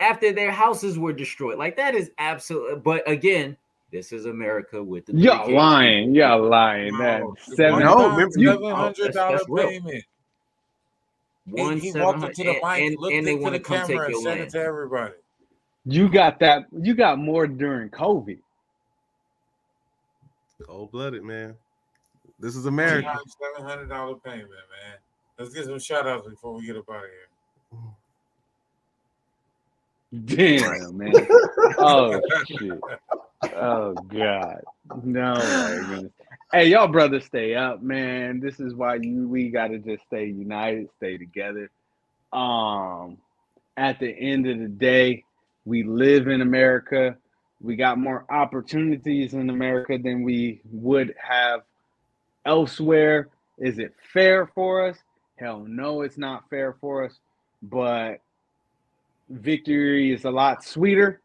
after 0.00 0.32
their 0.32 0.50
houses 0.50 0.98
were 0.98 1.12
destroyed. 1.12 1.58
Like 1.58 1.76
that 1.76 1.94
is 1.94 2.10
absolute. 2.18 2.82
But 2.82 3.08
again, 3.08 3.56
this 3.92 4.12
is 4.12 4.24
America 4.26 4.82
with 4.82 5.04
the 5.06 5.12
Y'all 5.14 5.46
3Ks. 5.48 5.54
lying. 5.54 6.14
Y'all 6.14 6.48
lying. 6.48 6.96
That 6.98 7.20
No, 7.20 7.36
seven. 7.40 7.80
No, 7.80 7.94
one 7.96 8.10
remember- 8.16 8.32
seven 8.38 8.70
hundred 8.74 9.12
dollar 9.12 9.38
payment. 9.68 10.04
One 11.46 11.78
he, 11.78 11.90
he 11.90 11.98
walked 11.98 12.20
hundred, 12.20 12.30
up 12.30 12.34
to 12.36 12.44
the 12.44 12.50
and, 12.50 12.60
mic, 12.62 12.82
and, 12.92 12.96
looked 13.00 13.14
and 13.14 13.26
they 13.26 13.30
into 13.32 13.42
want 13.42 13.52
the 13.54 13.58
to 13.58 13.64
come 13.64 13.86
take 13.86 13.96
camera, 13.96 14.06
and 14.06 14.16
said 14.22 14.36
it 14.36 14.40
land. 14.40 14.50
to 14.52 14.58
everybody. 14.60 15.14
You 15.84 16.08
got 16.08 16.38
that. 16.40 16.66
You 16.72 16.94
got 16.94 17.18
more 17.18 17.46
during 17.46 17.90
COVID. 17.90 18.38
Cold 20.66 20.92
blooded, 20.92 21.24
man. 21.24 21.56
This 22.38 22.54
is 22.56 22.66
America. 22.66 23.18
Seven 23.40 23.68
hundred 23.68 23.88
dollar 23.88 24.16
payment, 24.16 24.50
man. 24.50 24.98
Let's 25.40 25.54
get 25.54 25.64
some 25.64 25.78
shout 25.78 26.06
outs 26.06 26.28
before 26.28 26.52
we 26.52 26.66
get 26.66 26.76
up 26.76 26.84
out 26.90 26.96
of 26.96 27.10
here. 30.20 30.66
Damn, 30.66 30.98
man. 30.98 31.14
Oh 31.78 32.20
shit. 32.46 32.78
Oh 33.56 33.94
god. 33.94 34.60
No 35.02 35.32
my. 35.32 36.04
Hey, 36.52 36.68
y'all 36.68 36.88
brothers 36.88 37.24
stay 37.24 37.54
up, 37.54 37.80
man. 37.80 38.38
This 38.38 38.60
is 38.60 38.74
why 38.74 38.96
you 38.96 39.26
we 39.28 39.48
gotta 39.48 39.78
just 39.78 40.04
stay 40.08 40.26
united, 40.26 40.90
stay 40.98 41.16
together. 41.16 41.70
Um 42.34 43.16
at 43.78 43.98
the 43.98 44.10
end 44.10 44.46
of 44.46 44.58
the 44.58 44.68
day, 44.68 45.24
we 45.64 45.84
live 45.84 46.28
in 46.28 46.42
America. 46.42 47.16
We 47.62 47.76
got 47.76 47.96
more 47.96 48.26
opportunities 48.28 49.32
in 49.32 49.48
America 49.48 49.96
than 49.96 50.22
we 50.22 50.60
would 50.70 51.14
have 51.16 51.62
elsewhere. 52.44 53.28
Is 53.56 53.78
it 53.78 53.94
fair 54.12 54.46
for 54.54 54.86
us? 54.86 54.98
Hell 55.40 55.64
no, 55.66 56.02
it's 56.02 56.18
not 56.18 56.50
fair 56.50 56.76
for 56.82 57.06
us. 57.06 57.18
But 57.62 58.20
victory 59.30 60.12
is 60.12 60.24
a 60.24 60.30
lot 60.30 60.62
sweeter 60.62 61.22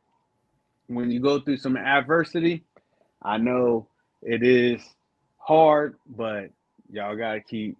when 0.88 1.12
you 1.12 1.20
go 1.20 1.40
through 1.42 1.58
some 1.58 1.76
adversity. 1.76 2.64
I 3.22 3.38
know 3.38 3.88
it 4.22 4.42
is 4.42 4.82
hard, 5.38 5.98
but 6.08 6.50
y'all 6.90 7.18
gotta 7.18 7.42
keep 7.42 7.78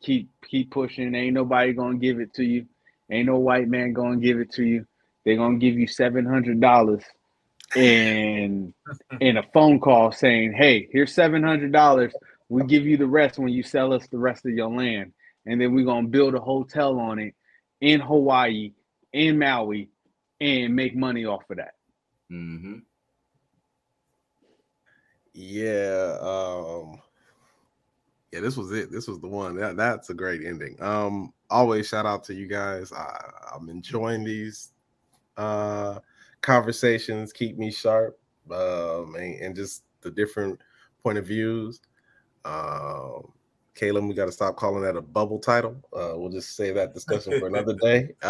keep 0.00 0.30
keep 0.48 0.70
pushing. 0.70 1.14
Ain't 1.14 1.34
nobody 1.34 1.74
gonna 1.74 1.98
give 1.98 2.18
it 2.18 2.32
to 2.34 2.44
you. 2.44 2.66
Ain't 3.10 3.26
no 3.26 3.36
white 3.36 3.68
man 3.68 3.92
gonna 3.92 4.16
give 4.16 4.40
it 4.40 4.52
to 4.52 4.64
you. 4.64 4.86
They're 5.24 5.36
gonna 5.36 5.58
give 5.58 5.74
you 5.78 5.86
seven 5.86 6.24
hundred 6.24 6.62
dollars 6.62 7.02
in 7.76 8.72
in 9.20 9.36
a 9.36 9.42
phone 9.52 9.80
call 9.80 10.12
saying, 10.12 10.54
"Hey, 10.54 10.88
here's 10.92 11.12
seven 11.12 11.42
hundred 11.42 11.72
dollars. 11.72 12.14
We 12.48 12.64
give 12.64 12.86
you 12.86 12.96
the 12.96 13.06
rest 13.06 13.38
when 13.38 13.52
you 13.52 13.62
sell 13.62 13.92
us 13.92 14.06
the 14.08 14.18
rest 14.18 14.46
of 14.46 14.52
your 14.52 14.70
land, 14.70 15.12
and 15.46 15.60
then 15.60 15.74
we're 15.74 15.84
gonna 15.84 16.08
build 16.08 16.34
a 16.34 16.40
hotel 16.40 16.98
on 16.98 17.18
it 17.18 17.34
in 17.80 18.00
Hawaii, 18.00 18.72
in 19.12 19.38
Maui, 19.38 19.90
and 20.40 20.74
make 20.74 20.96
money 20.96 21.24
off 21.26 21.48
of 21.50 21.58
that." 21.58 21.74
hmm 22.30 22.78
Yeah. 25.34 26.18
Um 26.20 27.00
yeah, 28.32 28.40
this 28.40 28.56
was 28.56 28.72
it. 28.72 28.90
This 28.90 29.06
was 29.06 29.20
the 29.20 29.28
one. 29.28 29.56
That, 29.56 29.76
that's 29.76 30.10
a 30.10 30.14
great 30.14 30.44
ending. 30.44 30.76
Um, 30.82 31.32
always 31.50 31.86
shout 31.88 32.04
out 32.04 32.24
to 32.24 32.34
you 32.34 32.48
guys. 32.48 32.92
I, 32.92 33.30
I'm 33.54 33.68
enjoying 33.68 34.24
these 34.24 34.72
uh 35.36 36.00
conversations, 36.42 37.32
keep 37.32 37.58
me 37.58 37.70
sharp, 37.70 38.18
um, 38.50 39.14
and, 39.16 39.40
and 39.40 39.56
just 39.56 39.84
the 40.00 40.10
different 40.10 40.60
point 41.02 41.18
of 41.18 41.26
views. 41.26 41.80
Um 42.44 43.33
Caleb, 43.74 44.04
we 44.04 44.14
got 44.14 44.26
to 44.26 44.32
stop 44.32 44.56
calling 44.56 44.82
that 44.82 44.96
a 44.96 45.00
bubble 45.00 45.38
title. 45.38 45.76
Uh, 45.92 46.12
we'll 46.14 46.30
just 46.30 46.56
save 46.56 46.76
that 46.76 46.94
discussion 46.94 47.38
for 47.40 47.46
another 47.46 47.74
day. 47.82 48.14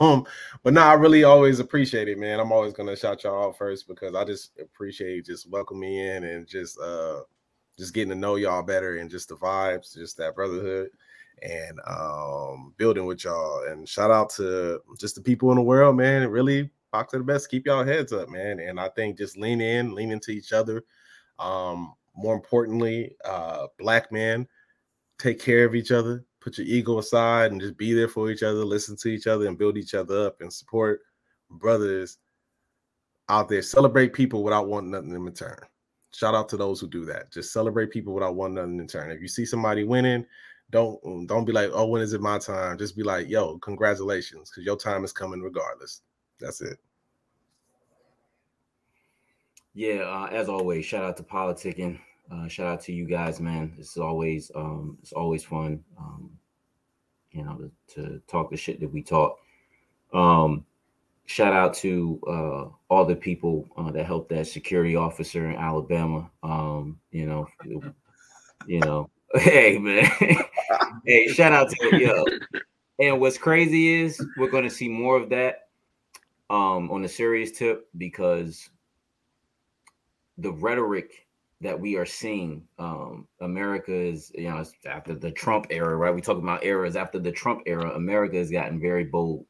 Um, 0.00 0.26
but 0.62 0.74
no, 0.74 0.82
I 0.82 0.94
really 0.94 1.24
always 1.24 1.60
appreciate 1.60 2.08
it, 2.08 2.18
man. 2.18 2.40
I'm 2.40 2.52
always 2.52 2.72
gonna 2.72 2.96
shout 2.96 3.24
y'all 3.24 3.48
out 3.48 3.58
first 3.58 3.86
because 3.86 4.14
I 4.14 4.24
just 4.24 4.58
appreciate 4.58 5.26
just 5.26 5.48
welcoming 5.48 5.80
me 5.80 6.08
in 6.08 6.24
and 6.24 6.46
just 6.46 6.78
uh 6.80 7.20
just 7.78 7.94
getting 7.94 8.10
to 8.10 8.14
know 8.14 8.36
y'all 8.36 8.62
better 8.62 8.98
and 8.98 9.10
just 9.10 9.28
the 9.28 9.36
vibes, 9.36 9.94
just 9.94 10.16
that 10.18 10.34
brotherhood 10.34 10.90
and 11.42 11.80
um 11.86 12.74
building 12.76 13.06
with 13.06 13.24
y'all. 13.24 13.64
And 13.68 13.88
shout 13.88 14.10
out 14.10 14.30
to 14.30 14.80
just 14.98 15.14
the 15.14 15.20
people 15.20 15.50
in 15.50 15.56
the 15.56 15.62
world, 15.62 15.96
man. 15.96 16.28
Really 16.28 16.70
box 16.92 17.12
to 17.12 17.18
the 17.18 17.24
best. 17.24 17.50
Keep 17.50 17.66
y'all 17.66 17.84
heads 17.84 18.12
up, 18.12 18.28
man. 18.28 18.60
And 18.60 18.78
I 18.78 18.88
think 18.90 19.18
just 19.18 19.36
lean 19.36 19.60
in, 19.60 19.94
lean 19.94 20.10
into 20.10 20.30
each 20.30 20.52
other. 20.52 20.84
Um, 21.38 21.94
more 22.16 22.34
importantly, 22.34 23.16
uh, 23.24 23.66
black 23.78 24.12
man, 24.12 24.46
take 25.18 25.40
care 25.40 25.64
of 25.64 25.74
each 25.74 25.90
other, 25.90 26.24
put 26.40 26.58
your 26.58 26.66
ego 26.66 26.98
aside 26.98 27.52
and 27.52 27.60
just 27.60 27.76
be 27.76 27.92
there 27.92 28.08
for 28.08 28.30
each 28.30 28.42
other, 28.42 28.64
listen 28.64 28.96
to 28.96 29.08
each 29.08 29.26
other 29.26 29.46
and 29.46 29.58
build 29.58 29.76
each 29.76 29.94
other 29.94 30.26
up 30.26 30.40
and 30.40 30.52
support 30.52 31.00
brothers 31.50 32.18
out 33.28 33.48
there. 33.48 33.62
Celebrate 33.62 34.12
people 34.12 34.42
without 34.42 34.68
wanting 34.68 34.90
nothing 34.90 35.14
in 35.14 35.22
return. 35.22 35.58
shout 36.12 36.34
out 36.34 36.48
to 36.50 36.56
those 36.56 36.80
who 36.80 36.88
do 36.88 37.04
that. 37.06 37.32
Just 37.32 37.52
celebrate 37.52 37.90
people 37.90 38.12
without 38.14 38.34
wanting 38.34 38.56
nothing 38.56 38.74
in 38.74 38.78
return. 38.78 39.10
If 39.10 39.20
you 39.20 39.28
see 39.28 39.46
somebody 39.46 39.84
winning, 39.84 40.26
don't 40.70 41.26
don't 41.26 41.44
be 41.44 41.52
like, 41.52 41.70
oh, 41.72 41.86
when 41.86 42.02
is 42.02 42.14
it 42.14 42.20
my 42.20 42.38
time? 42.38 42.78
Just 42.78 42.96
be 42.96 43.02
like, 43.02 43.28
yo, 43.28 43.58
congratulations, 43.58 44.50
because 44.50 44.64
your 44.64 44.76
time 44.76 45.04
is 45.04 45.12
coming 45.12 45.40
regardless. 45.40 46.02
That's 46.40 46.60
it. 46.60 46.78
Yeah, 49.74 50.02
uh, 50.02 50.28
as 50.30 50.48
always, 50.48 50.84
shout 50.84 51.04
out 51.04 51.16
to 51.16 51.22
PolitiKan. 51.22 51.98
Uh, 52.30 52.48
shout 52.48 52.66
out 52.66 52.80
to 52.82 52.92
you 52.92 53.04
guys, 53.04 53.40
man. 53.40 53.74
It's 53.78 53.96
always 53.96 54.50
um, 54.54 54.98
it's 55.02 55.12
always 55.12 55.44
fun, 55.44 55.82
um, 55.98 56.30
you 57.32 57.44
know, 57.44 57.70
to, 57.88 57.94
to, 57.94 58.22
talk 58.26 58.50
the 58.50 58.56
shit 58.56 58.80
that 58.80 58.90
we 58.90 59.02
talk. 59.02 59.38
Um, 60.12 60.64
shout 61.26 61.52
out 61.52 61.74
to 61.74 62.20
uh, 62.26 62.92
all 62.92 63.04
the 63.04 63.16
people 63.16 63.68
uh, 63.76 63.90
that 63.90 64.06
helped 64.06 64.30
that 64.30 64.46
security 64.46 64.96
officer 64.96 65.50
in 65.50 65.56
Alabama. 65.56 66.30
Um, 66.42 66.98
you 67.10 67.26
know, 67.26 67.46
you 68.66 68.80
know, 68.80 69.10
hey 69.34 69.78
man, 69.78 70.10
hey, 71.06 71.28
shout 71.28 71.52
out 71.52 71.68
to 71.70 71.96
yo. 71.98 72.24
And 72.98 73.20
what's 73.20 73.38
crazy 73.38 74.02
is 74.02 74.24
we're 74.38 74.50
going 74.50 74.64
to 74.64 74.70
see 74.70 74.88
more 74.88 75.16
of 75.16 75.28
that 75.30 75.68
um, 76.48 76.90
on 76.90 77.04
a 77.04 77.08
serious 77.08 77.50
tip 77.50 77.88
because 77.98 78.70
the 80.38 80.52
rhetoric 80.52 81.23
that 81.60 81.78
we 81.78 81.96
are 81.96 82.06
seeing, 82.06 82.62
um, 82.78 83.26
America 83.40 83.94
is, 83.94 84.30
you 84.34 84.50
know, 84.50 84.64
after 84.86 85.14
the 85.14 85.30
Trump 85.30 85.66
era, 85.70 85.96
right? 85.96 86.14
We 86.14 86.20
talk 86.20 86.38
about 86.38 86.64
eras 86.64 86.96
after 86.96 87.18
the 87.18 87.32
Trump 87.32 87.62
era, 87.66 87.94
America 87.94 88.36
has 88.36 88.50
gotten 88.50 88.80
very 88.80 89.04
bold, 89.04 89.46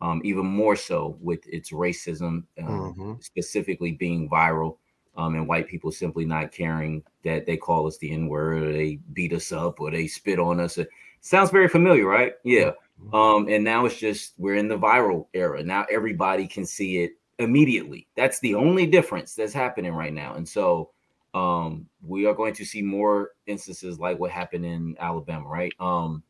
um, 0.00 0.20
even 0.24 0.46
more 0.46 0.76
so 0.76 1.16
with 1.20 1.40
its 1.46 1.70
racism, 1.70 2.44
um, 2.58 2.66
mm-hmm. 2.66 3.12
specifically 3.20 3.92
being 3.92 4.28
viral, 4.28 4.78
um, 5.16 5.34
and 5.34 5.48
white 5.48 5.68
people 5.68 5.92
simply 5.92 6.24
not 6.24 6.52
caring 6.52 7.02
that 7.22 7.46
they 7.46 7.56
call 7.56 7.86
us 7.86 7.96
the 7.98 8.12
N 8.12 8.28
word, 8.28 8.62
or 8.62 8.72
they 8.72 8.98
beat 9.12 9.32
us 9.32 9.52
up, 9.52 9.80
or 9.80 9.90
they 9.90 10.06
spit 10.06 10.38
on 10.38 10.60
us. 10.60 10.78
It 10.78 10.88
sounds 11.20 11.50
very 11.50 11.68
familiar, 11.68 12.06
right? 12.06 12.34
Yeah. 12.44 12.72
Mm-hmm. 13.02 13.14
Um, 13.14 13.48
and 13.48 13.62
now 13.62 13.86
it's 13.86 13.98
just 13.98 14.34
we're 14.38 14.56
in 14.56 14.68
the 14.68 14.78
viral 14.78 15.26
era. 15.32 15.62
Now 15.62 15.86
everybody 15.90 16.46
can 16.46 16.66
see 16.66 16.98
it 16.98 17.12
immediately. 17.38 18.06
That's 18.16 18.40
the 18.40 18.54
only 18.54 18.86
difference 18.86 19.34
that's 19.34 19.52
happening 19.52 19.92
right 19.92 20.12
now. 20.12 20.34
And 20.34 20.48
so 20.48 20.90
um, 21.36 21.86
we 22.00 22.24
are 22.24 22.32
going 22.32 22.54
to 22.54 22.64
see 22.64 22.80
more 22.80 23.32
instances 23.46 23.98
like 24.00 24.18
what 24.18 24.30
happened 24.30 24.64
in 24.64 24.96
Alabama, 24.98 25.46
right? 25.46 25.72
Um, 25.78 26.22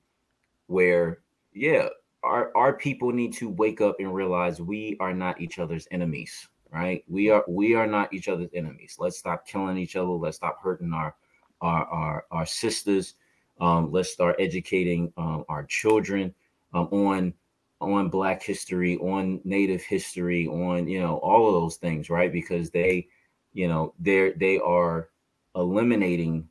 where, 0.67 1.21
yeah, 1.53 1.87
our, 2.25 2.51
our 2.57 2.73
people 2.73 3.13
need 3.13 3.33
to 3.35 3.49
wake 3.49 3.81
up 3.81 3.97
and 4.01 4.13
realize 4.13 4.61
we 4.61 4.97
are 4.99 5.15
not 5.15 5.41
each 5.41 5.61
other's 5.61 5.87
enemies, 5.93 6.49
right? 6.73 7.05
We 7.07 7.31
are 7.31 7.45
we 7.47 7.77
are 7.77 7.87
not 7.87 8.13
each 8.13 8.27
other's 8.27 8.51
enemies. 8.53 8.97
Let's 8.99 9.17
stop 9.17 9.47
killing 9.47 9.79
each 9.79 9.95
other. 9.95 10.11
Let's 10.11 10.39
stop 10.39 10.61
hurting 10.61 10.93
our 10.93 11.15
our 11.61 11.85
our, 11.87 12.25
our 12.33 12.47
sisters. 12.47 13.15
Um, 13.61 13.93
let's 13.93 14.11
start 14.11 14.35
educating 14.41 15.13
um, 15.17 15.45
our 15.49 15.63
children 15.67 16.35
um, 16.75 16.89
on 16.91 17.33
on 17.81 18.09
black 18.09 18.43
history 18.43 18.97
on 18.97 19.41
native 19.45 19.83
history 19.83 20.49
on 20.49 20.89
you 20.89 20.99
know 20.99 21.19
all 21.19 21.47
of 21.47 21.55
those 21.55 21.77
things 21.77 22.09
right 22.11 22.33
because 22.33 22.71
they 22.71 23.07
you 23.57 23.67
know 23.67 23.95
they're 23.99 24.33
they 24.35 24.59
are 24.59 25.09
eliminating 25.57 26.47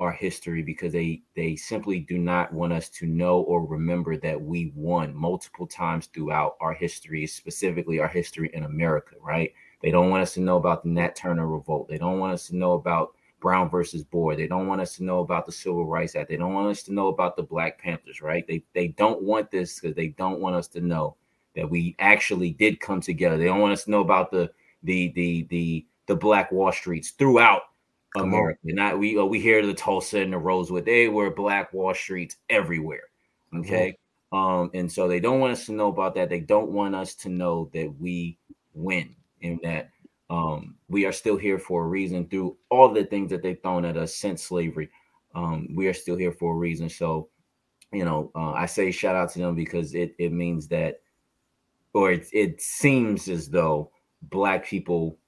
our 0.00 0.10
history 0.10 0.62
because 0.62 0.92
they 0.92 1.22
they 1.36 1.54
simply 1.54 2.00
do 2.00 2.18
not 2.18 2.52
want 2.52 2.72
us 2.72 2.88
to 2.88 3.06
know 3.06 3.40
or 3.42 3.64
remember 3.64 4.16
that 4.16 4.40
we 4.40 4.72
won 4.74 5.14
multiple 5.14 5.66
times 5.66 6.06
throughout 6.06 6.56
our 6.60 6.74
history 6.74 7.26
specifically 7.26 8.00
our 8.00 8.08
history 8.08 8.50
in 8.52 8.64
america 8.64 9.14
right 9.22 9.52
they 9.80 9.92
don't 9.92 10.10
want 10.10 10.22
us 10.22 10.34
to 10.34 10.40
know 10.40 10.56
about 10.56 10.82
the 10.82 10.88
nat 10.88 11.14
turner 11.14 11.46
revolt 11.46 11.88
they 11.88 11.98
don't 11.98 12.18
want 12.18 12.32
us 12.32 12.48
to 12.48 12.56
know 12.56 12.72
about 12.72 13.14
Brown 13.40 13.70
versus 13.70 14.04
Board. 14.04 14.38
They 14.38 14.46
don't 14.46 14.66
want 14.66 14.82
us 14.82 14.96
to 14.96 15.02
know 15.02 15.20
about 15.20 15.46
the 15.46 15.52
Civil 15.52 15.86
Rights 15.86 16.14
Act. 16.14 16.28
They 16.28 16.36
don't 16.36 16.52
want 16.52 16.68
us 16.68 16.82
to 16.82 16.92
know 16.92 17.08
about 17.08 17.36
the 17.36 17.42
Black 17.42 17.78
Panthers, 17.78 18.20
right? 18.20 18.46
They 18.46 18.62
they 18.74 18.88
don't 18.88 19.22
want 19.22 19.50
this 19.50 19.80
because 19.80 19.96
they 19.96 20.08
don't 20.08 20.40
want 20.40 20.56
us 20.56 20.68
to 20.68 20.82
know 20.82 21.16
that 21.56 21.70
we 21.70 21.96
actually 22.00 22.50
did 22.50 22.80
come 22.80 23.00
together. 23.00 23.38
They 23.38 23.46
don't 23.46 23.60
want 23.60 23.72
us 23.72 23.84
to 23.84 23.90
know 23.92 24.02
about 24.02 24.30
the 24.30 24.50
the 24.82 25.08
the 25.12 25.46
the 25.48 25.86
the 26.06 26.16
Black 26.16 26.50
Wall 26.52 26.72
Streets 26.72 27.10
throughout 27.10 27.62
America. 28.16 28.58
Not 28.64 28.98
we 28.98 29.18
uh, 29.18 29.24
we 29.24 29.40
hear 29.40 29.64
the 29.64 29.74
Tulsa 29.74 30.20
and 30.20 30.32
the 30.32 30.38
Rosewood. 30.38 30.84
They 30.84 31.08
were 31.08 31.30
Black 31.30 31.72
Wall 31.72 31.94
Streets 31.94 32.36
everywhere. 32.48 33.04
Okay. 33.54 33.90
Mm-hmm. 33.90 33.96
Um, 34.32 34.70
and 34.74 34.90
so 34.90 35.08
they 35.08 35.20
don't 35.20 35.40
want 35.40 35.52
us 35.52 35.66
to 35.66 35.72
know 35.72 35.88
about 35.88 36.14
that. 36.14 36.28
They 36.28 36.40
don't 36.40 36.70
want 36.70 36.94
us 36.94 37.14
to 37.16 37.28
know 37.28 37.68
that 37.74 37.92
we 37.98 38.38
win 38.74 39.14
and 39.42 39.58
that 39.62 39.90
um, 40.28 40.76
we 40.88 41.04
are 41.04 41.12
still 41.12 41.36
here 41.36 41.58
for 41.58 41.84
a 41.84 41.88
reason 41.88 42.28
through 42.28 42.56
all 42.68 42.88
the 42.88 43.04
things 43.04 43.30
that 43.30 43.42
they've 43.42 43.60
thrown 43.60 43.84
at 43.84 43.96
us 43.96 44.14
since 44.14 44.44
slavery. 44.44 44.88
Um, 45.34 45.68
we 45.74 45.88
are 45.88 45.92
still 45.92 46.16
here 46.16 46.32
for 46.32 46.54
a 46.54 46.56
reason. 46.56 46.88
So, 46.88 47.28
you 47.92 48.04
know, 48.04 48.30
uh, 48.36 48.52
I 48.52 48.66
say 48.66 48.92
shout 48.92 49.16
out 49.16 49.32
to 49.32 49.40
them 49.40 49.56
because 49.56 49.94
it, 49.94 50.14
it 50.18 50.32
means 50.32 50.68
that, 50.68 51.00
or 51.92 52.12
it, 52.12 52.28
it 52.32 52.62
seems 52.62 53.28
as 53.28 53.48
though 53.48 53.90
Black 54.22 54.64
people 54.64 55.18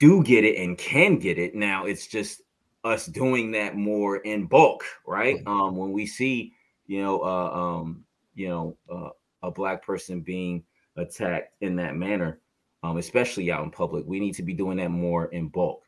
do 0.00 0.22
get 0.22 0.44
it 0.44 0.56
and 0.58 0.76
can 0.78 1.18
get 1.18 1.38
it. 1.38 1.54
Now 1.54 1.86
it's 1.86 2.06
just 2.06 2.42
us 2.84 3.06
doing 3.06 3.50
that 3.52 3.76
more 3.76 4.18
in 4.18 4.46
bulk, 4.46 4.84
right? 5.06 5.38
Um, 5.46 5.76
when 5.76 5.92
we 5.92 6.06
see, 6.06 6.52
you 6.86 7.02
know, 7.02 7.20
uh, 7.22 7.50
um, 7.50 8.04
you 8.34 8.48
know, 8.48 8.76
uh, 8.92 9.10
a 9.42 9.50
Black 9.50 9.84
person 9.84 10.20
being 10.20 10.64
attacked 10.96 11.54
in 11.60 11.76
that 11.76 11.96
manner, 11.96 12.40
um, 12.82 12.98
especially 12.98 13.50
out 13.50 13.64
in 13.64 13.70
public. 13.70 14.04
We 14.06 14.20
need 14.20 14.34
to 14.34 14.42
be 14.42 14.52
doing 14.52 14.76
that 14.78 14.90
more 14.90 15.26
in 15.26 15.48
bulk. 15.48 15.82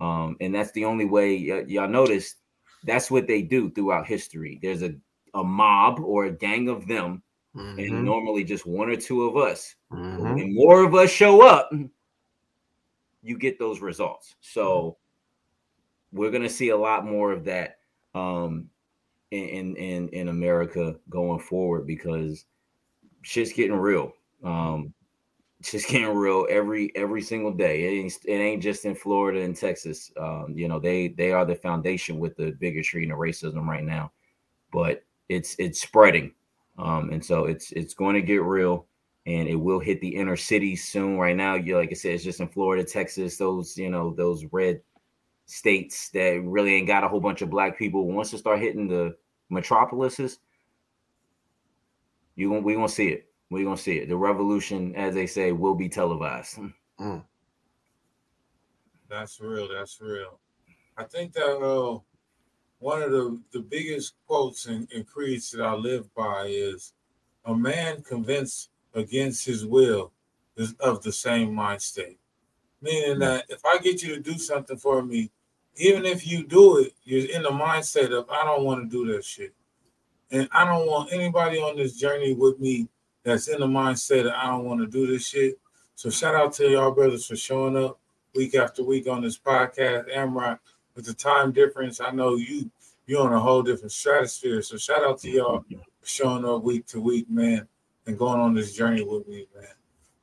Um, 0.00 0.36
and 0.40 0.54
that's 0.54 0.72
the 0.72 0.84
only 0.84 1.04
way 1.04 1.36
y- 1.48 1.64
y'all 1.66 1.88
notice 1.88 2.36
that's 2.84 3.10
what 3.10 3.26
they 3.26 3.42
do 3.42 3.70
throughout 3.70 4.06
history. 4.06 4.58
There's 4.62 4.82
a, 4.82 4.94
a 5.34 5.44
mob 5.44 6.00
or 6.00 6.24
a 6.24 6.32
gang 6.32 6.68
of 6.68 6.86
them, 6.88 7.22
mm-hmm. 7.54 7.78
and 7.78 8.04
normally 8.04 8.42
just 8.44 8.66
one 8.66 8.88
or 8.88 8.96
two 8.96 9.24
of 9.24 9.36
us. 9.36 9.74
Mm-hmm. 9.92 10.26
And 10.26 10.54
more 10.54 10.84
of 10.84 10.94
us 10.94 11.10
show 11.10 11.46
up, 11.46 11.70
you 13.22 13.38
get 13.38 13.58
those 13.58 13.80
results. 13.80 14.34
So 14.40 14.96
we're 16.12 16.30
gonna 16.30 16.48
see 16.48 16.70
a 16.70 16.76
lot 16.76 17.04
more 17.04 17.32
of 17.32 17.44
that 17.44 17.78
um, 18.14 18.68
in 19.30 19.76
in 19.76 20.08
in 20.08 20.28
America 20.28 20.96
going 21.08 21.40
forward 21.40 21.86
because 21.86 22.46
shit's 23.22 23.52
getting 23.52 23.76
real. 23.76 24.12
Um, 24.42 24.94
just 25.62 25.88
getting 25.88 26.14
real 26.14 26.46
every 26.50 26.90
every 26.96 27.22
single 27.22 27.52
day. 27.52 27.84
It 27.84 28.00
ain't, 28.00 28.12
it 28.24 28.32
ain't 28.32 28.62
just 28.62 28.84
in 28.84 28.94
Florida 28.94 29.40
and 29.42 29.56
Texas. 29.56 30.10
Um, 30.18 30.54
you 30.56 30.68
know, 30.68 30.80
they 30.80 31.08
they 31.08 31.32
are 31.32 31.44
the 31.44 31.54
foundation 31.54 32.18
with 32.18 32.36
the 32.36 32.52
bigotry 32.52 33.02
and 33.02 33.12
the 33.12 33.16
racism 33.16 33.66
right 33.66 33.84
now, 33.84 34.12
but 34.72 35.04
it's 35.28 35.54
it's 35.58 35.80
spreading, 35.80 36.32
um, 36.78 37.10
and 37.10 37.24
so 37.24 37.44
it's 37.44 37.72
it's 37.72 37.94
going 37.94 38.14
to 38.14 38.22
get 38.22 38.42
real, 38.42 38.86
and 39.38 39.48
it 39.48 39.54
will 39.54 39.78
hit 39.78 40.00
the 40.00 40.08
inner 40.16 40.36
cities 40.36 40.86
soon. 40.88 41.16
Right 41.16 41.36
now, 41.36 41.54
you 41.54 41.76
like 41.76 41.90
I 41.90 41.94
said, 41.94 42.14
it's 42.14 42.24
just 42.24 42.40
in 42.40 42.48
Florida, 42.48 42.84
Texas, 42.84 43.36
those 43.36 43.76
you 43.76 43.90
know 43.90 44.12
those 44.14 44.44
red 44.52 44.80
states 45.46 46.10
that 46.10 46.42
really 46.44 46.74
ain't 46.74 46.86
got 46.86 47.04
a 47.04 47.08
whole 47.08 47.20
bunch 47.20 47.42
of 47.42 47.50
black 47.50 47.78
people. 47.78 48.06
Once 48.06 48.32
it 48.32 48.38
start 48.38 48.60
hitting 48.60 48.88
the 48.88 49.16
metropolises, 49.48 50.38
you 52.34 52.52
we 52.52 52.74
gonna 52.74 52.88
see 52.88 53.08
it. 53.08 53.30
We're 53.50 53.64
gonna 53.64 53.76
see 53.76 53.98
it. 53.98 54.08
The 54.08 54.16
revolution, 54.16 54.94
as 54.96 55.14
they 55.14 55.26
say, 55.26 55.52
will 55.52 55.74
be 55.74 55.88
televised. 55.88 56.58
Mm. 57.00 57.24
That's 59.08 59.40
real. 59.40 59.68
That's 59.68 60.00
real. 60.00 60.38
I 60.96 61.04
think 61.04 61.32
that 61.32 61.58
uh, 61.58 61.98
one 62.78 63.02
of 63.02 63.10
the, 63.10 63.40
the 63.52 63.60
biggest 63.60 64.14
quotes 64.26 64.66
and, 64.66 64.88
and 64.94 65.06
creeds 65.06 65.50
that 65.50 65.64
I 65.64 65.74
live 65.74 66.12
by 66.14 66.46
is 66.46 66.92
a 67.44 67.54
man 67.54 68.02
convinced 68.02 68.70
against 68.94 69.44
his 69.44 69.66
will 69.66 70.12
is 70.56 70.74
of 70.80 71.02
the 71.02 71.12
same 71.12 71.54
mind 71.54 71.82
state. 71.82 72.18
Meaning 72.82 73.14
hmm. 73.14 73.20
that 73.20 73.46
if 73.48 73.64
I 73.64 73.78
get 73.78 74.02
you 74.02 74.14
to 74.14 74.20
do 74.20 74.38
something 74.38 74.76
for 74.76 75.02
me, 75.02 75.30
even 75.76 76.04
if 76.04 76.26
you 76.26 76.44
do 76.44 76.78
it, 76.78 76.92
you're 77.04 77.30
in 77.30 77.42
the 77.42 77.50
mindset 77.50 78.16
of 78.16 78.28
I 78.28 78.44
don't 78.44 78.64
want 78.64 78.82
to 78.82 78.88
do 78.88 79.12
that 79.12 79.24
shit. 79.24 79.54
And 80.30 80.48
I 80.52 80.64
don't 80.64 80.86
want 80.86 81.12
anybody 81.12 81.58
on 81.58 81.76
this 81.76 81.96
journey 81.96 82.34
with 82.34 82.60
me 82.60 82.88
that's 83.24 83.48
in 83.48 83.60
the 83.60 83.66
mindset 83.66 84.24
that 84.24 84.36
I 84.36 84.46
don't 84.46 84.64
want 84.64 84.80
to 84.80 84.86
do 84.86 85.06
this 85.06 85.26
shit. 85.26 85.58
So 85.94 86.10
shout 86.10 86.34
out 86.34 86.52
to 86.54 86.68
y'all 86.68 86.92
brothers 86.92 87.26
for 87.26 87.36
showing 87.36 87.76
up 87.76 87.98
week 88.34 88.54
after 88.54 88.84
week 88.84 89.08
on 89.08 89.22
this 89.22 89.38
podcast. 89.38 90.14
Amrock, 90.14 90.58
with 90.94 91.06
the 91.06 91.14
time 91.14 91.52
difference, 91.52 92.00
I 92.00 92.10
know 92.10 92.36
you 92.36 92.70
you're 93.06 93.22
on 93.22 93.32
a 93.32 93.40
whole 93.40 93.62
different 93.62 93.92
stratosphere. 93.92 94.62
So 94.62 94.76
shout 94.76 95.02
out 95.02 95.18
to 95.20 95.30
y'all 95.30 95.64
for 95.68 96.06
showing 96.06 96.44
up 96.44 96.62
week 96.62 96.86
to 96.86 97.00
week, 97.00 97.28
man, 97.28 97.66
and 98.06 98.18
going 98.18 98.40
on 98.40 98.54
this 98.54 98.72
journey 98.72 99.02
with 99.02 99.26
me, 99.28 99.46
man. 99.54 99.66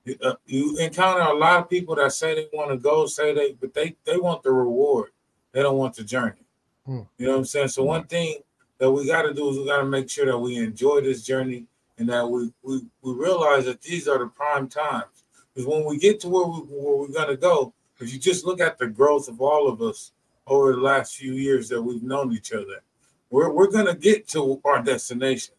You, 0.06 0.16
uh, 0.24 0.36
you 0.46 0.78
encounter 0.78 1.22
a 1.22 1.34
lot 1.34 1.62
of 1.62 1.70
people 1.70 1.96
that 1.96 2.14
say 2.14 2.36
they 2.36 2.48
want 2.54 2.72
to 2.72 2.78
go, 2.78 3.06
say 3.06 3.34
they, 3.34 3.54
but 3.54 3.74
they 3.74 3.96
they 4.06 4.18
want 4.18 4.44
the 4.44 4.52
reward. 4.52 5.12
They 5.52 5.62
don't 5.62 5.78
want 5.78 5.96
the 5.96 6.04
journey. 6.04 6.46
Hmm. 6.86 7.02
You 7.18 7.28
know 7.28 7.34
what 7.34 7.40
I'm 7.40 7.46
saying? 7.46 7.70
So 7.70 7.84
one 7.84 8.06
thing 8.06 8.38
that 8.78 8.92
we 8.92 9.08
got 9.08 9.24
to 9.24 9.34
do 9.34 9.50
is 9.50 9.58
we 9.58 9.66
got 9.66 9.80
to 9.80 9.86
make 9.86 10.10
sure 10.10 10.26
that 10.26 10.38
we 10.38 10.58
enjoy 10.58 11.02
this 11.02 11.24
journey 11.24 11.66
and 11.98 12.08
that 12.10 12.28
we, 12.28 12.52
we, 12.62 12.82
we 13.02 13.14
realize 13.14 13.66
that 13.66 13.82
these 13.82 14.08
are 14.08 14.20
the 14.20 14.28
prime 14.28 14.68
times. 14.70 15.26
Because 15.54 15.68
when 15.68 15.84
we 15.86 15.98
get 15.98 16.20
to 16.22 16.30
where, 16.30 16.46
we, 16.46 16.60
where 16.60 16.98
we're 16.98 17.08
going 17.08 17.30
to 17.30 17.38
go, 17.38 17.74
if 18.00 18.14
you 18.14 18.20
just 18.20 18.46
look 18.46 18.62
at 18.62 18.78
the 18.78 18.88
growth 18.88 19.28
of 19.28 19.42
all 19.42 19.68
of 19.68 19.82
us 19.82 20.12
over 20.46 20.74
the 20.74 20.82
last 20.82 21.16
few 21.16 21.34
years 21.34 21.68
that 21.70 21.82
we've 21.82 22.04
known 22.04 22.32
each 22.32 22.54
other, 22.54 22.84
we're 23.30 23.52
we're 23.52 23.72
gonna 23.72 23.96
get 23.96 24.28
to 24.30 24.62
our 24.64 24.82
destinations, 24.82 25.57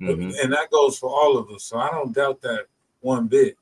Mhm. 0.00 0.34
and 0.42 0.52
that 0.52 0.70
goes 0.70 0.98
for 0.98 1.10
all 1.10 1.36
of 1.36 1.50
us. 1.50 1.64
So 1.64 1.78
I 1.78 1.90
don't 1.90 2.14
doubt 2.14 2.40
that 2.42 2.66
one 3.00 3.26
bit. 3.26 3.56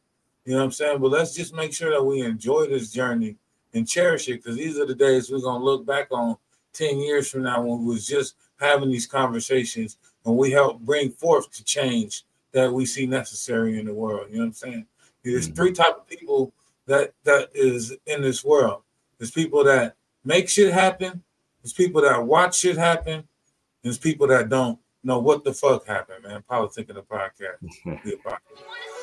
You 0.44 0.52
know 0.52 0.58
what 0.58 0.64
I'm 0.66 0.72
saying? 0.72 1.00
But 1.00 1.10
let's 1.10 1.34
just 1.34 1.52
make 1.54 1.72
sure 1.74 1.90
that 1.90 2.02
we 2.02 2.20
enjoy 2.22 2.66
this 2.66 2.90
journey 2.90 3.36
and 3.74 3.86
cherish 3.86 4.28
it, 4.28 4.42
because 4.42 4.56
these 4.56 4.78
are 4.78 4.86
the 4.86 4.94
days 4.94 5.30
we're 5.30 5.40
gonna 5.40 5.62
look 5.64 5.84
back 5.84 6.08
on 6.10 6.36
ten 6.72 6.98
years 7.00 7.30
from 7.30 7.42
now 7.42 7.60
when 7.62 7.80
we 7.84 7.94
was 7.94 8.06
just 8.06 8.36
having 8.58 8.88
these 8.90 9.06
conversations 9.06 9.98
and 10.24 10.36
we 10.36 10.50
help 10.50 10.80
bring 10.80 11.10
forth 11.10 11.50
the 11.52 11.64
change 11.64 12.24
that 12.52 12.72
we 12.72 12.86
see 12.86 13.06
necessary 13.06 13.78
in 13.78 13.86
the 13.86 13.92
world. 13.92 14.28
You 14.30 14.36
know 14.36 14.42
what 14.42 14.46
I'm 14.46 14.52
saying? 14.54 14.86
There's 15.22 15.48
Mhm. 15.48 15.56
three 15.56 15.72
type 15.72 15.96
of 15.98 16.06
people 16.06 16.52
that 16.86 17.12
that 17.24 17.50
is 17.54 17.94
in 18.06 18.22
this 18.22 18.42
world. 18.44 18.82
There's 19.18 19.30
people 19.30 19.64
that 19.64 19.96
make 20.24 20.48
shit 20.48 20.72
happen. 20.72 21.22
There's 21.62 21.72
people 21.74 22.00
that 22.02 22.24
watch 22.26 22.56
shit 22.56 22.76
happen. 22.78 23.28
There's 23.82 23.98
people 23.98 24.26
that 24.28 24.48
don't 24.48 24.78
know 25.02 25.18
what 25.18 25.44
the 25.44 25.52
fuck 25.52 25.86
happened, 25.86 26.24
man. 26.24 26.44
PolitiKan 26.50 26.94
the 26.94 27.02
podcast. 27.02 27.58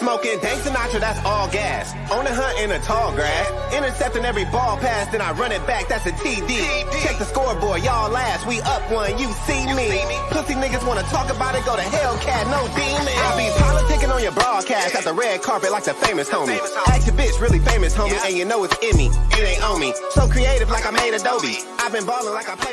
Smoking 0.00 0.40
Dank 0.40 0.62
Sinatra, 0.64 0.98
that's 0.98 1.20
all 1.26 1.46
gas. 1.52 1.92
On 2.10 2.24
the 2.24 2.32
hunt 2.32 2.58
in 2.58 2.70
the 2.70 2.78
tall 2.80 3.12
grass. 3.12 3.44
Intercepting 3.74 4.24
every 4.24 4.46
ball 4.46 4.78
pass, 4.78 5.12
then 5.12 5.20
I 5.20 5.32
run 5.32 5.52
it 5.52 5.60
back, 5.66 5.88
that's 5.88 6.06
a 6.06 6.12
TD. 6.12 6.56
Check 7.04 7.18
the 7.18 7.26
scoreboard, 7.28 7.84
y'all 7.84 8.10
last. 8.10 8.46
We 8.46 8.62
up 8.62 8.80
one, 8.90 9.18
you 9.18 9.28
see 9.44 9.60
me. 9.76 10.00
Pussy 10.32 10.54
niggas 10.56 10.88
wanna 10.88 11.02
talk 11.12 11.28
about 11.28 11.54
it, 11.54 11.66
go 11.66 11.76
to 11.76 11.82
Hellcat, 11.82 12.48
no 12.48 12.64
demon. 12.72 13.12
I 13.12 13.36
be 13.36 13.52
politicking 13.60 14.08
on 14.08 14.22
your 14.22 14.32
broadcast 14.32 14.94
at 14.94 15.04
the 15.04 15.12
red 15.12 15.42
carpet 15.42 15.70
like 15.70 15.84
the 15.84 15.92
famous 15.92 16.30
homie. 16.30 16.56
Act 16.88 17.04
your 17.04 17.14
bitch, 17.14 17.38
really 17.38 17.58
famous 17.58 17.94
homie, 17.94 18.16
and 18.24 18.34
you 18.34 18.46
know 18.46 18.64
it's 18.64 18.76
in 18.80 18.96
me. 18.96 19.10
It 19.36 19.44
ain't 19.44 19.62
on 19.62 19.78
me. 19.78 19.92
So 20.16 20.26
creative 20.28 20.70
like 20.70 20.86
I 20.86 20.92
made 20.92 21.12
Adobe. 21.12 21.60
I've 21.76 21.92
been 21.92 22.06
balling 22.06 22.32
like 22.32 22.48
I 22.48 22.56
play 22.56 22.56
with 22.56 22.68